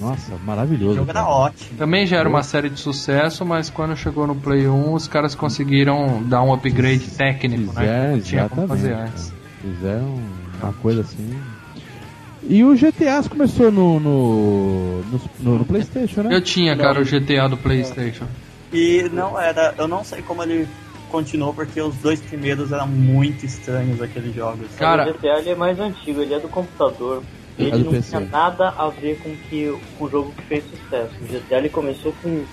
Nossa, 0.00 0.36
O 0.36 0.38
maravilhoso. 0.46 0.94
jogo 0.94 1.10
era 1.10 1.20
cara. 1.22 1.32
ótimo. 1.34 1.76
Também 1.76 2.06
já 2.06 2.18
era 2.18 2.28
uma 2.28 2.44
série 2.44 2.70
de 2.70 2.78
sucesso, 2.78 3.44
mas 3.44 3.68
quando 3.68 3.96
chegou 3.96 4.28
no 4.28 4.36
Play 4.36 4.68
1, 4.68 4.92
os 4.94 5.08
caras 5.08 5.34
conseguiram 5.34 6.22
dar 6.22 6.42
um 6.42 6.52
upgrade 6.54 7.04
técnico, 7.10 7.72
né? 7.72 7.80
Fizeram, 7.80 8.10
que 8.10 8.16
não 8.16 8.20
tinha 8.22 8.48
como 8.48 8.68
fazer 8.68 8.92
antes. 8.92 9.32
Fizeram 9.60 10.14
uma 10.62 10.72
coisa 10.74 11.00
assim. 11.00 11.28
E 12.42 12.62
o 12.64 12.74
GTA 12.74 13.22
começou 13.28 13.70
no, 13.70 13.98
no, 14.00 15.02
no, 15.40 15.58
no 15.58 15.64
PlayStation, 15.64 16.22
né? 16.22 16.34
Eu 16.34 16.40
tinha, 16.40 16.76
cara, 16.76 17.00
o 17.00 17.04
GTA 17.04 17.48
do 17.48 17.56
PlayStation. 17.56 18.26
E 18.72 19.08
não 19.12 19.38
era. 19.40 19.74
Eu 19.78 19.88
não 19.88 20.04
sei 20.04 20.22
como 20.22 20.42
ele 20.42 20.68
continuou, 21.10 21.52
porque 21.54 21.80
os 21.80 21.94
dois 21.96 22.20
primeiros 22.20 22.70
eram 22.70 22.86
muito 22.86 23.44
estranhos 23.44 24.00
aqueles 24.00 24.34
jogos. 24.34 24.68
Cara- 24.78 25.08
o 25.08 25.12
GTA 25.14 25.38
ele 25.38 25.50
é 25.50 25.54
mais 25.54 25.78
antigo, 25.80 26.20
ele 26.20 26.34
é 26.34 26.38
do 26.38 26.48
computador. 26.48 27.22
Ele 27.58 27.70
do 27.72 27.84
não 27.84 27.90
PC. 27.92 28.08
tinha 28.10 28.20
nada 28.20 28.68
a 28.68 28.88
ver 28.88 29.18
com, 29.18 29.34
que, 29.48 29.76
com 29.98 30.04
o 30.04 30.08
jogo 30.10 30.32
que 30.32 30.42
fez 30.42 30.64
sucesso. 30.64 31.12
O 31.20 31.24
GTA 31.26 31.58
ele 31.58 31.68
começou 31.68 32.14
com 32.22 32.44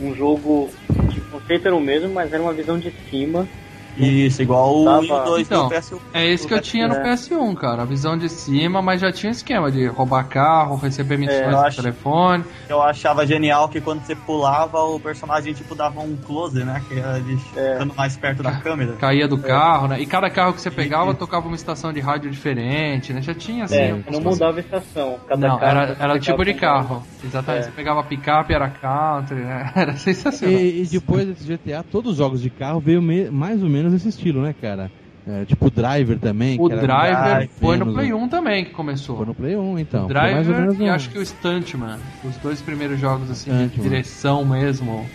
um 0.00 0.14
jogo 0.14 0.68
que 1.10 1.18
o 1.18 1.24
conceito 1.30 1.66
era 1.66 1.74
o 1.74 1.80
mesmo, 1.80 2.12
mas 2.12 2.30
era 2.32 2.42
uma 2.42 2.52
visão 2.52 2.78
de 2.78 2.92
cima. 3.08 3.48
Isso, 3.96 4.42
igual 4.42 4.74
o 4.74 4.84
1 4.98 5.02
e 5.02 5.06
o 5.06 5.08
Tava- 5.08 5.24
2 5.24 5.46
Então, 5.46 5.68
do 5.68 5.74
PS1. 5.74 5.98
É 6.12 6.26
esse 6.26 6.46
que 6.46 6.54
eu 6.54 6.60
tinha 6.60 6.88
no 6.88 6.94
É. 6.94 7.02
PS1, 7.02 7.54
cara. 7.54 7.82
A 7.82 7.84
visão 7.84 8.16
de 8.16 8.28
cima, 8.28 8.82
mas 8.82 9.00
já 9.00 9.12
tinha 9.12 9.30
esquema 9.30 9.70
de 9.70 9.86
roubar 9.86 10.24
carro, 10.28 10.76
receber 10.76 11.16
missões 11.18 11.40
eu 11.42 11.50
no 11.62 11.70
telefone. 11.70 12.44
Eu 12.68 12.82
achava 12.82 13.26
genial 13.26 13.68
que 13.68 13.80
quando 13.80 14.00
você 14.04 14.14
pulava, 14.14 14.78
o 14.82 14.98
personagem 14.98 15.52
tipo 15.52 15.74
dava 15.74 16.00
um 16.00 16.16
close, 16.16 16.64
né? 16.64 16.82
Que 16.88 16.98
era 16.98 17.18
ele 17.18 17.38
É. 17.56 17.72
ficando 17.72 17.94
mais 17.94 18.16
perto 18.16 18.42
da 18.42 18.52
câmera. 18.52 18.92
Caía 18.94 19.28
do 19.28 19.38
carro, 19.38 19.88
né? 19.88 20.00
E 20.00 20.06
cada 20.06 20.28
carro 20.30 20.52
que 20.54 20.60
você 20.60 20.70
pegava 20.70 21.14
tocava 21.14 21.46
uma 21.46 21.56
estação 21.56 21.92
de 21.92 22.00
rádio 22.00 22.30
diferente, 22.30 23.12
né? 23.12 23.22
Já 23.22 23.34
tinha 23.34 23.64
assim. 23.64 23.76
É, 23.76 23.92
não 23.92 24.02
coisas- 24.02 24.24
mudava 24.24 24.56
a 24.58 24.60
estação. 24.60 25.18
Cada 25.28 25.48
Não, 25.48 25.58
carro 25.58 25.78
era, 25.78 25.96
era 26.00 26.18
tipo 26.18 26.44
de 26.44 26.50
um- 26.52 26.56
carro. 26.56 27.02
Exatamente. 27.24 27.62
É. 27.62 27.66
Você 27.66 27.70
pegava 27.72 28.02
picape, 28.02 28.52
era 28.52 28.68
country, 28.68 29.36
né? 29.36 29.72
Era 29.84 29.96
sensacional. 29.96 30.54
E, 30.58 30.82
e 30.82 30.86
depois 30.86 31.26
desse 31.26 31.44
GTA, 31.46 31.82
todos 31.82 32.12
os 32.12 32.18
jogos 32.18 32.40
de 32.40 32.50
carro 32.50 32.80
veio 32.80 33.00
me- 33.02 33.30
mais 33.30 33.62
ou 33.62 33.68
menos 33.68 33.83
nesse 33.90 34.08
estilo, 34.08 34.42
né, 34.42 34.54
cara? 34.60 34.90
É, 35.26 35.44
tipo 35.46 35.66
o 35.66 35.70
Driver 35.70 36.18
também. 36.18 36.56
O 36.60 36.66
que 36.66 36.72
era 36.74 36.82
Driver 36.82 37.20
mais 37.22 37.50
foi 37.58 37.76
no 37.78 37.86
menos- 37.86 37.94
Play 38.00 38.12
1 38.12 38.28
também 38.28 38.64
que 38.66 38.72
começou. 38.72 39.16
Foi 39.16 39.26
no 39.26 39.34
Play 39.34 39.56
1, 39.56 39.78
então. 39.78 40.04
O 40.04 40.08
Foi 40.08 40.14
mais 40.14 40.36
ou 40.36 40.42
Driver 40.44 40.60
menos 40.60 40.78
e 40.78 40.82
um- 40.82 40.92
acho 40.92 41.08
que 41.10 41.18
o 41.18 41.24
Stuntman. 41.24 41.98
Os 42.22 42.36
dois 42.36 42.60
primeiros 42.60 43.00
jogos 43.00 43.30
assim 43.30 43.50
de 43.50 43.56
Stuntman. 43.68 43.82
direção 43.88 44.44
mesmo. 44.44 45.06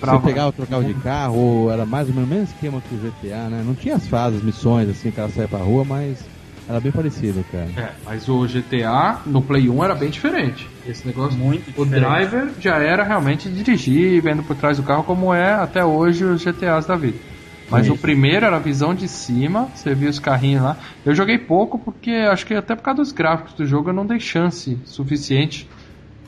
Você 0.00 0.18
pegava, 0.20 0.52
trocava 0.52 0.84
de 0.84 0.94
carro, 0.94 1.36
ou 1.36 1.72
era 1.72 1.84
mais 1.84 2.08
ou 2.08 2.14
menos 2.14 2.30
o 2.30 2.32
mesmo 2.34 2.44
esquema 2.54 2.80
que 2.80 2.94
o 2.94 2.98
GTA, 2.98 3.48
né? 3.48 3.62
Não 3.66 3.74
tinha 3.74 3.96
as 3.96 4.06
fases, 4.06 4.42
missões, 4.42 4.88
assim, 4.88 5.08
o 5.08 5.12
cara 5.12 5.28
saia 5.28 5.48
pra 5.48 5.58
rua, 5.58 5.84
mas 5.84 6.18
era 6.68 6.78
bem 6.80 6.92
parecido, 6.92 7.44
cara. 7.50 7.66
É, 7.76 7.90
mas 8.04 8.28
o 8.28 8.46
GTA 8.46 9.20
no 9.26 9.42
Play 9.42 9.68
1 9.68 9.82
era 9.84 9.94
bem 9.96 10.10
diferente. 10.10 10.68
Esse 10.86 11.04
negócio. 11.06 11.36
Muito 11.36 11.68
O 11.80 11.84
diferente. 11.84 12.08
driver 12.08 12.48
já 12.60 12.76
era 12.78 13.02
realmente 13.02 13.48
dirigir, 13.48 14.22
vendo 14.22 14.42
por 14.44 14.54
trás 14.56 14.76
do 14.76 14.84
carro, 14.84 15.02
como 15.02 15.34
é 15.34 15.52
até 15.54 15.84
hoje 15.84 16.24
os 16.24 16.40
GTAs 16.42 16.86
da 16.86 16.94
vida. 16.96 17.18
Mas 17.70 17.84
Isso. 17.86 17.94
o 17.94 17.98
primeiro 17.98 18.46
era 18.46 18.56
a 18.56 18.60
visão 18.60 18.94
de 18.94 19.06
cima, 19.06 19.70
você 19.74 19.94
via 19.94 20.08
os 20.08 20.18
carrinhos 20.18 20.62
lá. 20.62 20.78
Eu 21.04 21.14
joguei 21.14 21.38
pouco 21.38 21.78
porque 21.78 22.10
acho 22.10 22.46
que 22.46 22.54
até 22.54 22.74
por 22.74 22.82
causa 22.82 23.02
dos 23.02 23.12
gráficos 23.12 23.54
do 23.54 23.66
jogo 23.66 23.90
eu 23.90 23.94
não 23.94 24.06
dei 24.06 24.18
chance 24.18 24.80
suficiente 24.86 25.68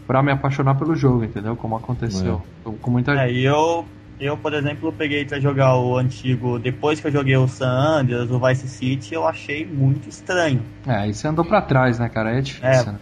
pra 0.07 0.23
me 0.23 0.33
apaixonar 0.33 0.75
pelo 0.75 0.95
jogo, 0.95 1.25
entendeu? 1.25 1.57
Como 1.57 1.77
aconteceu 1.77 2.43
com- 2.63 2.77
com 2.77 2.91
muita 2.91 3.13
É, 3.15 3.29
gente. 3.29 3.39
e 3.39 3.45
eu, 3.45 3.87
eu, 4.19 4.37
por 4.37 4.53
exemplo, 4.53 4.93
peguei 4.93 5.25
pra 5.25 5.41
jogar 5.41 5.77
o 5.79 5.97
antigo, 5.97 6.59
depois 6.59 7.01
que 7.01 7.07
eu 7.07 7.13
joguei 7.13 7.37
o 7.37 7.49
San 7.49 7.71
Andreas, 8.01 8.31
o 8.31 8.39
Vice 8.39 8.69
City, 8.69 9.15
eu 9.15 9.27
achei 9.27 9.65
muito 9.65 10.09
estranho. 10.09 10.63
É, 10.87 10.95
aí 10.95 11.15
você 11.15 11.27
andou 11.29 11.45
pra 11.45 11.63
trás, 11.63 11.99
né, 11.99 12.09
cara? 12.09 12.37
É 12.37 12.41
difícil, 12.41 12.69
É. 12.91 12.93
né? 12.93 12.99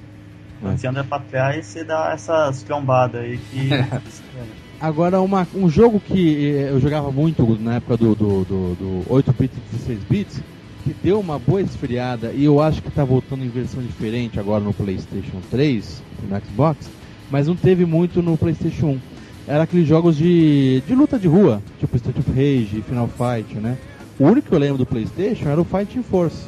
Quando 0.61 0.77
você 0.79 0.87
anda 0.89 1.05
pra 1.05 1.21
trás, 1.21 1.67
você 1.67 1.85
dá 1.85 2.11
essas 2.13 2.63
trombadas 2.63 3.21
aí 3.21 3.39
que. 3.39 3.71
Agora, 4.81 5.21
uma, 5.21 5.47
um 5.55 5.69
jogo 5.69 5.99
que 5.99 6.47
eh, 6.47 6.71
eu 6.71 6.79
jogava 6.79 7.11
muito 7.11 7.59
na 7.61 7.75
época 7.75 7.97
do, 7.97 8.15
do, 8.15 8.45
do, 8.45 8.75
do 8.77 9.11
8-bits 9.11 9.57
e 9.57 9.77
16 9.77 9.99
bits, 10.09 10.41
que 10.85 10.95
deu 11.03 11.19
uma 11.19 11.39
boa 11.39 11.61
esfriada, 11.61 12.33
e 12.33 12.45
eu 12.45 12.61
acho 12.61 12.81
que 12.81 12.91
tá 12.91 13.05
voltando 13.05 13.45
em 13.45 13.49
versão 13.49 13.83
diferente 13.83 14.39
agora 14.39 14.63
no 14.63 14.73
PlayStation 14.73 15.41
3, 15.51 16.03
no 16.29 16.41
Xbox, 16.41 16.89
mas 17.29 17.49
não 17.49 17.57
teve 17.57 17.85
muito 17.85 18.23
no 18.23 18.37
PlayStation 18.37 18.87
1. 18.87 19.01
Era 19.49 19.65
aqueles 19.65 19.89
jogos 19.89 20.17
de, 20.17 20.81
de 20.87 20.95
luta 20.95 21.19
de 21.19 21.27
rua, 21.27 21.61
tipo 21.81 21.97
Street 21.97 22.19
of 22.19 22.31
Rage, 22.31 22.83
Final 22.87 23.09
Fight, 23.09 23.55
né? 23.57 23.77
O 24.19 24.27
único 24.27 24.49
que 24.49 24.55
eu 24.55 24.59
lembro 24.59 24.79
do 24.79 24.87
PlayStation 24.87 25.49
era 25.49 25.61
o 25.61 25.65
Fighting 25.65 26.03
Force. 26.03 26.45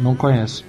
Não 0.00 0.14
conheço. 0.14 0.64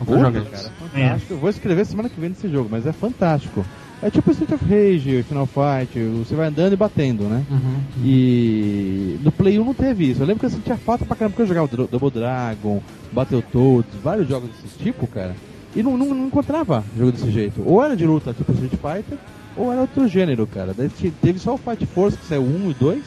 Nunca 0.00 0.18
joguei. 0.18 0.42
cara, 0.42 0.72
é. 0.94 1.18
Eu 1.30 1.38
vou 1.38 1.48
escrever 1.50 1.86
semana 1.86 2.08
que 2.08 2.18
vem 2.20 2.30
nesse 2.30 2.48
jogo, 2.48 2.68
mas 2.70 2.86
é 2.86 2.92
fantástico. 2.92 3.64
É 4.02 4.08
tipo 4.10 4.30
Street 4.30 4.50
of 4.52 4.64
Rage, 4.64 5.22
Final 5.24 5.46
Fight, 5.46 5.98
você 6.24 6.34
vai 6.34 6.48
andando 6.48 6.72
e 6.72 6.76
batendo, 6.76 7.24
né? 7.24 7.44
Uhum. 7.50 7.80
E 8.02 9.18
no 9.22 9.30
Play 9.30 9.58
1 9.58 9.64
não 9.64 9.74
teve 9.74 10.10
isso. 10.10 10.22
Eu 10.22 10.26
lembro 10.26 10.40
que 10.40 10.46
eu 10.46 10.50
sentia 10.50 10.76
falta 10.76 11.04
pra 11.04 11.14
caramba, 11.16 11.32
porque 11.36 11.42
eu 11.42 11.54
jogava 11.54 11.86
Double 11.86 12.10
Dragon, 12.10 12.80
Battletoads, 13.12 13.90
vários 14.02 14.26
jogos 14.28 14.48
desse 14.62 14.78
tipo, 14.78 15.06
cara. 15.06 15.36
E 15.76 15.82
não, 15.82 15.96
não, 15.98 16.14
não 16.14 16.26
encontrava 16.26 16.82
jogo 16.96 17.12
desse 17.12 17.30
jeito. 17.30 17.62
Ou 17.64 17.82
era 17.84 17.94
de 17.96 18.06
luta, 18.06 18.32
tipo 18.32 18.50
Street 18.52 18.72
Fighter, 18.72 19.18
ou 19.56 19.70
era 19.70 19.82
outro 19.82 20.08
gênero, 20.08 20.46
cara. 20.46 20.72
Daí 20.76 20.88
te- 20.88 21.12
teve 21.22 21.38
só 21.38 21.54
o 21.54 21.58
Fight 21.58 21.84
Force, 21.86 22.16
que 22.16 22.24
saiu 22.26 22.42
1 22.42 22.70
e 22.70 22.74
2, 22.74 23.02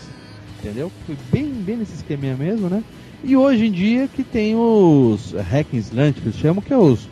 entendeu? 0.60 0.92
Foi 1.08 1.18
bem, 1.32 1.46
bem 1.52 1.78
nesse 1.78 1.96
esqueminha 1.96 2.36
mesmo, 2.36 2.70
né? 2.70 2.84
E 3.24 3.36
hoje 3.36 3.66
em 3.66 3.72
dia 3.72 4.08
que 4.08 4.24
tem 4.24 4.56
os 4.56 5.34
Hack 5.50 5.68
and 5.74 6.12
que 6.14 6.20
eles 6.24 6.36
chamam, 6.36 6.62
que 6.62 6.72
é 6.74 6.78
os 6.78 7.08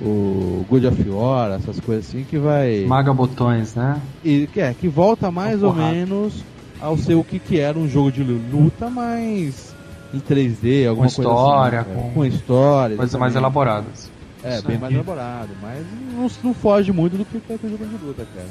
o 0.00 0.64
God 0.68 0.84
of 0.84 1.08
War, 1.10 1.52
essas 1.52 1.78
coisas 1.80 2.06
assim, 2.08 2.24
que 2.24 2.38
vai... 2.38 2.84
Maga 2.86 3.12
botões, 3.12 3.74
né? 3.74 4.00
E, 4.24 4.46
que, 4.52 4.60
é, 4.60 4.74
que 4.74 4.88
volta 4.88 5.30
mais 5.30 5.62
ou 5.62 5.72
menos 5.72 6.44
ao 6.80 6.98
ser 6.98 7.14
o 7.14 7.24
que, 7.24 7.38
que 7.38 7.58
era 7.60 7.78
um 7.78 7.88
jogo 7.88 8.10
de 8.12 8.22
luta, 8.22 8.90
mas 8.90 9.74
em 10.12 10.20
3D, 10.20 10.88
alguma 10.88 11.06
coisa 11.08 11.22
história, 11.22 11.80
assim, 11.80 11.94
com- 11.94 12.10
com 12.10 12.24
história. 12.24 12.96
Coisas 12.96 13.18
mais 13.18 13.34
elaboradas. 13.34 14.10
É, 14.42 14.56
Isso 14.56 14.66
bem 14.66 14.76
aí. 14.76 14.82
mais 14.82 14.94
elaborado, 14.94 15.48
mas 15.62 15.84
não, 16.12 16.28
não 16.42 16.54
foge 16.54 16.92
muito 16.92 17.16
do 17.16 17.24
que 17.24 17.40
é 17.50 17.54
o 17.54 17.70
jogo 17.70 17.86
de 17.86 18.04
luta, 18.04 18.26
cara. 18.34 18.46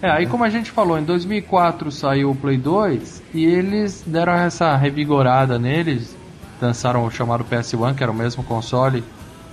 É, 0.00 0.08
aí 0.10 0.26
como 0.26 0.44
a 0.44 0.48
gente 0.48 0.70
falou, 0.70 0.96
em 0.96 1.02
2004 1.02 1.90
saiu 1.90 2.30
o 2.30 2.34
Play 2.34 2.56
2 2.56 3.20
e 3.34 3.44
eles 3.44 4.04
deram 4.06 4.34
essa 4.34 4.76
revigorada 4.76 5.58
neles, 5.58 6.14
lançaram 6.62 7.04
o 7.04 7.10
chamado 7.10 7.44
PS1, 7.44 7.96
que 7.96 8.02
era 8.04 8.12
o 8.12 8.14
mesmo 8.14 8.44
console, 8.44 9.02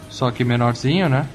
só 0.10 0.32
que 0.32 0.44
menorzinho, 0.44 1.10
né? 1.10 1.26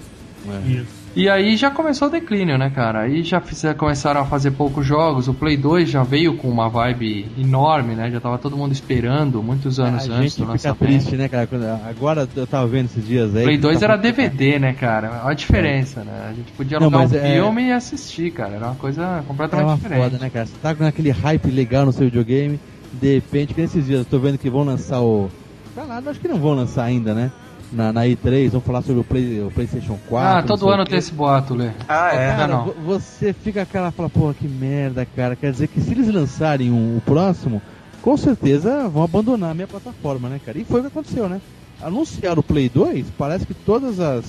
Isso. 0.67 1.01
E 1.15 1.29
aí 1.29 1.57
já 1.57 1.73
começou 1.73 2.07
o 2.07 2.11
declínio, 2.11 2.57
né, 2.57 2.71
cara? 2.71 3.01
Aí 3.01 3.25
já 3.25 3.41
fizeram, 3.41 3.77
começaram 3.77 4.21
a 4.21 4.25
fazer 4.25 4.53
poucos 4.53 4.87
jogos. 4.87 5.27
O 5.27 5.35
Play 5.35 5.57
2 5.57 5.91
já 5.91 6.05
veio 6.05 6.37
com 6.37 6.49
uma 6.49 6.69
vibe 6.69 7.27
enorme, 7.37 7.97
né? 7.97 8.09
Já 8.13 8.21
tava 8.21 8.39
todo 8.39 8.57
mundo 8.57 8.73
esperando 8.73 9.43
muitos 9.43 9.81
anos 9.81 10.09
a 10.09 10.13
antes 10.15 10.35
gente 10.35 10.47
do 10.47 10.53
fica 10.57 10.69
lançamento. 10.69 10.79
triste, 10.79 11.17
né, 11.17 11.29
cara? 11.29 11.49
Quando- 11.49 11.65
agora 11.67 12.29
eu 12.37 12.47
tava 12.47 12.67
vendo 12.69 12.87
esses 12.87 13.05
dias 13.05 13.35
aí. 13.35 13.43
Play 13.43 13.57
que 13.57 13.63
2 13.63 13.81
tá 13.81 13.87
era 13.87 13.97
DVD, 13.97 14.59
né, 14.61 14.73
cara? 14.73 15.21
Olha 15.25 15.33
a 15.33 15.35
diferença, 15.35 16.05
né? 16.05 16.29
A 16.31 16.33
gente 16.33 16.53
podia 16.53 16.79
Não, 16.79 16.85
alugar 16.87 17.01
um 17.01 17.03
mas 17.03 17.13
é- 17.15 17.33
filme 17.35 17.63
e 17.65 17.73
assistir, 17.73 18.31
cara. 18.31 18.55
Era 18.55 18.67
uma 18.67 18.77
coisa 18.77 19.03
É 19.19 19.23
completamente 19.27 19.67
uma 19.67 19.77
diferente. 19.77 20.03
foda, 20.05 20.19
né, 20.19 20.31
cara? 20.31 20.47
Você 20.47 20.55
tá 20.63 20.75
com 20.77 20.85
aquele 20.87 21.11
hype 21.11 21.51
legal 21.51 21.85
no 21.85 21.93
seu 21.93 22.05
videogame, 22.05 22.59
de 22.93 23.15
repente, 23.17 23.53
que 23.53 23.61
nesses 23.61 23.85
dias 23.85 23.99
eu 23.99 24.05
tô 24.05 24.21
vendo 24.21 24.39
que 24.39 24.49
vão 24.49 24.63
lançar 24.63 25.01
o. 25.03 25.29
Pra 25.75 25.85
nada, 25.87 26.09
acho 26.11 26.21
que 26.21 26.29
não 26.29 26.39
vão 26.39 26.55
lançar 26.55 26.85
ainda, 26.85 27.13
né? 27.15 27.33
Na, 27.73 27.93
na 27.93 28.03
E3, 28.03 28.51
vão 28.51 28.61
falar 28.61 28.83
sobre 28.83 29.01
o, 29.01 29.05
Play, 29.05 29.41
o 29.43 29.51
PlayStation 29.51 29.97
4. 30.09 30.39
Ah, 30.39 30.43
todo 30.43 30.69
ano 30.69 30.85
tem 30.85 30.99
esse 30.99 31.13
boato, 31.13 31.55
Lê. 31.55 31.71
Ah, 31.89 32.13
é. 32.13 32.29
Cara, 32.37 32.47
não. 32.49 32.65
vo- 32.65 32.75
você 32.85 33.33
fica 33.33 33.63
aquela 33.63 33.91
fala, 33.93 34.11
porra, 34.11 34.35
que 34.35 34.49
merda, 34.49 35.07
cara. 35.15 35.37
Quer 35.37 35.53
dizer 35.53 35.69
que 35.69 35.81
se 35.81 35.93
eles 35.93 36.13
lançarem 36.13 36.71
um, 36.73 36.97
o 36.97 37.01
próximo, 37.01 37.63
com 38.03 38.17
certeza 38.17 38.89
vão 38.89 39.05
abandonar 39.05 39.53
a 39.53 39.55
minha 39.55 39.69
plataforma, 39.69 40.29
né, 40.29 40.41
cara? 40.45 40.59
E 40.59 40.65
foi 40.65 40.81
o 40.81 40.83
que 40.83 40.89
aconteceu, 40.89 41.29
né? 41.29 41.41
Anunciaram 41.81 42.41
o 42.41 42.43
Play 42.43 42.69
2, 42.69 43.07
parece 43.17 43.47
que 43.47 43.55
todas 43.55 44.01
as, 44.01 44.25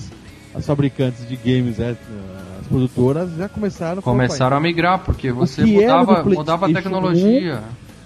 as 0.53 0.65
fabricantes 0.65 1.27
de 1.27 1.35
games, 1.35 1.79
é, 1.79 1.95
as 2.61 2.67
produtoras, 2.67 3.31
já 3.37 3.49
começaram 3.49 4.01
Começaram 4.03 4.55
a 4.55 4.59
migrar, 4.59 4.99
porque 4.99 5.31
você 5.31 5.63
mudava, 5.81 6.23
mudava 6.37 6.65
a 6.67 6.69
tecnologia. 6.73 7.59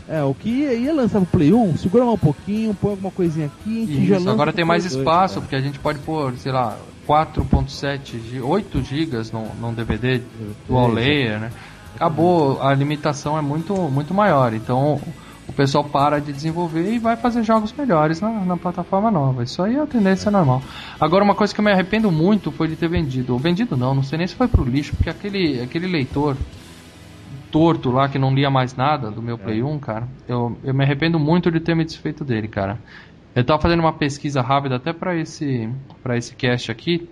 É, 0.08 0.22
o 0.24 0.34
que 0.36 0.50
ia, 0.50 0.74
ia 0.74 0.94
lançar 0.94 1.20
pro 1.22 1.40
Play 1.40 1.52
1, 1.52 1.78
segura 1.78 2.06
um 2.06 2.18
pouquinho, 2.18 2.74
põe 2.76 2.92
alguma 2.92 3.12
coisinha 3.12 3.48
aqui, 3.48 3.84
a 3.84 3.86
gente 3.88 4.12
Isso, 4.14 4.30
agora 4.30 4.54
tem 4.54 4.64
mais 4.64 4.84
Play 4.84 4.94
2, 4.94 5.02
espaço, 5.02 5.42
porque 5.42 5.56
a 5.56 5.62
gente 5.62 5.80
pode 5.80 5.98
pôr, 6.00 6.38
sei 6.38 6.52
lá, 6.52 6.78
4.7, 7.08 8.20
G- 8.30 8.42
8 8.42 8.84
GB 8.84 9.18
num, 9.34 9.48
num 9.60 9.74
DVD 9.74 10.22
dual 10.68 10.90
layer, 10.92 11.40
né? 11.40 11.52
Acabou, 11.96 12.62
a 12.62 12.74
limitação 12.74 13.38
é 13.38 13.42
muito, 13.42 13.74
muito 13.74 14.14
maior, 14.14 14.54
então 14.54 15.00
o 15.48 15.54
pessoal 15.54 15.84
para 15.84 16.20
de 16.20 16.34
desenvolver 16.34 16.92
e 16.94 17.00
vai 17.00 17.16
fazer 17.16 17.42
jogos 17.44 17.74
melhores 17.78 18.20
na, 18.20 18.30
na 18.30 18.58
plataforma 18.58 19.10
nova. 19.10 19.44
Isso 19.44 19.62
aí 19.64 19.76
é 19.76 19.80
a 19.80 19.86
tendência 19.88 20.30
normal. 20.30 20.62
Agora, 21.00 21.24
uma 21.24 21.36
coisa 21.36 21.54
que 21.54 21.60
eu 21.60 21.66
me 21.66 21.72
arrependo 21.72 22.12
muito 22.12 22.52
foi 22.52 22.68
de 22.68 22.76
ter 22.76 22.90
vendido. 22.90 23.34
Ou 23.34 23.40
vendido 23.40 23.78
não, 23.78 23.96
não 23.96 24.04
sei 24.04 24.18
nem 24.18 24.28
se 24.28 24.36
foi 24.36 24.48
pro 24.48 24.64
lixo, 24.66 24.96
porque 24.96 25.10
aquele, 25.10 25.62
aquele 25.62 25.88
leitor 25.88 26.36
torto 27.56 27.90
lá 27.90 28.10
que 28.10 28.20
não 28.20 28.34
lia 28.36 28.50
mais 28.50 28.76
nada 28.76 29.10
do 29.10 29.22
meu 29.22 29.38
Play 29.38 29.64
1, 29.64 29.80
cara, 29.80 30.10
eu, 30.28 30.58
eu 30.62 30.74
me 30.74 30.84
arrependo 30.84 31.18
muito 31.18 31.50
de 31.50 31.62
ter 31.62 31.74
me 31.74 31.86
desfeito 31.86 32.26
dele, 32.26 32.50
cara. 32.50 32.78
Eu 33.34 33.46
tava 33.46 33.62
fazendo 33.62 33.80
uma 33.80 33.94
pesquisa 33.94 34.42
rápida 34.42 34.76
até 34.76 34.92
para 34.92 35.16
esse 35.16 35.70
para 36.04 36.18
esse 36.18 36.36
cast 36.36 36.70
aqui. 36.70 37.08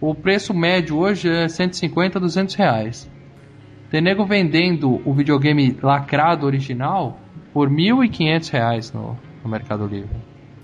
O 0.00 0.12
preço 0.12 0.52
médio 0.52 0.98
hoje 0.98 1.30
é 1.30 1.46
150 1.46 2.18
a 2.18 2.20
200 2.20 2.56
reais. 2.56 3.08
Tem 3.88 4.00
nego 4.00 4.26
vendendo 4.26 5.00
o 5.08 5.14
videogame 5.14 5.78
lacrado 5.80 6.46
original 6.46 7.20
por 7.54 7.70
1.500 7.70 8.50
reais 8.50 8.92
no, 8.92 9.16
no 9.44 9.48
Mercado 9.48 9.86
Livre. 9.86 10.10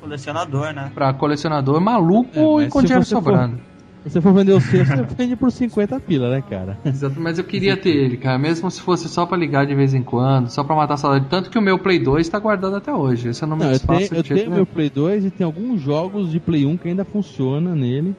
Colecionador, 0.01 0.73
né? 0.75 0.91
Pra 0.93 1.13
colecionador 1.15 1.81
maluco 1.81 2.61
É, 2.61 2.65
e 2.65 2.69
com 2.69 2.83
dinheiro 2.83 3.05
for- 3.07 3.11
sobrando. 3.23 3.57
Se 3.59 3.72
você 4.05 4.21
for 4.21 4.33
vender 4.33 4.53
o 4.53 4.61
seu, 4.61 4.85
você 4.85 5.03
vende 5.17 5.37
por 5.37 5.51
50 5.51 6.01
pila, 6.01 6.31
né, 6.31 6.43
cara? 6.49 6.79
Exato, 6.85 7.21
mas 7.21 7.39
eu 7.39 7.45
queria 7.45 7.77
ter 7.77 7.91
ele, 7.91 8.17
cara, 8.17 8.39
mesmo 8.39 8.71
se 8.71 8.81
fosse 8.81 9.09
só 9.09 9.25
pra 9.27 9.37
ligar 9.37 9.67
de 9.67 9.75
vez 9.75 9.95
em 9.95 10.03
quando, 10.03 10.49
só 10.49 10.65
pra 10.65 10.75
matar 10.75 10.95
a 10.95 10.97
saudade. 10.97 11.27
Tanto 11.29 11.51
que 11.51 11.59
o 11.59 11.63
meu 11.63 11.79
Play 11.79 11.99
2 11.99 12.29
tá 12.29 12.39
guardado 12.39 12.75
até 12.75 12.93
hoje. 12.93 13.29
Esse 13.29 13.43
eu 13.43 13.49
não 13.49 13.57
me 13.57 13.63
Não, 13.63 13.71
eu 13.71 13.79
desfaço 13.79 14.09
tenho, 14.09 14.23
de 14.23 14.31
eu 14.33 14.37
tenho 14.37 14.51
meu 14.51 14.67
Play 14.67 14.91
2 14.91 15.27
e 15.27 15.31
tem 15.31 15.45
alguns 15.45 15.81
jogos 15.81 16.31
de 16.31 16.41
Play 16.41 16.67
1 16.67 16.77
que 16.77 16.89
ainda 16.89 17.05
funciona 17.05 17.75
nele, 17.75 18.15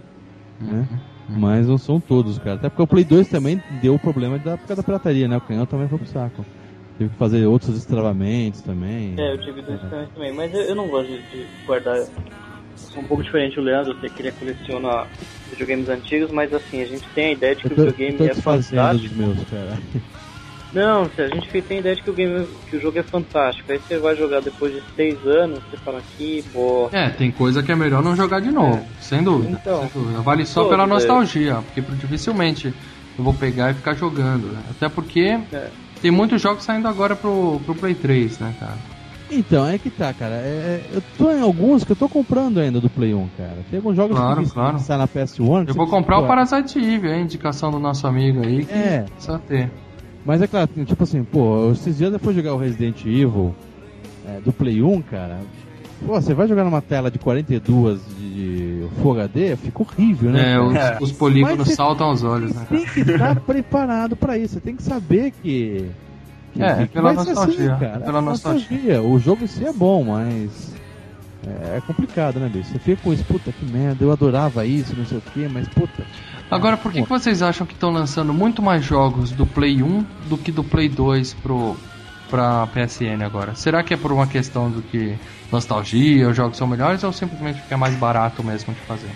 né? 0.60 0.88
Uhum. 1.30 1.40
Mas 1.40 1.68
não 1.68 1.78
são 1.78 2.00
todos, 2.00 2.38
cara. 2.38 2.56
Até 2.56 2.70
porque 2.70 2.84
o 2.84 2.88
Play 2.88 3.04
2 3.04 3.28
também 3.28 3.62
deu 3.82 3.96
o 3.96 4.00
problema 4.00 4.38
da 4.38 4.52
época 4.52 4.76
da 4.76 4.84
pirataria, 4.84 5.28
né? 5.28 5.38
O 5.38 5.42
canhão 5.42 5.66
também 5.66 5.88
foi 5.88 5.98
pro 5.98 6.08
saco. 6.08 6.46
Teve 6.98 7.10
que 7.10 7.18
fazer 7.18 7.46
outros 7.46 7.74
destravamentos 7.74 8.62
também. 8.62 9.16
É, 9.18 9.34
eu 9.34 9.38
tive 9.40 9.62
dois 9.62 9.82
canhões 9.82 10.10
também, 10.10 10.34
mas 10.34 10.54
eu, 10.54 10.62
eu 10.62 10.76
não 10.76 10.88
gosto 10.88 11.10
de 11.10 11.46
guardar. 11.66 12.06
Sou 12.76 13.02
um 13.02 13.06
pouco 13.06 13.24
diferente 13.24 13.60
o 13.60 13.64
Leandro, 13.64 13.94
você 14.00 14.10
queria 14.10 14.32
colecionar 14.32 15.08
videogames 15.50 15.90
antigos, 15.90 16.32
mas 16.32 16.54
assim, 16.54 16.82
a 16.82 16.86
gente 16.86 17.08
tem 17.16 17.28
a 17.28 17.32
ideia 17.32 17.56
de 17.56 17.62
que 17.64 17.68
Eu 17.68 17.72
o 17.72 17.76
tô, 17.76 17.82
videogame 17.86 18.18
tô 18.18 18.24
é 18.26 18.34
fantástico. 18.36 19.16
meus, 19.16 19.38
cara. 19.50 19.78
Não, 20.74 21.04
a 21.04 21.28
gente 21.28 21.62
tem 21.62 21.78
a 21.78 21.80
ideia 21.82 21.96
de 21.96 22.02
que 22.02 22.10
o, 22.10 22.14
game, 22.14 22.48
que 22.68 22.78
o 22.78 22.82
jogo 22.82 22.98
é 22.98 23.04
fantástico. 23.04 23.72
Aí 23.72 23.78
você 23.80 24.00
vai 24.00 24.16
jogar 24.16 24.42
depois 24.42 24.74
de 24.74 24.82
seis 24.96 25.24
anos, 25.26 25.60
você 25.70 25.78
fala 25.78 26.02
que, 26.18 26.44
pô. 26.52 26.90
É, 26.92 27.10
tem 27.10 27.30
coisa 27.30 27.62
que 27.62 27.72
é 27.72 27.76
melhor 27.76 28.02
não 28.02 28.16
jogar 28.16 28.42
de 28.42 28.50
novo, 28.52 28.84
sem 29.00 29.22
dúvida. 29.24 29.60
Então. 29.62 29.82
sem 29.82 30.02
dúvida. 30.02 30.22
Vale 30.22 30.46
só 30.48 30.66
pela 30.68 30.84
é. 30.84 30.88
nostalgia, 30.88 31.56
porque 31.62 31.82
dificilmente 31.96 32.74
eu 33.18 33.24
vou 33.24 33.36
pegar 33.36 33.70
e 33.70 33.76
ficar 33.76 33.94
jogando. 33.94 34.52
né? 34.52 34.64
Até 34.72 34.90
porque 34.90 35.40
É. 35.52 35.70
tem 36.02 36.10
muitos 36.10 36.42
jogos 36.42 36.64
saindo 36.64 36.88
agora 36.88 37.16
pro, 37.16 37.62
pro 37.64 37.76
Play 37.76 37.94
3, 37.94 38.40
né, 38.40 38.56
cara? 38.60 38.78
Então, 39.36 39.68
é 39.68 39.78
que 39.78 39.90
tá, 39.90 40.14
cara. 40.14 40.36
É, 40.36 40.82
eu 40.94 41.02
tô 41.18 41.32
em 41.32 41.42
alguns 41.42 41.84
que 41.84 41.92
eu 41.92 41.96
tô 41.96 42.08
comprando 42.10 42.60
ainda 42.60 42.80
do 42.80 42.90
Play 42.90 43.14
1, 43.14 43.28
cara. 43.38 43.58
Tem 43.70 43.78
alguns 43.78 43.96
jogos 43.96 44.16
Claro, 44.18 44.44
que 44.44 44.50
claro. 44.52 44.80
saem 44.80 45.00
na 45.00 45.08
PS1. 45.08 45.68
Eu 45.68 45.74
vou 45.74 45.88
comprar 45.88 46.18
pô, 46.20 46.24
o 46.26 46.28
Parasite 46.28 46.80
Eve, 46.80 47.12
a 47.12 47.18
indicação 47.20 47.72
do 47.72 47.80
nosso 47.80 48.06
amigo 48.08 48.46
aí, 48.46 48.68
É. 48.70 49.06
precisa 49.14 49.40
ter. 49.40 49.72
Mas 50.26 50.42
é 50.42 50.48
claro, 50.48 50.70
tipo 50.86 51.04
assim, 51.04 51.24
pô, 51.24 51.72
esses 51.72 51.98
dias 51.98 52.12
depois 52.12 52.36
de 52.36 52.42
jogar 52.42 52.56
o 52.56 52.58
Resident 52.58 53.02
Evil 53.06 53.54
é, 54.26 54.40
do 54.40 54.54
Play 54.54 54.82
1, 54.82 55.02
cara. 55.02 55.40
Pô, 56.06 56.14
você 56.20 56.34
vai 56.34 56.48
jogar 56.48 56.64
numa 56.66 56.82
tela 56.82 57.10
de 57.10 57.18
42 57.20 58.00
de 58.20 58.84
Full 59.02 59.14
HD, 59.14 59.56
fica 59.56 59.82
horrível, 59.84 60.32
né? 60.32 60.54
É, 60.54 60.60
os, 60.60 60.76
É. 60.76 60.98
os 61.02 61.12
polígonos 61.14 61.70
saltam 61.74 62.08
aos 62.08 62.24
olhos, 62.24 62.54
né, 62.54 62.66
cara? 62.70 62.82
Tem 62.82 62.86
que 63.06 63.12
estar 63.12 63.40
preparado 63.42 64.16
pra 64.16 64.38
isso, 64.38 64.56
você 64.56 64.60
tem 64.60 64.76
que 64.76 64.84
saber 64.84 65.32
que. 65.42 65.86
É, 66.60 66.86
pela 66.86 67.10
ser 67.12 67.34
nostalgia, 67.34 67.76
cara. 67.80 68.00
pela 68.00 68.20
É 68.20 68.22
nostalgia. 68.22 69.02
O 69.02 69.18
jogo 69.20 69.44
em 69.44 69.48
si 69.48 69.66
é 69.66 69.74
bom, 69.74 70.04
mas. 70.04 70.74
É, 71.46 71.78
é 71.78 71.82
complicado, 71.82 72.40
né, 72.40 72.48
bicho? 72.48 72.70
Você 72.70 72.80
fica 72.80 73.02
com 73.02 73.14
isso, 73.14 73.24
puta 73.26 73.52
que 73.52 73.66
merda, 73.66 74.04
eu 74.04 74.12
adorava 74.12 74.66
isso, 74.66 74.96
não 74.96 75.06
sei 75.06 75.18
o 75.18 75.22
que, 75.22 75.48
mas 75.48 75.68
puta. 75.68 76.06
Agora, 76.50 76.78
por 76.78 76.92
que, 76.92 77.02
que 77.02 77.10
vocês 77.10 77.42
acham 77.42 77.66
que 77.66 77.74
estão 77.74 77.90
lançando 77.90 78.34
muito 78.34 78.62
mais 78.62 78.86
jogos 78.86 79.32
do 79.32 79.46
Play 79.46 79.82
1 79.82 80.06
do 80.30 80.38
que 80.38 80.52
do 80.52 80.64
Play 80.64 80.88
2 80.88 81.34
pro, 81.36 81.76
pra 82.30 82.68
PSN 82.68 83.24
agora? 83.26 83.56
Será 83.56 83.84
que 83.84 83.94
é 83.94 83.98
por 83.98 84.12
uma 84.12 84.28
questão 84.28 84.70
do 84.70 84.82
que 84.82 85.18
nostalgia, 85.52 86.30
os 86.30 86.36
jogos 86.36 86.58
são 86.58 86.68
melhores 86.68 87.04
ou 87.04 87.12
simplesmente 87.12 87.60
porque 87.60 87.74
é 87.74 87.78
mais 87.78 87.96
barato 87.96 88.44
mesmo 88.44 88.74
de 88.74 88.80
fazer? 88.82 89.10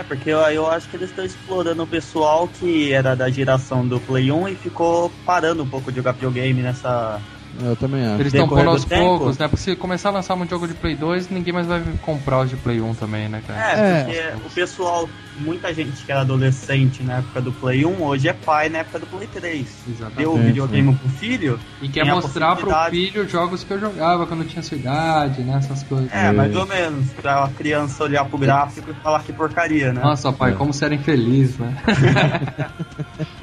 É, 0.00 0.02
porque 0.02 0.30
eu, 0.30 0.38
eu 0.38 0.66
acho 0.66 0.88
que 0.88 0.96
eles 0.96 1.10
estão 1.10 1.24
explorando 1.24 1.82
o 1.82 1.86
pessoal 1.86 2.48
que 2.48 2.90
era 2.90 3.14
da 3.14 3.28
geração 3.28 3.86
do 3.86 4.00
Play 4.00 4.32
1 4.32 4.48
e 4.48 4.56
ficou 4.56 5.12
parando 5.26 5.62
um 5.62 5.68
pouco 5.68 5.92
de 5.92 5.98
jogar 5.98 6.12
videogame 6.12 6.62
nessa, 6.62 7.20
Eu 7.62 7.76
também 7.76 8.04
acho. 8.06 8.22
Eles 8.22 8.32
estão 8.32 8.48
pondo 8.48 8.62
do 8.62 8.70
aos 8.70 8.84
tempo? 8.84 9.02
poucos, 9.02 9.38
né? 9.38 9.48
Porque 9.48 9.62
se 9.62 9.76
começar 9.76 10.10
a 10.10 10.12
lançar 10.12 10.34
um 10.34 10.46
jogo 10.46 10.68
de 10.68 10.74
Play 10.74 10.94
2, 10.94 11.30
ninguém 11.30 11.52
mais 11.52 11.66
vai 11.66 11.82
comprar 12.02 12.40
os 12.40 12.50
de 12.50 12.56
Play 12.56 12.80
1 12.80 12.94
também, 12.94 13.28
né, 13.28 13.42
cara? 13.46 13.60
É, 13.60 14.04
porque 14.04 14.46
o 14.46 14.50
pessoal, 14.50 15.08
muita 15.38 15.72
gente 15.74 16.04
que 16.04 16.10
era 16.10 16.20
adolescente 16.20 17.02
na 17.02 17.18
época 17.18 17.40
do 17.40 17.52
Play 17.52 17.84
1, 17.84 18.02
hoje 18.02 18.28
é 18.28 18.32
pai 18.32 18.68
na 18.68 18.78
época 18.78 19.00
do 19.00 19.06
Play 19.06 19.26
3. 19.26 19.68
Exatamente. 19.88 20.16
Deu 20.16 20.32
o 20.32 20.38
videogame 20.38 20.94
pro 20.94 21.08
filho, 21.08 21.58
E 21.82 21.88
quer 21.88 22.04
mostrar 22.04 22.56
pro 22.56 22.70
filho 22.90 23.28
jogos 23.28 23.64
que 23.64 23.72
eu 23.72 23.80
jogava 23.80 24.26
quando 24.26 24.42
eu 24.42 24.48
tinha 24.48 24.62
sua 24.62 24.76
idade, 24.76 25.42
né? 25.42 25.58
Essas 25.58 25.82
coisas. 25.82 26.12
é, 26.12 26.30
mais 26.32 26.54
ou 26.54 26.66
menos, 26.66 27.10
pra 27.14 27.48
criança 27.56 28.04
olhar 28.04 28.24
pro 28.24 28.38
gráfico 28.38 28.90
e 28.90 28.94
falar 28.94 29.22
que 29.22 29.32
porcaria, 29.32 29.92
né? 29.92 30.00
Nossa, 30.02 30.32
pai, 30.32 30.52
como 30.52 30.72
ser 30.72 30.92
infeliz, 30.92 31.58
né? 31.58 31.76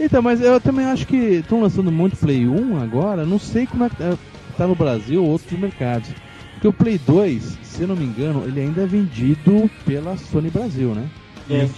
Então, 0.00 0.22
mas 0.22 0.40
eu 0.40 0.60
também 0.60 0.86
acho 0.86 1.06
que 1.06 1.16
estão 1.16 1.60
lançando 1.60 1.90
muito 1.92 2.16
Play 2.16 2.46
1 2.46 2.80
agora, 2.82 3.24
não 3.26 3.38
sei 3.38 3.66
como 3.66 3.84
é 3.84 3.88
que 3.88 3.96
tá- 3.96 4.16
tá 4.56 4.66
no 4.66 4.74
Brasil 4.74 5.22
ou 5.22 5.30
outros 5.30 5.58
mercados. 5.58 6.08
Porque 6.54 6.68
o 6.68 6.72
Play 6.72 6.98
2, 6.98 7.58
se 7.62 7.82
eu 7.82 7.88
não 7.88 7.96
me 7.96 8.04
engano, 8.04 8.44
ele 8.46 8.60
ainda 8.60 8.82
é 8.82 8.86
vendido 8.86 9.68
pela 9.84 10.16
Sony 10.16 10.50
Brasil, 10.50 10.94
né? 10.94 11.08
É. 11.50 11.68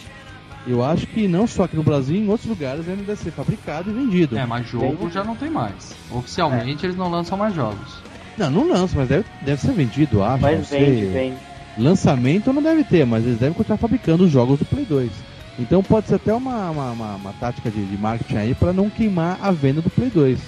Eu 0.66 0.83
acho 0.83 1.07
que 1.07 1.29
não 1.29 1.47
só 1.47 1.64
aqui 1.64 1.77
no 1.77 1.83
Brasil, 1.83 2.16
em 2.16 2.29
outros 2.29 2.49
lugares 2.49 2.89
ainda 2.89 3.03
deve 3.03 3.20
ser 3.20 3.31
fabricado 3.31 3.91
e 3.91 3.93
vendido. 3.93 4.39
É, 4.39 4.47
mas 4.47 4.66
jogo 4.66 5.11
já 5.11 5.22
não 5.22 5.37
tem 5.37 5.51
mais. 5.51 5.95
Oficialmente 6.11 6.87
eles 6.87 6.97
não 6.97 7.11
lançam 7.11 7.37
mais 7.37 7.55
jogos. 7.55 8.03
Não, 8.37 8.51
não 8.51 8.68
lança, 8.68 8.97
mas 8.97 9.09
deve, 9.09 9.25
deve 9.43 9.61
ser 9.61 9.72
vendido, 9.72 10.22
acho. 10.22 10.43
Mas 10.43 10.66
sei. 10.66 10.81
vende, 10.85 11.07
vende. 11.07 11.37
Lançamento 11.77 12.53
não 12.53 12.62
deve 12.62 12.85
ter, 12.85 13.05
mas 13.05 13.25
eles 13.25 13.39
devem 13.39 13.55
continuar 13.55 13.79
fabricando 13.79 14.25
os 14.25 14.31
jogos 14.31 14.59
do 14.59 14.64
Play 14.64 14.85
2. 14.85 15.11
Então 15.59 15.82
pode 15.82 16.09
ser 16.09 16.16
até 16.16 16.34
uma, 16.34 16.70
uma, 16.70 16.90
uma- 16.92 17.14
uma 17.16 17.32
tática 17.34 17.70
de, 17.70 17.84
de 17.84 17.96
marketing 17.96 18.36
aí 18.36 18.55
para 18.55 18.72
não 18.72 18.90
queimar 18.90 19.38
a 19.40 19.52
venda 19.52 19.80
do 19.80 19.90
Play 19.90 20.11
2. 20.11 20.40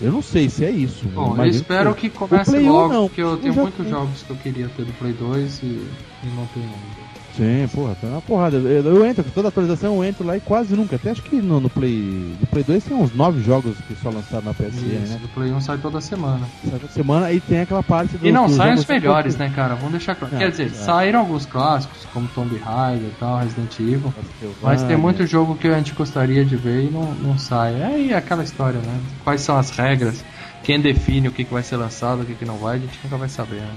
Eu 0.00 0.12
não 0.12 0.22
sei 0.22 0.48
se 0.48 0.64
é 0.64 0.70
isso. 0.70 1.08
Bom, 1.08 1.36
eu 1.36 1.44
espero 1.46 1.94
que 1.94 2.08
comece 2.10 2.50
Play 2.52 2.68
1 2.68 2.72
logo, 2.72 2.92
não, 2.92 3.06
porque 3.08 3.22
eu 3.22 3.30
eu 3.30 3.36
tenho 3.38 3.54
já 3.54 3.62
muitos 3.62 3.88
jogos 3.88 4.22
que 4.22 4.30
eu 4.30 4.36
queria 4.36 4.68
ter 4.68 4.84
do 4.84 4.92
Play 4.92 5.12
2 5.12 5.62
e, 5.62 5.66
e 5.66 6.26
não 6.36 6.46
tenho 6.46 6.66
ainda. 6.66 6.97
Sim, 7.38 7.68
porra, 7.72 7.96
tá 8.00 8.08
uma 8.08 8.20
porrada. 8.20 8.56
Eu, 8.56 8.84
eu 8.84 9.06
entro, 9.06 9.24
toda 9.32 9.46
atualização 9.46 9.94
eu 9.94 10.04
entro 10.04 10.26
lá 10.26 10.36
e 10.36 10.40
quase 10.40 10.74
nunca. 10.74 10.96
Até 10.96 11.10
acho 11.10 11.22
que 11.22 11.36
no, 11.36 11.60
no 11.60 11.70
Play. 11.70 12.36
No 12.40 12.46
Play 12.48 12.64
2 12.64 12.84
tem 12.84 12.96
uns 12.96 13.14
9 13.14 13.40
jogos 13.44 13.76
que 13.86 13.94
só 13.94 14.10
lançaram 14.10 14.46
na 14.46 14.52
PSN, 14.52 15.04
Isso, 15.04 15.12
né? 15.12 15.18
do 15.22 15.28
Play 15.28 15.52
1 15.52 15.60
sai 15.60 15.78
toda 15.78 16.00
semana. 16.00 16.48
Sai 16.68 16.80
toda 16.80 16.92
semana 16.92 17.32
e 17.32 17.38
tem 17.38 17.60
aquela 17.60 17.82
parte 17.82 18.18
do. 18.18 18.26
E 18.26 18.32
não 18.32 18.48
saem 18.48 18.74
os 18.74 18.84
melhores, 18.84 19.36
né, 19.36 19.52
cara? 19.54 19.76
Vamos 19.76 19.92
deixar 19.92 20.16
claro. 20.16 20.34
Não, 20.34 20.40
Quer 20.40 20.50
dizer, 20.50 20.66
é. 20.66 20.70
saíram 20.70 21.20
alguns 21.20 21.46
clássicos, 21.46 22.04
como 22.12 22.26
Tomb 22.34 22.58
Raider 22.58 23.08
e 23.08 23.14
tal, 23.20 23.38
Resident 23.38 23.78
Evil. 23.78 24.12
Mas 24.60 24.82
tem 24.82 24.96
muito 24.96 25.24
jogo 25.24 25.54
que 25.54 25.68
a 25.68 25.78
gente 25.78 25.92
gostaria 25.92 26.44
de 26.44 26.56
ver 26.56 26.86
e 26.86 26.90
não, 26.90 27.14
não 27.14 27.38
sai. 27.38 27.80
É 27.80 27.84
aí 27.84 28.14
aquela 28.14 28.42
história, 28.42 28.80
né? 28.80 29.00
Quais 29.22 29.42
são 29.42 29.56
as 29.56 29.70
regras? 29.70 30.24
Quem 30.64 30.80
define 30.80 31.28
o 31.28 31.32
que, 31.32 31.44
que 31.44 31.52
vai 31.52 31.62
ser 31.62 31.76
lançado, 31.76 32.22
o 32.22 32.24
que, 32.24 32.34
que 32.34 32.44
não 32.44 32.56
vai, 32.56 32.76
a 32.76 32.80
gente 32.80 32.98
nunca 33.04 33.16
vai 33.16 33.28
saber. 33.28 33.60
Né? 33.60 33.74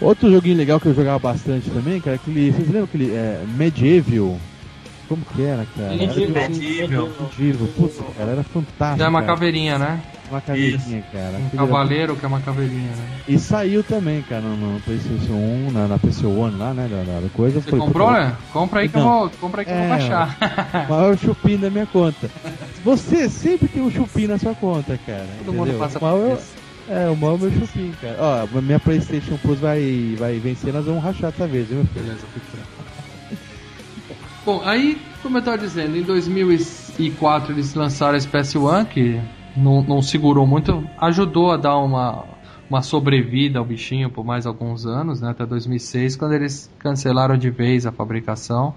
Outro 0.00 0.30
joguinho 0.30 0.56
legal 0.58 0.78
que 0.78 0.86
eu 0.86 0.94
jogava 0.94 1.18
bastante 1.18 1.70
também, 1.70 2.00
cara, 2.00 2.16
aquele. 2.16 2.50
Vocês 2.50 2.66
lembram 2.68 2.84
aquele 2.84 3.10
é, 3.14 3.42
Medieval? 3.56 4.38
Como 5.08 5.22
que 5.24 5.42
era, 5.42 5.64
cara? 5.76 5.94
Era 5.94 5.96
Medieval. 5.96 6.42
Medieval. 6.50 7.08
Medieval, 7.38 7.68
puta, 7.76 8.04
cara, 8.18 8.30
era 8.32 8.42
fantástico. 8.42 8.98
Já 8.98 9.04
é 9.04 9.08
uma 9.08 9.22
cara. 9.22 9.32
caveirinha, 9.34 9.78
né? 9.78 10.00
Uma 10.28 10.40
caveirinha, 10.40 11.02
cara. 11.12 11.24
Um 11.24 11.46
Aquele 11.46 11.46
era- 11.46 11.56
cavaleiro 11.56 12.16
que 12.16 12.24
é 12.24 12.28
uma 12.28 12.40
caveirinha, 12.40 12.90
né? 12.90 13.08
E 13.28 13.38
saiu 13.38 13.84
também, 13.84 14.20
cara, 14.22 14.42
no, 14.42 14.56
no 14.74 14.80
PlayStation 14.80 15.32
1, 15.32 15.70
na, 15.70 15.86
na 15.86 15.98
PC 15.98 16.26
One 16.26 16.58
lá, 16.58 16.74
né? 16.74 16.88
Da, 16.90 17.12
da- 17.12 17.20
da 17.20 17.28
coisa. 17.32 17.60
Você 17.60 17.70
Foi- 17.70 17.78
comprou, 17.78 18.08
foi- 18.08 18.20
né? 18.20 18.36
Compra 18.52 18.80
aí 18.80 18.88
que 18.88 18.96
eu 18.96 19.02
Não. 19.02 19.20
vou, 19.20 19.30
compra 19.40 19.60
aí 19.62 19.64
que 19.64 19.70
eu 19.70 19.76
vou 19.76 19.84
É, 19.84 19.88
baixar. 19.88 20.86
Maior 20.90 21.16
chupim 21.16 21.56
da 21.56 21.70
minha 21.70 21.86
conta. 21.86 22.28
Você 22.84 23.28
sempre 23.30 23.68
tem 23.68 23.80
um 23.82 23.90
chupim 23.90 24.26
na 24.26 24.38
sua 24.38 24.54
conta, 24.54 24.98
cara. 25.06 25.24
Todo 25.38 25.54
mundo 25.54 25.68
entendeu? 25.68 25.78
passa 25.78 25.98
o 25.98 26.02
mal 26.02 26.18
por 26.18 26.30
é, 26.30 26.34
isso. 26.34 26.65
É, 26.88 27.08
o 27.08 27.16
mal 27.16 27.34
o 27.34 27.38
meu 27.38 27.50
chupim, 27.50 27.92
cara. 28.00 28.16
Ó, 28.18 28.58
a 28.58 28.62
minha 28.62 28.78
PlayStation 28.78 29.36
Plus 29.38 29.58
vai, 29.58 30.14
vai 30.18 30.38
vencer, 30.38 30.72
nós 30.72 30.84
vamos 30.84 31.02
rachar 31.02 31.32
dessa 31.32 31.46
vez, 31.46 31.66
viu, 31.68 31.78
meu 31.78 31.86
filho? 31.86 32.04
Beleza. 32.04 32.26
Bom, 34.44 34.62
aí, 34.64 35.00
como 35.22 35.38
eu 35.38 35.42
tava 35.42 35.58
dizendo, 35.58 35.96
em 35.96 36.02
2004 36.02 37.52
eles 37.52 37.74
lançaram 37.74 38.16
esse 38.16 38.28
PS1, 38.28 38.86
que 38.86 39.20
não, 39.56 39.82
não 39.82 40.00
segurou 40.00 40.46
muito, 40.46 40.88
ajudou 40.98 41.50
a 41.50 41.56
dar 41.56 41.76
uma, 41.78 42.24
uma 42.70 42.80
sobrevida 42.80 43.58
ao 43.58 43.64
bichinho 43.64 44.08
por 44.08 44.24
mais 44.24 44.46
alguns 44.46 44.86
anos, 44.86 45.20
né, 45.20 45.30
até 45.30 45.44
2006, 45.44 46.14
quando 46.14 46.34
eles 46.34 46.70
cancelaram 46.78 47.36
de 47.36 47.50
vez 47.50 47.86
a 47.86 47.90
fabricação. 47.90 48.72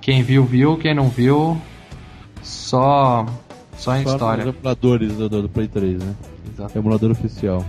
Quem 0.00 0.24
viu, 0.24 0.44
viu, 0.44 0.76
quem 0.76 0.94
não 0.94 1.08
viu, 1.08 1.60
só, 2.42 3.24
só 3.76 3.96
em 3.96 4.02
Só 4.02 4.12
história. 4.12 4.44
nos 4.44 4.54
emuladores 4.54 5.16
do, 5.16 5.28
do, 5.28 5.42
do 5.42 5.48
Play 5.48 5.68
3, 5.68 6.02
né? 6.02 6.14
Exata- 6.56 6.78
Emulador 6.78 7.10
oficial. 7.10 7.64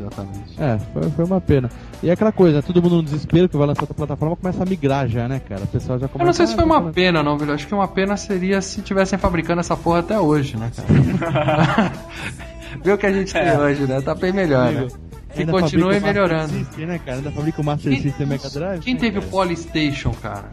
Exatamente. 0.00 0.60
É, 0.60 0.78
foi, 0.92 1.10
foi 1.10 1.24
uma 1.24 1.40
pena. 1.40 1.70
E 2.02 2.08
é 2.08 2.12
aquela 2.12 2.32
coisa, 2.32 2.56
né? 2.56 2.62
todo 2.62 2.82
mundo 2.82 2.96
no 2.96 3.02
desespero 3.02 3.48
que 3.48 3.56
vai 3.56 3.66
lançar 3.66 3.82
outra 3.82 3.94
plataforma 3.94 4.34
começa 4.34 4.62
a 4.62 4.66
migrar 4.66 5.06
já, 5.08 5.28
né, 5.28 5.40
cara? 5.46 5.62
O 5.62 5.66
pessoal 5.66 5.98
já 5.98 6.08
começa 6.08 6.22
Eu 6.22 6.26
não 6.26 6.32
sei 6.32 6.46
se 6.46 6.52
"Ah, 6.54 6.56
foi 6.56 6.64
uma 6.64 6.90
pena, 6.90 7.22
não, 7.22 7.36
velho. 7.38 7.52
Acho 7.52 7.66
que 7.66 7.74
uma 7.74 7.86
pena 7.86 8.16
seria 8.16 8.60
se 8.60 8.80
tivessem 8.82 9.18
fabricando 9.18 9.60
essa 9.60 9.76
porra 9.76 10.00
até 10.00 10.18
hoje, 10.18 10.56
né, 10.56 10.70
cara? 10.74 11.92
Vê 12.82 12.92
o 12.92 12.98
que 12.98 13.06
a 13.06 13.12
gente 13.12 13.32
tem 13.32 13.56
hoje, 13.56 13.82
né? 13.86 14.00
Tá 14.00 14.14
bem 14.14 14.32
melhor, 14.32 14.72
né? 14.72 14.88
Que 15.32 15.40
Ainda 15.40 15.52
continue 15.52 15.94
fabrica 15.94 15.98
o 15.98 16.06
Master 16.06 16.14
melhorando. 16.14 16.52
System, 16.52 16.86
né, 16.86 17.00
cara? 17.04 17.16
Ainda 17.18 17.30
fabrica 17.32 17.60
o 17.60 17.64
Master 17.64 18.02
System 18.02 18.26
Mega 18.26 18.50
Drive. 18.50 18.80
Quem 18.80 18.94
né, 18.94 19.00
teve 19.00 19.18
o? 19.18 19.22
Polystation, 19.22 20.12
cara? 20.22 20.44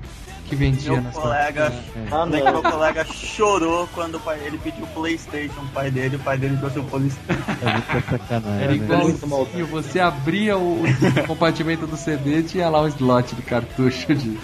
Que 0.51 0.55
vendia 0.57 0.99
Meu 0.99 1.11
colega, 1.13 1.71
Ah, 2.11 2.25
meu 2.25 2.61
colega 2.61 3.05
chorou 3.05 3.87
quando 3.95 4.15
o 4.15 4.19
pai, 4.19 4.37
ele 4.43 4.57
pediu 4.57 4.83
o 4.83 4.87
Playstation, 4.87 5.61
o 5.61 5.67
pai 5.69 5.89
dele, 5.89 6.17
o 6.17 6.19
pai 6.19 6.37
dele 6.37 6.57
trouxe 6.57 6.79
o 6.79 6.83
Playstation. 6.83 7.41
É 7.61 7.71
muita 7.71 8.09
sacanagem. 8.09 8.61
Era 8.61 8.71
né? 8.71 8.75
igualzinho, 8.75 9.67
você 9.67 10.01
abria 10.01 10.57
o, 10.57 10.83
o 10.83 11.27
compartimento 11.27 11.87
do 11.87 11.95
CD 11.95 12.39
e 12.39 12.43
tinha 12.43 12.67
lá 12.67 12.81
um 12.81 12.87
slot 12.89 13.33
de 13.33 13.41
cartucho 13.43 14.13
de. 14.13 14.37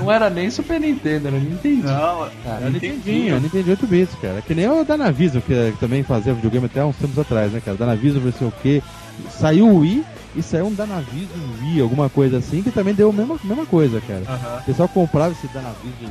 Não 0.00 0.10
era 0.10 0.30
nem 0.30 0.50
Super 0.50 0.80
Nintendo, 0.80 1.28
era 1.28 1.38
Nintendo. 1.38 1.88
Não, 1.88 2.24
É 2.24 2.66
o 2.66 2.70
Nintendinho, 2.70 3.34
é 3.34 3.36
o 3.36 3.40
Nintendo 3.40 3.70
8 3.72 3.86
bits, 3.86 4.14
cara. 4.14 4.38
É 4.38 4.40
Que 4.40 4.54
nem 4.54 4.66
o 4.66 4.82
Danavision, 4.82 5.42
que, 5.42 5.72
que 5.72 5.78
também 5.78 6.02
fazia 6.02 6.32
videogame 6.32 6.64
até 6.64 6.82
uns 6.82 6.96
tempos 6.96 7.18
atrás, 7.18 7.52
né, 7.52 7.60
cara? 7.62 7.76
Danavision, 7.76 8.24
não 8.24 8.32
sei 8.32 8.48
o 8.48 8.52
que. 8.62 8.82
Saiu 9.28 9.68
o 9.68 9.80
Wii 9.80 10.02
e 10.36 10.42
saiu 10.42 10.66
um 10.66 10.74
Danavision 10.74 11.38
Wii, 11.62 11.80
alguma 11.80 12.08
coisa 12.08 12.38
assim, 12.38 12.62
que 12.62 12.70
também 12.70 12.94
deu 12.94 13.10
a 13.10 13.12
mesma, 13.12 13.38
mesma 13.44 13.66
coisa, 13.66 14.00
cara. 14.00 14.22
O 14.60 14.64
pessoal 14.64 14.88
comprava 14.88 15.32
esse 15.32 15.46
Danavision 15.48 16.10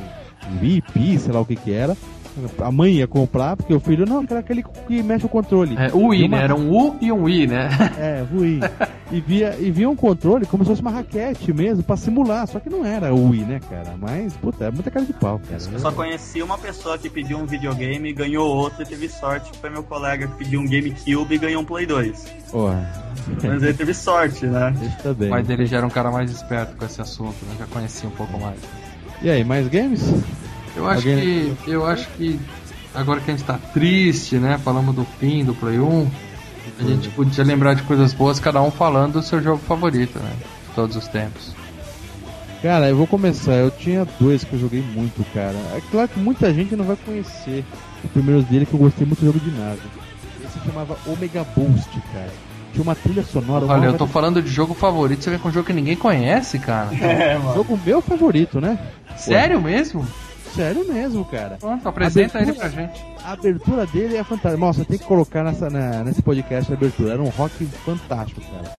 Wii, 0.60 0.82
Pi, 0.92 1.18
sei 1.18 1.32
lá 1.32 1.40
o 1.40 1.46
que 1.46 1.56
que 1.56 1.72
era. 1.72 1.96
A 2.60 2.70
mãe 2.70 2.92
ia 2.94 3.06
comprar, 3.08 3.56
porque 3.56 3.74
o 3.74 3.80
filho, 3.80 4.06
não, 4.06 4.22
era 4.28 4.38
aquele 4.38 4.62
que 4.62 5.02
mexe 5.02 5.26
o 5.26 5.28
controle. 5.28 5.76
É, 5.76 5.90
o 5.92 6.06
Wii, 6.08 6.26
uma- 6.28 6.38
né? 6.38 6.44
Era 6.44 6.54
um 6.54 6.70
U 6.70 6.96
e 7.00 7.10
um 7.10 7.24
Wii, 7.24 7.46
né? 7.48 7.68
É, 7.98 8.24
Wii. 8.32 8.60
e, 9.10 9.20
via, 9.20 9.56
e 9.58 9.70
via 9.70 9.88
um 9.88 9.96
controle 9.96 10.46
como 10.46 10.64
se 10.64 10.70
fosse 10.70 10.80
uma 10.82 10.90
raquete 10.90 11.52
mesmo, 11.52 11.82
pra 11.82 11.96
simular. 11.96 12.46
Só 12.46 12.60
que 12.60 12.70
não 12.70 12.84
era 12.84 13.12
o 13.14 13.30
Wii, 13.30 13.40
né, 13.44 13.60
cara? 13.68 13.94
Mas, 13.98 14.32
puta, 14.34 14.66
é 14.66 14.70
muita 14.70 14.90
cara 14.90 15.04
de 15.04 15.12
pau, 15.12 15.40
cara. 15.48 15.60
Eu 15.72 15.78
só 15.78 15.90
conheci 15.92 16.42
uma 16.42 16.56
pessoa 16.56 16.96
que 16.96 17.10
pediu 17.10 17.38
um 17.38 17.46
videogame, 17.46 18.12
ganhou 18.12 18.46
outro 18.48 18.82
e 18.82 18.86
teve 18.86 19.08
sorte, 19.08 19.50
que 19.50 19.58
foi 19.58 19.70
meu 19.70 19.82
colega 19.82 20.26
que 20.28 20.36
pediu 20.36 20.60
um 20.60 20.64
GameCube 20.68 21.34
e 21.34 21.38
ganhou 21.38 21.62
um 21.62 21.64
Play 21.64 21.86
2. 21.86 22.24
Porra, 22.50 22.92
Mas 23.42 23.62
ele 23.62 23.74
teve 23.74 23.94
sorte, 23.94 24.46
né? 24.46 24.74
esse 24.82 25.02
tá 25.02 25.12
bem. 25.12 25.28
O 25.28 25.30
pai 25.30 25.42
dele 25.42 25.66
já 25.66 25.78
era 25.78 25.86
um 25.86 25.90
cara 25.90 26.10
mais 26.10 26.30
esperto 26.30 26.76
com 26.76 26.84
esse 26.84 27.00
assunto, 27.00 27.36
né? 27.46 27.54
Já 27.58 27.66
conhecia 27.66 28.08
um 28.08 28.12
pouco 28.12 28.38
mais. 28.38 28.58
E 29.22 29.28
aí, 29.28 29.44
mais 29.44 29.68
games? 29.68 30.02
Eu 30.76 30.88
acho 30.88 31.08
Alguém- 31.08 31.54
que. 31.56 31.70
Eu 31.70 31.84
acho 31.84 32.08
que 32.10 32.40
agora 32.94 33.20
que 33.20 33.30
a 33.30 33.34
gente 33.36 33.46
tá 33.46 33.58
triste, 33.72 34.36
né? 34.36 34.56
Falamos 34.58 34.94
do 34.94 35.04
fim 35.18 35.44
do 35.44 35.54
Play 35.54 35.78
1, 35.78 36.08
a 36.78 36.82
gente 36.82 37.08
podia 37.10 37.44
lembrar 37.44 37.74
de 37.74 37.82
coisas 37.82 38.12
boas, 38.12 38.38
cada 38.38 38.60
um 38.62 38.70
falando 38.70 39.14
do 39.14 39.22
seu 39.22 39.42
jogo 39.42 39.58
favorito, 39.66 40.18
né? 40.18 40.32
De 40.68 40.74
todos 40.74 40.96
os 40.96 41.08
tempos. 41.08 41.54
Cara, 42.62 42.88
eu 42.88 42.96
vou 42.96 43.06
começar. 43.06 43.54
Eu 43.54 43.70
tinha 43.70 44.06
dois 44.18 44.44
que 44.44 44.52
eu 44.52 44.60
joguei 44.60 44.82
muito, 44.82 45.24
cara. 45.32 45.56
É 45.74 45.80
claro 45.90 46.08
que 46.08 46.18
muita 46.20 46.52
gente 46.52 46.76
não 46.76 46.84
vai 46.84 46.96
conhecer 46.96 47.64
os 48.04 48.10
primeiros 48.10 48.44
dele, 48.44 48.66
que 48.66 48.74
eu 48.74 48.78
gostei 48.78 49.06
muito 49.06 49.20
do 49.20 49.26
jogo 49.26 49.40
de 49.40 49.50
nave. 49.50 49.80
Esse 50.44 50.58
se 50.58 50.66
chamava 50.66 50.96
Omega 51.06 51.44
Boost, 51.56 51.90
cara. 52.12 52.30
Tinha 52.72 52.82
uma 52.82 52.94
trilha 52.94 53.24
sonora. 53.24 53.66
Olha, 53.66 53.86
eu 53.86 53.96
tô 53.96 54.06
falando 54.06 54.42
de 54.42 54.50
jogo 54.50 54.74
favorito, 54.74 55.24
você 55.24 55.30
vem 55.30 55.38
com 55.38 55.48
um 55.48 55.52
jogo 55.52 55.66
que 55.66 55.72
ninguém 55.72 55.96
conhece, 55.96 56.58
cara. 56.58 56.94
É, 56.94 57.36
mano. 57.38 57.54
Jogo 57.54 57.80
meu 57.84 58.00
favorito, 58.00 58.60
né? 58.60 58.78
Sério 59.16 59.60
mesmo? 59.60 60.06
Sério 60.54 60.86
mesmo, 60.86 61.24
cara. 61.24 61.56
Pronto, 61.58 61.88
apresenta 61.88 62.38
ele 62.40 62.50
Abertura- 62.50 62.70
pra 62.70 62.82
gente. 62.82 63.00
A 63.24 63.32
abertura 63.32 63.86
dele 63.86 64.16
é 64.16 64.24
fantástica. 64.24 64.56
Nossa, 64.56 64.84
tem 64.84 64.98
que 64.98 65.04
colocar 65.04 65.44
nessa, 65.44 65.70
na- 65.70 66.02
nesse 66.04 66.22
podcast 66.22 66.70
a 66.72 66.74
abertura. 66.76 67.12
Era 67.12 67.22
um 67.22 67.28
rock 67.28 67.64
fantástico, 67.66 68.40
cara. 68.50 68.72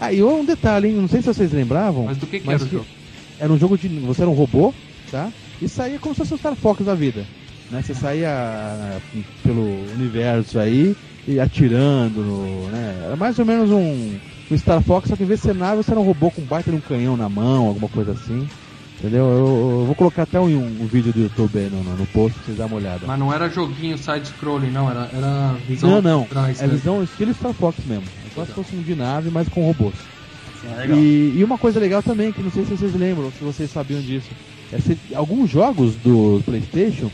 Aí, 0.00 0.22
um 0.22 0.44
detalhe, 0.44 0.88
hein? 0.88 0.94
Não 0.94 1.08
sei 1.08 1.20
se 1.20 1.26
vocês 1.26 1.52
lembravam. 1.52 2.04
Mas 2.04 2.16
do 2.18 2.26
que, 2.26 2.38
que 2.40 2.48
era 2.50 2.62
o 2.62 2.68
jogo? 2.68 2.86
Era 3.40 3.52
um 3.52 3.58
jogo 3.58 3.76
de. 3.76 3.88
Você 4.00 4.22
era 4.22 4.30
um 4.30 4.34
robô, 4.34 4.72
tá? 5.10 5.30
E 5.60 5.68
saía 5.68 5.98
como 5.98 6.14
se 6.14 6.20
fosse 6.20 6.34
o 6.34 6.38
Star 6.38 6.54
Fox 6.54 6.84
da 6.84 6.94
vida. 6.94 7.24
Né? 7.70 7.82
Você 7.82 7.94
saía 7.94 8.30
ah, 8.30 8.98
pelo 9.42 9.62
universo 9.94 10.58
aí 10.58 10.96
e 11.28 11.38
atirando. 11.38 12.20
Né? 12.72 13.02
Era 13.06 13.16
mais 13.16 13.38
ou 13.38 13.44
menos 13.44 13.70
um. 13.70 14.14
um 14.50 14.58
Star 14.58 14.82
Fox, 14.82 15.08
só 15.08 15.16
que 15.16 15.22
em 15.22 15.26
vez 15.26 15.40
de 15.40 15.46
ser 15.46 15.54
nave, 15.54 15.82
você 15.82 15.90
era 15.90 16.00
um 16.00 16.04
robô 16.04 16.30
com 16.30 16.40
um 16.42 16.46
baita 16.46 16.70
de 16.70 16.76
um 16.76 16.80
canhão 16.80 17.16
na 17.16 17.28
mão, 17.28 17.66
alguma 17.66 17.88
coisa 17.88 18.12
assim. 18.12 18.48
Entendeu? 18.98 19.24
Eu, 19.26 19.36
eu 19.80 19.84
vou 19.86 19.94
colocar 19.94 20.22
até 20.24 20.40
um, 20.40 20.46
um 20.46 20.86
vídeo 20.86 21.12
do 21.12 21.20
YouTube 21.20 21.56
aí 21.56 21.70
no, 21.70 21.84
no, 21.84 21.96
no 21.98 22.06
post 22.06 22.34
pra 22.36 22.46
vocês 22.46 22.58
darem 22.58 22.72
uma 22.72 22.80
olhada. 22.80 23.06
Mas 23.06 23.18
não 23.18 23.32
era 23.32 23.48
joguinho 23.48 23.96
side-scrolling, 23.96 24.70
não, 24.72 24.90
era, 24.90 25.08
era 25.12 25.54
visão 25.68 25.90
Não, 25.90 26.02
não. 26.02 26.22
atrás, 26.22 26.60
É 26.60 26.66
né? 26.66 26.72
visão 26.74 27.00
estilo 27.04 27.32
Star 27.32 27.52
Fox 27.52 27.78
mesmo. 27.86 28.02
É 28.26 28.34
só 28.34 28.44
se 28.44 28.52
fosse 28.52 28.74
um 28.74 28.82
de 28.82 28.96
nave, 28.96 29.30
mas 29.30 29.48
com 29.48 29.64
robôs. 29.64 29.94
Legal. 30.76 30.98
E, 30.98 31.34
e 31.36 31.44
uma 31.44 31.56
coisa 31.56 31.78
legal 31.78 32.02
também, 32.02 32.32
que 32.32 32.42
não 32.42 32.50
sei 32.50 32.64
se 32.64 32.76
vocês 32.76 32.92
lembram, 32.96 33.30
se 33.30 33.44
vocês 33.44 33.70
sabiam 33.70 34.00
disso. 34.00 34.28
É 34.72 34.78
se, 34.80 34.98
alguns 35.14 35.48
jogos 35.48 35.94
do 35.94 36.42
Playstation 36.44 37.08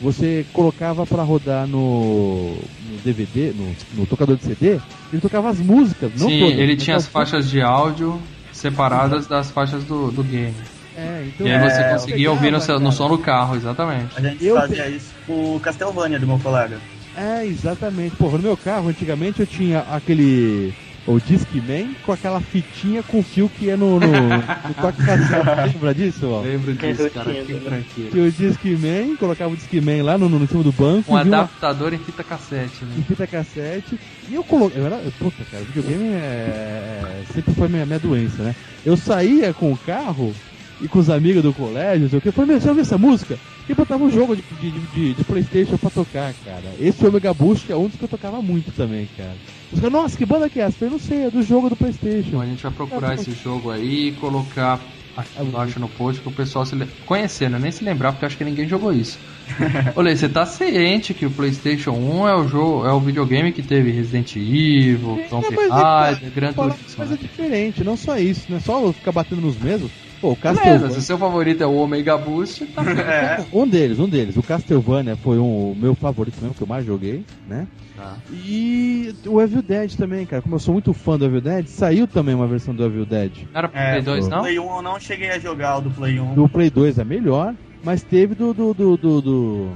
você 0.00 0.44
colocava 0.52 1.06
pra 1.06 1.22
rodar 1.22 1.66
no, 1.66 2.56
no 2.88 2.98
DVD, 3.04 3.52
no, 3.52 3.74
no 3.94 4.06
tocador 4.06 4.36
de 4.36 4.44
CD, 4.44 4.78
ele 5.12 5.20
tocava 5.20 5.48
as 5.50 5.60
músicas, 5.60 6.10
não 6.18 6.28
Sim, 6.28 6.40
todas. 6.40 6.58
ele 6.58 6.74
mas 6.74 6.82
tinha 6.84 6.96
as 6.96 7.04
as- 7.06 7.12
faixas 7.12 7.50
de 7.50 7.60
áudio 7.60 8.20
separadas 8.52 9.26
das 9.26 9.50
faixas 9.50 9.84
do, 9.84 10.10
do 10.10 10.22
game. 10.24 10.54
É, 10.96 11.22
então, 11.24 11.46
E 11.46 11.50
aí 11.52 11.58
você 11.70 11.80
É, 11.82 11.90
conseguia 11.92 12.30
ouvir 12.30 12.50
no, 12.50 12.60
seu- 12.60 12.80
no 12.80 12.90
som 12.92 13.08
do 13.08 13.18
carro, 13.18 13.54
exatamente. 13.56 14.16
A 14.16 14.20
gente 14.20 14.44
Eu 14.44 14.56
fazia 14.56 14.84
te- 14.84 14.96
isso 14.96 15.14
com 15.26 15.56
o 15.56 15.60
Castlevania 15.60 16.18
do 16.18 16.26
meu 16.26 16.38
colega. 16.38 16.78
É, 17.16 17.44
exatamente. 17.46 18.16
Porra, 18.16 18.38
no 18.38 18.42
meu 18.44 18.56
carro, 18.56 18.88
antigamente 18.88 19.40
eu 19.40 19.46
tinha 19.46 19.80
aquele. 19.80 20.72
O 21.06 21.18
Discman 21.18 21.94
com 22.04 22.12
aquela 22.12 22.40
fitinha 22.40 23.02
com 23.02 23.22
fio 23.22 23.48
que 23.48 23.64
ia 23.66 23.76
no, 23.76 23.98
no, 23.98 24.06
no 24.06 24.74
toque 24.80 25.02
cassete. 25.04 25.72
Lembra 25.74 25.94
disso, 25.94 26.26
ó? 26.28 26.40
Lembro 26.42 26.76
Que 26.76 26.92
disso, 26.92 27.10
cara, 27.10 27.32
que 27.32 27.52
né? 27.54 27.60
tranquilo. 27.64 28.10
Tinha 28.10 28.24
o 28.24 28.30
Discman, 28.30 29.16
colocava 29.16 29.52
o 29.52 29.56
Discman 29.56 30.02
lá 30.02 30.18
no, 30.18 30.28
no, 30.28 30.44
em 30.44 30.46
cima 30.46 30.62
do 30.62 30.70
banco. 30.72 31.12
Um 31.12 31.16
vinha 31.22 31.24
uma- 31.24 31.38
adaptador 31.38 31.94
em 31.94 31.98
fita 31.98 32.22
cassete, 32.22 32.84
em 32.84 32.86
né? 32.98 33.04
fita 33.08 33.26
cassete. 33.26 33.98
E 34.28 34.34
eu 34.34 34.44
coloquei. 34.44 34.80
Eu 34.80 34.86
era, 34.86 34.98
puta, 35.18 35.42
cara, 35.50 35.64
videogame 35.64 36.10
é, 36.12 37.22
sempre 37.32 37.54
foi 37.54 37.68
minha, 37.68 37.86
minha 37.86 37.98
doença, 37.98 38.42
né? 38.42 38.54
Eu 38.84 38.96
saía 38.96 39.52
com 39.54 39.72
o 39.72 39.76
carro 39.78 40.34
e 40.82 40.86
com 40.86 40.98
os 40.98 41.10
amigos 41.10 41.42
do 41.42 41.52
colégio, 41.52 42.02
não 42.02 42.10
sei 42.10 42.18
o 42.18 42.22
que. 42.22 42.30
Falei, 42.30 42.52
meu, 42.52 42.60
você 42.60 42.68
ouviu 42.68 42.82
essa 42.82 42.98
música? 42.98 43.38
E 43.70 43.74
botava 43.74 44.02
um 44.02 44.10
jogo 44.10 44.34
de, 44.34 44.42
de, 44.42 44.70
de, 44.88 45.14
de 45.14 45.24
Playstation 45.24 45.76
pra 45.78 45.90
tocar, 45.90 46.34
cara. 46.44 46.74
Esse 46.80 46.98
foi 46.98 47.08
o 47.08 47.12
Mega 47.12 47.32
Boost, 47.32 47.70
é 47.70 47.76
um 47.76 47.86
dos 47.86 47.96
que 47.96 48.02
eu 48.04 48.08
tocava 48.08 48.42
muito 48.42 48.72
também, 48.72 49.06
cara. 49.16 49.36
Os 49.70 49.78
caras, 49.78 49.92
nossa, 49.92 50.18
que 50.18 50.26
banda 50.26 50.50
que 50.50 50.58
é 50.58 50.64
essa? 50.64 50.84
Eu 50.84 50.90
não 50.90 50.98
sei, 50.98 51.24
é 51.26 51.30
do 51.30 51.40
jogo 51.42 51.68
do 51.68 51.74
Então 51.74 51.86
Playstation. 51.88 52.40
a 52.40 52.46
gente 52.46 52.62
vai 52.64 52.72
procurar 52.72 53.14
esse 53.14 53.30
jogo 53.32 53.70
aí 53.70 54.08
e 54.08 54.12
colocar 54.16 54.80
aqui 55.16 55.40
embaixo 55.40 55.78
no 55.78 55.88
post 55.88 56.20
pro 56.20 56.32
pessoal 56.32 56.66
se 56.66 56.74
le- 56.74 56.88
conhecer, 57.06 57.48
né? 57.48 57.58
Nem 57.60 57.70
se 57.70 57.84
lembrar, 57.84 58.10
porque 58.12 58.26
acho 58.26 58.36
que 58.36 58.44
ninguém 58.44 58.66
jogou 58.66 58.92
isso. 58.92 59.18
Olha, 59.94 60.16
você 60.16 60.28
tá 60.28 60.44
ciente 60.44 61.14
que 61.14 61.24
o 61.26 61.30
PlayStation 61.30 61.92
1 61.92 62.28
é 62.28 62.34
o 62.36 62.48
jogo, 62.48 62.84
é 62.86 62.92
o 62.92 63.00
videogame 63.00 63.52
que 63.52 63.62
teve 63.62 63.92
Resident 63.92 64.34
Evil, 64.34 65.20
Tomb 65.28 65.46
É, 65.46 65.50
mas 65.54 65.66
é, 65.70 65.72
Raider, 65.72 66.32
Gran 66.32 66.52
Fala 66.52 66.70
Turismo. 66.70 66.96
coisa 66.96 67.12
né? 67.12 67.18
diferente, 67.20 67.84
não 67.84 67.96
só 67.96 68.18
isso, 68.18 68.46
não 68.48 68.56
é 68.56 68.60
só 68.60 68.92
ficar 68.92 69.12
batendo 69.12 69.40
nos 69.42 69.56
mesmos. 69.56 69.92
Pô, 70.20 70.32
o 70.32 70.36
Beleza, 70.36 70.60
Castlevania. 70.60 70.90
se 70.90 70.98
o 70.98 71.02
seu 71.02 71.16
favorito 71.18 71.62
é 71.62 71.66
o 71.66 71.76
Omega 71.76 72.18
Boost, 72.18 72.66
tá 72.66 72.82
É, 73.00 73.44
Um 73.52 73.66
deles, 73.66 73.98
um 73.98 74.08
deles. 74.08 74.36
O 74.36 74.42
Castlevania 74.42 75.16
foi 75.16 75.38
um, 75.38 75.72
o 75.72 75.74
meu 75.74 75.94
favorito 75.94 76.36
mesmo, 76.40 76.54
que 76.54 76.62
eu 76.62 76.66
mais 76.66 76.84
joguei, 76.84 77.24
né? 77.48 77.66
Tá. 77.96 78.16
E 78.32 79.14
o 79.26 79.40
Evil 79.40 79.62
Dead 79.62 79.94
também, 79.96 80.26
cara. 80.26 80.42
Como 80.42 80.54
eu 80.54 80.58
sou 80.58 80.74
muito 80.74 80.92
fã 80.92 81.18
do 81.18 81.24
Evil 81.24 81.40
Dead, 81.40 81.66
saiu 81.66 82.06
também 82.06 82.34
uma 82.34 82.46
versão 82.46 82.74
do 82.74 82.84
Evil 82.84 83.06
Dead. 83.06 83.32
Não 83.52 83.58
era 83.58 83.68
pro 83.68 83.78
É, 83.78 83.90
Play 83.92 84.02
2, 84.02 84.26
o 84.26 84.30
não? 84.30 84.40
Play 84.40 84.58
1 84.58 84.76
eu 84.76 84.82
não 84.82 85.00
cheguei 85.00 85.30
a 85.30 85.38
jogar 85.38 85.78
o 85.78 85.80
do 85.82 85.90
Play 85.90 86.20
1. 86.20 86.34
Do 86.34 86.48
Play 86.48 86.70
2 86.70 86.98
é 86.98 87.04
melhor, 87.04 87.54
mas 87.82 88.02
teve 88.02 88.34
do. 88.34 88.52
do, 88.52 88.74
do, 88.74 88.96
do, 88.98 89.20
do- 89.22 89.70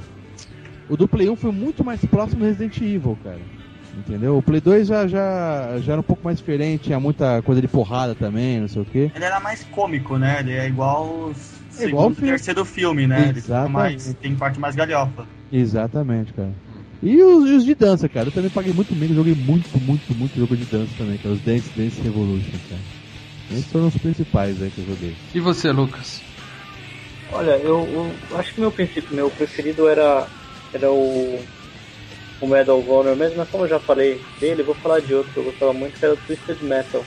O 0.90 0.96
do 0.96 1.08
Play 1.08 1.28
1 1.30 1.36
foi 1.36 1.52
muito 1.52 1.82
mais 1.82 2.04
próximo 2.04 2.40
do 2.40 2.46
Resident 2.46 2.76
Evil, 2.82 3.16
cara. 3.24 3.40
Entendeu? 3.96 4.36
O 4.36 4.42
Play 4.42 4.60
2 4.60 4.88
já, 4.88 5.06
já, 5.06 5.78
já 5.80 5.92
era 5.92 6.00
um 6.00 6.04
pouco 6.04 6.24
mais 6.24 6.38
diferente, 6.38 6.84
tinha 6.84 6.98
muita 6.98 7.40
coisa 7.42 7.60
de 7.60 7.68
porrada 7.68 8.14
também, 8.14 8.60
não 8.60 8.68
sei 8.68 8.82
o 8.82 8.84
quê. 8.84 9.10
Ele 9.14 9.24
era 9.24 9.40
mais 9.40 9.62
cômico, 9.64 10.18
né? 10.18 10.40
Ele 10.40 10.52
é 10.52 10.66
igual 10.66 11.06
o 11.06 11.34
É 11.78 11.86
igual 11.86 12.10
e 12.10 12.14
filme. 12.14 12.30
terceiro 12.30 12.64
filme, 12.64 13.06
né? 13.06 13.28
Ele 13.28 13.38
Exatamente. 13.38 13.72
mais, 13.72 14.14
tem 14.14 14.34
parte 14.34 14.58
mais 14.58 14.74
galhofa. 14.74 15.26
Exatamente, 15.52 16.32
cara. 16.32 16.52
E 17.02 17.22
os, 17.22 17.48
e 17.48 17.52
os 17.54 17.64
de 17.64 17.74
dança, 17.74 18.08
cara. 18.08 18.28
Eu 18.28 18.32
também 18.32 18.50
paguei 18.50 18.72
muito 18.72 18.94
menos, 18.96 19.14
joguei 19.14 19.34
muito, 19.34 19.78
muito, 19.80 20.14
muito 20.14 20.36
jogo 20.36 20.56
de 20.56 20.64
dança 20.64 20.94
também, 20.96 21.18
cara. 21.18 21.34
Os 21.34 21.40
Dance 21.40 21.70
Dance 21.74 22.00
Revolution, 22.00 22.52
cara. 22.68 22.80
Esses 23.50 23.70
foram 23.70 23.86
os 23.86 23.96
principais 23.98 24.60
aí 24.60 24.70
que 24.70 24.80
eu 24.80 24.86
joguei. 24.86 25.14
E 25.34 25.40
você, 25.40 25.70
Lucas? 25.70 26.22
Olha, 27.32 27.50
eu, 27.58 27.86
eu 28.30 28.38
acho 28.38 28.54
que 28.54 28.60
meu 28.60 28.70
princípio, 28.70 29.14
meu 29.14 29.30
preferido 29.30 29.88
era, 29.88 30.26
era 30.72 30.90
o, 30.90 31.38
o 32.44 32.48
Medal 32.48 32.78
of 32.78 32.88
Honor 32.88 33.16
mesmo, 33.16 33.38
mas 33.38 33.48
como 33.48 33.64
eu 33.64 33.68
já 33.68 33.80
falei 33.80 34.20
dele, 34.38 34.62
vou 34.62 34.74
falar 34.74 35.00
de 35.00 35.14
outro 35.14 35.32
que 35.32 35.38
eu 35.38 35.44
gostava 35.44 35.72
muito, 35.72 35.98
que 35.98 36.04
era 36.04 36.14
o 36.14 36.16
Twisted 36.18 36.62
Metal. 36.62 37.04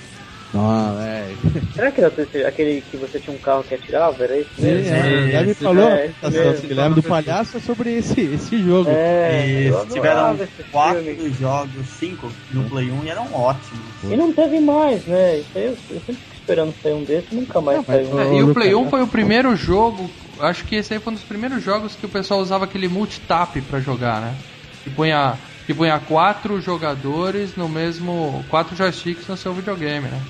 Ah, 0.53 0.95
é. 1.01 1.35
Será 1.73 1.91
que 1.91 2.01
era 2.01 2.09
o 2.09 2.11
Twisted, 2.15 2.45
aquele 2.45 2.81
que 2.81 2.97
você 2.97 3.19
tinha 3.19 3.35
um 3.35 3.39
carro 3.39 3.63
que 3.63 3.75
atirava? 3.75 4.23
Era 4.23 4.37
esse 4.37 4.49
Sim, 4.55 4.63
mesmo? 4.63 4.95
é, 4.95 4.99
o 4.99 5.25
Guilherme 5.25 5.53
falou, 5.53 5.89
é, 5.89 6.07
tá 6.07 6.29
Guilherme 6.29 6.95
do 6.95 7.03
Palhaço 7.03 7.57
é 7.57 7.59
sobre 7.59 7.93
esse, 7.97 8.21
esse 8.21 8.57
jogo. 8.63 8.89
É, 8.89 9.69
eu 9.69 9.87
tiveram 9.87 10.37
quatro 10.71 11.03
filme. 11.03 11.31
jogos, 11.33 11.87
cinco 11.87 12.33
no 12.51 12.67
Play 12.69 12.91
1 12.91 13.03
e 13.05 13.09
eram 13.09 13.31
ótimos. 13.33 14.03
E 14.03 14.15
não 14.15 14.31
teve 14.33 14.59
mais, 14.59 15.05
né? 15.05 15.37
Isso 15.37 15.49
aí 15.55 15.65
eu, 15.65 15.71
eu 15.71 16.01
sempre 16.01 16.15
fico 16.15 16.33
esperando 16.33 16.73
sair 16.81 16.93
um 16.93 17.03
desse, 17.03 17.35
nunca 17.35 17.61
mais 17.61 17.77
Não, 17.77 17.85
mas- 17.87 18.07
saiu 18.07 18.17
um. 18.17 18.19
É, 18.19 18.39
e 18.39 18.43
o 18.43 18.53
Play 18.53 18.73
1 18.73 18.83
né? 18.83 18.89
foi 18.89 19.01
o 19.03 19.07
primeiro 19.07 19.55
jogo, 19.55 20.09
acho 20.39 20.65
que 20.65 20.75
esse 20.75 20.93
aí 20.93 20.99
foi 20.99 21.11
um 21.11 21.15
dos 21.15 21.23
primeiros 21.25 21.61
jogos 21.61 21.95
que 21.95 22.05
o 22.05 22.09
pessoal 22.09 22.39
usava 22.39 22.65
aquele 22.65 22.87
multitap 22.87 23.61
pra 23.61 23.79
jogar, 23.79 24.21
né? 24.21 24.35
Que 24.87 24.95
punha, 24.95 25.33
que 25.65 25.73
punha 25.73 25.99
quatro 25.99 26.61
jogadores 26.61 27.55
no 27.57 27.67
mesmo. 27.67 28.43
quatro 28.49 28.75
joysticks 28.75 29.27
no 29.27 29.35
seu 29.35 29.53
videogame, 29.53 30.07
né? 30.07 30.21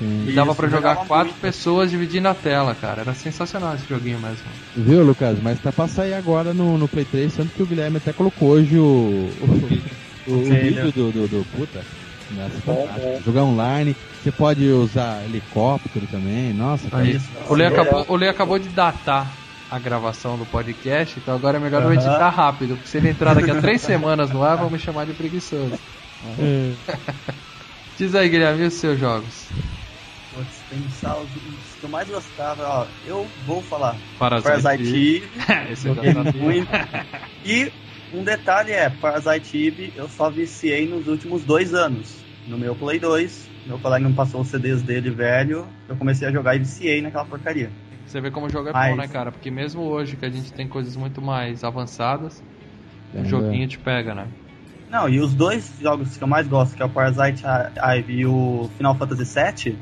Sim. 0.00 0.24
E 0.28 0.32
dava 0.32 0.54
pra 0.54 0.68
jogar 0.68 0.96
quatro 0.96 1.28
muito. 1.28 1.40
pessoas 1.40 1.90
dividindo 1.90 2.26
a 2.26 2.34
tela, 2.34 2.74
cara. 2.74 3.02
Era 3.02 3.14
sensacional 3.14 3.74
esse 3.74 3.86
joguinho 3.86 4.18
mesmo. 4.18 4.46
Viu, 4.74 5.04
Lucas? 5.04 5.38
Mas 5.42 5.60
tá 5.60 5.70
pra 5.70 5.86
sair 5.86 6.14
agora 6.14 6.52
no, 6.54 6.76
no 6.78 6.88
Play 6.88 7.04
3, 7.04 7.34
tanto 7.36 7.50
que 7.54 7.62
o 7.62 7.66
Guilherme 7.66 7.98
até 7.98 8.12
colocou 8.12 8.48
hoje 8.48 8.78
o, 8.78 9.30
o, 9.40 10.32
o, 10.32 10.42
vídeo 10.48 10.90
do, 10.90 11.12
do, 11.12 11.28
do. 11.28 11.46
Puta. 11.56 11.82
Nossa, 12.30 12.54
Bom, 12.64 12.86
fantástico. 12.86 13.06
bom. 13.06 13.20
Jogar 13.24 13.42
online, 13.42 13.96
você 14.22 14.32
pode 14.32 14.64
usar 14.68 15.22
helicóptero 15.24 16.06
também, 16.06 16.52
nossa. 16.52 16.88
Aí, 16.92 17.16
Isso. 17.16 17.28
o 17.48 17.54
Lê 17.54 17.66
acabou, 17.66 18.06
o 18.08 18.16
Lê 18.16 18.28
acabou 18.28 18.58
de 18.58 18.68
datar 18.70 19.39
a 19.70 19.78
gravação 19.78 20.36
do 20.36 20.44
podcast, 20.44 21.20
então 21.20 21.32
agora 21.32 21.56
é 21.56 21.60
melhor 21.60 21.82
eu 21.82 21.90
Aham. 21.90 21.94
editar 21.94 22.28
rápido, 22.28 22.74
porque 22.74 22.88
se 22.88 22.98
ele 22.98 23.08
entrar 23.08 23.34
daqui 23.34 23.52
a 23.52 23.54
três 23.62 23.80
semanas 23.80 24.30
no 24.32 24.42
ar, 24.42 24.56
vão 24.56 24.68
me 24.68 24.78
chamar 24.78 25.06
de 25.06 25.14
preguiçoso. 25.14 25.80
É. 26.38 26.74
Diz 27.96 28.14
aí, 28.14 28.28
Guilherme, 28.28 28.64
e 28.64 28.66
os 28.66 28.74
seus 28.74 28.98
jogos? 28.98 29.48
Putz, 30.32 30.64
pensar 30.68 31.16
os 31.18 31.30
os 31.36 31.76
que 31.76 31.84
eu 31.84 31.88
mais 31.88 32.08
gostava, 32.08 32.66
ó, 32.66 32.86
eu 33.04 33.30
vou 33.46 33.62
falar. 33.62 34.00
Parasite 34.18 34.62
Parasite 34.62 35.30
Esse 35.70 35.86
eu 35.86 35.94
muito. 35.94 36.68
E 37.44 37.72
um 38.12 38.24
detalhe 38.24 38.72
é, 38.72 38.90
Parasite 38.90 39.66
Eve 39.66 39.92
eu 39.94 40.08
só 40.08 40.30
viciei 40.30 40.88
nos 40.88 41.06
últimos 41.06 41.44
dois 41.44 41.74
anos. 41.74 42.24
No 42.46 42.58
meu 42.58 42.74
Play 42.74 42.98
2, 42.98 43.48
meu 43.64 43.78
colega 43.78 44.08
me 44.08 44.14
passou 44.14 44.40
os 44.40 44.48
CDs 44.48 44.82
dele 44.82 45.10
velho, 45.10 45.68
eu 45.88 45.96
comecei 45.96 46.26
a 46.26 46.32
jogar 46.32 46.56
e 46.56 46.60
viciei 46.60 47.00
naquela 47.00 47.24
porcaria. 47.24 47.70
Você 48.10 48.20
vê 48.20 48.28
como 48.28 48.46
o 48.46 48.50
jogo 48.50 48.68
é 48.70 48.72
Mas- 48.72 48.90
bom, 48.90 48.96
né, 48.96 49.06
cara? 49.06 49.30
Porque 49.30 49.52
mesmo 49.52 49.82
hoje 49.82 50.16
que 50.16 50.26
a 50.26 50.30
gente 50.30 50.52
tem 50.52 50.66
coisas 50.66 50.96
muito 50.96 51.22
mais 51.22 51.62
avançadas, 51.62 52.42
o 53.14 53.18
Ainda- 53.18 53.28
joguinho 53.28 53.68
te 53.68 53.78
pega, 53.78 54.12
né? 54.16 54.26
Não, 54.90 55.08
e 55.08 55.20
os 55.20 55.32
dois 55.32 55.72
jogos 55.80 56.16
que 56.16 56.24
eu 56.24 56.26
mais 56.26 56.48
gosto, 56.48 56.74
que 56.74 56.82
é 56.82 56.84
o 56.84 56.88
Parasite 56.88 57.44
Eve 57.80 58.12
e 58.12 58.26
o 58.26 58.68
Final 58.76 58.96
Fantasy 58.96 59.22
VII, 59.24 59.78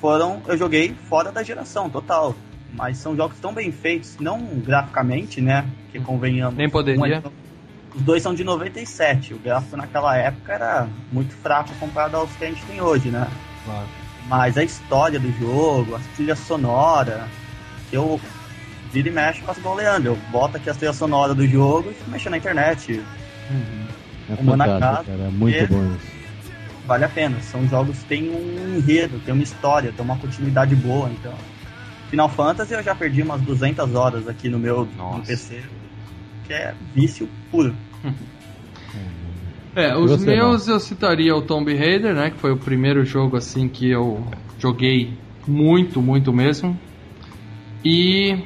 foram, 0.00 0.40
eu 0.46 0.56
joguei 0.56 0.94
fora 1.08 1.32
da 1.32 1.42
geração, 1.42 1.90
total. 1.90 2.36
Mas 2.72 2.98
são 2.98 3.16
jogos 3.16 3.36
tão 3.40 3.52
bem 3.52 3.72
feitos, 3.72 4.16
não 4.20 4.38
graficamente, 4.40 5.40
né? 5.40 5.66
Que 5.90 5.98
convenhamos. 5.98 6.54
Nem 6.56 6.70
poderia. 6.70 7.18
um 7.18 7.96
Os 7.96 8.02
dois 8.02 8.22
são 8.22 8.32
de 8.32 8.44
97. 8.44 9.34
O 9.34 9.38
gráfico 9.40 9.76
naquela 9.76 10.16
época 10.16 10.52
era 10.52 10.88
muito 11.10 11.34
fraco 11.34 11.70
comparado 11.80 12.16
aos 12.16 12.30
que 12.36 12.44
a 12.44 12.46
gente 12.48 12.64
tem 12.66 12.80
hoje, 12.80 13.08
né? 13.08 13.26
Claro. 13.64 13.88
Mas 14.28 14.56
a 14.56 14.62
história 14.62 15.18
do 15.18 15.32
jogo, 15.32 15.96
a 15.96 15.98
trilha 16.14 16.36
sonora, 16.36 17.26
eu 17.92 18.20
vira 18.92 19.08
e 19.08 19.12
mexe 19.12 19.40
faço 19.42 19.60
igual 19.60 19.74
o 19.74 19.78
Leandro. 19.78 20.12
Eu 20.12 20.16
boto 20.30 20.56
aqui 20.56 20.68
a 20.70 20.74
trilha 20.74 20.92
sonora 20.92 21.34
do 21.34 21.46
jogo 21.46 21.90
e 21.90 21.94
fico 21.94 22.10
mexendo 22.10 22.32
na 22.32 22.38
internet. 22.38 23.02
É 24.28 24.40
Uma 24.40 24.56
na 24.56 24.64
fantástico, 24.64 24.80
casa, 24.80 25.04
cara. 25.04 25.28
É 25.28 25.30
muito 25.30 25.56
e- 25.56 25.66
bom 25.66 25.94
isso. 25.96 26.20
Vale 26.86 27.04
a 27.04 27.08
pena. 27.08 27.40
São 27.40 27.66
jogos 27.68 27.98
que 27.98 28.06
têm 28.06 28.30
um 28.30 28.76
enredo, 28.76 29.20
tem 29.20 29.32
uma 29.34 29.42
história, 29.42 29.92
tem 29.92 30.04
uma 30.04 30.16
continuidade 30.16 30.74
boa. 30.74 31.08
Então, 31.10 31.34
Final 32.10 32.28
Fantasy 32.28 32.74
eu 32.74 32.82
já 32.82 32.94
perdi 32.94 33.22
umas 33.22 33.40
200 33.42 33.94
horas 33.94 34.26
aqui 34.26 34.48
no 34.48 34.58
meu 34.58 34.88
no. 34.96 35.22
PC, 35.24 35.62
que 36.46 36.52
é 36.52 36.74
vício 36.94 37.28
puro. 37.50 37.76
É, 39.76 39.96
os 39.96 40.10
você, 40.10 40.26
meus 40.26 40.66
eu 40.66 40.80
citaria 40.80 41.34
o 41.34 41.42
Tomb 41.42 41.72
Raider, 41.72 42.12
né? 42.14 42.30
Que 42.30 42.38
foi 42.38 42.50
o 42.50 42.56
primeiro 42.56 43.04
jogo 43.04 43.36
assim 43.36 43.68
que 43.68 43.88
eu 43.88 44.26
joguei 44.58 45.16
muito, 45.46 46.02
muito 46.02 46.32
mesmo. 46.32 46.78
E 47.84 48.38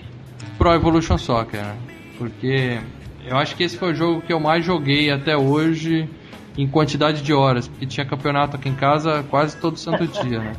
Pro 0.58 0.72
Evolution 0.72 1.18
Soccer, 1.18 1.60
né? 1.60 1.76
Porque 2.18 2.78
eu 3.26 3.36
acho 3.36 3.56
que 3.56 3.64
esse 3.64 3.76
foi 3.76 3.92
o 3.92 3.94
jogo 3.94 4.22
que 4.22 4.32
eu 4.32 4.38
mais 4.38 4.64
joguei 4.64 5.10
até 5.10 5.36
hoje 5.36 6.08
em 6.56 6.68
quantidade 6.68 7.20
de 7.22 7.32
horas, 7.32 7.66
porque 7.66 7.84
tinha 7.84 8.06
campeonato 8.06 8.54
aqui 8.56 8.68
em 8.68 8.74
casa 8.74 9.24
quase 9.28 9.56
todo 9.56 9.76
santo 9.76 10.06
dia, 10.06 10.38
né? 10.38 10.52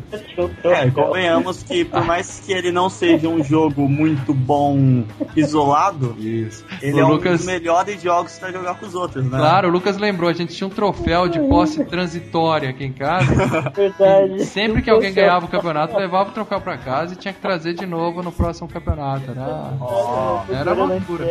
É, 0.63 0.89
convenhamos 0.91 1.63
que 1.63 1.85
por 1.85 2.03
mais 2.03 2.41
que 2.45 2.51
ele 2.51 2.69
não 2.69 2.89
seja 2.89 3.30
um 3.30 3.41
jogo 3.41 3.88
muito 3.88 4.34
bom 4.34 5.03
isolado, 5.38 6.13
Isso. 6.19 6.65
ele 6.81 6.97
O 6.97 6.99
é 6.99 7.05
um 7.05 7.09
Lucas- 7.11 7.38
dos 7.38 7.45
melhores 7.45 8.01
jogos 8.01 8.38
pra 8.38 8.51
jogar 8.51 8.76
com 8.76 8.85
os 8.85 8.93
outros, 8.93 9.23
né? 9.23 9.38
Claro, 9.38 9.69
o 9.69 9.72
Lucas 9.72 9.97
lembrou, 9.97 10.30
a 10.30 10.34
gente 10.34 10.53
tinha 10.53 10.67
um 10.67 10.72
troféu 10.72 11.30
de 11.30 11.39
posse 11.39 11.84
transitória 11.85 12.69
aqui 12.72 12.84
em 12.84 12.91
casa. 12.91 13.72
Verdade. 13.73 14.43
Sempre 14.45 14.81
que 14.81 14.89
alguém 14.89 15.13
ganhava 15.13 15.45
o 15.45 15.49
campeonato, 15.49 15.97
levava 15.97 16.30
o 16.30 16.34
troféu 16.34 16.59
pra 16.59 16.77
casa 16.77 17.13
e 17.13 17.15
tinha 17.15 17.34
que 17.34 17.39
trazer 17.39 17.73
de 17.73 17.85
novo 17.85 18.22
no 18.22 18.34
próximo 18.34 18.67
campeonato. 18.67 19.31
Era, 19.31 20.59
era 20.59 20.73
loucura. 20.73 21.26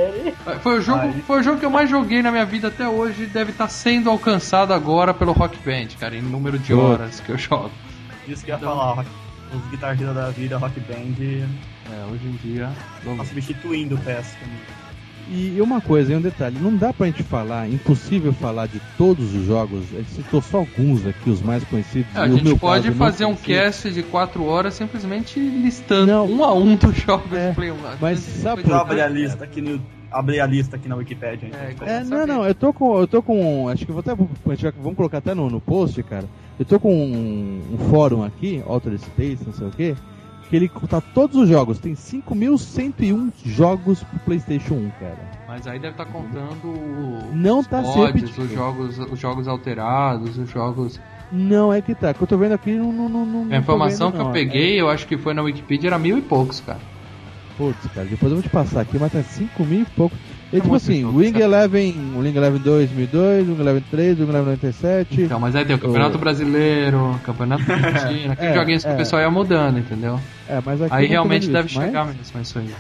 Foi 0.63 0.79
o, 0.79 0.81
jogo, 0.81 1.13
foi 1.27 1.41
o 1.41 1.43
jogo 1.43 1.59
que 1.61 1.67
eu 1.67 1.71
mais 1.71 1.91
joguei 1.91 2.23
na 2.23 2.31
minha 2.33 2.47
vida 2.47 2.69
até 2.69 2.89
hoje. 2.89 3.27
Deve 3.27 3.51
estar 3.51 3.69
sendo 3.69 4.09
alcançado 4.09 4.54
agora 4.63 5.13
pelo 5.13 5.33
Rock 5.33 5.59
Band, 5.65 5.89
cara, 5.99 6.17
em 6.17 6.23
número 6.23 6.59
de 6.59 6.73
horas 6.75 7.21
que 7.21 7.31
eu 7.31 7.39
jogo. 7.39 7.71
Isso 8.29 8.45
que 8.45 8.51
eu 8.51 8.55
ia 8.57 8.61
falar, 8.61 8.93
rock- 8.95 9.09
os 9.55 9.71
Guitar 9.71 10.01
Hero 10.01 10.15
da 10.15 10.31
vida, 10.31 10.57
Rock 10.59 10.81
Band, 10.81 11.23
É, 11.91 12.07
hoje 12.11 12.27
em 12.27 12.37
dia. 12.43 12.71
tá 13.17 13.25
substituindo 13.25 13.95
o 13.95 13.99
PS 13.99 14.35
também. 14.41 14.59
E 15.31 15.59
uma 15.61 15.81
coisa, 15.81 16.13
e 16.13 16.17
um 16.17 16.21
detalhe, 16.21 16.59
não 16.61 16.77
dá 16.77 16.93
pra 16.93 17.07
gente 17.07 17.23
falar, 17.23 17.67
impossível 17.69 18.31
falar 18.35 18.67
de 18.67 18.79
todos 18.99 19.35
os 19.35 19.47
jogos, 19.47 19.83
a 19.95 19.97
gente 19.97 20.11
citou 20.11 20.43
só 20.43 20.59
alguns 20.59 21.07
aqui, 21.07 21.31
os 21.31 21.41
mais 21.41 21.65
conhecidos. 21.65 22.15
É, 22.15 22.21
a 22.21 22.29
gente 22.29 22.55
pode 22.59 22.89
caso, 22.89 22.99
fazer 22.99 23.25
um 23.25 23.35
cast 23.35 23.91
de 23.91 24.03
4 24.03 24.45
horas 24.45 24.75
simplesmente 24.75 25.41
listando 25.41 26.07
Não. 26.13 26.27
um 26.31 26.45
a 26.45 26.53
um 26.53 26.77
dos 26.77 26.95
jogos 26.97 27.33
É, 27.33 27.49
de 27.51 27.55
Play 27.55 27.71
1. 27.71 27.77
mas 28.01 28.19
sabe 28.21 28.63
por 28.65 29.01
a 29.01 29.09
lista 29.09 29.45
aqui 29.45 29.63
no. 29.63 29.81
Abrir 30.11 30.41
a 30.41 30.47
lista 30.47 30.77
aqui 30.77 30.89
na 30.89 30.97
Wikipedia. 30.97 31.49
então. 31.49 31.87
É. 31.87 31.99
É, 31.99 32.05
não, 32.05 32.27
não, 32.27 32.45
eu 32.47 32.55
tô 32.55 32.73
com. 32.73 32.99
Eu 32.99 33.07
tô 33.07 33.23
com. 33.23 33.69
Acho 33.69 33.85
que 33.85 33.91
eu 33.91 33.95
vou 33.95 34.01
até. 34.01 34.15
Vamos 34.15 34.97
colocar 34.97 35.19
até 35.19 35.35
no, 35.35 35.51
no 35.51 35.61
post, 35.61 36.03
cara. 36.03 36.27
Eu 36.59 36.65
tô 36.65 36.79
com 36.79 36.95
um, 36.95 37.61
um 37.73 37.79
fórum 37.91 38.23
aqui, 38.23 38.63
Alter 38.67 38.97
Space, 38.99 39.45
não 39.45 39.53
sei 39.53 39.67
o 39.67 39.71
que, 39.73 39.97
que 40.49 40.55
ele 40.55 40.69
conta 40.69 41.01
todos 41.01 41.37
os 41.37 41.49
jogos. 41.49 41.81
Tem 41.81 41.95
5.101 41.95 43.33
jogos 43.45 44.05
pro 44.05 44.21
PlayStation 44.21 44.75
1, 44.75 44.91
cara. 45.01 45.19
Mas 45.49 45.67
aí 45.67 45.81
deve 45.81 45.95
estar 45.95 46.07
contando 46.07 47.33
Não 47.33 47.59
os 47.59 47.67
tá 47.67 47.83
mods, 47.83 48.39
os 48.39 48.51
jogos, 48.53 48.99
os 48.99 49.19
jogos 49.19 49.49
alterados, 49.49 50.39
os 50.39 50.49
jogos. 50.49 51.01
Não, 51.33 51.73
é 51.73 51.81
que 51.81 51.95
tá. 51.95 52.15
Que 52.15 52.23
eu 52.23 52.27
tô 52.27 52.39
vendo 52.39 52.53
aqui 52.53 52.73
não. 52.75 52.93
não, 52.93 53.09
não, 53.09 53.27
não 53.27 53.53
A 53.53 53.59
informação 53.59 54.13
tô 54.13 54.19
que 54.19 54.19
vendo, 54.19 54.29
eu 54.29 54.33
peguei, 54.33 54.81
eu 54.81 54.89
acho 54.89 55.07
que 55.09 55.19
foi 55.19 55.35
na 55.35 55.43
Wikipedia, 55.43 55.89
era 55.89 55.99
mil 55.99 56.17
e 56.19 56.23
poucos, 56.23 56.61
cara. 56.61 56.79
Putz, 57.57 57.87
cara, 57.95 58.07
depois 58.07 58.33
eu 58.33 58.39
vou 58.39 58.43
te 58.43 58.49
passar 58.49 58.81
aqui, 58.81 58.99
mas 58.99 59.13
tá 59.13 59.23
5 59.23 59.65
mil 59.65 59.83
e 59.83 59.85
pouco. 59.85 60.17
E, 60.53 60.57
É 60.57 60.61
tipo 60.61 60.75
assim, 60.75 61.03
jogo, 61.03 61.19
Wing? 61.19 61.39
Eleven, 61.39 61.95
o 62.17 62.19
Wing 62.19 62.37
Eleven 62.37 62.61
2002, 62.61 63.49
Wing 63.49 63.61
Eleven 63.61 63.85
3, 63.91 64.19
Wing 64.19 64.29
Eleven 64.29 64.45
97. 64.55 65.23
Então, 65.23 65.39
mas 65.39 65.55
aí 65.55 65.65
tem 65.65 65.77
o 65.77 65.79
Campeonato 65.79 66.17
O- 66.17 66.21
Brasileiro, 66.21 67.21
Campeonato 67.23 67.63
Argentino, 67.71 68.33
aqueles 68.33 68.51
É, 68.51 68.55
joguinhos 68.55 68.83
que 68.85 68.91
é. 68.91 68.95
o 68.95 68.97
pessoal 68.97 69.23
ia 69.23 69.31
mudando, 69.31 69.79
entendeu? 69.79 70.19
É, 70.49 70.61
mas 70.67 70.83
aqui 70.83 70.95
Aí 70.95 71.07
realmente 71.07 71.49
deve 71.49 71.69
isso, 71.69 71.77
mas- 71.79 71.87
chegar 71.87 72.07
mesmo 72.07 72.41
isso 72.41 72.59
aí. 72.59 72.75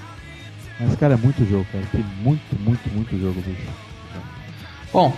Mas, 0.81 0.97
cara, 0.97 1.15
é 1.15 1.17
muito 1.17 1.45
jogo, 1.49 1.65
cara. 1.71 1.85
Tem 1.93 2.05
muito, 2.23 2.43
muito, 2.59 2.91
muito 2.93 3.17
jogo, 3.21 3.41
bicho. 3.43 3.63
Bom, 4.93 5.17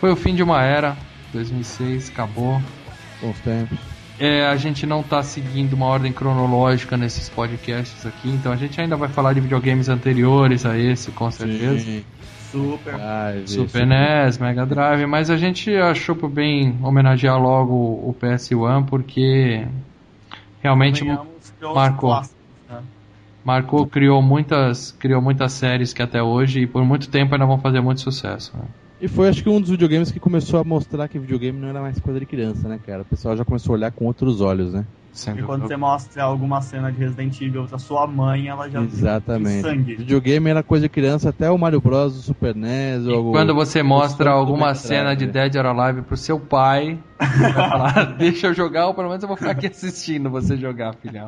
foi 0.00 0.12
o 0.12 0.16
fim 0.16 0.32
de 0.34 0.44
uma 0.44 0.62
era, 0.62 0.96
2006, 1.32 2.08
acabou. 2.10 2.62
Bons 3.20 3.38
tempos. 3.40 3.78
É, 4.24 4.46
a 4.46 4.54
gente 4.54 4.86
não 4.86 5.02
tá 5.02 5.20
seguindo 5.20 5.72
uma 5.72 5.86
ordem 5.86 6.12
cronológica 6.12 6.96
nesses 6.96 7.28
podcasts 7.28 8.06
aqui, 8.06 8.30
então 8.30 8.52
a 8.52 8.56
gente 8.56 8.80
ainda 8.80 8.96
vai 8.96 9.08
falar 9.08 9.32
de 9.32 9.40
videogames 9.40 9.88
anteriores 9.88 10.64
a 10.64 10.78
esse, 10.78 11.10
com 11.10 11.28
certeza. 11.28 11.80
Sim. 11.80 12.04
Super. 12.38 12.94
Ah, 12.94 13.32
Super 13.44 13.84
NES, 13.84 14.38
Mega 14.38 14.64
Drive, 14.64 15.06
mas 15.06 15.28
a 15.28 15.36
gente 15.36 15.74
achou 15.74 16.14
por 16.14 16.30
bem 16.30 16.78
homenagear 16.84 17.36
logo 17.36 17.74
o 17.74 18.14
PS1 18.14 18.86
porque 18.86 19.66
realmente 20.62 21.02
outros 21.02 21.52
marcou. 21.74 22.10
clássicos, 22.10 22.36
né? 22.70 22.80
marcou, 23.44 23.86
criou 23.88 24.22
muitas, 24.22 24.92
criou 24.92 25.20
muitas 25.20 25.50
séries 25.50 25.92
que 25.92 26.00
até 26.00 26.22
hoje 26.22 26.60
e 26.60 26.66
por 26.68 26.84
muito 26.84 27.10
tempo 27.10 27.34
ainda 27.34 27.44
vão 27.46 27.58
fazer 27.58 27.80
muito 27.80 28.00
sucesso. 28.00 28.56
né? 28.56 28.62
E 29.02 29.08
foi, 29.08 29.28
acho 29.28 29.42
que, 29.42 29.48
um 29.48 29.60
dos 29.60 29.70
videogames 29.70 30.12
que 30.12 30.20
começou 30.20 30.60
a 30.60 30.64
mostrar 30.64 31.08
que 31.08 31.18
videogame 31.18 31.58
não 31.58 31.66
era 31.68 31.80
mais 31.80 31.98
coisa 31.98 32.20
de 32.20 32.24
criança, 32.26 32.68
né, 32.68 32.78
cara? 32.86 33.02
O 33.02 33.04
pessoal 33.04 33.36
já 33.36 33.44
começou 33.44 33.72
a 33.72 33.76
olhar 33.76 33.90
com 33.90 34.04
outros 34.06 34.40
olhos, 34.40 34.72
né? 34.72 34.86
Sem 35.12 35.36
E 35.36 35.42
quando 35.42 35.62
você 35.62 35.76
mostra 35.76 36.22
alguma 36.22 36.62
cena 36.62 36.90
de 36.92 36.98
Resident 37.00 37.38
Evil 37.40 37.64
pra 37.66 37.78
sua 37.78 38.06
mãe, 38.06 38.46
ela 38.46 38.70
já 38.70 38.80
Exatamente. 38.80 39.60
tem 39.60 39.70
sangue. 39.70 39.96
Videogame 39.96 40.48
era 40.48 40.62
coisa 40.62 40.84
de 40.84 40.88
criança 40.88 41.30
até 41.30 41.50
o 41.50 41.58
Mario 41.58 41.80
Bros, 41.80 42.14
do 42.14 42.20
Super 42.22 42.54
NES, 42.54 43.04
ou 43.08 43.16
algo- 43.16 43.32
Quando 43.32 43.52
você 43.54 43.82
mostra 43.82 44.30
alguma 44.30 44.72
cena 44.74 45.14
de 45.16 45.26
Drive. 45.26 45.50
Dead 45.50 45.62
or 45.66 45.66
Alive 45.78 46.02
pro 46.02 46.16
seu 46.16 46.38
pai, 46.38 46.96
ele 47.20 47.52
vai 47.52 47.52
falar, 47.52 48.02
deixa 48.16 48.46
eu 48.46 48.54
jogar 48.54 48.86
ou 48.86 48.94
pelo 48.94 49.08
menos 49.08 49.22
eu 49.22 49.28
vou 49.28 49.36
ficar 49.36 49.50
aqui 49.50 49.66
assistindo 49.66 50.30
você 50.30 50.56
jogar, 50.56 50.94
filhão. 50.94 51.26